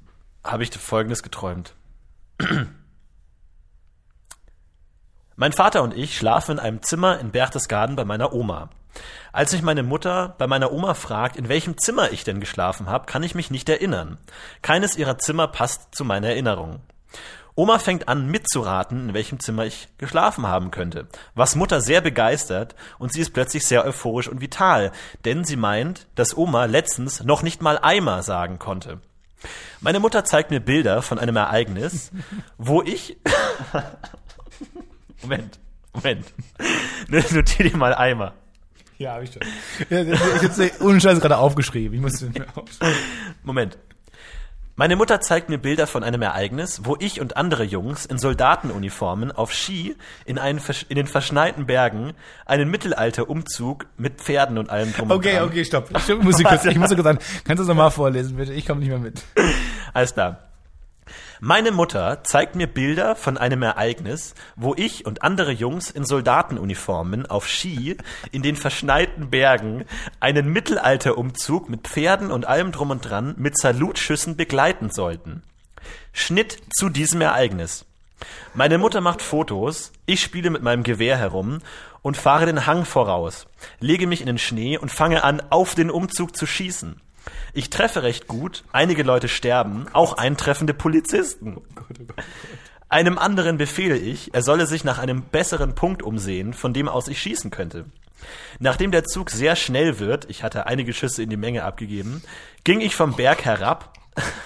habe 0.43 0.65
ich 0.65 0.71
folgendes 0.77 1.23
geträumt. 1.23 1.73
Mein 5.37 5.53
Vater 5.53 5.83
und 5.83 5.95
ich 5.97 6.17
schlafen 6.17 6.53
in 6.53 6.59
einem 6.59 6.83
Zimmer 6.83 7.21
in 7.21 7.31
Berchtesgaden 7.31 7.95
bei 7.95 8.05
meiner 8.05 8.33
Oma. 8.33 8.71
Als 9.33 9.53
mich 9.53 9.63
meine 9.63 9.83
Mutter 9.83 10.35
bei 10.39 10.47
meiner 10.47 10.73
Oma 10.73 10.95
fragt, 10.95 11.37
in 11.37 11.49
welchem 11.49 11.77
Zimmer 11.79 12.13
ich 12.13 12.25
denn 12.25 12.41
geschlafen 12.41 12.89
habe, 12.89 13.07
kann 13.07 13.23
ich 13.23 13.35
mich 13.35 13.51
nicht 13.51 13.69
erinnern. 13.69 14.19
Keines 14.63 14.97
ihrer 14.97 15.19
Zimmer 15.19 15.49
passt 15.49 15.95
zu 15.95 16.05
meiner 16.05 16.29
Erinnerung. 16.29 16.81
Oma 17.55 17.79
fängt 17.79 18.09
an 18.09 18.27
mitzuraten, 18.27 19.09
in 19.09 19.15
welchem 19.15 19.41
Zimmer 19.41 19.65
ich 19.65 19.89
geschlafen 19.97 20.47
haben 20.47 20.71
könnte, 20.71 21.09
was 21.35 21.57
Mutter 21.57 21.81
sehr 21.81 22.03
begeistert 22.03 22.75
und 22.99 23.15
sie 23.15 23.23
ist 23.23 23.33
plötzlich 23.33 23.67
sehr 23.67 23.85
euphorisch 23.87 24.29
und 24.29 24.43
vital, 24.43 24.93
denn 25.25 25.43
sie 25.43 25.57
meint, 25.57 26.07
dass 26.17 26.37
Oma 26.37 26.67
letztens 26.67 27.25
noch 27.25 27.43
nicht 27.43 27.63
mal 27.63 27.79
Eimer 27.81 28.23
sagen 28.23 28.59
konnte. 28.59 29.01
Meine 29.81 30.01
Mutter 30.01 30.25
zeigt 30.25 30.51
mir 30.51 30.61
Bilder 30.61 31.01
von 31.01 31.19
einem 31.19 31.37
Ereignis, 31.37 32.11
wo 32.59 32.83
ich 32.83 33.17
Moment, 35.23 35.59
Moment. 35.95 36.27
Notier 37.09 37.71
dir 37.71 37.77
mal 37.77 37.95
Eimer. 37.95 38.35
Ja, 38.99 39.15
hab 39.15 39.23
ich 39.23 39.31
schon. 39.33 39.43
Ja, 39.91 40.03
ich 40.03 40.43
hab's 40.43 40.81
ohne 40.81 41.01
Scheiß 41.01 41.21
gerade 41.21 41.37
aufgeschrieben. 41.37 41.95
Ich 41.95 42.01
muss 42.01 42.15
den 42.21 42.33
mir 42.33 42.47
aufschreiben. 42.55 42.97
Moment. 43.45 43.77
Meine 44.79 44.97
Mutter 44.97 45.23
zeigt 45.23 45.49
mir 45.49 45.57
Bilder 45.57 45.87
von 45.87 46.05
einem 46.05 46.21
Ereignis, 46.21 46.83
wo 46.85 46.97
ich 46.99 47.21
und 47.23 47.37
andere 47.39 47.63
Jungs 47.65 48.05
in 48.05 48.19
Soldatenuniformen 48.19 49.33
auf 49.33 49.51
Ski 49.53 49.97
in, 50.27 50.39
einen, 50.39 50.61
in 50.91 50.97
den 50.97 51.07
verschneiten 51.07 51.65
Bergen 51.65 52.13
einen 52.45 52.71
Mittelalterumzug 52.71 53.87
mit 53.97 54.21
Pferden 54.21 54.59
und 54.59 54.69
allem 54.69 54.93
drum 54.93 55.11
und 55.11 55.17
Okay, 55.17 55.37
dran. 55.37 55.49
okay, 55.49 55.65
stopp. 55.65 55.89
Stopp, 55.99 56.23
muss 56.23 56.39
ich, 56.39 56.47
kurz, 56.49 56.67
ich 56.67 56.77
muss 56.77 56.91
kurz 56.91 57.03
sagen, 57.05 57.19
kannst 57.19 57.49
du 57.49 57.55
das 57.55 57.69
nochmal 57.69 57.91
vorlesen, 57.91 58.37
bitte? 58.37 58.53
Ich 58.53 58.67
komme 58.67 58.81
nicht 58.81 58.91
mehr 58.91 58.99
mit. 58.99 59.23
Alles 59.95 60.13
klar. 60.13 60.41
Meine 61.41 61.71
Mutter 61.71 62.25
zeigt 62.25 62.57
mir 62.57 62.67
Bilder 62.67 63.15
von 63.15 63.37
einem 63.37 63.63
Ereignis, 63.63 64.35
wo 64.57 64.75
ich 64.75 65.05
und 65.05 65.23
andere 65.23 65.53
Jungs 65.53 65.91
in 65.91 66.07
Soldatenuniformen 66.07 67.27
auf 67.27 67.47
Ski 67.47 67.99
in 68.33 68.41
den 68.41 68.57
verschneiten 68.57 69.29
Bergen 69.29 69.85
einen 70.19 70.51
Mittelalterumzug 70.51 71.69
mit 71.69 71.89
Pferden 71.89 72.31
und 72.31 72.47
allem 72.47 72.73
drum 72.73 72.89
und 72.89 73.03
dran 73.03 73.35
mit 73.37 73.59
Salutschüssen 73.59 74.37
begleiten 74.37 74.91
sollten. 74.91 75.43
Schnitt 76.15 76.59
zu 76.75 76.89
diesem 76.89 77.21
Ereignis. 77.21 77.85
Meine 78.55 78.79
Mutter 78.79 79.03
macht 79.03 79.21
Fotos, 79.21 79.93
ich 80.07 80.23
spiele 80.23 80.49
mit 80.49 80.63
meinem 80.63 80.85
Gewehr 80.85 81.19
herum 81.19 81.59
und 82.01 82.17
fahre 82.17 82.47
den 82.47 82.65
Hang 82.65 82.87
voraus, 82.87 83.47
lege 83.79 84.07
mich 84.07 84.23
in 84.23 84.27
den 84.27 84.39
Schnee 84.39 84.79
und 84.79 84.91
fange 84.91 85.23
an, 85.23 85.43
auf 85.51 85.75
den 85.75 85.91
Umzug 85.91 86.35
zu 86.35 86.47
schießen. 86.47 86.99
Ich 87.53 87.71
treffe 87.71 88.03
recht 88.03 88.27
gut, 88.27 88.65
einige 88.73 89.03
Leute 89.03 89.29
sterben, 89.29 89.87
auch 89.93 90.15
eintreffende 90.15 90.75
Polizisten. 90.75 91.61
Einem 92.89 93.19
anderen 93.19 93.57
befehle 93.57 93.97
ich, 93.97 94.33
er 94.35 94.43
solle 94.43 94.67
sich 94.67 94.85
nach 94.85 94.99
einem 94.99 95.23
besseren 95.23 95.75
Punkt 95.75 96.03
umsehen, 96.03 96.55
von 96.55 96.73
dem 96.73 96.89
aus 96.89 97.09
ich 97.09 97.21
schießen 97.21 97.51
könnte. 97.51 97.87
Nachdem 98.59 98.93
der 98.93 99.05
Zug 99.05 99.31
sehr 99.31 99.57
schnell 99.57 99.99
wird, 99.99 100.29
ich 100.31 100.43
hatte 100.43 100.67
einige 100.67 100.93
Schüsse 100.93 101.23
in 101.23 101.31
die 101.31 101.37
Menge 101.37 101.65
abgegeben, 101.65 102.23
ging 102.65 102.81
ich 102.81 102.95
vom 102.95 103.15
Berg 103.15 103.45
herab 103.45 103.93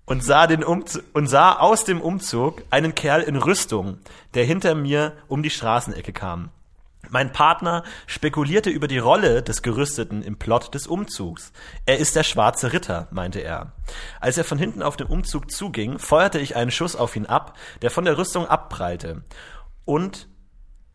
und 0.06 0.24
sah, 0.24 0.46
den 0.46 0.64
und 0.64 1.26
sah 1.26 1.52
aus 1.54 1.84
dem 1.84 2.00
Umzug 2.00 2.62
einen 2.70 2.94
Kerl 2.94 3.22
in 3.22 3.36
Rüstung, 3.36 3.98
der 4.34 4.44
hinter 4.44 4.74
mir 4.74 5.12
um 5.28 5.42
die 5.42 5.50
Straßenecke 5.50 6.12
kam. 6.12 6.50
Mein 7.10 7.32
Partner 7.32 7.84
spekulierte 8.06 8.70
über 8.70 8.88
die 8.88 8.98
Rolle 8.98 9.42
des 9.42 9.62
Gerüsteten 9.62 10.22
im 10.22 10.38
Plot 10.38 10.74
des 10.74 10.86
Umzugs. 10.86 11.52
Er 11.86 11.98
ist 11.98 12.16
der 12.16 12.24
schwarze 12.24 12.72
Ritter, 12.72 13.08
meinte 13.10 13.40
er. 13.40 13.72
Als 14.20 14.38
er 14.38 14.44
von 14.44 14.58
hinten 14.58 14.82
auf 14.82 14.96
den 14.96 15.06
Umzug 15.06 15.50
zuging, 15.50 15.98
feuerte 15.98 16.38
ich 16.38 16.56
einen 16.56 16.70
Schuss 16.70 16.96
auf 16.96 17.16
ihn 17.16 17.26
ab, 17.26 17.56
der 17.82 17.90
von 17.90 18.04
der 18.04 18.18
Rüstung 18.18 18.46
abprallte 18.46 19.22
und 19.84 20.28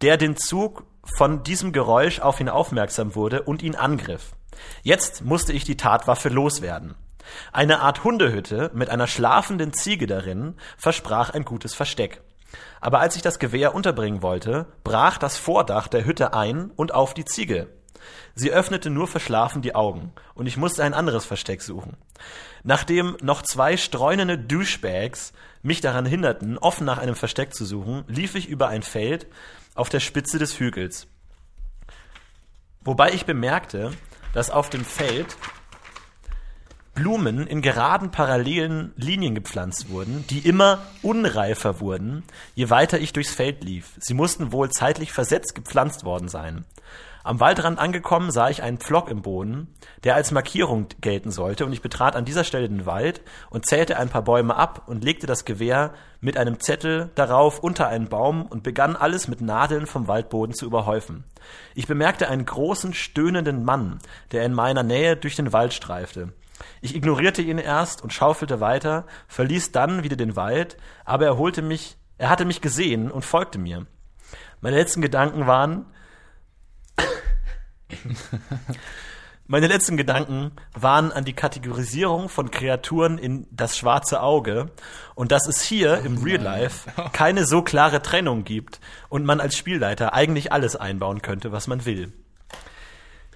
der 0.02 0.18
den 0.18 0.38
Zug 0.38 0.86
von 1.18 1.44
diesem 1.44 1.72
Geräusch 1.72 2.20
auf 2.20 2.40
ihn 2.40 2.50
aufmerksam 2.50 3.16
wurde 3.16 3.44
und 3.44 3.62
ihn 3.62 3.76
angriff. 3.76 4.34
Jetzt 4.84 5.24
musste 5.24 5.54
ich 5.54 5.64
die 5.64 5.78
Tatwaffe 5.78 6.30
loswerden. 6.30 6.96
Eine 7.52 7.82
Art 7.82 8.04
Hundehütte 8.04 8.72
mit 8.74 8.90
einer 8.90 9.08
schlafenden 9.08 9.74
Ziege 9.74 10.08
darin 10.08 10.56
versprach 10.78 11.30
ein 11.32 11.46
gutes 11.46 11.76
Versteck. 11.76 12.22
Aber 12.82 13.00
als 13.00 13.16
ich 13.16 13.22
das 13.22 13.40
Gewehr 13.40 13.76
unterbringen 13.76 14.22
wollte, 14.22 14.68
brach 14.84 15.18
das 15.18 15.38
Vordach 15.38 15.88
der 15.88 16.06
Hütte 16.06 16.34
ein 16.34 16.72
und 16.76 16.94
auf 16.94 17.14
die 17.14 17.26
Ziege. 17.26 17.68
Sie 18.36 18.52
öffnete 18.52 18.90
nur 18.90 19.08
verschlafen 19.08 19.62
die 19.62 19.76
Augen, 19.76 20.14
und 20.34 20.48
ich 20.48 20.58
musste 20.58 20.84
ein 20.84 20.94
anderes 20.94 21.26
Versteck 21.26 21.62
suchen. 21.62 21.98
Nachdem 22.64 23.18
noch 23.22 23.42
zwei 23.42 23.78
streunende 23.78 24.38
Douchebags 24.38 25.34
mich 25.62 25.82
daran 25.82 26.06
hinderten, 26.06 26.58
offen 26.58 26.86
nach 26.86 26.98
einem 26.98 27.16
Versteck 27.16 27.54
zu 27.54 27.66
suchen, 27.66 28.06
lief 28.08 28.36
ich 28.36 28.48
über 28.48 28.70
ein 28.70 28.84
Feld 28.84 29.28
auf 29.76 29.90
der 29.90 30.00
Spitze 30.00 30.40
des 30.40 30.60
Hügels. 30.60 31.08
Wobei 32.82 33.12
ich 33.12 33.26
bemerkte, 33.26 33.92
dass 34.34 34.50
auf 34.50 34.70
dem 34.70 34.86
Feld 34.86 35.36
Blumen 37.00 37.48
in 37.48 37.62
geraden 37.62 38.12
parallelen 38.12 38.92
Linien 38.98 39.34
gepflanzt 39.34 39.90
wurden, 39.90 40.26
die 40.30 40.40
immer 40.40 40.80
unreifer 41.02 41.80
wurden, 41.80 42.26
je 42.56 42.70
weiter 42.70 43.00
ich 43.00 43.14
durchs 43.14 43.34
Feld 43.34 43.64
lief. 43.64 43.94
Sie 44.00 44.14
mussten 44.14 44.52
wohl 44.52 44.70
zeitlich 44.70 45.14
versetzt 45.14 45.56
gepflanzt 45.56 46.04
worden 46.04 46.28
sein. 46.28 46.66
Am 47.24 47.40
Waldrand 47.40 47.80
angekommen 47.80 48.32
sah 48.32 48.50
ich 48.50 48.64
einen 48.64 48.80
Pflock 48.80 49.10
im 49.10 49.22
Boden, 49.22 49.74
der 50.04 50.16
als 50.16 50.32
Markierung 50.32 50.88
gelten 51.00 51.32
sollte, 51.32 51.66
und 51.66 51.72
ich 51.72 51.82
betrat 51.82 52.18
an 52.18 52.26
dieser 52.26 52.44
Stelle 52.44 52.68
den 52.68 52.86
Wald 52.86 53.22
und 53.50 53.66
zählte 53.66 53.98
ein 53.98 54.10
paar 54.10 54.24
Bäume 54.24 54.58
ab 54.58 54.84
und 54.88 55.02
legte 55.02 55.26
das 55.26 55.46
Gewehr 55.46 55.94
mit 56.20 56.36
einem 56.36 56.60
Zettel 56.60 57.12
darauf 57.16 57.60
unter 57.60 57.88
einen 57.88 58.10
Baum 58.10 58.46
und 58.46 58.62
begann 58.62 58.98
alles 58.98 59.30
mit 59.30 59.40
Nadeln 59.40 59.88
vom 59.88 60.10
Waldboden 60.10 60.54
zu 60.54 60.66
überhäufen. 60.66 61.24
Ich 61.76 61.88
bemerkte 61.88 62.28
einen 62.28 62.46
großen, 62.46 62.94
stöhnenden 62.94 63.64
Mann, 63.64 64.00
der 64.34 64.44
in 64.44 64.52
meiner 64.52 64.84
Nähe 64.84 65.16
durch 65.16 65.38
den 65.38 65.54
Wald 65.54 65.74
streifte. 65.74 66.34
Ich 66.82 66.96
ignorierte 66.96 67.42
ihn 67.42 67.58
erst 67.58 68.04
und 68.04 68.14
schaufelte 68.14 68.60
weiter, 68.60 69.06
verließ 69.28 69.72
dann 69.72 70.04
wieder 70.04 70.16
den 70.16 70.36
Wald, 70.36 70.78
aber 71.06 71.26
er 71.26 71.38
holte 71.38 71.62
mich, 71.62 71.98
er 72.18 72.30
hatte 72.30 72.46
mich 72.46 72.62
gesehen 72.62 73.12
und 73.12 73.26
folgte 73.26 73.60
mir. 73.60 73.86
Meine 74.62 74.78
letzten 74.78 75.02
Gedanken 75.02 75.48
waren, 75.48 75.86
meine 79.48 79.68
letzten 79.68 79.98
Gedanken 79.98 80.52
waren 80.74 81.12
an 81.12 81.26
die 81.26 81.34
Kategorisierung 81.34 82.30
von 82.30 82.52
Kreaturen 82.52 83.18
in 83.18 83.48
das 83.52 83.78
schwarze 83.78 84.22
Auge 84.22 84.72
und 85.16 85.32
dass 85.32 85.48
es 85.48 85.62
hier 85.62 86.00
im 86.00 86.18
Real 86.22 86.42
Life 86.42 86.92
keine 87.14 87.46
so 87.46 87.62
klare 87.62 88.02
Trennung 88.02 88.44
gibt 88.44 88.80
und 89.08 89.26
man 89.26 89.40
als 89.40 89.58
Spielleiter 89.58 90.14
eigentlich 90.14 90.52
alles 90.52 90.76
einbauen 90.76 91.22
könnte, 91.22 91.52
was 91.52 91.68
man 91.68 91.86
will. 91.86 92.14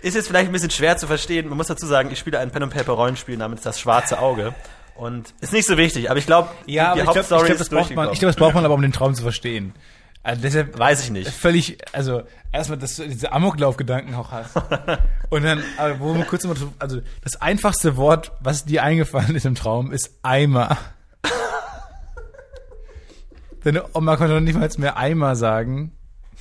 Ist 0.03 0.15
jetzt 0.15 0.27
vielleicht 0.27 0.49
ein 0.49 0.51
bisschen 0.51 0.69
schwer 0.69 0.97
zu 0.97 1.07
verstehen. 1.07 1.47
Man 1.47 1.57
muss 1.57 1.67
dazu 1.67 1.87
sagen, 1.87 2.11
ich 2.11 2.19
spiele 2.19 2.37
ein 2.37 2.51
Pen 2.51 2.63
and 2.63 2.73
Paper 2.73 2.91
Rollenspiel 2.91 3.37
namens 3.37 3.61
Das 3.61 3.79
Schwarze 3.79 4.19
Auge 4.19 4.53
und 4.95 5.33
ist 5.39 5.53
nicht 5.53 5.65
so 5.65 5.77
wichtig. 5.77 6.09
Aber 6.09 6.19
ich 6.19 6.25
glaube, 6.25 6.49
Ja, 6.65 6.91
aber 6.91 6.97
ich 6.97 7.03
glaube, 7.03 7.19
Hauptstory 7.19 7.45
glaub, 7.45 7.57
das, 7.57 7.67
ist 7.67 7.73
braucht 7.73 7.95
man, 7.95 8.11
ich 8.11 8.19
glaub, 8.19 8.29
das 8.29 8.35
braucht 8.35 8.53
man 8.53 8.65
aber, 8.65 8.73
um 8.73 8.81
den 8.81 8.91
Traum 8.91 9.15
zu 9.15 9.23
verstehen. 9.23 9.73
Also 10.21 10.41
deshalb 10.41 10.77
Weiß 10.77 11.03
ich 11.05 11.09
nicht. 11.09 11.29
völlig, 11.29 11.77
also 11.93 12.23
erstmal, 12.51 12.77
dass 12.77 12.97
du 12.97 13.07
diese 13.07 13.31
Amoklauf-Gedanken 13.31 14.13
auch 14.15 14.31
hast. 14.31 14.55
Und 15.29 15.43
dann, 15.43 15.63
aber 15.77 15.99
wo 16.01 16.13
wir 16.13 16.25
kurz 16.25 16.43
mal, 16.43 16.55
also 16.79 16.99
das 17.23 17.41
einfachste 17.41 17.95
Wort, 17.95 18.33
was 18.41 18.65
dir 18.65 18.83
eingefallen 18.83 19.35
ist 19.35 19.45
im 19.45 19.55
Traum, 19.55 19.93
ist 19.93 20.11
Eimer. 20.21 20.77
Deine 23.63 23.85
Oma 23.93 24.17
konnte 24.17 24.33
noch 24.33 24.41
nicht 24.41 24.59
mal 24.59 24.69
mehr 24.77 24.97
Eimer 24.97 25.37
sagen. 25.37 25.93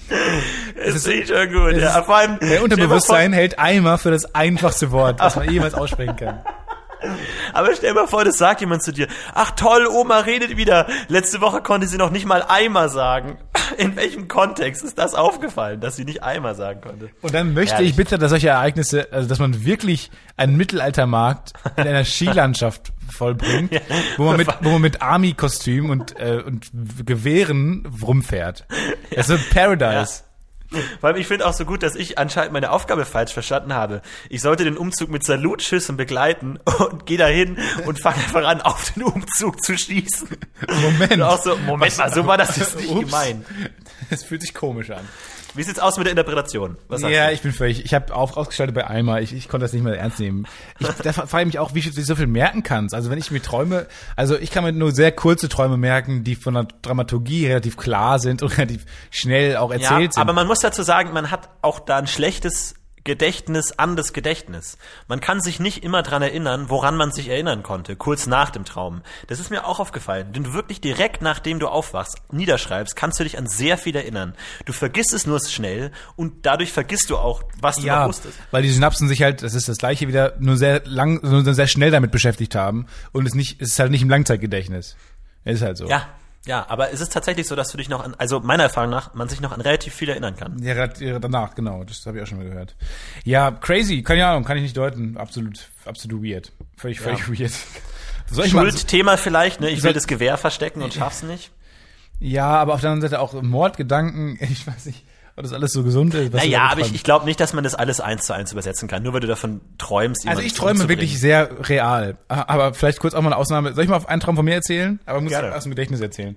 ist 0.85 1.07
nicht 1.07 1.29
schon 1.29 1.53
gut. 1.53 1.77
Ja, 1.77 2.03
vor 2.03 2.17
allem 2.17 2.39
Der 2.41 2.63
Unterbewusstsein 2.63 3.33
hält 3.33 3.59
Eimer 3.59 3.99
für 3.99 4.11
das 4.11 4.35
einfachste 4.35 4.91
Wort, 4.91 5.21
was 5.21 5.37
man 5.37 5.51
jemals 5.51 5.75
aussprechen 5.75 6.17
kann. 6.17 6.43
Aber 7.53 7.75
stell 7.75 7.91
dir 7.91 8.01
mal 8.01 8.07
vor, 8.07 8.25
das 8.25 8.39
sagt 8.39 8.61
jemand 8.61 8.83
zu 8.83 8.93
dir. 8.93 9.09
Ach 9.35 9.51
toll, 9.53 9.87
Oma 9.87 10.21
redet 10.21 10.57
wieder. 10.57 10.87
Letzte 11.09 11.41
Woche 11.41 11.63
konnte 11.63 11.87
sie 11.87 11.99
noch 11.99 12.11
nicht 12.11 12.27
mal 12.27 12.45
Eimer 12.47 12.89
sagen. 12.89 13.39
In 13.79 13.97
welchem 13.97 14.29
Kontext 14.29 14.85
ist 14.85 14.99
das 14.99 15.15
aufgefallen, 15.15 15.81
dass 15.81 15.97
sie 15.97 16.05
nicht 16.05 16.23
Eimer 16.23 16.55
sagen 16.55 16.81
konnte? 16.81 17.11
Und 17.23 17.35
dann 17.35 17.55
möchte 17.55 17.77
Herrlich. 17.77 17.91
ich 17.91 17.97
bitte, 17.97 18.19
dass 18.19 18.31
solche 18.31 18.49
Ereignisse, 18.49 19.09
also 19.11 19.29
dass 19.29 19.39
man 19.39 19.65
wirklich 19.65 20.11
einen 20.37 20.57
Mittelaltermarkt 20.57 21.53
in 21.77 21.85
einer 21.85 22.05
Skilandschaft 22.05 22.93
vollbringt, 23.11 23.81
wo 24.17 24.25
man 24.25 24.37
mit, 24.37 24.49
wo 24.61 24.71
man 24.71 24.83
mit 24.83 25.03
Army-Kostüm 25.03 25.91
und, 25.91 26.19
äh, 26.19 26.43
und 26.45 26.71
Gewehren 27.05 27.91
rumfährt. 28.03 28.67
Das 29.11 29.29
ist 29.29 29.39
so 29.39 29.55
Paradise. 29.55 30.23
Weil 31.01 31.17
ich 31.19 31.27
finde 31.27 31.47
auch 31.47 31.55
so 31.55 31.65
gut, 31.65 31.83
dass 31.83 31.95
ich 31.95 32.19
anscheinend 32.19 32.53
meine 32.53 32.71
Aufgabe 32.71 33.05
falsch 33.05 33.33
verstanden 33.33 33.75
habe. 33.75 34.03
Ich 34.29 34.41
sollte 34.43 34.65
den 34.65 34.77
Umzug 34.77 35.11
mit 35.11 35.25
Salutschüssen 35.25 35.97
begleiten 35.97 36.59
und 36.79 37.07
gehe 37.07 37.19
dahin 37.19 37.59
und 37.87 38.01
fange 38.01 38.17
einfach 38.17 38.45
an, 38.45 38.61
auf 38.61 38.93
den 38.93 39.05
Umzug 39.05 39.63
zu 39.63 39.77
schießen. 39.77 40.29
Moment. 40.83 41.13
Und 41.13 41.23
auch 41.23 41.43
so, 41.43 41.57
Moment 41.57 41.97
mal, 41.99 42.13
so 42.13 42.27
war 42.27 42.39
das 42.39 42.57
jetzt 42.57 42.77
nicht 42.77 42.91
Ups. 42.91 43.01
gemeint. 43.07 43.47
Es 44.11 44.25
fühlt 44.25 44.43
sich 44.43 44.55
komisch 44.55 44.91
an. 44.91 45.09
Wie 45.55 45.63
sieht's 45.63 45.79
aus 45.79 45.97
mit 45.99 46.07
der 46.07 46.13
Interpretation? 46.13 46.77
Ja, 46.91 47.27
du? 47.29 47.33
ich 47.35 47.43
bin 47.43 47.53
völlig, 47.53 47.85
ich 47.85 47.95
habe 47.95 48.15
auf, 48.15 48.37
ausgeschaltet 48.37 48.75
bei 48.75 48.87
Eimer, 48.87 49.21
ich, 49.21 49.35
ich 49.35 49.49
konnte 49.49 49.65
das 49.65 49.73
nicht 49.73 49.83
mehr 49.83 49.99
ernst 49.99 50.19
nehmen. 50.19 50.47
Ich, 50.79 50.87
da 50.89 51.13
frage 51.13 51.43
ich 51.43 51.47
mich 51.47 51.59
auch, 51.59 51.75
wie 51.75 51.81
du 51.81 52.03
so 52.03 52.15
viel 52.17 52.27
merken 52.27 52.63
kannst. 52.63 52.95
Also 52.95 53.11
wenn 53.11 53.19
ich 53.19 53.31
mir 53.31 53.43
Träume, 53.43 53.87
also 54.17 54.37
ich 54.39 54.51
kann 54.51 54.65
mir 54.65 54.73
nur 54.73 54.93
sehr 54.93 55.13
kurze 55.13 55.49
Träume 55.49 55.77
merken, 55.77 56.25
die 56.25 56.35
von 56.35 56.55
der 56.55 56.67
Dramaturgie 56.83 57.47
relativ 57.47 57.77
klar 57.77 58.19
sind 58.19 58.43
und 58.43 58.49
relativ 58.59 58.87
schnell 59.11 59.57
auch 59.57 59.71
Ja, 59.71 59.77
erzählt 59.79 60.15
sind. 60.15 60.21
aber 60.23 60.33
man 60.33 60.47
muss 60.47 60.61
dazu 60.61 60.83
sagen, 60.83 61.13
man 61.13 61.31
hat 61.31 61.51
auch 61.61 61.81
da 61.81 61.99
ein 61.99 62.07
schlechtes 62.07 62.75
Gedächtnis 63.05 63.73
an 63.73 63.97
das 63.97 64.13
Gedächtnis. 64.13 64.79
Man 65.09 65.21
kann 65.21 65.41
sich 65.41 65.59
nicht 65.61 65.83
immer 65.83 66.03
dran 66.03 66.23
erinnern, 66.23 66.69
woran 66.69 66.97
man 66.97 67.13
sich 67.13 67.29
erinnern 67.29 67.63
konnte, 67.63 67.97
kurz 67.97 68.27
nach 68.27 68.51
dem 68.51 68.65
Traum. 68.65 69.03
Das 69.27 69.41
ist 69.41 69.51
mir 69.51 69.67
auch 69.67 69.81
aufgefallen. 69.81 70.29
Wenn 70.33 70.45
du 70.45 70.53
wirklich 70.53 70.81
direkt 70.81 71.23
nachdem 71.23 71.59
du 71.59 71.69
aufwachst, 71.69 72.17
niederschreibst, 72.31 72.95
kannst 72.95 73.19
du 73.19 73.25
dich 73.25 73.39
an 73.39 73.47
sehr 73.47 73.79
viel 73.79 73.97
erinnern. 73.97 74.35
Du 74.67 74.73
vergisst 74.73 75.13
es 75.13 75.27
nur 75.27 75.41
schnell 75.41 75.91
und 76.17 76.47
dadurch 76.47 76.73
vergisst 76.73 77.11
du 77.11 77.17
auch, 77.17 77.43
was 77.61 77.77
du 77.77 77.87
noch 77.87 78.09
wusstest. 78.09 78.39
weil 78.51 78.63
die 78.63 78.71
Synapsen 78.71 79.09
sich 79.09 79.23
halt, 79.23 79.43
das 79.43 79.55
ist 79.55 79.69
das 79.69 79.79
gleiche 79.79 80.07
wieder, 80.07 80.35
nur 80.39 80.57
sehr 80.57 80.83
lang, 80.85 81.21
nur 81.23 81.55
sehr 81.55 81.67
schnell 81.67 81.91
damit 81.91 82.13
beschäftigt 82.13 82.55
haben 82.55 82.87
und 83.13 83.27
es 83.27 83.35
nicht, 83.35 83.61
es 83.61 83.71
ist 83.71 83.79
halt 83.79 83.91
nicht 83.91 84.03
im 84.03 84.11
Langzeitgedächtnis. 84.11 84.97
Ist 85.45 85.63
halt 85.63 85.77
so. 85.77 85.89
Ja, 85.89 86.09
ja, 86.47 86.67
aber 86.69 86.93
es 86.93 87.01
ist 87.01 87.13
tatsächlich 87.13 87.47
so, 87.47 87.55
dass 87.55 87.71
du 87.71 87.79
dich 87.79 87.89
noch 87.89 88.03
an, 88.05 88.15
also 88.19 88.41
meiner 88.41 88.65
Erfahrung 88.65 88.91
nach, 88.91 89.15
man 89.15 89.29
sich 89.29 89.41
noch 89.41 89.53
an 89.53 89.61
relativ 89.61 89.95
viel 89.95 90.09
erinnern 90.09 90.35
kann. 90.37 90.61
Ja, 90.61 90.75
ja, 90.99 91.19
danach, 91.21 91.55
genau. 91.55 91.85
Das 91.85 92.05
habe 92.07 92.19
ich 92.19 92.25
auch 92.25 92.27
schon 92.27 92.39
mal 92.39 92.47
gehört. 92.49 92.75
Ja, 93.25 93.53
crazy, 93.53 94.03
keine 94.03 94.27
Ahnung, 94.27 94.45
kann 94.45 94.57
ich 94.57 94.63
nicht 94.65 94.77
deuten. 94.77 95.17
Absolut, 95.17 95.69
absolut 95.85 96.23
weird. 96.25 96.51
Völlig, 96.77 97.01
völlig 97.01 97.29
weird. 97.29 97.53
Soll 98.31 98.47
ich 98.47 98.55
mal, 98.55 98.69
Schuldthema 98.71 99.17
vielleicht, 99.17 99.61
ne? 99.61 99.71
Ich 99.71 99.83
will 99.83 99.93
das 99.93 100.07
Gewehr 100.07 100.37
verstecken 100.37 100.83
und 100.83 100.95
schaff's 100.95 101.23
nicht. 101.23 101.51
ja, 102.19 102.47
aber 102.47 102.75
auf 102.75 102.81
der 102.81 102.91
anderen 102.91 103.11
Seite 103.11 103.21
auch 103.21 103.41
Mordgedanken. 103.41 104.39
Ich 104.51 104.67
weiß 104.67 104.87
nicht, 104.87 105.05
ob 105.37 105.45
das 105.45 105.53
alles 105.53 105.73
so 105.73 105.83
gesund 105.83 106.15
ist. 106.15 106.35
Naja, 106.35 106.69
aber 106.71 106.83
ich, 106.83 106.95
ich 106.95 107.05
glaube 107.05 107.25
nicht, 107.25 107.41
dass 107.41 107.53
man 107.53 107.65
das 107.65 107.75
alles 107.75 108.01
eins 108.01 108.27
zu 108.27 108.35
eins 108.35 108.53
übersetzen 108.53 108.87
kann, 108.87 109.03
nur 109.03 109.15
weil 109.15 109.21
du 109.21 109.27
davon 109.27 109.61
träumst. 109.79 110.29
Also 110.29 110.43
ich 110.43 110.53
träume 110.53 110.89
wirklich 110.89 111.19
sehr 111.19 111.69
real. 111.69 112.19
Aber 112.29 112.75
vielleicht 112.75 113.01
kurz 113.01 113.15
auch 113.15 113.23
mal 113.23 113.29
eine 113.29 113.37
Ausnahme. 113.37 113.73
Soll 113.75 113.85
ich 113.85 113.91
mal 113.91 113.97
auf 113.97 114.09
einen 114.09 114.21
Traum 114.21 114.37
von 114.37 114.45
mir 114.45 114.55
erzählen? 114.55 115.01
Aber 115.07 115.21
muss 115.21 115.31
Gerne. 115.31 115.49
ich 115.49 115.55
aus 115.55 115.63
dem 115.63 115.71
Gedächtnis 115.71 116.01
erzählen. 116.01 116.37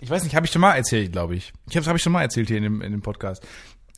Ich 0.00 0.08
weiß 0.08 0.22
nicht, 0.24 0.34
habe 0.34 0.46
ich 0.46 0.52
schon 0.52 0.62
mal 0.62 0.74
erzählt, 0.74 1.12
glaube 1.12 1.34
ich. 1.34 1.52
Ich 1.68 1.76
habe 1.76 1.86
habe 1.86 1.96
ich 1.98 2.02
schon 2.02 2.12
mal 2.12 2.22
erzählt 2.22 2.48
hier 2.48 2.56
in 2.56 2.62
dem, 2.62 2.82
in 2.82 2.92
dem 2.92 3.02
Podcast. 3.02 3.46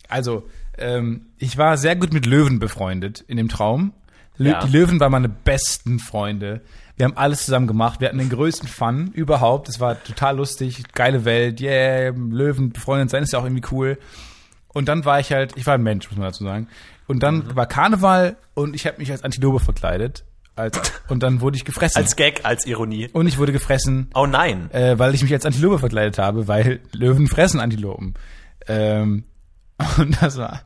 Also, 0.09 0.49
ähm, 0.79 1.27
ich 1.39 1.59
war 1.59 1.77
sehr 1.77 1.95
gut 1.97 2.13
mit 2.13 2.27
Löwen 2.27 2.59
befreundet 2.59 3.25
in 3.29 3.37
dem 3.37 3.49
Traum. 3.49 3.93
Lö 4.39 4.51
Ja. 4.51 4.65
Die 4.65 4.73
Löwen 4.73 4.99
waren 5.01 5.13
meine 5.13 5.29
besten 5.29 5.99
Freunde. 5.99 6.61
Wir 6.97 7.05
haben 7.07 7.17
alles 7.17 7.45
zusammen 7.45 7.67
gemacht. 7.67 8.01
Wir 8.01 8.09
hatten 8.09 8.19
den 8.19 8.29
größten 8.29 8.69
Fun 8.69 9.11
überhaupt. 9.15 9.69
Es 9.69 9.81
war 9.81 10.03
total 10.03 10.37
lustig, 10.37 10.83
geile 10.95 11.25
Welt. 11.25 11.61
Yeah, 11.61 12.11
Löwen 12.11 12.71
befreundet 12.73 13.11
sein 13.11 13.23
ist 13.23 13.33
ja 13.33 13.39
auch 13.39 13.45
irgendwie 13.45 13.67
cool. 13.73 13.99
Und 14.69 14.89
dann 14.89 15.05
war 15.05 15.19
ich 15.21 15.33
halt, 15.33 15.57
ich 15.57 15.67
war 15.67 15.75
ein 15.75 15.83
Mensch, 15.83 16.09
muss 16.11 16.19
man 16.19 16.29
dazu 16.29 16.45
sagen. 16.45 16.69
Und 17.07 17.23
dann 17.23 17.37
Mhm. 17.39 17.57
war 17.57 17.67
Karneval 17.67 18.37
und 18.55 18.75
ich 18.75 18.87
habe 18.87 18.99
mich 18.99 19.11
als 19.11 19.23
Antilope 19.25 19.61
verkleidet. 19.61 20.25
Als, 20.55 20.81
und 21.09 21.23
dann 21.23 21.41
wurde 21.41 21.57
ich 21.57 21.65
gefressen. 21.65 21.97
Als 21.97 22.15
Gag, 22.15 22.45
als 22.45 22.67
Ironie. 22.67 23.09
und 23.13 23.27
ich 23.27 23.39
wurde 23.39 23.53
gefressen, 23.53 24.09
Oh 24.15 24.27
nein. 24.27 24.71
äh, 24.73 24.99
weil 24.99 25.15
ich 25.15 25.23
mich 25.23 25.33
als 25.33 25.47
Antilope 25.47 25.79
verkleidet 25.79 26.19
habe, 26.19 26.47
weil 26.47 26.81
Löwen 26.93 27.27
fressen 27.27 27.59
Antilopen. 27.59 28.15
Ähm, 28.69 29.25
und 29.99 30.21
das 30.23 30.37
war, 30.39 30.63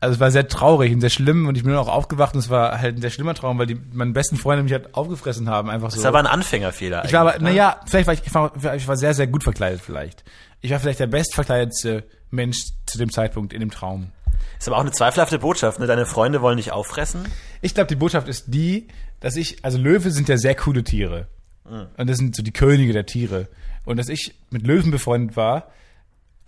also 0.00 0.14
es 0.14 0.20
war 0.20 0.30
sehr 0.30 0.48
traurig 0.48 0.92
und 0.92 1.00
sehr 1.00 1.10
schlimm 1.10 1.46
und 1.46 1.56
ich 1.56 1.64
bin 1.64 1.74
auch 1.74 1.88
aufgewacht 1.88 2.34
und 2.34 2.40
es 2.40 2.50
war 2.50 2.80
halt 2.80 2.96
ein 2.96 3.00
sehr 3.00 3.10
schlimmer 3.10 3.34
Traum, 3.34 3.58
weil 3.58 3.66
die 3.66 3.80
meine 3.92 4.12
besten 4.12 4.36
Freunde 4.36 4.62
mich 4.62 4.72
halt 4.72 4.94
aufgefressen 4.94 5.48
haben, 5.48 5.70
einfach 5.70 5.90
so. 5.90 5.96
Das 5.96 6.00
ist 6.00 6.06
aber 6.06 6.18
ein 6.18 6.26
Anfängerfehler. 6.26 7.04
ich 7.04 7.12
war 7.12 7.20
aber, 7.20 7.38
ne? 7.38 7.44
naja, 7.44 7.80
vielleicht 7.86 8.06
war 8.06 8.14
ich, 8.14 8.22
ich 8.24 8.34
war, 8.34 8.74
ich 8.74 8.88
war 8.88 8.96
sehr, 8.96 9.14
sehr 9.14 9.26
gut 9.26 9.42
verkleidet 9.44 9.80
vielleicht. 9.80 10.24
Ich 10.60 10.70
war 10.70 10.80
vielleicht 10.80 11.00
der 11.00 11.06
bestverkleidetste 11.06 12.04
Mensch 12.30 12.58
zu 12.86 12.98
dem 12.98 13.10
Zeitpunkt 13.10 13.52
in 13.52 13.60
dem 13.60 13.70
Traum. 13.70 14.12
Ist 14.58 14.68
aber 14.68 14.76
auch 14.76 14.82
eine 14.82 14.92
zweifelhafte 14.92 15.38
Botschaft, 15.38 15.80
ne? 15.80 15.86
Deine 15.86 16.04
Freunde 16.04 16.42
wollen 16.42 16.58
dich 16.58 16.70
auffressen. 16.70 17.26
Ich 17.62 17.74
glaube, 17.74 17.88
die 17.88 17.96
Botschaft 17.96 18.28
ist 18.28 18.44
die, 18.48 18.88
dass 19.20 19.36
ich, 19.36 19.64
also 19.64 19.78
Löwe 19.78 20.10
sind 20.10 20.28
ja 20.28 20.36
sehr 20.36 20.54
coole 20.54 20.84
Tiere. 20.84 21.28
Mhm. 21.68 21.86
Und 21.96 22.10
das 22.10 22.18
sind 22.18 22.36
so 22.36 22.42
die 22.42 22.52
Könige 22.52 22.92
der 22.92 23.06
Tiere. 23.06 23.48
Und 23.84 23.96
dass 23.96 24.08
ich 24.08 24.34
mit 24.50 24.66
Löwen 24.66 24.90
befreundet 24.90 25.36
war, 25.36 25.70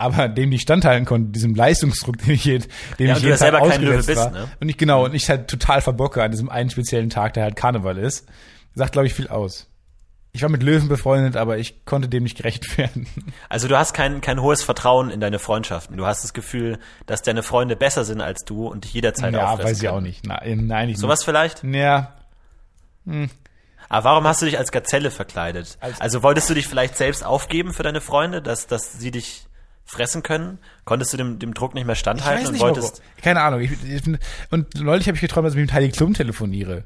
aber 0.03 0.27
dem 0.29 0.49
nicht 0.49 0.61
standhalten 0.61 1.05
konnte, 1.05 1.31
diesem 1.31 1.55
Leistungsdruck, 1.55 2.17
den 2.19 2.31
ich, 2.31 2.45
jed- 2.45 2.67
dem 2.99 3.07
Ja, 3.07 3.13
ich 3.13 3.19
jeden 3.19 3.29
ja 3.31 3.37
selber 3.37 3.59
Tag 3.59 3.69
kein 3.71 3.81
Löwe 3.81 3.99
ausgesetzt 3.99 4.07
bist, 4.07 4.33
war. 4.33 4.45
ne? 4.45 4.51
Und 4.59 4.69
ich, 4.69 4.77
genau, 4.77 5.05
und 5.05 5.13
ich 5.15 5.29
halt 5.29 5.47
total 5.49 5.81
verbocke 5.81 6.21
an 6.23 6.31
diesem 6.31 6.49
einen 6.49 6.69
speziellen 6.69 7.09
Tag, 7.09 7.33
der 7.33 7.43
halt 7.43 7.55
Karneval 7.55 7.97
ist. 7.97 8.25
Sagt, 8.75 8.91
glaube 8.93 9.07
ich, 9.07 9.13
viel 9.13 9.27
aus. 9.27 9.69
Ich 10.35 10.41
war 10.41 10.49
mit 10.49 10.63
Löwen 10.63 10.87
befreundet, 10.87 11.35
aber 11.37 11.59
ich 11.59 11.85
konnte 11.85 12.09
dem 12.09 12.23
nicht 12.23 12.37
gerecht 12.37 12.75
werden. 12.79 13.05
Also 13.49 13.67
du 13.67 13.77
hast 13.77 13.93
kein, 13.93 14.19
kein 14.21 14.41
hohes 14.41 14.63
Vertrauen 14.63 15.11
in 15.11 15.19
deine 15.19 15.37
Freundschaften. 15.37 15.95
Du 15.95 16.07
hast 16.07 16.23
das 16.23 16.33
Gefühl, 16.33 16.79
dass 17.05 17.21
deine 17.21 17.43
Freunde 17.43 17.75
besser 17.75 18.03
sind 18.03 18.19
als 18.19 18.43
du 18.43 18.67
und 18.67 18.83
dich 18.85 18.93
jederzeit 18.93 19.33
ja, 19.33 19.45
auffressen 19.51 19.69
weiß 19.71 19.81
ich 19.83 19.89
auch 19.89 20.01
nicht. 20.01 20.25
Nein, 20.25 20.65
nein, 20.65 20.89
ich 20.89 20.97
Sowas 20.97 21.23
vielleicht? 21.23 21.63
Ja, 21.63 22.13
Aber 23.89 24.03
warum 24.09 24.25
hast 24.25 24.41
du 24.41 24.45
dich 24.45 24.57
als 24.57 24.71
Gazelle 24.71 25.11
verkleidet? 25.11 25.77
Als- 25.81 26.01
also 26.01 26.23
wolltest 26.23 26.49
du 26.49 26.53
dich 26.55 26.67
vielleicht 26.67 26.97
selbst 26.97 27.23
aufgeben 27.23 27.73
für 27.73 27.83
deine 27.83 28.01
Freunde, 28.01 28.41
dass, 28.41 28.65
dass 28.65 28.93
sie 28.93 29.11
dich 29.11 29.45
fressen 29.85 30.23
können? 30.23 30.59
Konntest 30.85 31.13
du 31.13 31.17
dem, 31.17 31.39
dem 31.39 31.53
Druck 31.53 31.73
nicht 31.73 31.85
mehr 31.85 31.93
Ich 31.93 31.99
standhalten 31.99 32.41
weiß 32.41 32.47
und 32.47 32.53
nicht, 32.53 32.61
wolltest. 32.61 32.99
warum. 32.99 33.21
Keine 33.21 33.41
Ahnung. 33.41 33.61
Ich, 33.61 33.71
ich 33.83 34.03
bin, 34.03 34.17
und 34.51 34.75
neulich 34.81 35.07
habe 35.07 35.15
ich 35.15 35.21
geträumt, 35.21 35.45
dass 35.47 35.53
ich 35.53 35.59
mit 35.59 35.73
Heidi 35.73 35.89
Klum 35.89 36.13
telefoniere. 36.13 36.85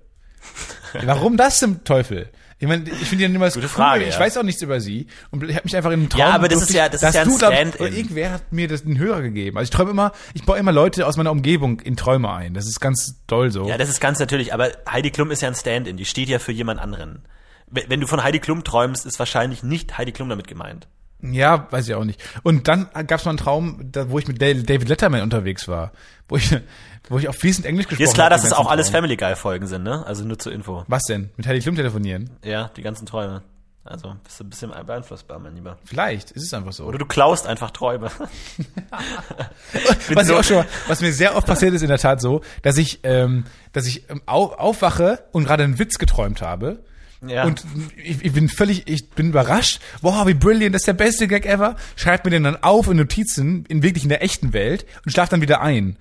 warum 1.03 1.37
das 1.37 1.59
zum 1.59 1.83
Teufel? 1.83 2.29
Ich 2.59 2.67
meine, 2.67 2.89
ich 2.89 3.07
finde 3.07 3.25
die 3.27 3.31
niemals 3.31 3.53
Gute 3.53 3.67
cool. 3.67 3.69
Frage, 3.69 4.05
Ich 4.05 4.15
ja. 4.15 4.19
weiß 4.19 4.35
auch 4.37 4.43
nichts 4.43 4.63
über 4.63 4.79
sie. 4.81 5.05
Und 5.29 5.43
ich 5.43 5.55
habe 5.55 5.65
mich 5.65 5.75
einfach 5.75 5.91
in 5.91 5.99
einem 5.99 6.09
Traum... 6.09 6.19
Ja, 6.21 6.29
aber 6.31 6.47
das 6.47 6.63
ist 6.63 6.73
ja- 6.73 6.85
ich- 6.85 6.91
das 6.93 7.03
ist 7.03 7.13
ja 7.13 7.21
ein 7.21 7.27
du, 7.27 7.37
glaub- 7.37 7.53
Irgendwer 7.79 8.31
hat 8.31 8.51
mir 8.51 8.67
das 8.67 8.83
einen 8.83 8.97
Hörer 8.97 9.21
gegeben. 9.21 9.57
Also 9.57 9.65
ich 9.65 9.69
träume 9.69 9.91
immer, 9.91 10.11
ich 10.33 10.43
baue 10.43 10.57
immer 10.57 10.71
Leute 10.71 11.05
aus 11.05 11.17
meiner 11.17 11.31
Umgebung 11.31 11.79
in 11.81 11.95
Träume 11.97 12.31
ein. 12.33 12.55
Das 12.55 12.65
ist 12.65 12.79
ganz 12.79 13.21
doll 13.27 13.51
so. 13.51 13.67
Ja, 13.67 13.77
das 13.77 13.89
ist 13.89 14.01
ganz 14.01 14.17
natürlich, 14.17 14.55
aber 14.55 14.71
Heidi 14.89 15.11
Klum 15.11 15.29
ist 15.29 15.41
ja 15.43 15.49
ein 15.49 15.55
Stand-in, 15.55 15.97
die 15.97 16.05
steht 16.05 16.29
ja 16.29 16.39
für 16.39 16.51
jemand 16.51 16.79
anderen. 16.79 17.21
Wenn 17.69 17.99
du 18.01 18.07
von 18.07 18.23
Heidi 18.23 18.39
Klum 18.39 18.63
träumst, 18.63 19.05
ist 19.05 19.19
wahrscheinlich 19.19 19.61
nicht 19.61 19.95
Heidi 19.99 20.11
Klum 20.11 20.29
damit 20.29 20.47
gemeint. 20.47 20.87
Ja, 21.21 21.67
weiß 21.71 21.87
ich 21.87 21.95
auch 21.95 22.03
nicht. 22.03 22.21
Und 22.43 22.67
dann 22.67 22.89
gab 23.07 23.19
es 23.19 23.25
mal 23.25 23.31
einen 23.31 23.37
Traum, 23.39 23.79
da, 23.91 24.09
wo 24.11 24.19
ich 24.19 24.27
mit 24.27 24.39
David 24.41 24.87
Letterman 24.87 25.21
unterwegs 25.21 25.67
war. 25.67 25.91
Wo 26.29 26.35
ich, 26.37 26.55
wo 27.09 27.17
ich 27.17 27.27
auch 27.27 27.33
fließend 27.35 27.65
Englisch 27.65 27.87
gesprochen 27.87 28.03
Dir 28.03 28.09
ist 28.09 28.13
klar, 28.13 28.25
habe 28.25 28.35
dass 28.35 28.43
es 28.43 28.53
auch 28.53 28.69
alles 28.69 28.87
Traum. 28.87 28.97
Family 28.97 29.17
Guy 29.17 29.35
Folgen 29.35 29.65
sind, 29.67 29.83
ne? 29.83 30.05
Also 30.05 30.25
nur 30.25 30.37
zur 30.37 30.51
Info. 30.51 30.83
Was 30.87 31.03
denn? 31.03 31.31
Mit 31.37 31.47
Heidi 31.47 31.61
Klum 31.61 31.75
telefonieren? 31.75 32.29
Ja, 32.43 32.69
die 32.77 32.81
ganzen 32.83 33.05
Träume. 33.07 33.41
Also 33.83 34.13
bist 34.23 34.37
du 34.39 34.43
ein 34.43 34.49
bisschen 34.49 34.71
beeinflussbar, 34.85 35.39
mein 35.39 35.55
Lieber. 35.55 35.77
Vielleicht, 35.85 36.31
ist 36.31 36.43
es 36.43 36.53
einfach 36.53 36.73
so. 36.73 36.83
Oder 36.83 36.97
du 36.97 37.05
klaust 37.05 37.47
einfach 37.47 37.71
Träume. 37.71 38.11
was, 40.13 40.27
so- 40.27 40.43
schon, 40.43 40.65
was 40.87 41.01
mir 41.01 41.13
sehr 41.13 41.35
oft 41.35 41.47
passiert 41.47 41.73
ist 41.73 41.81
in 41.81 41.87
der 41.87 41.97
Tat 41.97 42.21
so, 42.21 42.41
dass 42.61 42.77
ich, 42.77 42.99
ähm, 43.03 43.45
dass 43.71 43.85
ich 43.85 44.09
ähm, 44.09 44.21
au, 44.25 44.47
aufwache 44.47 45.23
und 45.31 45.45
gerade 45.45 45.63
einen 45.63 45.79
Witz 45.79 45.97
geträumt 45.97 46.41
habe. 46.41 46.79
Ja. 47.25 47.45
Und 47.45 47.63
ich, 48.03 48.23
ich 48.23 48.31
bin 48.33 48.49
völlig, 48.49 48.87
ich 48.87 49.09
bin 49.09 49.29
überrascht. 49.29 49.79
Wow, 50.01 50.27
wie 50.27 50.33
brilliant, 50.33 50.75
das 50.75 50.81
ist 50.81 50.87
der 50.87 50.93
beste 50.93 51.27
Gag 51.27 51.45
ever. 51.45 51.75
Schreibt 51.95 52.25
mir 52.25 52.31
den 52.31 52.43
dann 52.43 52.57
auf 52.61 52.87
in 52.87 52.97
Notizen, 52.97 53.65
in 53.67 53.81
wirklich 53.83 54.03
in 54.03 54.09
der 54.09 54.23
echten 54.23 54.53
Welt 54.53 54.85
und 55.05 55.11
schlaf 55.11 55.29
dann 55.29 55.41
wieder 55.41 55.61
ein. 55.61 55.97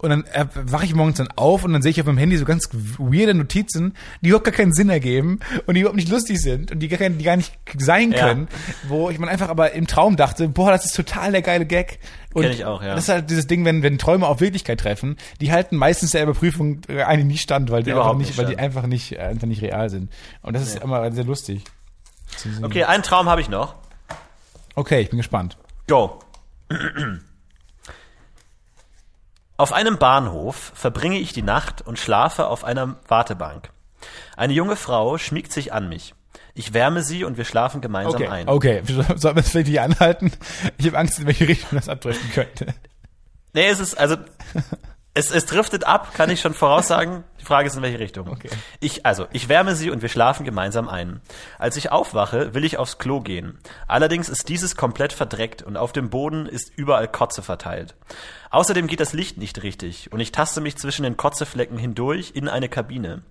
Und 0.00 0.10
dann 0.10 0.24
äh, 0.26 0.46
wache 0.54 0.84
ich 0.84 0.94
morgens 0.94 1.18
dann 1.18 1.26
auf 1.34 1.64
und 1.64 1.72
dann 1.72 1.82
sehe 1.82 1.90
ich 1.90 2.00
auf 2.00 2.06
meinem 2.06 2.18
Handy 2.18 2.36
so 2.36 2.44
ganz 2.44 2.68
weirde 2.98 3.34
Notizen, 3.34 3.94
die 4.20 4.28
überhaupt 4.28 4.44
gar 4.44 4.54
keinen 4.54 4.72
Sinn 4.72 4.90
ergeben 4.90 5.40
und 5.66 5.74
die 5.74 5.80
überhaupt 5.80 5.96
nicht 5.96 6.08
lustig 6.08 6.40
sind 6.40 6.70
und 6.70 6.78
die 6.78 6.86
gar, 6.86 7.00
kein, 7.00 7.18
die 7.18 7.24
gar 7.24 7.36
nicht 7.36 7.52
sein 7.78 8.12
Ja. 8.12 8.28
können. 8.28 8.46
Wo 8.86 9.10
ich 9.10 9.18
man 9.18 9.28
einfach 9.28 9.48
aber 9.48 9.72
im 9.72 9.88
Traum 9.88 10.16
dachte, 10.16 10.48
boah, 10.48 10.70
das 10.70 10.84
ist 10.84 10.94
total 10.94 11.32
der 11.32 11.42
geile 11.42 11.66
Gag. 11.66 11.98
Und 12.34 12.42
Kenn 12.42 12.52
ich 12.52 12.64
auch, 12.64 12.82
ja. 12.82 12.94
Das 12.94 13.04
ist 13.04 13.08
halt 13.08 13.30
dieses 13.30 13.46
Ding, 13.46 13.64
wenn, 13.64 13.82
wenn 13.82 13.98
Träume 13.98 14.26
auf 14.26 14.40
Wirklichkeit 14.40 14.80
treffen, 14.80 15.16
die 15.40 15.50
halten 15.50 15.76
meistens 15.76 16.10
der 16.10 16.22
Überprüfung 16.22 16.82
äh, 16.88 17.02
eigentlich 17.02 17.26
nicht 17.26 17.42
stand, 17.42 17.70
weil 17.70 17.82
die 17.82 17.90
Überhaupt 17.90 18.10
einfach 18.10 18.18
nicht, 18.18 18.28
nicht 18.28 18.38
weil 18.38 18.46
die 18.46 18.58
einfach 18.58 18.86
nicht, 18.86 19.12
äh, 19.12 19.18
einfach 19.18 19.46
nicht 19.46 19.62
real 19.62 19.88
sind. 19.88 20.12
Und 20.42 20.54
das 20.54 20.62
ist 20.62 20.82
immer 20.82 21.10
sehr 21.12 21.24
lustig. 21.24 21.64
Okay, 22.62 22.84
einen 22.84 23.02
Traum 23.02 23.28
habe 23.28 23.40
ich 23.40 23.48
noch. 23.48 23.74
Okay, 24.74 25.00
ich 25.00 25.08
bin 25.08 25.16
gespannt. 25.16 25.56
Go. 25.86 26.20
Auf 29.56 29.72
einem 29.72 29.98
Bahnhof 29.98 30.72
verbringe 30.74 31.18
ich 31.18 31.32
die 31.32 31.42
Nacht 31.42 31.84
und 31.84 31.98
schlafe 31.98 32.46
auf 32.46 32.62
einer 32.62 32.96
Wartebank. 33.08 33.70
Eine 34.36 34.52
junge 34.52 34.76
Frau 34.76 35.18
schmiegt 35.18 35.50
sich 35.50 35.72
an 35.72 35.88
mich. 35.88 36.14
Ich 36.58 36.74
wärme 36.74 37.04
sie 37.04 37.22
und 37.22 37.36
wir 37.38 37.44
schlafen 37.44 37.80
gemeinsam 37.80 38.14
Okay, 38.14 38.26
ein. 38.26 38.48
okay. 38.48 38.82
Sollen 38.86 39.36
wir 39.36 39.42
das 39.42 39.50
vielleicht 39.50 39.68
hier 39.68 39.84
anhalten? 39.84 40.32
Ich 40.76 40.86
habe 40.86 40.98
Angst, 40.98 41.20
in 41.20 41.26
welche 41.26 41.46
Richtung 41.46 41.78
das 41.78 41.88
abdriften 41.88 42.32
könnte. 42.32 42.74
Nee, 43.52 43.68
es 43.68 43.78
ist, 43.78 43.96
also, 43.96 44.16
es, 45.14 45.30
es 45.30 45.46
driftet 45.46 45.84
ab, 45.84 46.14
kann 46.14 46.30
ich 46.30 46.40
schon 46.40 46.54
voraussagen. 46.54 47.22
Frage 47.48 47.66
ist, 47.66 47.74
in 47.74 47.82
welche 47.82 47.98
Richtung. 47.98 48.28
Okay. 48.28 48.50
Ich, 48.78 49.04
also, 49.04 49.26
ich 49.32 49.48
wärme 49.48 49.74
sie 49.74 49.90
und 49.90 50.02
wir 50.02 50.08
schlafen 50.08 50.44
gemeinsam 50.44 50.88
ein. 50.88 51.20
Als 51.58 51.76
ich 51.76 51.90
aufwache, 51.90 52.54
will 52.54 52.64
ich 52.64 52.78
aufs 52.78 52.98
Klo 52.98 53.20
gehen. 53.20 53.58
Allerdings 53.88 54.28
ist 54.28 54.48
dieses 54.48 54.76
komplett 54.76 55.12
verdreckt 55.12 55.62
und 55.62 55.76
auf 55.76 55.92
dem 55.92 56.10
Boden 56.10 56.46
ist 56.46 56.70
überall 56.76 57.08
Kotze 57.08 57.42
verteilt. 57.42 57.96
Außerdem 58.50 58.86
geht 58.86 59.00
das 59.00 59.12
Licht 59.12 59.38
nicht 59.38 59.62
richtig 59.62 60.12
und 60.12 60.20
ich 60.20 60.30
taste 60.30 60.60
mich 60.60 60.76
zwischen 60.76 61.02
den 61.02 61.16
Kotzeflecken 61.16 61.78
hindurch 61.78 62.32
in 62.34 62.48
eine 62.48 62.68
Kabine. 62.68 63.22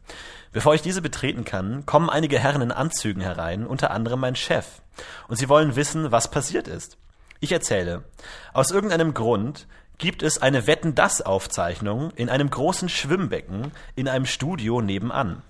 Bevor 0.51 0.73
ich 0.73 0.81
diese 0.81 1.01
betreten 1.01 1.45
kann, 1.45 1.85
kommen 1.85 2.09
einige 2.09 2.39
Herren 2.39 2.61
in 2.61 2.71
Anzügen 2.71 3.21
herein, 3.21 3.65
unter 3.65 3.91
anderem 3.91 4.19
mein 4.19 4.35
Chef. 4.35 4.81
Und 5.27 5.37
sie 5.37 5.49
wollen 5.49 5.75
wissen, 5.75 6.11
was 6.11 6.31
passiert 6.31 6.67
ist. 6.67 6.97
Ich 7.39 7.51
erzähle. 7.51 8.03
Aus 8.53 8.71
irgendeinem 8.71 9.13
Grund 9.13 9.67
gibt 9.97 10.21
es 10.21 10.41
eine 10.41 10.67
Wetten 10.67 10.95
das 10.95 11.21
Aufzeichnung 11.21 12.11
in 12.11 12.29
einem 12.29 12.49
großen 12.49 12.89
Schwimmbecken 12.89 13.71
in 13.95 14.07
einem 14.07 14.25
Studio 14.25 14.81
nebenan. 14.81 15.41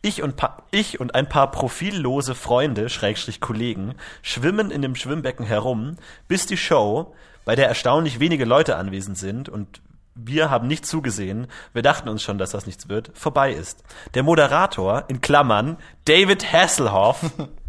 Ich 0.00 0.22
und, 0.22 0.34
ich 0.70 0.98
und 0.98 1.14
ein 1.14 1.28
paar 1.28 1.50
profillose 1.50 2.34
Freunde, 2.34 2.88
Schrägstrich 2.88 3.40
Kollegen, 3.40 3.94
schwimmen 4.22 4.70
in 4.70 4.82
dem 4.82 4.96
Schwimmbecken 4.96 5.46
herum, 5.46 5.96
bis 6.26 6.46
die 6.46 6.56
Show, 6.56 7.14
bei 7.44 7.54
der 7.54 7.68
erstaunlich 7.68 8.18
wenige 8.18 8.44
Leute 8.44 8.76
anwesend 8.76 9.18
sind 9.18 9.48
und 9.48 9.80
wir 10.14 10.50
haben 10.50 10.66
nicht 10.66 10.84
zugesehen, 10.84 11.46
wir 11.72 11.82
dachten 11.82 12.08
uns 12.08 12.22
schon, 12.22 12.36
dass 12.36 12.50
das 12.50 12.66
nichts 12.66 12.88
wird, 12.88 13.10
vorbei 13.14 13.52
ist. 13.52 13.82
Der 14.14 14.22
Moderator, 14.22 15.04
in 15.08 15.20
Klammern, 15.20 15.78
David 16.04 16.52
Hasselhoff, 16.52 17.24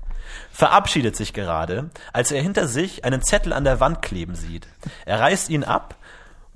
verabschiedet 0.51 1.15
sich 1.15 1.33
gerade, 1.33 1.89
als 2.11 2.31
er 2.31 2.41
hinter 2.41 2.67
sich 2.67 3.05
einen 3.05 3.21
Zettel 3.21 3.53
an 3.53 3.63
der 3.63 3.79
Wand 3.79 4.01
kleben 4.01 4.35
sieht. 4.35 4.67
Er 5.05 5.19
reißt 5.19 5.49
ihn 5.49 5.63
ab 5.63 5.95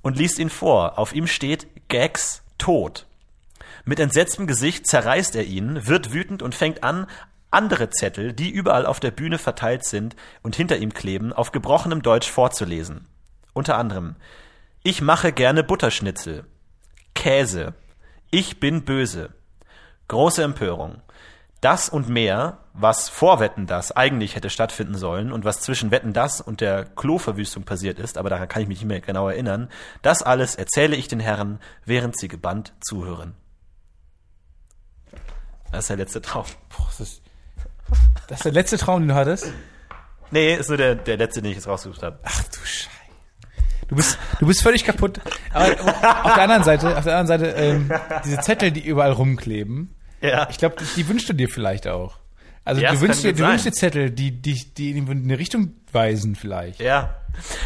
und 0.01 0.17
liest 0.17 0.39
ihn 0.39 0.49
vor. 0.49 0.97
Auf 0.97 1.13
ihm 1.13 1.27
steht 1.27 1.67
Gags 1.87 2.43
tot. 2.57 3.05
Mit 3.85 3.99
entsetztem 3.99 4.47
Gesicht 4.47 4.87
zerreißt 4.87 5.35
er 5.35 5.45
ihn, 5.45 5.87
wird 5.87 6.11
wütend 6.11 6.41
und 6.41 6.55
fängt 6.55 6.83
an, 6.83 7.07
andere 7.51 7.89
Zettel, 7.89 8.33
die 8.33 8.49
überall 8.49 8.85
auf 8.85 8.99
der 8.99 9.11
Bühne 9.11 9.37
verteilt 9.37 9.85
sind 9.85 10.15
und 10.43 10.55
hinter 10.55 10.77
ihm 10.77 10.93
kleben, 10.93 11.31
auf 11.31 11.51
gebrochenem 11.51 12.01
Deutsch 12.01 12.29
vorzulesen. 12.29 13.07
Unter 13.53 13.77
anderem 13.77 14.15
Ich 14.83 15.01
mache 15.01 15.31
gerne 15.31 15.63
Butterschnitzel. 15.63 16.45
Käse. 17.15 17.73
Ich 18.29 18.59
bin 18.59 18.83
böse. 18.83 19.29
Große 20.09 20.43
Empörung. 20.43 21.01
Das 21.61 21.89
und 21.89 22.07
mehr, 22.07 22.59
was 22.73 23.09
vor 23.09 23.39
Wetten 23.39 23.65
das 23.65 23.91
eigentlich 23.91 24.35
hätte 24.35 24.49
stattfinden 24.49 24.95
sollen 24.95 25.31
und 25.31 25.43
was 25.43 25.61
zwischen 25.61 25.89
Wetten 25.89 26.13
das 26.13 26.39
und 26.39 26.61
der 26.61 26.85
Kloverwüstung 26.85 27.63
passiert 27.63 27.97
ist, 27.97 28.17
aber 28.17 28.29
daran 28.29 28.47
kann 28.47 28.61
ich 28.61 28.67
mich 28.67 28.79
nicht 28.79 28.87
mehr 28.87 29.01
genau 29.01 29.27
erinnern, 29.27 29.69
das 30.03 30.21
alles 30.21 30.55
erzähle 30.55 30.95
ich 30.95 31.07
den 31.07 31.19
Herren, 31.19 31.59
während 31.83 32.17
sie 32.17 32.27
gebannt 32.27 32.73
zuhören. 32.81 33.35
Das 35.71 35.85
ist 35.85 35.89
der 35.89 35.97
letzte 35.97 36.21
Traum. 36.21 36.45
Boah, 36.69 36.85
das, 36.87 36.99
ist, 36.99 37.21
das 38.27 38.39
ist 38.39 38.45
der 38.45 38.51
letzte 38.51 38.77
Traum, 38.77 39.01
den 39.01 39.09
du 39.09 39.15
hattest? 39.15 39.51
Nee, 40.29 40.55
ist 40.55 40.69
nur 40.69 40.77
der, 40.77 40.95
der 40.95 41.17
letzte, 41.17 41.41
den 41.41 41.51
ich 41.51 41.57
jetzt 41.57 41.67
rausgesucht 41.67 42.03
habe. 42.03 42.19
Ach 42.23 42.43
du 42.43 42.59
Scheiße. 42.63 42.97
Du 43.87 43.95
bist, 43.95 44.17
du 44.39 44.45
bist 44.45 44.61
völlig 44.61 44.83
kaputt. 44.83 45.21
Aber 45.53 45.71
auf 46.25 46.33
der 46.33 46.43
anderen 46.43 46.63
Seite, 46.63 46.97
auf 46.97 47.05
der 47.05 47.17
anderen 47.17 47.39
Seite, 47.39 47.51
ähm, 47.57 47.91
diese 48.25 48.39
Zettel, 48.41 48.71
die 48.71 48.85
überall 48.85 49.13
rumkleben, 49.13 49.95
Ja. 50.21 50.47
ich 50.49 50.57
glaube, 50.57 50.75
die, 50.79 50.85
die 50.95 51.07
wünschst 51.07 51.29
du 51.29 51.33
dir 51.33 51.49
vielleicht 51.49 51.87
auch. 51.87 52.17
Also 52.65 52.81
Ja, 52.81 52.91
du 52.91 53.01
wünschst 53.01 53.23
dir, 53.23 53.33
du 53.33 53.47
wünschst 53.47 53.65
dir 53.65 53.71
Zettel, 53.71 54.11
die, 54.11 54.31
die, 54.41 54.73
die 54.73 54.91
in 54.91 55.09
eine 55.09 55.39
Richtung 55.39 55.73
weisen 55.91 56.35
vielleicht. 56.35 56.81
Ja. 56.81 57.15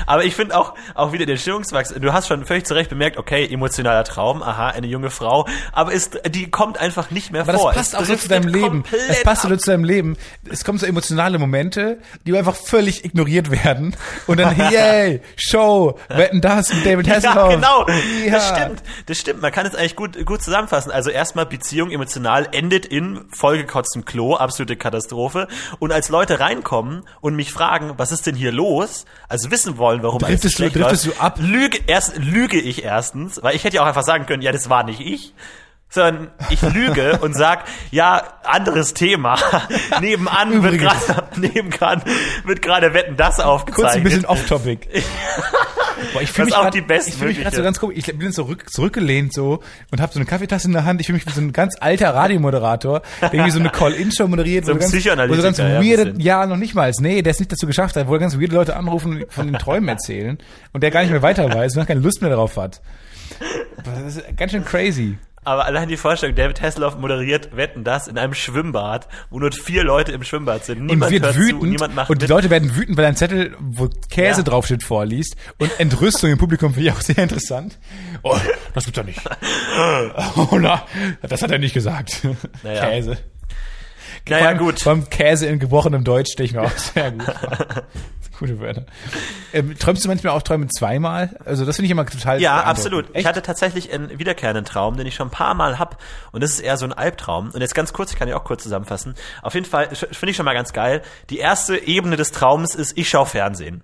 Aber 0.06 0.24
ich 0.24 0.36
finde 0.36 0.58
auch, 0.58 0.74
auch 0.96 1.12
wieder 1.12 1.26
den 1.26 1.38
Stimmungswachs. 1.38 1.94
Du 1.94 2.14
hast 2.14 2.28
schon 2.28 2.46
völlig 2.46 2.66
zu 2.66 2.74
Recht 2.74 2.90
bemerkt, 2.90 3.18
okay, 3.18 3.46
emotionaler 3.52 4.04
Traum, 4.04 4.44
aha, 4.44 4.70
eine 4.70 4.88
junge 4.88 5.10
Frau, 5.10 5.48
aber 5.72 5.92
ist, 5.92 6.20
die 6.30 6.50
kommt 6.50 6.78
einfach 6.78 7.12
nicht 7.12 7.32
mehr 7.32 7.42
Aber 7.42 7.54
das 7.54 7.62
vor. 7.62 7.74
passt 7.74 7.94
Es 7.94 8.00
auch 8.00 8.06
so 8.06 8.16
zu 8.16 8.28
deinem 8.28 8.48
Leben. 8.48 8.84
Es 9.10 9.24
passt 9.24 9.44
so 9.44 9.56
zu 9.56 9.72
deinem 9.72 9.84
Leben. 9.84 10.18
Es 10.50 10.64
kommen 10.64 10.78
so 10.78 10.86
emotionale 10.86 11.40
Momente, 11.40 12.00
die 12.26 12.38
einfach 12.38 12.56
völlig 12.56 13.06
ignoriert 13.06 13.52
werden. 13.52 13.96
Und 14.28 14.40
dann, 14.40 14.56
yay, 14.72 15.22
Show, 15.38 15.98
wetten 16.10 16.42
das 16.42 16.74
mit 16.74 16.86
David 16.86 17.10
Hasselhoff. 17.10 17.52
Ja, 17.52 17.56
genau. 17.56 17.88
Ja. 18.26 18.32
Das 18.32 18.50
stimmt. 18.50 18.84
Das 19.06 19.18
stimmt. 19.18 19.42
Man 19.42 19.52
kann 19.52 19.66
es 19.66 19.76
eigentlich 19.76 19.96
gut, 19.96 20.26
gut 20.26 20.42
zusammenfassen. 20.42 20.92
Also 20.92 21.10
erstmal 21.10 21.46
Beziehung 21.46 21.92
emotional 21.92 22.48
endet 22.52 22.86
in 22.86 23.26
vollgekotztem 23.32 24.06
Klo, 24.06 24.36
absolute 24.36 24.76
Katastrophe. 24.76 25.48
Und 25.80 25.92
als 25.92 26.10
Leute 26.10 26.40
reinkommen 26.40 27.04
und 27.22 27.36
mich 27.36 27.52
fragen, 27.52 27.94
was 27.98 28.12
ist 28.12 28.26
denn 28.26 28.36
hier 28.36 28.52
los? 28.52 29.06
Also 29.28 29.52
wissen 29.52 29.61
wollen, 29.78 30.04
warum 30.04 30.24
alles 30.24 30.42
Driftest 30.42 30.54
du- 30.54 30.58
schlecht 30.64 30.76
driftest 30.76 31.06
läuft, 31.08 31.18
du 31.20 31.24
ab? 31.24 31.36
Lüge, 31.40 31.80
erst 31.88 32.18
lüge 32.18 32.60
ich 32.60 32.84
erstens, 32.84 33.42
weil 33.44 33.56
ich 33.56 33.64
hätte 33.64 33.78
ja 33.78 33.84
auch 33.84 33.88
einfach 33.88 34.04
sagen 34.04 34.26
können, 34.26 34.42
ja, 34.42 34.52
das 34.52 34.70
war 34.70 34.84
nicht 34.84 35.00
ich. 35.00 35.34
Sondern 35.94 36.32
ich 36.50 36.62
lüge 36.62 37.18
und 37.22 37.34
sag, 37.34 37.66
ja, 37.92 38.24
anderes 38.46 38.94
Thema. 38.94 39.38
Nebenan 40.00 40.64
wird 40.64 40.80
gerade, 40.80 41.24
nebenan 41.40 42.02
wird 42.46 42.62
gerade 42.62 42.94
Wetten 42.94 43.18
das 43.18 43.42
aufgezeichnet. 43.42 43.76
Kurz 43.92 43.96
ein 43.98 44.04
bisschen 44.04 44.26
off-topic. 44.26 44.88
Boah, 46.14 46.22
ich 46.22 46.32
fühle 46.32 46.46
mich 46.46 46.56
auch 46.56 46.64
grad- 46.64 46.74
die 46.74 46.84
Ich 47.08 47.16
fühle 47.16 47.30
mich 47.30 47.40
gerade 47.42 47.56
so 47.56 47.64
ganz 47.64 47.80
komisch. 47.80 47.98
Ich 47.98 48.06
bin 48.18 48.32
so 48.32 48.44
rück, 48.44 48.70
zurückgelehnt 48.70 49.34
so 49.34 49.62
und 49.92 50.02
habe 50.02 50.12
so 50.14 50.20
eine 50.20 50.26
Kaffeetasse 50.26 50.68
in 50.68 50.74
der 50.74 50.86
Hand. 50.86 51.00
Ich 51.02 51.08
fühle 51.08 51.18
mich 51.18 51.26
wie 51.28 51.32
so 51.32 51.42
ein 51.42 51.54
ganz 51.54 51.76
alter 51.80 52.14
Radiomoderator, 52.14 53.02
der 53.22 53.34
irgendwie 53.34 53.52
so 53.52 53.60
eine 53.60 53.70
Call-In-Show 53.70 54.28
moderiert. 54.28 54.66
So 54.72 54.74
ein 54.74 54.80
ganz, 54.80 54.92
wo 54.92 54.96
so 54.96 54.98
Psychoanalytiker, 54.98 55.44
ganz 55.44 55.58
ja, 55.58 55.82
weirde, 55.82 56.14
ja, 56.18 56.46
noch 56.46 56.58
nicht 56.58 56.76
mal. 56.76 56.92
Nee, 57.00 57.22
der 57.22 57.32
es 57.32 57.40
nicht 57.40 57.52
dazu 57.52 57.68
geschafft 57.68 57.96
hat, 57.96 58.08
wo 58.08 58.18
ganz 58.20 58.38
weirde 58.40 58.54
Leute 58.56 58.76
anrufen 58.76 59.22
und 59.24 59.34
von 59.34 59.48
den 59.48 59.58
Träumen 59.58 59.90
erzählen 59.90 60.38
und 60.74 60.82
der 60.84 60.92
gar 60.92 61.02
nicht 61.02 61.12
mehr 61.12 61.22
weiter 61.22 61.52
weiß 61.52 61.76
und 61.78 61.86
keine 61.86 62.02
Lust 62.02 62.22
mehr 62.22 62.30
darauf 62.30 62.58
hat. 62.58 62.82
Das 63.84 64.18
ist 64.18 64.38
ganz 64.38 64.52
schön 64.52 64.64
crazy. 64.66 65.18
Aber 65.44 65.66
allein 65.66 65.88
die 65.90 65.98
Vorstellung, 65.98 66.36
David 66.36 66.62
Hasselhoff 66.62 66.98
moderiert 66.98 67.56
Wetten 67.56 67.84
das 67.84 68.08
in 68.08 68.18
einem 68.20 68.36
Schwimmbad, 68.36 69.08
wo 69.32 69.40
nur 69.40 69.52
vier 69.52 69.84
Leute 69.84 70.12
im 70.12 70.24
Schwimmbad 70.24 70.66
sind. 70.66 70.82
und 70.82 70.86
Niemand 70.86 71.12
wird 71.12 71.24
hört 71.24 71.34
zu, 71.34 71.40
wütend 71.42 71.64
niemand 71.64 71.96
macht 71.96 72.10
und 72.12 72.22
die 72.22 72.26
mit. 72.26 72.30
Leute 72.30 72.50
werden 72.52 72.76
wütend, 72.76 72.96
weil 72.98 73.06
ein 73.06 73.16
Zettel, 73.16 73.56
wo 73.60 73.90
Käse 74.12 74.42
Ja. 74.42 74.44
draufsteht, 74.44 74.84
vorliest 74.84 75.36
und 75.58 75.80
Entrüstung 75.80 76.30
im 76.30 76.38
Publikum 76.38 76.74
finde 76.76 76.90
ich 76.90 76.96
auch 76.96 77.02
sehr 77.02 77.18
interessant. 77.18 77.80
Oh, 78.22 78.38
das 78.76 78.86
gibt's 78.86 79.00
doch 79.00 79.06
nicht. 79.06 79.20
Oh, 80.36 80.58
na, 80.60 80.86
das 81.22 81.42
hat 81.42 81.50
er 81.52 81.58
nicht 81.58 81.74
gesagt. 81.74 82.22
Naja. 82.64 82.88
Käse. 82.90 83.18
Naja, 84.30 84.48
allem- 84.48 84.58
gut. 84.58 84.86
Allem 84.88 85.10
Käse 85.10 85.48
in 85.48 85.60
gebrochenem 85.60 86.04
Deutsch 86.04 86.32
stelle 86.34 86.46
ich 86.48 86.54
mir 86.54 86.62
auch 86.62 86.72
sehr 86.78 87.12
gut 87.12 87.24
vor. 87.24 87.84
Gute 88.40 88.60
Wörter. 88.60 88.88
Ähm, 89.54 89.78
träumst 89.78 90.04
du 90.04 90.08
manchmal 90.08 90.34
auch 90.36 90.42
Träume 90.42 90.68
zweimal? 90.68 91.38
Also 91.46 91.64
das 91.64 91.76
finde 91.76 91.86
ich 91.86 91.92
immer 91.92 92.08
total 92.08 92.42
Ja, 92.42 92.62
absolut. 92.64 93.08
Ich 93.12 93.18
Echt? 93.18 93.28
hatte 93.28 93.44
tatsächlich 93.44 93.94
einen 93.94 94.18
wiederkehrenden 94.18 94.66
Traum, 94.66 94.98
den 94.98 95.06
ich 95.06 95.14
schon 95.14 95.28
ein 95.28 95.32
paar 95.32 95.54
Mal 95.54 95.78
hab. 95.78 96.02
Und 96.32 96.42
das 96.42 96.50
ist 96.54 96.60
eher 96.60 96.76
so 96.78 96.86
ein 96.86 96.92
Albtraum. 96.94 97.52
Und 97.52 97.62
jetzt 97.62 97.76
ganz 97.76 97.94
kurz, 97.94 98.12
ich 98.14 98.18
kann 98.18 98.28
ja 98.28 98.36
auch 98.36 98.44
kurz 98.44 98.64
zusammenfassen. 98.64 99.14
Auf 99.44 99.54
jeden 99.54 99.68
Fall 99.68 99.90
finde 99.94 100.32
ich 100.32 100.36
schon 100.36 100.46
mal 100.46 100.56
ganz 100.56 100.74
geil. 100.74 101.04
Die 101.30 101.38
erste 101.38 101.78
Ebene 101.78 102.16
des 102.16 102.32
Traums 102.32 102.74
ist, 102.74 102.98
ich 102.98 103.10
schaue 103.10 103.28
Fernsehen. 103.28 103.84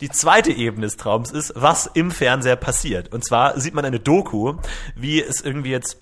Die 0.00 0.08
zweite 0.10 0.50
Ebene 0.50 0.86
des 0.86 0.96
Traums 0.96 1.30
ist, 1.30 1.52
was 1.54 1.86
im 1.94 2.10
Fernseher 2.10 2.56
passiert. 2.56 3.12
Und 3.12 3.24
zwar 3.24 3.60
sieht 3.60 3.74
man 3.74 3.84
eine 3.84 4.00
Doku, 4.00 4.54
wie 4.96 5.22
es 5.22 5.40
irgendwie 5.40 5.70
jetzt 5.70 5.98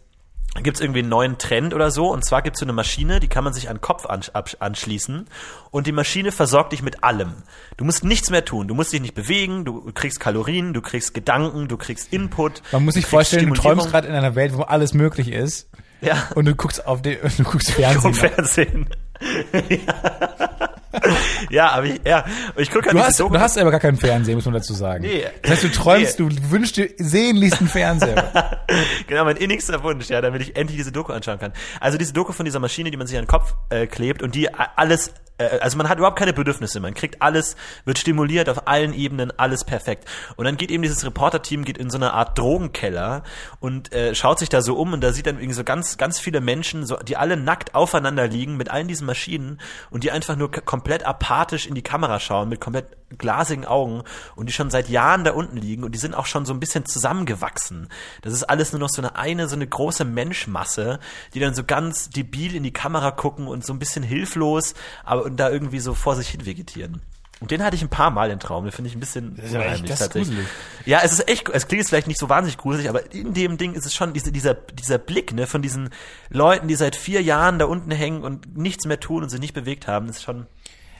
gibt 0.60 0.76
es 0.76 0.80
irgendwie 0.82 1.00
einen 1.00 1.08
neuen 1.08 1.38
Trend 1.38 1.72
oder 1.72 1.90
so. 1.90 2.12
Und 2.12 2.24
zwar 2.24 2.42
gibt 2.42 2.56
es 2.56 2.60
so 2.60 2.66
eine 2.66 2.72
Maschine, 2.72 3.20
die 3.20 3.28
kann 3.28 3.42
man 3.42 3.54
sich 3.54 3.68
an 3.68 3.76
den 3.76 3.80
Kopf 3.80 4.06
anschließen. 4.06 5.26
Und 5.70 5.86
die 5.86 5.92
Maschine 5.92 6.30
versorgt 6.30 6.72
dich 6.72 6.82
mit 6.82 7.02
allem. 7.02 7.32
Du 7.76 7.84
musst 7.84 8.04
nichts 8.04 8.30
mehr 8.30 8.44
tun. 8.44 8.68
Du 8.68 8.74
musst 8.74 8.92
dich 8.92 9.00
nicht 9.00 9.14
bewegen. 9.14 9.64
Du 9.64 9.90
kriegst 9.92 10.20
Kalorien, 10.20 10.74
du 10.74 10.82
kriegst 10.82 11.14
Gedanken, 11.14 11.68
du 11.68 11.76
kriegst 11.76 12.12
Input. 12.12 12.62
Man 12.72 12.84
muss 12.84 12.94
sich 12.94 13.06
vorstellen, 13.06 13.48
du 13.48 13.54
träumst 13.54 13.90
gerade 13.90 14.08
in 14.08 14.14
einer 14.14 14.34
Welt, 14.34 14.56
wo 14.56 14.62
alles 14.62 14.92
möglich 14.92 15.32
ist. 15.32 15.68
Ja. 16.02 16.28
Und 16.34 16.46
du 16.46 16.54
guckst 16.54 16.86
auf 16.86 17.00
den, 17.00 17.18
du 17.38 17.44
guckst 17.44 17.70
Fernsehen. 17.70 18.14
Fernsehen. 18.14 18.88
ja, 19.68 20.70
aber 21.70 21.86
ich, 21.86 22.00
ja, 22.06 22.24
ich 22.56 22.70
gucke 22.70 22.86
halt 22.86 22.94
Du 22.96 23.00
hast, 23.02 23.20
Doku- 23.20 23.32
du 23.32 23.40
hast 23.40 23.58
aber 23.58 23.70
gar 23.70 23.80
keinen 23.80 23.96
Fernseher, 23.96 24.34
muss 24.34 24.44
man 24.44 24.54
dazu 24.54 24.74
sagen. 24.74 25.02
Nee. 25.04 25.24
Das 25.42 25.52
heißt, 25.52 25.64
du 25.64 25.68
träumst, 25.70 26.18
du 26.18 26.28
wünschst 26.50 26.76
dir 26.76 26.90
sehnlichst 26.98 27.60
einen 27.60 27.68
Fernseher. 27.68 28.60
Genau, 29.06 29.24
mein 29.24 29.36
innigster 29.36 29.82
Wunsch, 29.82 30.08
ja, 30.08 30.20
damit 30.22 30.40
ich 30.40 30.56
endlich 30.56 30.78
diese 30.78 30.92
Doku 30.92 31.12
anschauen 31.12 31.38
kann. 31.38 31.52
Also 31.80 31.98
diese 31.98 32.12
Doku 32.14 32.32
von 32.32 32.44
dieser 32.46 32.58
Maschine, 32.58 32.90
die 32.90 32.96
man 32.96 33.06
sich 33.06 33.16
an 33.18 33.24
den 33.24 33.28
Kopf 33.28 33.54
äh, 33.68 33.86
klebt 33.86 34.22
und 34.22 34.34
die 34.34 34.48
alles, 34.54 35.12
also 35.38 35.76
man 35.76 35.88
hat 35.88 35.98
überhaupt 35.98 36.18
keine 36.18 36.32
Bedürfnisse, 36.32 36.80
man 36.80 36.94
kriegt 36.94 37.22
alles, 37.22 37.56
wird 37.84 37.98
stimuliert 37.98 38.48
auf 38.48 38.66
allen 38.68 38.92
Ebenen, 38.94 39.32
alles 39.38 39.64
perfekt. 39.64 40.08
Und 40.36 40.44
dann 40.44 40.56
geht 40.56 40.70
eben 40.70 40.82
dieses 40.82 41.04
Reporter-Team 41.04 41.64
geht 41.64 41.78
in 41.78 41.90
so 41.90 41.98
eine 41.98 42.12
Art 42.12 42.38
Drogenkeller 42.38 43.22
und 43.60 43.92
äh, 43.92 44.14
schaut 44.14 44.38
sich 44.38 44.48
da 44.48 44.62
so 44.62 44.76
um 44.76 44.92
und 44.92 45.00
da 45.00 45.12
sieht 45.12 45.26
dann 45.26 45.36
irgendwie 45.36 45.54
so 45.54 45.64
ganz, 45.64 45.96
ganz 45.96 46.18
viele 46.18 46.40
Menschen, 46.40 46.86
so, 46.86 46.96
die 46.96 47.16
alle 47.16 47.36
nackt 47.36 47.74
aufeinander 47.74 48.26
liegen 48.28 48.56
mit 48.56 48.70
allen 48.70 48.88
diesen 48.88 49.06
Maschinen 49.06 49.60
und 49.90 50.04
die 50.04 50.10
einfach 50.10 50.36
nur 50.36 50.50
komplett 50.50 51.04
apathisch 51.06 51.66
in 51.66 51.74
die 51.74 51.82
Kamera 51.82 52.20
schauen 52.20 52.48
mit 52.48 52.60
komplett 52.60 52.86
glasigen 53.18 53.64
Augen 53.64 54.02
und 54.36 54.46
die 54.48 54.52
schon 54.52 54.70
seit 54.70 54.88
Jahren 54.88 55.24
da 55.24 55.32
unten 55.32 55.56
liegen 55.56 55.84
und 55.84 55.92
die 55.94 55.98
sind 55.98 56.14
auch 56.14 56.26
schon 56.26 56.44
so 56.46 56.52
ein 56.52 56.60
bisschen 56.60 56.86
zusammengewachsen. 56.86 57.88
Das 58.22 58.32
ist 58.32 58.44
alles 58.44 58.72
nur 58.72 58.80
noch 58.80 58.88
so 58.88 59.02
eine 59.02 59.16
eine, 59.16 59.48
so 59.48 59.56
eine 59.56 59.66
große 59.66 60.04
Menschmasse, 60.04 60.98
die 61.34 61.40
dann 61.40 61.54
so 61.54 61.64
ganz 61.64 62.10
debil 62.10 62.54
in 62.54 62.62
die 62.62 62.72
Kamera 62.72 63.10
gucken 63.10 63.46
und 63.46 63.64
so 63.64 63.72
ein 63.72 63.78
bisschen 63.78 64.02
hilflos, 64.02 64.74
aber 65.04 65.24
und 65.24 65.36
da 65.36 65.50
irgendwie 65.50 65.80
so 65.80 65.94
vor 65.94 66.16
sich 66.16 66.28
hin 66.28 66.46
vegetieren. 66.46 67.02
Und 67.40 67.50
den 67.50 67.64
hatte 67.64 67.74
ich 67.74 67.82
ein 67.82 67.88
paar 67.88 68.12
Mal 68.12 68.30
im 68.30 68.38
Traum. 68.38 68.62
Den 68.64 68.70
finde 68.70 68.88
ich 68.88 68.94
ein 68.96 69.00
bisschen 69.00 69.34
ja 69.36 69.42
echt- 69.42 69.54
unheimlich 69.54 69.90
ist 69.90 69.98
tatsächlich. 69.98 70.28
gruselig. 70.28 70.46
Ja, 70.86 71.00
es 71.02 71.12
ist 71.12 71.28
echt, 71.28 71.48
es 71.48 71.66
klingt 71.66 71.80
jetzt 71.80 71.88
vielleicht 71.88 72.06
nicht 72.06 72.20
so 72.20 72.28
wahnsinnig 72.28 72.56
gruselig, 72.56 72.88
aber 72.88 73.12
in 73.12 73.34
dem 73.34 73.58
Ding 73.58 73.74
ist 73.74 73.84
es 73.84 73.92
schon 73.96 74.12
diese, 74.12 74.30
dieser, 74.30 74.54
dieser 74.54 74.98
Blick, 74.98 75.32
ne, 75.32 75.48
von 75.48 75.60
diesen 75.60 75.90
Leuten, 76.30 76.68
die 76.68 76.76
seit 76.76 76.94
vier 76.94 77.20
Jahren 77.20 77.58
da 77.58 77.64
unten 77.64 77.90
hängen 77.90 78.22
und 78.22 78.56
nichts 78.56 78.86
mehr 78.86 79.00
tun 79.00 79.24
und 79.24 79.28
sich 79.28 79.40
nicht 79.40 79.54
bewegt 79.54 79.88
haben, 79.88 80.08
ist 80.08 80.22
schon. 80.22 80.46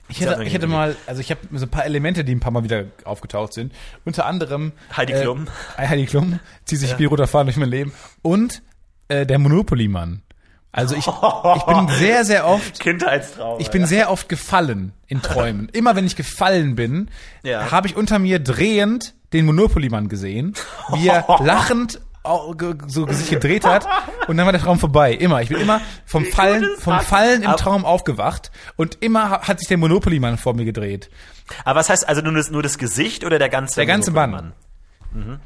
Ich 0.08 0.20
hätte, 0.20 0.42
ich 0.44 0.52
hätte 0.52 0.66
mal, 0.66 0.96
also 1.06 1.20
ich 1.20 1.30
habe 1.30 1.40
so 1.52 1.64
ein 1.64 1.70
paar 1.70 1.84
Elemente, 1.86 2.24
die 2.24 2.34
ein 2.34 2.40
paar 2.40 2.52
Mal 2.52 2.64
wieder 2.64 2.84
aufgetaucht 3.04 3.52
sind. 3.54 3.72
Unter 4.04 4.26
anderem 4.26 4.72
Heidi 4.96 5.12
Klum. 5.14 5.46
Äh, 5.78 5.88
Heidi 5.88 6.06
Klum 6.06 6.38
zieht 6.64 6.80
sich 6.80 6.98
wie 6.98 7.04
roter 7.06 7.26
Faden 7.26 7.46
durch 7.46 7.56
mein 7.56 7.70
Leben. 7.70 7.92
Und 8.20 8.62
äh, 9.08 9.24
der 9.24 9.38
Monopoly-Mann. 9.38 10.22
Also 10.70 10.94
ich, 10.96 11.06
ich 11.06 11.62
bin 11.64 11.88
sehr, 11.98 12.24
sehr 12.24 12.46
oft 12.46 12.80
Kindheitstraum. 12.80 13.60
Ich 13.60 13.70
bin 13.70 13.86
sehr 13.86 14.10
oft 14.10 14.28
gefallen 14.28 14.92
in 15.06 15.20
Träumen. 15.22 15.68
Immer 15.70 15.96
wenn 15.96 16.06
ich 16.06 16.16
gefallen 16.16 16.74
bin, 16.76 17.08
Ja. 17.42 17.70
habe 17.70 17.86
ich 17.88 17.96
unter 17.96 18.18
mir 18.18 18.38
drehend 18.38 19.14
den 19.32 19.46
Monopoly-Mann 19.46 20.08
gesehen, 20.08 20.54
wie 20.94 21.08
er 21.08 21.24
lachend 21.42 22.00
so 22.86 23.06
sich 23.08 23.30
gedreht 23.30 23.64
hat 23.64 23.86
und 24.28 24.36
dann 24.36 24.46
war 24.46 24.52
der 24.52 24.60
Traum 24.60 24.78
vorbei. 24.78 25.12
Immer. 25.12 25.42
Ich 25.42 25.48
bin 25.48 25.58
immer 25.58 25.80
vom 26.06 26.24
Fallen, 26.24 26.66
vom? 26.78 27.00
Fallen 27.00 27.42
im 27.42 27.50
Traum 27.56 27.84
aufgewacht 27.84 28.50
und 28.76 28.98
immer 29.02 29.30
ha- 29.30 29.48
hat 29.48 29.58
sich 29.58 29.68
der 29.68 29.78
Monopoly-Mann 29.78 30.38
vor 30.38 30.54
mir 30.54 30.64
gedreht. 30.64 31.10
Aber 31.64 31.80
was 31.80 31.88
heißt 31.90 32.08
also 32.08 32.22
nur 32.22 32.32
das, 32.34 32.50
nur 32.50 32.62
das 32.62 32.78
Gesicht 32.78 33.24
oder 33.24 33.38
der 33.38 33.48
ganze 33.48 33.76
Der 33.76 33.86
ganze 33.86 34.10
Monopoly-Mann? 34.12 34.52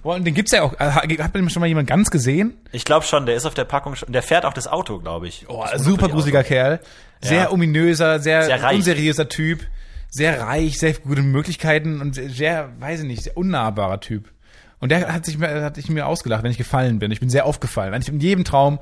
Und 0.05 0.25
den 0.25 0.35
gibt's 0.35 0.53
ja 0.53 0.63
auch. 0.63 0.75
äh, 0.79 0.91
Hat 1.19 1.35
man 1.35 1.51
schon 1.51 1.59
mal 1.61 1.67
jemand 1.67 1.89
ganz 1.89 2.11
gesehen? 2.11 2.57
Ich 2.71 2.85
glaube 2.85 3.05
schon, 3.05 3.27
der 3.27 3.35
ist 3.35 3.47
auf 3.47 3.55
der 3.55 3.65
Packung 3.65 3.97
schon, 3.97 4.13
der 4.13 4.23
fährt 4.23 4.45
auch 4.45 4.53
das 4.53 4.69
Auto, 4.69 5.01
glaube 5.01 5.27
ich. 5.27 5.47
Oh, 5.49 5.65
super 5.77 6.09
gruseliger 6.09 6.45
Kerl. 6.45 6.79
Sehr 7.21 7.45
Ja. 7.45 7.51
ominöser, 7.51 8.21
sehr, 8.21 8.45
Sehr 8.45 8.71
unseriöser 8.73 9.29
Typ. 9.29 9.67
Sehr 10.09 10.41
reich, 10.41 10.79
sehr 10.79 10.93
gute 10.95 11.23
Möglichkeiten 11.23 12.01
und 12.01 12.15
sehr, 12.15 12.71
weiß 12.79 13.01
ich 13.01 13.07
nicht, 13.07 13.25
sehr 13.25 13.37
unnahbarer 13.37 13.99
Typ. 14.01 14.31
Und 14.79 14.91
der 14.91 15.13
hat 15.13 15.25
sich, 15.25 15.39
mir- 15.39 15.63
hat 15.65 15.77
sich 15.77 15.89
mir 15.89 16.07
ausgelacht, 16.07 16.43
wenn 16.43 16.51
ich 16.51 16.59
gefallen 16.59 16.99
bin. 16.99 17.11
Ich 17.11 17.21
bin 17.21 17.31
sehr 17.31 17.47
aufgefallen. 17.47 17.93
Wenn 17.93 18.03
ich 18.03 18.09
in 18.09 18.21
jedem 18.21 18.45
Traum, 18.45 18.79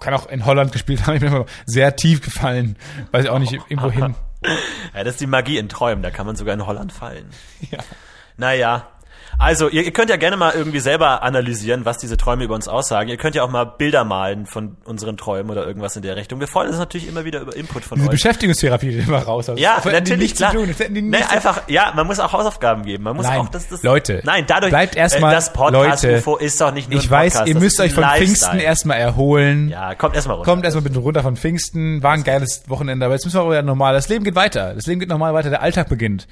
kann 0.00 0.14
auch 0.14 0.28
in 0.28 0.44
Holland 0.46 0.70
gespielt 0.72 1.06
haben, 1.06 1.14
ich 1.16 1.20
bin 1.20 1.32
immer 1.32 1.46
sehr 1.66 1.96
tief 1.96 2.20
gefallen. 2.22 2.76
Weiß 3.10 3.24
ich 3.24 3.30
auch 3.30 3.38
nicht, 3.40 3.52
irgendwo 3.68 3.90
hin. 3.90 4.14
Ja, 4.94 5.02
das 5.02 5.14
ist 5.14 5.20
die 5.20 5.26
Magie 5.26 5.58
in 5.58 5.68
Träumen, 5.68 6.00
da 6.00 6.10
kann 6.10 6.24
man 6.24 6.36
sogar 6.36 6.54
in 6.54 6.64
Holland 6.64 6.92
fallen. 6.92 7.26
Ja. 7.72 7.78
Naja. 8.36 8.86
Also, 9.38 9.68
ihr, 9.68 9.84
ihr 9.84 9.92
könnt 9.92 10.10
ja 10.10 10.16
gerne 10.16 10.36
mal 10.36 10.52
irgendwie 10.52 10.80
selber 10.80 11.22
analysieren, 11.22 11.84
was 11.84 11.98
diese 11.98 12.16
Träume 12.16 12.42
über 12.42 12.56
uns 12.56 12.66
aussagen. 12.66 13.08
Ihr 13.08 13.16
könnt 13.16 13.36
ja 13.36 13.44
auch 13.44 13.50
mal 13.50 13.64
Bilder 13.64 14.04
malen 14.04 14.46
von 14.46 14.76
unseren 14.84 15.16
Träumen 15.16 15.50
oder 15.50 15.64
irgendwas 15.64 15.94
in 15.94 16.02
der 16.02 16.16
Richtung. 16.16 16.40
Wir 16.40 16.48
freuen 16.48 16.68
uns 16.68 16.78
natürlich 16.78 17.06
immer 17.06 17.24
wieder 17.24 17.40
über 17.40 17.54
Input 17.54 17.84
von 17.84 17.96
Diese 17.96 18.08
euch. 18.08 18.12
Beschäftigungstherapie, 18.12 18.90
die 18.90 18.98
immer 18.98 19.18
raus. 19.22 19.46
Ja, 19.54 19.76
Das 19.76 19.84
hätten 19.84 20.04
die 20.04 20.10
natürlich, 20.10 20.34
klar. 20.34 20.52
Tun. 20.52 20.74
Nee, 20.90 21.18
einfach, 21.30 21.62
ja, 21.68 21.92
man 21.94 22.06
muss 22.08 22.18
auch 22.18 22.32
Hausaufgaben 22.32 22.82
geben. 22.82 23.04
Man 23.04 23.14
muss 23.14 23.26
Nein, 23.26 23.40
auch, 23.40 23.48
das, 23.48 23.68
das, 23.68 23.82
Leute, 23.84 24.22
nein, 24.24 24.44
dadurch, 24.46 24.70
bleibt 24.70 24.96
erstmal, 24.96 25.30
äh, 25.32 25.36
das 25.36 25.52
Podcast 25.52 26.02
Leute, 26.02 26.18
UFO 26.18 26.36
ist 26.36 26.60
doch 26.60 26.72
nicht 26.72 26.90
nur 26.90 26.98
ich 26.98 27.08
weiß, 27.08 27.34
Podcast, 27.34 27.48
ihr 27.48 27.60
müsst 27.60 27.80
euch 27.80 27.92
von 27.92 28.02
Lifestyle. 28.02 28.26
Pfingsten 28.26 28.58
erstmal 28.58 28.98
erholen. 28.98 29.68
Ja, 29.68 29.94
kommt 29.94 30.16
erstmal 30.16 30.36
runter. 30.36 30.50
Kommt 30.50 30.64
erstmal 30.64 30.82
bitte 30.82 30.98
runter 30.98 31.22
von 31.22 31.36
Pfingsten. 31.36 32.02
War 32.02 32.12
ein 32.12 32.24
geiles 32.24 32.64
Wochenende, 32.66 33.06
aber 33.06 33.14
jetzt 33.14 33.24
müssen 33.24 33.36
wir 33.36 33.42
auch 33.42 33.50
wieder 33.50 33.62
normal. 33.62 33.94
Das 33.94 34.08
Leben 34.08 34.24
geht 34.24 34.34
weiter. 34.34 34.74
Das 34.74 34.86
Leben 34.86 34.98
geht 34.98 35.08
normal 35.08 35.32
weiter. 35.32 35.50
Der 35.50 35.62
Alltag 35.62 35.88
beginnt. 35.88 36.26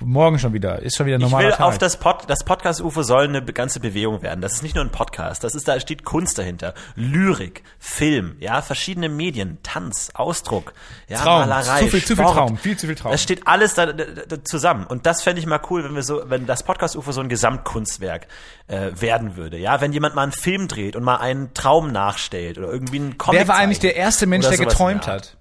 Morgen 0.00 0.38
schon 0.38 0.54
wieder. 0.54 0.78
Ist 0.80 0.96
schon 0.96 1.04
wieder 1.04 1.18
ein 1.18 1.22
Ich 1.22 1.30
will 1.36 1.50
Tag. 1.50 1.60
auf 1.60 1.76
das 1.76 1.98
Pod, 1.98 2.24
das 2.26 2.44
Podcast 2.44 2.80
UFO 2.80 3.02
soll 3.02 3.24
eine 3.24 3.42
ganze 3.44 3.78
Bewegung 3.78 4.22
werden. 4.22 4.40
Das 4.40 4.54
ist 4.54 4.62
nicht 4.62 4.74
nur 4.74 4.82
ein 4.82 4.90
Podcast, 4.90 5.44
das 5.44 5.54
ist 5.54 5.68
da 5.68 5.78
steht 5.80 6.02
Kunst 6.04 6.38
dahinter, 6.38 6.72
Lyrik, 6.96 7.62
Film, 7.78 8.36
ja, 8.40 8.62
verschiedene 8.62 9.10
Medien, 9.10 9.58
Tanz, 9.62 10.10
Ausdruck, 10.14 10.72
ja, 11.08 11.18
Traum. 11.18 11.40
Malerei, 11.40 11.80
Zu 11.80 11.88
viel- 11.88 12.00
zu 12.04 12.16
viel 12.16 12.24
Sport. 12.24 12.36
Traum, 12.36 12.56
viel 12.56 12.76
zu 12.78 12.86
viel 12.86 12.94
Traum. 12.94 13.12
Das 13.12 13.22
steht 13.22 13.46
alles 13.46 13.74
da, 13.74 13.92
da, 13.92 14.04
da 14.26 14.42
zusammen 14.42 14.86
und 14.86 15.04
das 15.04 15.22
fände 15.22 15.40
ich 15.40 15.46
mal 15.46 15.60
cool, 15.68 15.84
wenn 15.84 15.94
wir 15.94 16.02
so, 16.02 16.22
wenn 16.24 16.46
das 16.46 16.62
Podcast 16.62 16.96
UFO 16.96 17.12
so 17.12 17.20
ein 17.20 17.28
Gesamtkunstwerk 17.28 18.28
äh, 18.68 18.92
werden 18.94 19.36
würde, 19.36 19.58
ja, 19.58 19.82
wenn 19.82 19.92
jemand 19.92 20.14
mal 20.14 20.22
einen 20.22 20.32
Film 20.32 20.68
dreht 20.68 20.96
und 20.96 21.02
mal 21.04 21.16
einen 21.16 21.52
Traum 21.52 21.92
nachstellt 21.92 22.56
oder 22.56 22.68
irgendwie 22.72 22.96
einen 22.98 23.18
Comic 23.18 23.40
Wer 23.40 23.48
war 23.48 23.56
eigentlich 23.56 23.80
der 23.80 23.94
erste 23.94 24.26
Mensch, 24.26 24.48
der 24.48 24.56
geträumt 24.56 25.06
hat? 25.06 25.36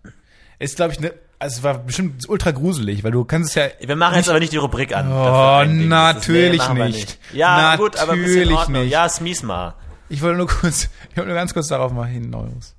Ist, 0.60 0.76
glaube 0.76 0.92
ich, 0.92 1.00
ne, 1.00 1.14
also 1.42 1.58
es 1.58 1.64
war 1.64 1.80
bestimmt 1.80 2.30
ultra 2.30 2.52
gruselig, 2.52 3.04
weil 3.04 3.12
du 3.12 3.26
kannst 3.26 3.50
es 3.50 3.56
ja. 3.56 3.88
Wir 3.88 3.96
machen 3.96 4.16
jetzt 4.16 4.30
aber 4.30 4.40
nicht 4.40 4.54
die 4.54 4.58
Rubrik 4.58 4.96
an. 4.96 5.12
Oh, 5.12 5.64
natürlich 5.66 6.60
machen 6.60 6.78
wir 6.78 6.86
nicht. 6.86 7.20
Ja, 7.34 7.76
gut, 7.76 7.98
aber 7.98 8.14
ein 8.14 8.20
bisschen 8.20 8.34
in 8.34 8.40
Natürlich 8.50 8.58
Ordnung. 8.60 8.84
nicht. 8.84 8.92
Ja, 8.92 9.10
smies 9.10 9.44
mal. 9.44 9.74
Ich 10.10 10.22
wollte 10.22 10.38
nur 10.38 10.48
kurz, 10.48 10.90
ich 11.10 11.18
wollte 11.18 11.30
nur 11.30 11.36
ganz 11.36 11.54
kurz 11.54 11.68
darauf 11.68 11.92
mal 11.92 12.06
hinaus. 12.06 12.76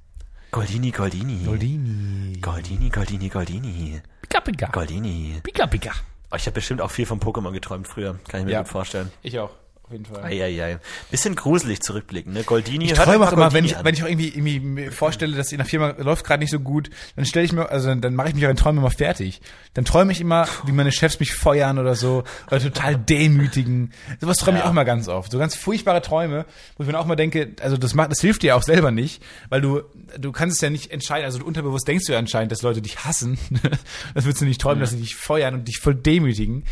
Goldini, 0.50 0.90
Goldini. 0.90 1.44
Goldini. 1.44 2.38
Goldini, 2.40 2.88
Goldini, 2.90 3.28
Goldini. 3.28 4.00
Pika 4.20 4.40
pika. 4.40 4.66
Goldini. 4.66 5.40
Pika 5.42 5.66
pika. 5.66 5.92
Oh, 6.30 6.36
ich 6.36 6.42
habe 6.46 6.52
bestimmt 6.52 6.80
auch 6.82 6.90
viel 6.90 7.06
vom 7.06 7.18
Pokémon 7.20 7.52
geträumt 7.52 7.88
früher. 7.88 8.18
Kann 8.28 8.40
ich 8.40 8.46
mir 8.46 8.52
Ja. 8.52 8.58
gut 8.60 8.68
vorstellen. 8.68 9.10
Ich 9.22 9.38
auch. 9.38 9.50
Jeden 9.92 10.04
Fall. 10.06 10.24
Eieiei. 10.24 10.78
Bisschen 11.10 11.36
gruselig 11.36 11.80
zurückblicken, 11.82 12.32
ne? 12.32 12.42
Goldini. 12.42 12.86
Ich 12.86 12.92
träume 12.94 13.18
mal 13.18 13.28
auch 13.28 13.32
immer, 13.32 13.52
wenn 13.52 13.64
ich, 13.64 13.76
an. 13.76 13.84
wenn 13.84 13.94
ich 13.94 14.02
auch 14.02 14.08
irgendwie, 14.08 14.28
irgendwie 14.28 14.60
mir 14.60 14.92
vorstelle, 14.92 15.36
dass 15.36 15.52
in 15.52 15.58
der 15.58 15.66
Firma 15.66 15.94
läuft 15.98 16.24
gerade 16.24 16.40
nicht 16.40 16.50
so 16.50 16.58
gut, 16.60 16.90
dann 17.16 17.24
stelle 17.24 17.44
ich 17.44 17.52
mir, 17.52 17.68
also 17.68 17.88
dann, 17.88 18.00
dann 18.00 18.14
mache 18.14 18.28
ich 18.30 18.34
mich 18.34 18.46
auch 18.46 18.50
in 18.50 18.56
Träumen 18.56 18.78
immer 18.78 18.90
fertig. 18.90 19.40
Dann 19.74 19.84
träume 19.84 20.12
ich 20.12 20.20
immer, 20.20 20.48
wie 20.64 20.72
meine 20.72 20.90
Chefs 20.92 21.20
mich 21.20 21.32
feuern 21.34 21.78
oder 21.78 21.94
so, 21.94 22.24
oder 22.48 22.60
total 22.60 22.96
demütigen. 22.96 23.92
Sowas 24.20 24.38
träume 24.38 24.58
ich 24.58 24.62
Ja. 24.62 24.66
auch 24.68 24.72
immer 24.72 24.84
ganz 24.84 25.08
oft. 25.08 25.30
So 25.30 25.38
ganz 25.38 25.54
furchtbare 25.54 26.02
Träume, 26.02 26.46
wo 26.76 26.82
ich 26.84 26.88
mir 26.90 26.98
auch 26.98 27.06
mal 27.06 27.16
denke, 27.16 27.52
also 27.60 27.76
das 27.76 27.94
macht, 27.94 28.10
das 28.10 28.20
hilft 28.20 28.42
dir 28.42 28.56
auch 28.56 28.62
selber 28.62 28.90
nicht, 28.90 29.22
weil 29.48 29.60
du, 29.60 29.82
du 30.18 30.32
kannst 30.32 30.56
es 30.56 30.60
ja 30.62 30.70
nicht 30.70 30.90
entscheiden, 30.90 31.24
also 31.24 31.38
du 31.38 31.44
unterbewusst 31.46 31.86
denkst 31.86 32.06
du 32.06 32.12
ja 32.12 32.18
anscheinend, 32.18 32.52
dass 32.52 32.62
Leute 32.62 32.80
dich 32.82 33.04
hassen. 33.04 33.38
das 34.14 34.24
willst 34.24 34.40
du 34.40 34.44
nicht 34.44 34.60
träumen, 34.60 34.80
dass 34.80 34.90
sie 34.90 34.96
dich 35.00 35.16
feuern 35.16 35.54
und 35.54 35.68
dich 35.68 35.78
voll 35.80 35.94
demütigen. 35.94 36.64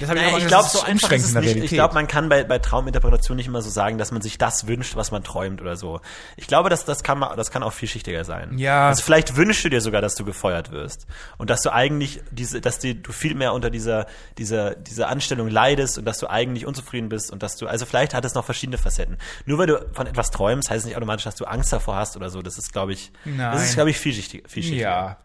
Das 0.00 0.08
habe 0.08 0.20
Naja, 0.20 0.34
auch 0.34 0.38
ich 0.38 0.46
glaube, 0.46 0.68
so 0.68 0.82
einfach 0.82 1.10
ist 1.12 1.24
es 1.24 1.34
nicht. 1.34 1.56
Ich 1.56 1.70
glaube, 1.70 1.94
man 1.94 2.06
kann 2.06 2.28
bei, 2.28 2.44
bei 2.44 2.58
Trauminterpretation 2.58 3.36
nicht 3.36 3.46
immer 3.46 3.62
so 3.62 3.70
sagen, 3.70 3.98
dass 3.98 4.12
man 4.12 4.22
sich 4.22 4.38
das 4.38 4.66
wünscht, 4.66 4.96
was 4.96 5.10
man 5.10 5.24
träumt 5.24 5.60
oder 5.60 5.76
so. 5.76 6.00
Ich 6.36 6.46
glaube, 6.46 6.70
dass 6.70 6.84
das 6.84 7.02
kann 7.02 7.18
man, 7.18 7.36
das 7.36 7.50
kann 7.50 7.62
auch 7.62 7.72
vielschichtiger 7.72 8.24
sein. 8.24 8.58
Ja. 8.58 8.88
Also 8.88 9.02
vielleicht 9.02 9.36
wünschst 9.36 9.64
du 9.64 9.68
dir 9.68 9.80
sogar, 9.80 10.00
dass 10.00 10.14
du 10.14 10.24
gefeuert 10.24 10.70
wirst 10.70 11.06
und 11.38 11.50
dass 11.50 11.62
du 11.62 11.72
eigentlich 11.72 12.20
diese, 12.30 12.60
dass 12.60 12.78
die, 12.78 13.02
du 13.02 13.12
viel 13.12 13.34
mehr 13.34 13.52
unter 13.52 13.70
dieser, 13.70 14.06
dieser, 14.38 14.74
dieser 14.74 15.08
Anstellung 15.08 15.48
leidest 15.48 15.98
und 15.98 16.04
dass 16.04 16.18
du 16.18 16.28
eigentlich 16.28 16.66
unzufrieden 16.66 17.08
bist 17.08 17.30
und 17.30 17.42
dass 17.42 17.56
du, 17.56 17.66
also 17.66 17.86
vielleicht 17.86 18.14
hat 18.14 18.24
es 18.24 18.34
noch 18.34 18.44
verschiedene 18.44 18.78
Facetten. 18.78 19.18
Nur 19.46 19.58
weil 19.58 19.66
du 19.66 19.84
von 19.92 20.06
etwas 20.06 20.30
träumst, 20.30 20.70
heißt 20.70 20.80
es 20.80 20.86
nicht 20.86 20.96
automatisch, 20.96 21.24
dass 21.24 21.34
du 21.34 21.44
Angst 21.44 21.72
davor 21.72 21.96
hast 21.96 22.16
oder 22.16 22.30
so. 22.30 22.42
Das 22.42 22.58
ist, 22.58 22.72
glaube 22.72 22.92
ich, 22.92 23.12
Nein. 23.24 23.52
das 23.52 23.64
ist, 23.64 23.74
glaube 23.74 23.90
ich, 23.90 23.98
vielschichtiger. 23.98 24.48
vielschichtiger. 24.48 24.82
ja. 24.82 25.16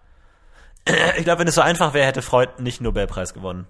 Ich 1.17 1.25
glaube, 1.25 1.39
wenn 1.39 1.47
es 1.47 1.55
so 1.55 1.61
einfach 1.61 1.93
wäre, 1.93 2.07
hätte 2.07 2.21
Freud 2.21 2.49
nicht 2.59 2.79
Nobelpreis 2.79 3.33
gewonnen. 3.33 3.67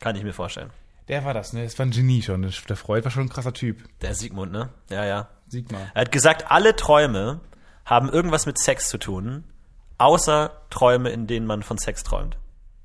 Kann 0.00 0.16
ich 0.16 0.24
mir 0.24 0.32
vorstellen. 0.32 0.70
Der 1.08 1.24
war 1.24 1.34
das, 1.34 1.52
ne? 1.52 1.64
Das 1.64 1.78
war 1.78 1.86
ein 1.86 1.90
Genie 1.90 2.22
schon. 2.22 2.42
Der 2.68 2.76
Freud 2.76 3.04
war 3.04 3.10
schon 3.10 3.24
ein 3.24 3.28
krasser 3.28 3.52
Typ. 3.52 3.78
Der 4.00 4.14
Sigmund, 4.14 4.52
ne? 4.52 4.70
Ja, 4.90 5.04
ja. 5.04 5.28
Sigmar. 5.48 5.80
Er 5.94 6.02
hat 6.02 6.12
gesagt, 6.12 6.50
alle 6.50 6.76
Träume 6.76 7.40
haben 7.84 8.08
irgendwas 8.08 8.46
mit 8.46 8.58
Sex 8.58 8.88
zu 8.88 8.98
tun, 8.98 9.44
außer 9.98 10.52
Träume, 10.70 11.10
in 11.10 11.26
denen 11.26 11.46
man 11.46 11.62
von 11.62 11.78
Sex 11.78 12.04
träumt. 12.04 12.36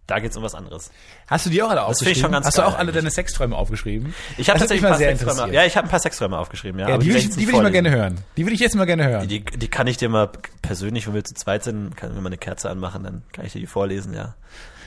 Da 0.07 0.19
geht's 0.19 0.37
um 0.37 0.43
was 0.43 0.53
anderes. 0.53 0.91
Hast 1.27 1.47
du 1.47 1.49
die 1.49 1.63
auch 1.63 1.69
alle 1.69 1.79
finde 1.79 1.91
ich 1.91 1.95
aufgeschrieben? 1.97 2.21
schon 2.21 2.31
ganz 2.31 2.45
Hast 2.45 2.57
du 2.59 2.61
auch 2.61 2.73
alle 2.73 2.81
eigentlich. 2.81 2.95
deine 2.95 3.09
Sexträume 3.11 3.55
aufgeschrieben? 3.55 4.13
Ich 4.37 4.49
habe 4.49 4.59
Das 4.59 4.67
tatsächlich 4.67 4.85
ein 4.85 4.89
paar 4.91 4.97
Sexträume. 4.99 5.53
Ja, 5.53 5.65
ich 5.65 5.75
habe 5.77 5.87
ein 5.87 5.89
paar 5.89 5.99
Sexträume 5.99 6.37
aufgeschrieben, 6.37 6.79
ja. 6.79 6.89
Ja, 6.89 6.97
die, 6.99 7.07
will 7.07 7.15
ich, 7.15 7.23
jetzt 7.23 7.39
die 7.39 7.47
will 7.47 7.55
ich 7.55 7.61
mal 7.61 7.71
gerne 7.71 7.89
hören. 7.89 8.19
Die 8.37 8.45
will 8.45 8.53
ich 8.53 8.59
jetzt 8.59 8.75
mal 8.75 8.85
gerne 8.85 9.07
hören. 9.07 9.27
Die, 9.27 9.43
die 9.43 9.67
kann 9.67 9.87
ich 9.87 9.97
dir 9.97 10.09
mal 10.09 10.29
persönlich, 10.61 11.07
wenn 11.07 11.15
wir 11.15 11.23
zu 11.23 11.33
zweit 11.33 11.63
sind, 11.63 11.97
kann 11.97 12.09
ich 12.11 12.15
mir 12.15 12.21
mal 12.21 12.29
eine 12.29 12.37
Kerze 12.37 12.69
anmachen, 12.69 13.03
dann 13.03 13.23
kann 13.33 13.45
ich 13.47 13.53
dir 13.53 13.59
die 13.59 13.65
vorlesen, 13.67 14.13
ja. 14.13 14.35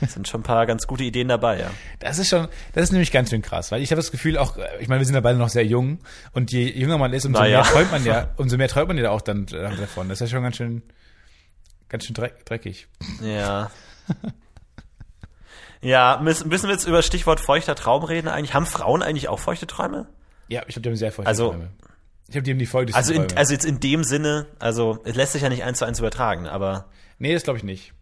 Es 0.01 0.13
sind 0.15 0.27
schon 0.27 0.41
ein 0.41 0.43
paar 0.43 0.65
ganz 0.65 0.87
gute 0.87 1.03
Ideen 1.03 1.27
dabei, 1.27 1.59
ja. 1.59 1.69
Das 1.99 2.17
ist 2.19 2.29
schon, 2.29 2.47
das 2.73 2.83
ist 2.85 2.91
nämlich 2.91 3.11
ganz 3.11 3.29
schön 3.29 3.41
krass, 3.41 3.71
weil 3.71 3.81
ich 3.81 3.91
habe 3.91 3.99
das 3.99 4.11
Gefühl 4.11 4.37
auch, 4.37 4.57
äh, 4.57 4.67
ich 4.79 4.87
meine, 4.87 4.99
wir 4.99 5.05
sind 5.05 5.15
ja 5.15 5.21
beide 5.21 5.37
noch 5.39 5.49
sehr 5.49 5.65
jung 5.65 5.99
und 6.33 6.51
je 6.51 6.69
jünger 6.69 6.97
man 6.97 7.13
ist, 7.13 7.25
umso 7.25 7.39
Na 7.39 7.47
ja. 7.47 7.61
mehr 7.61 7.71
träumt 7.71 7.91
man 7.91 8.05
ja, 8.05 8.29
umso 8.37 8.57
mehr 8.57 8.67
träumt 8.67 8.87
man 8.89 8.97
ja 8.97 9.09
auch 9.11 9.21
dann 9.21 9.45
davon. 9.45 10.09
Das 10.09 10.21
ist 10.21 10.29
ja 10.31 10.35
schon 10.37 10.43
ganz 10.43 10.57
schön, 10.57 10.81
ganz 11.89 12.05
schön 12.05 12.13
dreck, 12.13 12.45
dreckig. 12.45 12.87
Ja. 13.21 13.71
Ja, 15.81 16.19
müssen, 16.21 16.49
müssen 16.49 16.67
wir 16.67 16.73
jetzt 16.73 16.85
über 16.85 17.01
Stichwort 17.01 17.39
feuchter 17.39 17.75
Traum 17.75 18.03
reden 18.03 18.27
eigentlich? 18.27 18.53
Haben 18.53 18.65
Frauen 18.65 19.01
eigentlich 19.01 19.29
auch 19.29 19.39
feuchte 19.39 19.65
Träume? 19.67 20.07
Ja, 20.49 20.63
ich 20.67 20.75
habe 20.75 20.81
die 20.81 20.89
haben 20.89 20.95
sehr 20.95 21.11
feuchte 21.11 21.27
Also- 21.27 21.49
Träume. 21.51 21.69
Ich 22.27 22.35
habe 22.35 22.43
die 22.43 22.51
haben 22.51 22.59
die 22.59 22.67
feuchtesten 22.67 22.95
Also, 22.97 23.13
in, 23.13 23.27
Träume. 23.27 23.39
also 23.39 23.53
jetzt 23.53 23.65
in 23.65 23.79
dem 23.79 24.03
Sinne, 24.03 24.45
also 24.59 24.99
es 25.03 25.15
lässt 25.15 25.31
sich 25.33 25.41
ja 25.41 25.49
nicht 25.49 25.63
eins 25.63 25.79
zu 25.79 25.85
eins 25.85 25.97
übertragen, 25.97 26.45
aber 26.47 26.85
nee, 27.17 27.33
das 27.33 27.41
glaube 27.41 27.57
ich 27.57 27.63
nicht. 27.63 27.93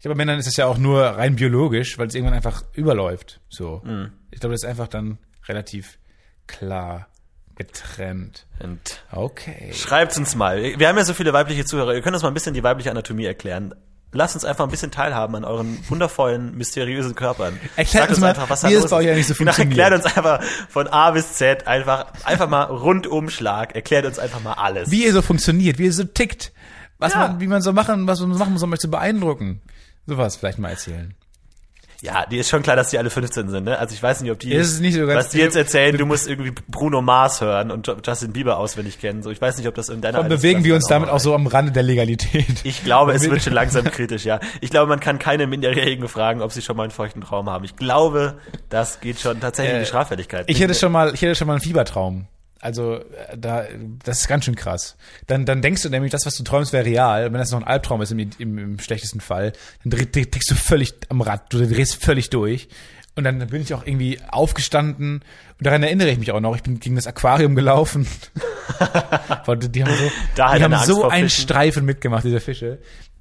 Ich 0.00 0.04
glaube, 0.04 0.14
bei 0.14 0.24
Männern 0.24 0.38
ist 0.38 0.46
es 0.46 0.56
ja 0.56 0.64
auch 0.64 0.78
nur 0.78 1.02
rein 1.04 1.36
biologisch, 1.36 1.98
weil 1.98 2.06
es 2.06 2.14
irgendwann 2.14 2.34
einfach 2.34 2.62
überläuft. 2.72 3.38
So. 3.50 3.82
Mhm. 3.84 4.10
Ich 4.30 4.40
glaube, 4.40 4.54
das 4.54 4.62
ist 4.62 4.68
einfach 4.68 4.88
dann 4.88 5.18
relativ 5.46 5.98
klar 6.46 7.06
getrennt. 7.54 8.46
und 8.62 9.04
Okay. 9.12 9.72
schreibt 9.74 10.16
uns 10.16 10.34
mal. 10.34 10.62
Wir 10.78 10.88
haben 10.88 10.96
ja 10.96 11.04
so 11.04 11.12
viele 11.12 11.34
weibliche 11.34 11.66
Zuhörer. 11.66 11.94
Ihr 11.94 12.00
könnt 12.00 12.14
uns 12.14 12.22
mal 12.22 12.30
ein 12.30 12.34
bisschen 12.34 12.54
die 12.54 12.62
weibliche 12.62 12.90
Anatomie 12.90 13.26
erklären. 13.26 13.74
Lasst 14.12 14.34
uns 14.34 14.46
einfach 14.46 14.64
ein 14.64 14.70
bisschen 14.70 14.90
teilhaben 14.90 15.36
an 15.36 15.44
euren 15.44 15.78
wundervollen, 15.90 16.56
mysteriösen 16.56 17.14
Körpern. 17.14 17.60
Erklärt 17.76 18.08
Sagt 18.08 18.10
uns 18.10 18.20
mal, 18.20 18.48
was 18.48 18.62
da 18.62 18.70
los 18.70 18.88
bei 18.90 18.96
euch 18.96 19.04
ist. 19.04 19.12
eigentlich 19.12 19.26
so 19.26 19.34
Genau, 19.34 19.52
funktioniert. 19.52 19.78
Erklärt 19.78 20.04
uns 20.04 20.16
einfach 20.16 20.42
von 20.70 20.88
A 20.88 21.10
bis 21.10 21.34
Z 21.34 21.66
einfach, 21.66 22.06
einfach 22.24 22.48
mal 22.48 22.62
Rundumschlag. 22.64 23.74
Erklärt 23.74 24.06
uns 24.06 24.18
einfach 24.18 24.42
mal 24.42 24.54
alles. 24.54 24.90
Wie 24.90 25.04
ihr 25.04 25.12
so 25.12 25.20
funktioniert, 25.22 25.78
wie 25.78 25.84
ihr 25.84 25.92
so 25.92 26.04
tickt, 26.04 26.52
was 26.98 27.12
Ja. 27.12 27.18
man, 27.28 27.40
wie 27.40 27.46
man 27.46 27.60
so 27.62 27.72
machen, 27.74 28.06
was 28.08 28.20
man 28.20 28.32
so 28.32 28.38
machen 28.38 28.54
muss, 28.54 28.62
um 28.62 28.72
euch 28.72 28.78
zu 28.80 28.90
beeindrucken. 28.90 29.60
Sowas 30.10 30.34
vielleicht 30.34 30.58
mal 30.58 30.70
erzählen. 30.70 31.14
Ja, 32.02 32.26
die 32.26 32.38
ist 32.38 32.48
schon 32.48 32.62
klar, 32.62 32.74
dass 32.74 32.90
die 32.90 32.98
alle 32.98 33.10
15 33.10 33.48
sind, 33.48 33.62
ne? 33.64 33.78
Also 33.78 33.94
ich 33.94 34.02
weiß 34.02 34.22
nicht, 34.22 34.32
ob 34.32 34.40
die, 34.40 34.52
ist 34.52 34.80
nicht 34.80 34.94
so 34.94 35.06
was 35.06 35.28
die 35.28 35.38
jetzt 35.38 35.54
erzählen, 35.54 35.96
du 35.96 36.04
musst 36.04 36.26
irgendwie 36.28 36.50
Bruno 36.66 37.00
Mars 37.00 37.40
hören 37.42 37.70
und 37.70 37.86
Justin 38.04 38.32
Bieber 38.32 38.56
auswendig 38.56 38.98
kennen. 38.98 39.22
So, 39.22 39.30
ich 39.30 39.40
weiß 39.40 39.56
nicht, 39.58 39.68
ob 39.68 39.76
das 39.76 39.88
in 39.88 40.00
deiner 40.00 40.18
Dann 40.18 40.28
bewegen 40.28 40.64
wir 40.64 40.74
uns 40.74 40.88
damit 40.88 41.10
auch 41.10 41.20
so 41.20 41.32
am 41.32 41.46
Rande 41.46 41.70
der 41.70 41.84
Legalität. 41.84 42.64
Ich 42.64 42.82
glaube, 42.82 43.12
es 43.12 43.30
wird 43.30 43.40
schon 43.42 43.52
langsam 43.52 43.84
kritisch, 43.92 44.24
ja. 44.24 44.40
Ich 44.60 44.70
glaube, 44.70 44.88
man 44.88 44.98
kann 44.98 45.20
keine 45.20 45.46
Minderjährigen 45.46 46.08
fragen, 46.08 46.42
ob 46.42 46.50
sie 46.50 46.62
schon 46.62 46.76
mal 46.76 46.82
einen 46.84 46.90
feuchten 46.90 47.20
Traum 47.20 47.48
haben. 47.48 47.64
Ich 47.64 47.76
glaube, 47.76 48.38
das 48.68 48.98
geht 49.00 49.20
schon 49.20 49.38
tatsächlich 49.38 49.74
in 49.74 49.80
Äh, 49.80 49.84
die 49.84 49.88
Straffertigkeit. 49.88 50.46
Ich 50.48 50.58
hätte 50.58 50.74
schon 50.74 50.90
mal, 50.90 51.14
ich 51.14 51.22
hätte 51.22 51.36
schon 51.36 51.46
mal 51.46 51.52
einen 51.54 51.62
Fiebertraum. 51.62 52.26
Also 52.60 52.96
äh, 52.96 53.38
da, 53.38 53.64
das 54.04 54.20
ist 54.20 54.28
ganz 54.28 54.44
schön 54.44 54.54
krass. 54.56 54.96
Dann, 55.26 55.46
dann 55.46 55.62
denkst 55.62 55.82
du 55.82 55.88
nämlich, 55.88 56.12
das, 56.12 56.26
was 56.26 56.36
du 56.36 56.42
träumst, 56.44 56.72
wäre 56.72 56.84
real. 56.84 57.24
Wenn 57.32 57.38
das 57.38 57.50
noch 57.50 57.60
ein 57.60 57.66
Albtraum 57.66 58.02
ist, 58.02 58.12
im, 58.12 58.18
im, 58.38 58.58
im 58.58 58.78
schlechtesten 58.78 59.20
Fall, 59.20 59.52
dann 59.82 59.90
dreh- 59.92 60.04
dreh- 60.10 60.30
drehst 60.30 60.50
du 60.50 60.54
völlig 60.54 60.94
am 61.08 61.20
Rad, 61.22 61.52
du 61.52 61.66
drehst 61.66 62.02
völlig 62.02 62.28
durch. 62.30 62.68
Und 63.16 63.24
dann 63.24 63.38
bin 63.48 63.60
ich 63.60 63.74
auch 63.74 63.84
irgendwie 63.84 64.18
aufgestanden 64.30 65.16
und 65.58 65.66
daran 65.66 65.82
erinnere 65.82 66.10
ich 66.10 66.18
mich 66.18 66.30
auch 66.32 66.40
noch. 66.40 66.54
Ich 66.54 66.62
bin 66.62 66.78
gegen 66.80 66.94
das 66.96 67.06
Aquarium 67.06 67.54
gelaufen. 67.54 68.06
Die 69.72 69.84
haben 69.84 69.92
so, 69.94 70.10
die 70.36 70.42
haben 70.42 70.74
so 70.86 71.08
einen 71.08 71.28
Fischen. 71.28 71.42
Streifen 71.42 71.84
mitgemacht, 71.84 72.24
diese 72.24 72.40
Fische. 72.40 72.78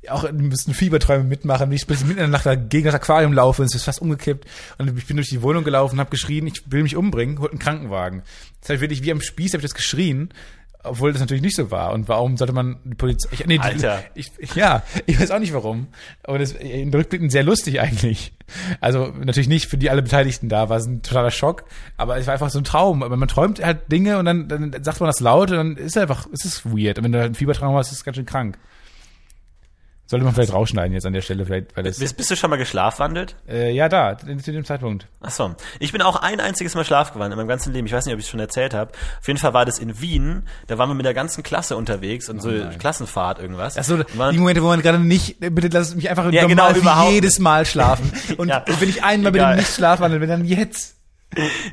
Auch 0.07 0.23
ein 0.23 0.49
bisschen 0.49 0.73
Fieberträume 0.73 1.23
mitmachen, 1.23 1.69
wie 1.71 1.75
ich 1.75 1.85
bis 1.85 2.01
mitten 2.01 2.19
in 2.21 2.31
der 2.31 2.41
Nacht 2.41 2.69
gegen 2.69 2.85
das 2.85 2.95
Aquarium 2.95 3.33
laufe, 3.33 3.61
und 3.61 3.67
es 3.67 3.75
ist 3.75 3.83
fast 3.83 4.01
umgekippt 4.01 4.45
und 4.77 4.97
ich 4.97 5.05
bin 5.05 5.17
durch 5.17 5.29
die 5.29 5.41
Wohnung 5.41 5.63
gelaufen 5.63 5.95
und 5.95 5.99
habe 5.99 6.09
geschrien, 6.09 6.47
ich 6.47 6.71
will 6.71 6.83
mich 6.83 6.95
umbringen, 6.95 7.39
holt 7.39 7.51
einen 7.51 7.59
Krankenwagen. 7.59 8.23
Das 8.61 8.69
heißt 8.69 8.81
wirklich 8.81 9.03
wie 9.03 9.11
am 9.11 9.21
Spieß 9.21 9.53
habe 9.53 9.59
ich 9.59 9.65
das 9.65 9.75
geschrien, 9.75 10.29
obwohl 10.83 11.11
das 11.11 11.19
natürlich 11.19 11.43
nicht 11.43 11.55
so 11.55 11.71
war. 11.71 11.91
Und 11.91 12.07
warum 12.07 12.37
sollte 12.37 12.53
man 12.53 12.77
die 12.85 12.95
Polizei? 12.95 13.29
Ich, 13.31 13.45
nee, 13.45 13.59
Alter. 13.59 14.01
Ich, 14.15 14.31
ich, 14.37 14.55
ja, 14.55 14.83
ich 15.05 15.19
weiß 15.19 15.31
auch 15.31 15.39
nicht 15.39 15.53
warum. 15.53 15.87
Aber 16.23 16.39
das 16.39 16.53
in 16.53 16.93
Rückblicken 16.93 17.29
sehr 17.29 17.43
lustig 17.43 17.81
eigentlich. 17.81 18.31
Also 18.79 19.07
natürlich 19.07 19.49
nicht 19.49 19.69
für 19.69 19.77
die 19.77 19.89
alle 19.89 20.01
Beteiligten 20.01 20.47
da, 20.47 20.69
war 20.69 20.77
es 20.77 20.85
ein 20.85 21.01
totaler 21.01 21.31
Schock. 21.31 21.65
Aber 21.97 22.17
es 22.17 22.27
war 22.27 22.33
einfach 22.33 22.49
so 22.49 22.59
ein 22.59 22.63
Traum. 22.63 23.03
Aber 23.03 23.17
man 23.17 23.27
träumt 23.27 23.63
halt 23.63 23.91
Dinge 23.91 24.19
und 24.19 24.25
dann, 24.25 24.47
dann 24.47 24.71
sagt 24.81 25.01
man 25.01 25.07
das 25.07 25.19
laut 25.19 25.51
und 25.51 25.57
dann 25.57 25.75
ist 25.75 25.97
es 25.97 26.01
einfach, 26.01 26.27
es 26.31 26.45
ist 26.45 26.65
weird. 26.65 26.97
Und 26.97 27.03
wenn 27.03 27.11
du 27.11 27.19
halt 27.19 27.31
ein 27.31 27.35
Fiebertraum 27.35 27.75
hast, 27.75 27.91
ist 27.91 27.97
es 27.97 28.03
ganz 28.05 28.15
schön 28.15 28.25
krank. 28.25 28.57
Sollte 30.09 30.25
man 30.25 30.33
vielleicht 30.33 30.53
rausschneiden 30.53 30.91
jetzt 30.93 31.05
an 31.05 31.13
der 31.13 31.21
Stelle, 31.21 31.45
vielleicht, 31.45 31.77
weil 31.77 31.83
das, 31.83 31.99
Bist, 31.99 32.17
bist 32.17 32.31
du 32.31 32.35
schon 32.35 32.49
mal 32.49 32.55
geschlafwandelt? 32.55 33.35
äh, 33.47 33.71
ja, 33.71 33.87
da, 33.89 34.17
zu 34.17 34.25
dem 34.51 34.65
Zeitpunkt. 34.65 35.05
Ach 35.21 35.29
so. 35.29 35.53
Ich 35.79 35.91
bin 35.91 36.01
auch 36.01 36.15
ein 36.15 36.39
einziges 36.39 36.73
Mal 36.73 36.83
schlafgewandt 36.83 37.31
in 37.31 37.37
meinem 37.37 37.47
ganzen 37.47 37.73
Leben. 37.73 37.85
Ich 37.85 37.93
weiß 37.93 38.05
nicht, 38.07 38.13
ob 38.15 38.19
ich 38.19 38.25
es 38.25 38.31
schon 38.31 38.39
erzählt 38.39 38.73
habe. 38.73 38.91
Auf 39.21 39.27
jeden 39.27 39.37
Fall 39.37 39.53
war 39.53 39.65
das 39.65 39.77
in 39.77 40.01
Wien. 40.01 40.47
Da 40.65 40.79
waren 40.79 40.89
wir 40.89 40.95
mit 40.95 41.05
der 41.05 41.13
ganzen 41.13 41.43
Klasse 41.43 41.77
unterwegs 41.77 42.27
und 42.27 42.41
so 42.41 42.49
Klassenfahrt 42.79 43.37
irgendwas. 43.37 43.77
Ach 43.77 43.83
so, 43.83 43.93
Und 43.95 44.17
waren- 44.17 44.33
die 44.33 44.39
Momente, 44.39 44.63
wo 44.63 44.67
man 44.67 44.81
gerade 44.81 44.97
nicht, 44.99 45.39
bitte 45.39 45.69
lass 45.71 45.93
mich 45.93 46.09
einfach 46.09 46.25
Ja, 46.31 46.41
normal 46.47 46.47
genau, 46.47 46.75
wie 46.75 46.79
überhaupt 46.79 47.11
jedes 47.11 47.37
Mal 47.37 47.65
schlafen. 47.67 48.11
Und 48.37 48.47
Ja. 48.49 48.65
wenn 48.79 48.89
ich 48.89 49.03
einmal 49.03 49.31
bitte 49.31 49.55
nicht 49.57 49.73
schlafwandel, 49.75 50.21
wenn 50.21 50.29
dann 50.29 50.43
jetzt. 50.45 50.95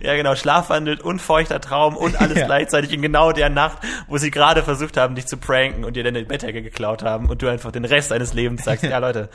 Ja, 0.02 0.14
genau, 0.14 0.34
schlafwandelt 0.36 1.00
und 1.00 1.20
feuchter 1.20 1.60
Traum 1.60 1.96
und 1.96 2.20
alles 2.20 2.36
Ja. 2.40 2.46
gleichzeitig 2.46 2.92
in 2.92 3.00
genau 3.00 3.32
der 3.32 3.48
Nacht, 3.48 3.78
wo 4.06 4.18
sie 4.18 4.30
gerade 4.30 4.62
versucht 4.62 4.98
haben, 4.98 5.14
dich 5.14 5.26
zu 5.26 5.38
pranken 5.38 5.84
und 5.84 5.96
dir 5.96 6.04
deine 6.04 6.24
Bettdecke 6.24 6.62
geklaut 6.62 7.02
haben 7.02 7.30
und 7.30 7.40
du 7.40 7.48
einfach 7.48 7.72
den 7.72 7.86
Rest 7.86 8.10
deines 8.10 8.34
Lebens 8.34 8.64
sagst, 8.64 8.84
ja 8.84 8.98
Leute, 8.98 9.30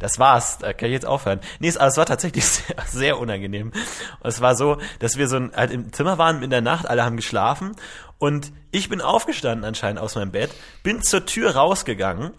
das 0.00 0.18
war's, 0.18 0.58
da 0.58 0.72
kann 0.72 0.88
ich 0.88 0.94
jetzt 0.94 1.06
aufhören. 1.06 1.40
Nee, 1.60 1.68
es, 1.68 1.76
aber 1.76 1.86
es 1.86 1.96
war 1.96 2.06
tatsächlich 2.06 2.44
sehr, 2.46 2.76
sehr 2.86 3.18
unangenehm. 3.18 3.68
Und 3.68 4.28
es 4.28 4.40
war 4.40 4.56
so, 4.56 4.78
dass 4.98 5.16
wir 5.16 5.28
so 5.28 5.36
ein, 5.36 5.52
halt 5.54 5.70
im 5.70 5.92
Zimmer 5.92 6.18
waren 6.18 6.42
in 6.42 6.50
der 6.50 6.62
Nacht, 6.62 6.88
alle 6.88 7.04
haben 7.04 7.16
geschlafen 7.16 7.76
und 8.18 8.52
ich 8.72 8.88
bin 8.88 9.00
aufgestanden 9.00 9.64
anscheinend 9.64 10.00
aus 10.00 10.16
meinem 10.16 10.32
Bett, 10.32 10.50
bin 10.82 11.00
zur 11.02 11.26
Tür 11.26 11.54
rausgegangen 11.54 12.32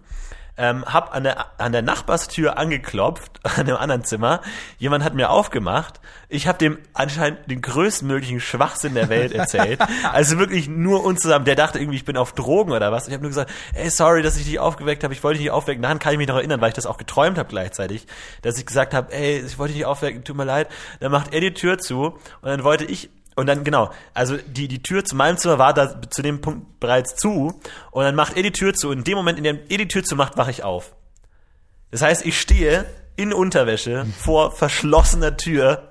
ähm, 0.56 0.84
hab 0.84 1.14
an 1.14 1.24
der, 1.24 1.46
an 1.58 1.72
der 1.72 1.82
Nachbarstür 1.82 2.58
angeklopft, 2.58 3.40
an 3.58 3.66
dem 3.66 3.76
anderen 3.76 4.04
Zimmer. 4.04 4.40
Jemand 4.78 5.04
hat 5.04 5.14
mir 5.14 5.30
aufgemacht. 5.30 6.00
Ich 6.28 6.46
habe 6.46 6.58
dem 6.58 6.78
anscheinend 6.92 7.50
den 7.50 7.62
größtmöglichen 7.62 8.40
Schwachsinn 8.40 8.94
der 8.94 9.08
Welt 9.08 9.32
erzählt. 9.32 9.80
also 10.12 10.38
wirklich 10.38 10.68
nur 10.68 11.04
uns 11.04 11.20
zusammen. 11.20 11.44
Der 11.44 11.56
dachte 11.56 11.78
irgendwie, 11.78 11.96
ich 11.96 12.04
bin 12.04 12.16
auf 12.16 12.32
Drogen 12.32 12.72
oder 12.72 12.92
was. 12.92 13.08
Ich 13.08 13.14
habe 13.14 13.22
nur 13.22 13.30
gesagt, 13.30 13.50
ey, 13.74 13.90
sorry, 13.90 14.22
dass 14.22 14.36
ich 14.36 14.44
dich 14.44 14.58
aufgeweckt 14.58 15.04
habe. 15.04 15.14
Ich 15.14 15.22
wollte 15.24 15.38
dich 15.38 15.46
nicht 15.46 15.52
aufwecken. 15.52 15.82
Daran 15.82 15.98
kann 15.98 16.12
ich 16.12 16.18
mich 16.18 16.28
noch 16.28 16.36
erinnern, 16.36 16.60
weil 16.60 16.68
ich 16.68 16.74
das 16.74 16.86
auch 16.86 16.98
geträumt 16.98 17.38
habe 17.38 17.48
gleichzeitig. 17.48 18.06
Dass 18.42 18.58
ich 18.58 18.66
gesagt 18.66 18.94
habe, 18.94 19.12
ey, 19.12 19.40
ich 19.40 19.58
wollte 19.58 19.72
dich 19.72 19.80
nicht 19.80 19.86
aufwecken, 19.86 20.24
tut 20.24 20.36
mir 20.36 20.44
leid. 20.44 20.68
Dann 21.00 21.12
macht 21.12 21.32
er 21.32 21.40
die 21.40 21.54
Tür 21.54 21.78
zu 21.78 22.18
und 22.40 22.48
dann 22.48 22.64
wollte 22.64 22.84
ich 22.84 23.10
und 23.34 23.46
dann, 23.46 23.64
genau, 23.64 23.90
also 24.14 24.36
die, 24.36 24.68
die 24.68 24.82
Tür 24.82 25.04
zu 25.04 25.16
meinem 25.16 25.38
Zimmer 25.38 25.58
war 25.58 25.72
da 25.72 26.00
zu 26.10 26.22
dem 26.22 26.40
Punkt 26.40 26.80
bereits 26.80 27.16
zu. 27.16 27.60
Und 27.90 28.04
dann 28.04 28.14
macht 28.14 28.36
er 28.36 28.42
die 28.42 28.52
Tür 28.52 28.74
zu. 28.74 28.90
Und 28.90 28.98
in 28.98 29.04
dem 29.04 29.16
Moment, 29.16 29.38
in 29.38 29.44
dem 29.44 29.60
er 29.68 29.78
die 29.78 29.88
Tür 29.88 30.04
zu 30.04 30.16
macht, 30.16 30.36
wache 30.36 30.50
ich 30.50 30.62
auf. 30.62 30.94
Das 31.90 32.02
heißt, 32.02 32.26
ich 32.26 32.40
stehe 32.40 32.84
in 33.16 33.32
Unterwäsche 33.32 34.06
vor 34.18 34.52
verschlossener 34.52 35.36
Tür 35.36 35.88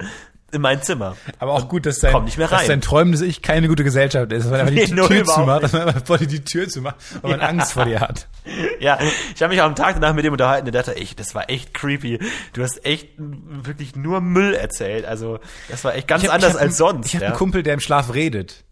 in 0.52 0.62
mein 0.62 0.82
Zimmer. 0.82 1.16
Aber 1.40 1.54
auch 1.54 1.68
gut, 1.70 1.86
dass 1.86 2.00
dein, 2.00 2.12
Komm 2.14 2.26
nicht 2.26 2.38
mehr 2.38 2.48
dass 2.48 2.62
rein. 2.62 2.68
dein 2.68 2.82
träumendes 2.82 3.22
Ich 3.22 3.42
keine 3.42 3.68
gute 3.68 3.84
Gesellschaft 3.84 4.32
ist, 4.32 4.44
dass 4.46 4.52
man 4.52 4.60
einfach 4.62 4.74
Nee, 4.76 4.86
die 4.86 4.94
Tür 4.96 5.24
zumacht, 5.26 5.62
nicht. 5.62 5.64
dass 5.64 5.72
man 5.74 5.82
einfach 5.88 6.06
vor 6.06 6.18
dir 6.18 6.28
die 6.28 6.44
Tür 6.44 6.68
zumacht, 6.68 6.96
weil 7.22 7.32
man 7.32 7.40
Ja. 7.42 7.48
Angst 7.48 7.74
vor 7.74 7.86
dir 7.86 8.00
hat. 8.00 8.28
Ja, 8.80 8.98
ich 9.36 9.42
habe 9.44 9.54
mich 9.54 9.62
auch 9.62 9.66
am 9.68 9.76
Tag 9.76 9.94
danach 9.96 10.16
mit 10.16 10.26
dem 10.26 10.32
unterhalten. 10.34 10.66
Der 10.72 10.82
dachte, 10.82 10.96
echt, 10.98 11.20
das 11.20 11.36
war 11.36 11.50
echt 11.52 11.74
creepy. 11.76 12.20
Du 12.54 12.64
hast 12.64 12.84
echt 12.86 13.10
wirklich 13.18 13.96
nur 13.96 14.20
Müll 14.22 14.56
erzählt. 14.56 15.06
Also, 15.06 15.40
das 15.70 15.84
war 15.84 15.94
echt 15.96 16.08
ganz 16.08 16.24
Ich 16.24 16.30
hab- 16.30 16.36
anders 16.36 16.56
ich 16.56 16.60
als 16.62 16.78
sonst. 16.78 17.06
Ich 17.06 17.14
habe 17.16 17.26
ja. 17.26 17.30
einen 17.30 17.38
Kumpel, 17.38 17.62
der 17.62 17.76
im 17.76 17.80
Schlaf 17.80 18.14
redet. 18.16 18.64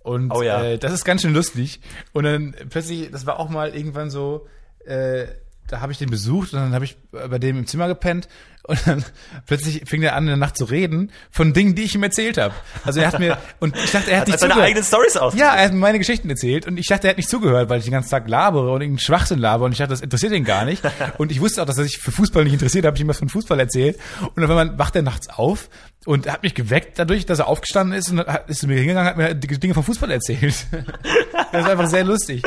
Und 0.00 0.30
Oh 0.30 0.42
ja. 0.42 0.62
äh, 0.62 0.78
das 0.78 0.92
ist 0.92 1.06
ganz 1.06 1.22
schön 1.22 1.32
lustig. 1.32 1.80
Und 2.12 2.24
dann 2.24 2.54
plötzlich, 2.68 3.10
das 3.10 3.24
war 3.24 3.40
auch 3.40 3.48
mal 3.48 3.74
irgendwann 3.74 4.10
so, 4.10 4.46
äh, 4.84 5.24
da 5.68 5.80
habe 5.80 5.92
ich 5.92 5.98
den 5.98 6.10
besucht 6.10 6.52
und 6.52 6.60
dann 6.60 6.74
habe 6.74 6.84
ich 6.84 6.96
bei 7.10 7.38
dem 7.38 7.58
im 7.58 7.66
Zimmer 7.66 7.88
gepennt 7.88 8.28
und 8.64 8.78
dann 8.86 9.04
plötzlich 9.46 9.82
fing 9.86 10.02
er 10.02 10.14
an 10.14 10.24
in 10.24 10.28
der 10.28 10.36
Nacht 10.36 10.56
zu 10.56 10.64
reden 10.64 11.10
von 11.30 11.52
Dingen, 11.52 11.74
die 11.74 11.82
ich 11.82 11.94
ihm 11.94 12.02
erzählt 12.02 12.38
habe. 12.38 12.54
Also 12.84 13.00
er 13.00 13.08
hat 13.08 13.18
mir 13.18 13.38
und 13.60 13.76
ich 13.76 13.90
dachte, 13.92 14.10
er 14.10 14.16
hat 14.18 14.22
Hat 14.22 14.28
nicht 14.28 14.38
seine 14.40 14.52
zugehört. 14.52 14.68
eigenen 14.68 14.84
Stories 14.84 15.16
aus. 15.16 15.34
Ja, 15.34 15.54
er 15.54 15.64
hat 15.66 15.72
mir 15.72 15.78
meine 15.78 15.98
Geschichten 15.98 16.28
erzählt 16.30 16.66
und 16.66 16.76
ich 16.78 16.86
dachte, 16.86 17.06
er 17.06 17.10
hat 17.10 17.16
nicht 17.16 17.28
zugehört, 17.28 17.68
weil 17.70 17.78
ich 17.78 17.84
den 17.84 17.92
ganzen 17.92 18.10
Tag 18.10 18.28
labere 18.28 18.70
und 18.72 18.80
irgendeinen 18.80 18.98
Schwachsinn 18.98 19.38
labere 19.38 19.66
und 19.66 19.72
ich 19.72 19.78
dachte, 19.78 19.90
das 19.90 20.00
interessiert 20.00 20.32
ihn 20.32 20.44
gar 20.44 20.64
nicht. 20.64 20.82
Und 21.18 21.30
ich 21.30 21.40
wusste 21.40 21.62
auch, 21.62 21.66
dass 21.66 21.78
er 21.78 21.84
sich 21.84 21.98
für 21.98 22.10
Fußball 22.12 22.44
nicht 22.44 22.52
interessiert, 22.54 22.84
habe 22.84 22.96
ich 22.96 23.00
ihm 23.00 23.08
was 23.08 23.18
von 23.18 23.28
Fußball 23.28 23.58
erzählt. 23.58 23.98
Und 24.34 24.42
dann 24.42 24.48
man 24.54 24.78
wacht 24.78 24.96
er 24.96 25.02
nachts 25.02 25.28
auf 25.28 25.68
und 26.06 26.26
er 26.26 26.34
hat 26.34 26.42
mich 26.42 26.54
geweckt 26.54 26.98
dadurch, 26.98 27.26
dass 27.26 27.38
er 27.38 27.46
aufgestanden 27.46 27.96
ist 27.96 28.10
und 28.10 28.20
hat, 28.20 28.48
ist 28.48 28.60
zu 28.60 28.66
mir 28.66 28.76
hingegangen, 28.76 29.08
hat 29.08 29.16
mir 29.16 29.34
die 29.34 29.58
Dinge 29.58 29.74
vom 29.74 29.84
Fußball 29.84 30.10
erzählt. 30.10 30.66
das 31.52 31.64
ist 31.64 31.70
einfach 31.70 31.86
sehr 31.86 32.04
lustig. 32.04 32.42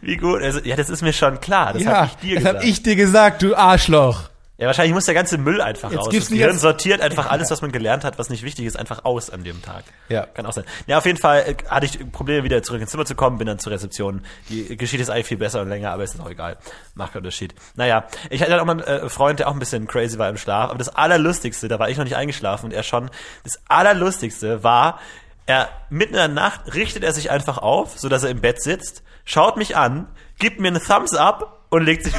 Wie 0.00 0.16
gut. 0.16 0.42
Also, 0.42 0.60
ja, 0.60 0.76
das 0.76 0.90
ist 0.90 1.02
mir 1.02 1.12
schon 1.12 1.40
klar. 1.40 1.72
Das 1.72 1.82
ja, 1.82 2.02
hab 2.02 2.06
ich 2.06 2.16
dir 2.16 2.34
das 2.34 2.44
gesagt. 2.44 2.56
habe 2.58 2.68
ich 2.68 2.82
dir 2.82 2.96
gesagt, 2.96 3.42
du 3.42 3.54
Arschloch. 3.54 4.30
Ja, 4.60 4.66
wahrscheinlich 4.66 4.92
muss 4.92 5.06
der 5.06 5.14
ganze 5.14 5.38
Müll 5.38 5.62
einfach 5.62 5.90
Jetzt 5.90 6.00
raus. 6.00 6.08
Das 6.14 6.28
Gehirn 6.28 6.58
sortiert 6.58 7.00
einfach 7.00 7.26
alles, 7.30 7.50
was 7.50 7.62
man 7.62 7.72
gelernt 7.72 8.04
hat, 8.04 8.18
was 8.18 8.28
nicht 8.28 8.42
wichtig 8.42 8.66
ist, 8.66 8.78
einfach 8.78 9.06
aus 9.06 9.30
an 9.30 9.42
dem 9.42 9.62
Tag. 9.62 9.84
Ja. 10.10 10.26
Kann 10.26 10.44
auch 10.44 10.52
sein. 10.52 10.64
Ja, 10.86 10.98
auf 10.98 11.06
jeden 11.06 11.18
Fall 11.18 11.40
äh, 11.40 11.54
hatte 11.66 11.86
ich 11.86 12.12
Probleme, 12.12 12.44
wieder 12.44 12.62
zurück 12.62 12.82
ins 12.82 12.90
Zimmer 12.90 13.06
zu 13.06 13.14
kommen, 13.14 13.38
bin 13.38 13.46
dann 13.46 13.58
zur 13.58 13.72
Rezeption. 13.72 14.20
Die 14.50 14.76
Geschichte 14.76 15.00
ist 15.02 15.08
eigentlich 15.08 15.28
viel 15.28 15.38
besser 15.38 15.62
und 15.62 15.70
länger, 15.70 15.92
aber 15.92 16.04
ist 16.04 16.20
auch 16.20 16.28
egal. 16.28 16.58
Macht 16.94 17.14
keinen 17.14 17.22
Unterschied. 17.22 17.54
Naja, 17.74 18.04
ich 18.28 18.42
hatte 18.42 18.60
auch 18.60 18.66
mal 18.66 18.72
einen 18.72 19.04
äh, 19.06 19.08
Freund, 19.08 19.38
der 19.38 19.48
auch 19.48 19.54
ein 19.54 19.58
bisschen 19.58 19.86
crazy 19.86 20.18
war 20.18 20.28
im 20.28 20.36
Schlaf, 20.36 20.68
aber 20.68 20.78
das 20.78 20.94
Allerlustigste, 20.94 21.68
da 21.68 21.78
war 21.78 21.88
ich 21.88 21.96
noch 21.96 22.04
nicht 22.04 22.16
eingeschlafen 22.16 22.66
und 22.66 22.72
er 22.72 22.82
schon, 22.82 23.10
das 23.44 23.62
Allerlustigste 23.66 24.62
war, 24.62 25.00
er 25.46 25.70
mitten 25.88 26.12
in 26.12 26.18
der 26.18 26.28
Nacht 26.28 26.74
richtet 26.74 27.02
er 27.02 27.14
sich 27.14 27.30
einfach 27.30 27.56
auf, 27.56 27.98
so 27.98 28.10
dass 28.10 28.24
er 28.24 28.30
im 28.30 28.42
Bett 28.42 28.62
sitzt, 28.62 29.02
schaut 29.24 29.56
mich 29.56 29.74
an, 29.74 30.06
gibt 30.38 30.60
mir 30.60 30.68
einen 30.68 30.82
Thumbs 30.82 31.14
up 31.14 31.64
und 31.70 31.82
legt 31.82 32.04
sich 32.04 32.14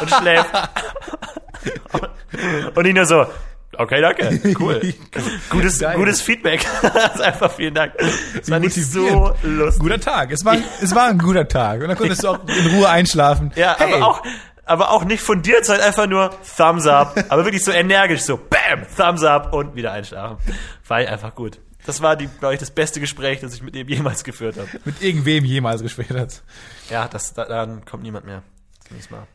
und 0.00 0.10
schläft. 0.10 0.50
Und 2.74 2.84
ich 2.86 2.94
nur 2.94 3.06
so, 3.06 3.26
okay, 3.78 4.00
danke, 4.00 4.40
cool. 4.58 4.80
Gutes, 5.50 5.78
Geil. 5.78 5.96
gutes 5.96 6.20
Feedback. 6.20 6.66
einfach 7.22 7.52
vielen 7.52 7.74
Dank. 7.74 7.94
Es 8.40 8.50
war 8.50 8.58
nicht 8.58 8.74
so 8.74 9.34
lustig. 9.42 9.82
Guter 9.82 10.00
Tag. 10.00 10.32
Es 10.32 10.44
war, 10.44 10.56
es 10.80 10.94
war 10.94 11.08
ein 11.08 11.18
guter 11.18 11.46
Tag. 11.46 11.80
Und 11.82 11.88
dann 11.88 11.96
konntest 11.96 12.24
du 12.24 12.28
auch 12.28 12.38
in 12.46 12.76
Ruhe 12.76 12.88
einschlafen. 12.88 13.52
Ja, 13.56 13.76
hey, 13.78 13.94
aber 13.94 14.06
auch, 14.06 14.22
aber 14.64 14.90
auch 14.90 15.04
nicht 15.04 15.22
fundiert, 15.22 15.64
sondern 15.64 15.86
einfach 15.86 16.06
nur 16.06 16.30
Thumbs 16.56 16.86
up. 16.86 17.16
aber 17.28 17.44
wirklich 17.44 17.64
so 17.64 17.72
energisch, 17.72 18.22
so 18.22 18.36
Bam, 18.36 18.86
Thumbs 18.96 19.22
up 19.22 19.52
und 19.52 19.74
wieder 19.76 19.92
einschlafen. 19.92 20.38
War 20.88 20.98
einfach 20.98 21.34
gut. 21.34 21.60
Das 21.86 22.00
war 22.00 22.16
die, 22.16 22.28
glaube 22.28 22.54
ich, 22.54 22.60
das 22.60 22.70
beste 22.70 22.98
Gespräch, 22.98 23.40
das 23.40 23.54
ich 23.54 23.62
mit 23.62 23.76
ihm 23.76 23.88
jemals 23.88 24.24
geführt 24.24 24.56
habe. 24.56 24.68
mit 24.84 25.02
irgendwem 25.02 25.44
jemals 25.44 25.82
gespielt 25.82 26.10
hat. 26.10 26.42
Ja, 26.90 27.08
das, 27.08 27.34
da, 27.34 27.44
dann 27.44 27.84
kommt 27.84 28.02
niemand 28.02 28.24
mehr. 28.24 28.42
Das 28.82 28.90
nächste 28.90 29.14
Mal. 29.14 29.26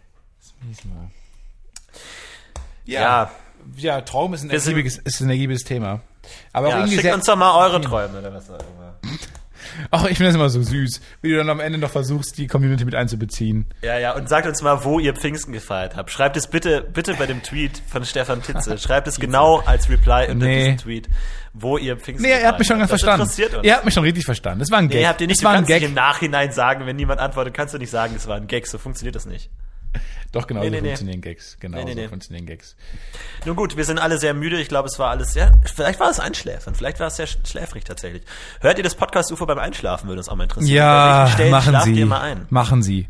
Ja, 2.86 3.32
Ja, 3.78 4.02
Traum 4.02 4.34
ist 4.34 4.44
ein, 4.44 4.50
sind- 4.50 4.60
ergiebiges, 4.68 4.98
ist 4.98 5.20
ein 5.22 5.30
ergiebiges 5.30 5.64
Thema. 5.64 6.02
Aber 6.54 6.70
ja 6.70 6.78
irgendwie 6.80 7.00
schickt 7.00 7.14
uns 7.14 7.26
doch 7.26 7.36
mal 7.36 7.56
eure 7.66 7.82
Träume 7.82 8.20
oder 8.20 8.34
was 8.34 8.50
auch 8.50 8.58
immer. 8.60 8.96
ach, 9.92 10.04
ich 10.06 10.18
finde 10.18 10.26
das 10.28 10.36
immer 10.36 10.50
so 10.50 10.62
süß, 10.62 11.02
wie 11.22 11.32
du 11.32 11.38
dann 11.38 11.50
am 11.50 11.60
Ende 11.60 11.78
noch 11.80 11.90
versuchst, 11.90 12.38
die 12.38 12.48
Community 12.48 12.86
mit 12.86 12.96
einzubeziehen. 12.96 13.66
Ja, 13.82 13.98
ja, 13.98 14.14
und 14.16 14.30
sagt 14.30 14.48
uns 14.48 14.62
mal, 14.62 14.84
wo 14.84 15.00
ihr 15.00 15.16
Pfingsten 15.16 15.54
gefeiert 15.54 15.96
habt. 15.96 16.12
Schreibt 16.12 16.38
es 16.38 16.48
bitte, 16.48 16.82
bitte 16.82 17.14
bei 17.16 17.26
dem 17.26 17.42
Tweet 17.44 17.82
von 17.88 18.06
Stefan 18.06 18.42
Titze. 18.44 18.78
Schreibt 18.80 19.08
es 19.08 19.20
genau 19.20 19.60
als 19.66 19.90
Reply 19.90 20.28
unter 20.30 20.46
Nee. 20.46 20.60
diesem 20.60 20.78
Tweet, 20.78 21.10
wo 21.54 21.78
ihr 21.78 21.98
Pfingsten 21.98 22.28
Nee, 22.30 22.40
ihr 22.42 22.48
habt 22.48 22.60
mich 22.60 22.68
schon 22.68 22.78
ganz 22.80 22.90
verstanden. 22.90 23.22
interessiert 23.22 23.54
uns. 23.56 23.66
Ihr 23.66 23.74
habt 23.76 23.86
mich 23.86 23.94
schon 23.94 24.04
richtig 24.04 24.26
verstanden. 24.26 24.60
Das 24.60 24.72
war 24.72 24.80
ein 24.80 24.90
Gag. 24.90 25.02
Nee, 25.02 25.08
habt 25.08 25.22
ihr 25.22 25.28
nicht, 25.28 25.38
das 25.40 25.42
du 25.44 25.48
war 25.48 25.54
ein 25.56 25.66
Gag. 25.66 25.82
im 25.84 25.94
Nachhinein 25.94 26.52
sagen, 26.52 26.86
wenn 26.86 26.96
niemand 26.96 27.20
antwortet, 27.20 27.54
kannst 27.54 27.74
du 27.74 27.78
nicht 27.80 27.90
sagen, 27.92 28.14
das 28.16 28.28
war 28.28 28.36
ein 28.38 28.48
Gag, 28.48 28.68
so 28.68 28.78
funktioniert 28.78 29.16
das 29.16 29.26
nicht. 29.26 29.50
Doch, 30.32 30.46
genau 30.46 30.60
Nee, 30.62 30.68
so 30.68 30.72
nee, 30.72 30.82
nee. 30.82 30.88
funktionieren 30.90 31.22
Gags. 31.22 31.58
Genau 31.60 31.78
Nee, 31.78 31.86
nee, 31.86 31.94
so 31.94 32.00
nee. 32.02 32.08
funktionieren 32.08 32.46
Gags. 32.46 32.76
Nun 33.46 33.56
gut, 33.56 33.76
wir 33.78 33.86
sind 33.86 33.98
alle 34.00 34.18
sehr 34.20 34.34
müde, 34.36 34.60
ich 34.62 34.68
glaube, 34.68 34.88
es 34.88 35.00
war 35.00 35.10
alles 35.10 35.34
sehr, 35.34 35.52
vielleicht 35.74 36.00
war 36.00 36.10
es 36.12 36.20
Einschläfern, 36.20 36.76
vielleicht 36.76 37.00
war 37.00 37.08
es 37.08 37.16
sehr 37.16 37.28
sch- 37.28 37.48
schläfrig 37.50 37.84
tatsächlich. 37.84 38.22
Hört 38.62 38.78
ihr 38.78 38.84
das 38.84 38.94
Podcast-UFO 38.96 39.46
beim 39.48 39.58
Einschlafen, 39.60 40.08
würde 40.08 40.20
uns 40.20 40.30
auch 40.30 40.36
mal 40.36 40.44
interessieren. 40.44 40.76
Ja, 40.76 41.22
welchen 41.24 41.34
Stellen 41.34 41.52
machen 41.52 41.82
Sie. 41.84 41.94
ihr 42.00 42.06
mal 42.06 42.22
ein? 42.22 42.46
Machen 42.50 42.84
Sie. 42.84 43.08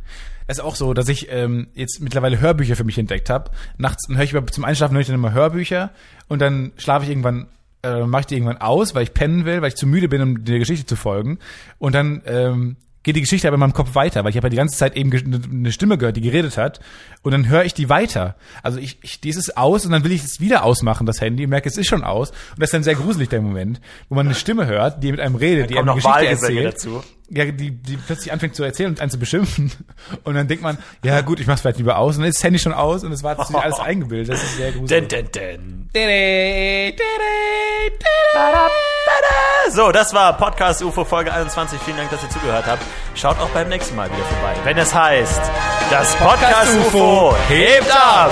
Es 0.47 0.57
ist 0.57 0.63
auch 0.63 0.75
so, 0.75 0.93
dass 0.93 1.09
ich 1.09 1.27
ähm, 1.31 1.67
jetzt 1.75 1.99
mittlerweile 1.99 2.39
Hörbücher 2.39 2.75
für 2.75 2.83
mich 2.85 2.97
entdeckt 2.97 3.29
habe. 3.29 3.51
Nachts 3.77 4.07
höre 4.09 4.23
ich 4.23 4.31
über, 4.33 4.47
zum 4.47 4.63
Einschlafen 4.65 4.93
höre 4.95 5.01
ich 5.01 5.07
dann 5.07 5.15
immer 5.15 5.31
Hörbücher 5.33 5.91
und 6.27 6.39
dann 6.39 6.71
schlafe 6.77 7.03
ich 7.03 7.11
irgendwann, 7.11 7.47
äh, 7.83 7.99
mache 8.05 8.21
ich 8.21 8.25
die 8.27 8.35
irgendwann 8.35 8.57
aus, 8.57 8.95
weil 8.95 9.03
ich 9.03 9.13
pennen 9.13 9.45
will, 9.45 9.61
weil 9.61 9.67
ich 9.67 9.75
zu 9.75 9.85
müde 9.85 10.07
bin, 10.09 10.21
um 10.21 10.45
der 10.45 10.57
Geschichte 10.57 10.85
zu 10.87 10.95
folgen. 10.95 11.37
Und 11.77 11.93
dann 11.93 12.21
ähm, 12.25 12.77
geht 13.09 13.15
die 13.17 13.21
Geschichte 13.21 13.47
aber 13.47 13.55
in 13.55 13.59
meinem 13.59 13.73
Kopf 13.73 13.95
weiter, 13.95 14.23
weil 14.23 14.29
ich 14.31 14.37
habe 14.37 14.47
ja 14.47 14.49
die 14.49 14.57
ganze 14.57 14.77
Zeit 14.77 14.95
eben 14.95 15.09
ge- 15.11 15.23
eine 15.51 15.71
Stimme 15.71 15.97
gehört, 15.97 16.15
die 16.17 16.21
geredet 16.21 16.57
hat. 16.57 16.79
Und 17.21 17.31
dann 17.33 17.49
höre 17.49 17.65
ich 17.65 17.73
die 17.73 17.89
weiter. 17.89 18.35
Also 18.63 18.79
ich, 18.79 18.97
ich 19.01 19.19
die 19.21 19.29
ist 19.29 19.37
es 19.37 19.55
aus 19.57 19.85
und 19.85 19.91
dann 19.91 20.03
will 20.03 20.11
ich 20.11 20.23
es 20.23 20.39
wieder 20.39 20.63
ausmachen, 20.63 21.05
das 21.05 21.19
Handy, 21.21 21.43
und 21.43 21.49
merke, 21.49 21.67
es 21.69 21.77
ist 21.77 21.87
schon 21.87 22.03
aus. 22.03 22.29
Und 22.29 22.59
das 22.59 22.67
ist 22.69 22.73
dann 22.73 22.83
sehr 22.83 22.95
gruselig, 22.95 23.29
der 23.29 23.41
Moment, 23.41 23.81
wo 24.09 24.15
man 24.15 24.25
eine 24.27 24.35
Stimme 24.35 24.65
hört, 24.67 25.03
die 25.03 25.11
mit 25.11 25.19
einem 25.19 25.35
redet, 25.35 25.69
die 25.69 25.73
kommen 25.75 25.89
einem 25.89 25.97
noch 25.97 26.03
Geschichte 26.03 26.27
Wahlgesänge 26.27 26.63
erzählt. 26.63 27.01
dazu. 27.01 27.03
Ja, 27.31 27.45
die, 27.45 27.71
die 27.71 27.97
plötzlich 27.97 28.31
anfängt 28.31 28.55
zu 28.55 28.63
erzählen 28.63 28.91
und 28.91 29.01
einen 29.01 29.11
zu 29.11 29.19
beschimpfen. 29.19 29.71
Und 30.23 30.33
dann 30.35 30.47
denkt 30.47 30.63
man, 30.63 30.77
ja 31.03 31.21
gut, 31.21 31.39
ich 31.39 31.47
mach's 31.47 31.61
vielleicht 31.61 31.77
lieber 31.77 31.97
aus. 31.97 32.15
Und 32.15 32.23
dann 32.23 32.29
ist 32.29 32.37
das 32.37 32.43
Handy 32.43 32.59
schon 32.59 32.73
aus 32.73 33.03
und 33.03 33.11
es 33.11 33.23
war 33.23 33.43
sich 33.45 33.55
alles 33.55 33.79
eingebildet. 33.79 34.33
Das 34.33 34.43
ist 34.43 34.57
sehr 34.57 34.71
gruselig. 34.71 34.89
So, 39.71 39.91
das 39.91 40.13
war 40.13 40.35
Podcast 40.37 40.81
UFO 40.83 41.05
Folge 41.05 41.31
21. 41.31 41.79
Vielen 41.81 41.97
Dank, 41.97 42.09
dass 42.09 42.23
ihr 42.23 42.29
zugehört 42.29 42.65
habt. 42.65 42.81
Schaut 43.15 43.39
auch 43.39 43.49
beim 43.49 43.69
nächsten 43.69 43.95
Mal 43.95 44.09
wieder 44.09 44.23
vorbei, 44.23 44.55
wenn 44.63 44.77
es 44.77 44.93
heißt, 44.93 45.41
das 45.91 46.15
Podcast 46.15 46.75
UFO 46.75 47.35
hebt 47.47 47.91
ab. 47.91 48.31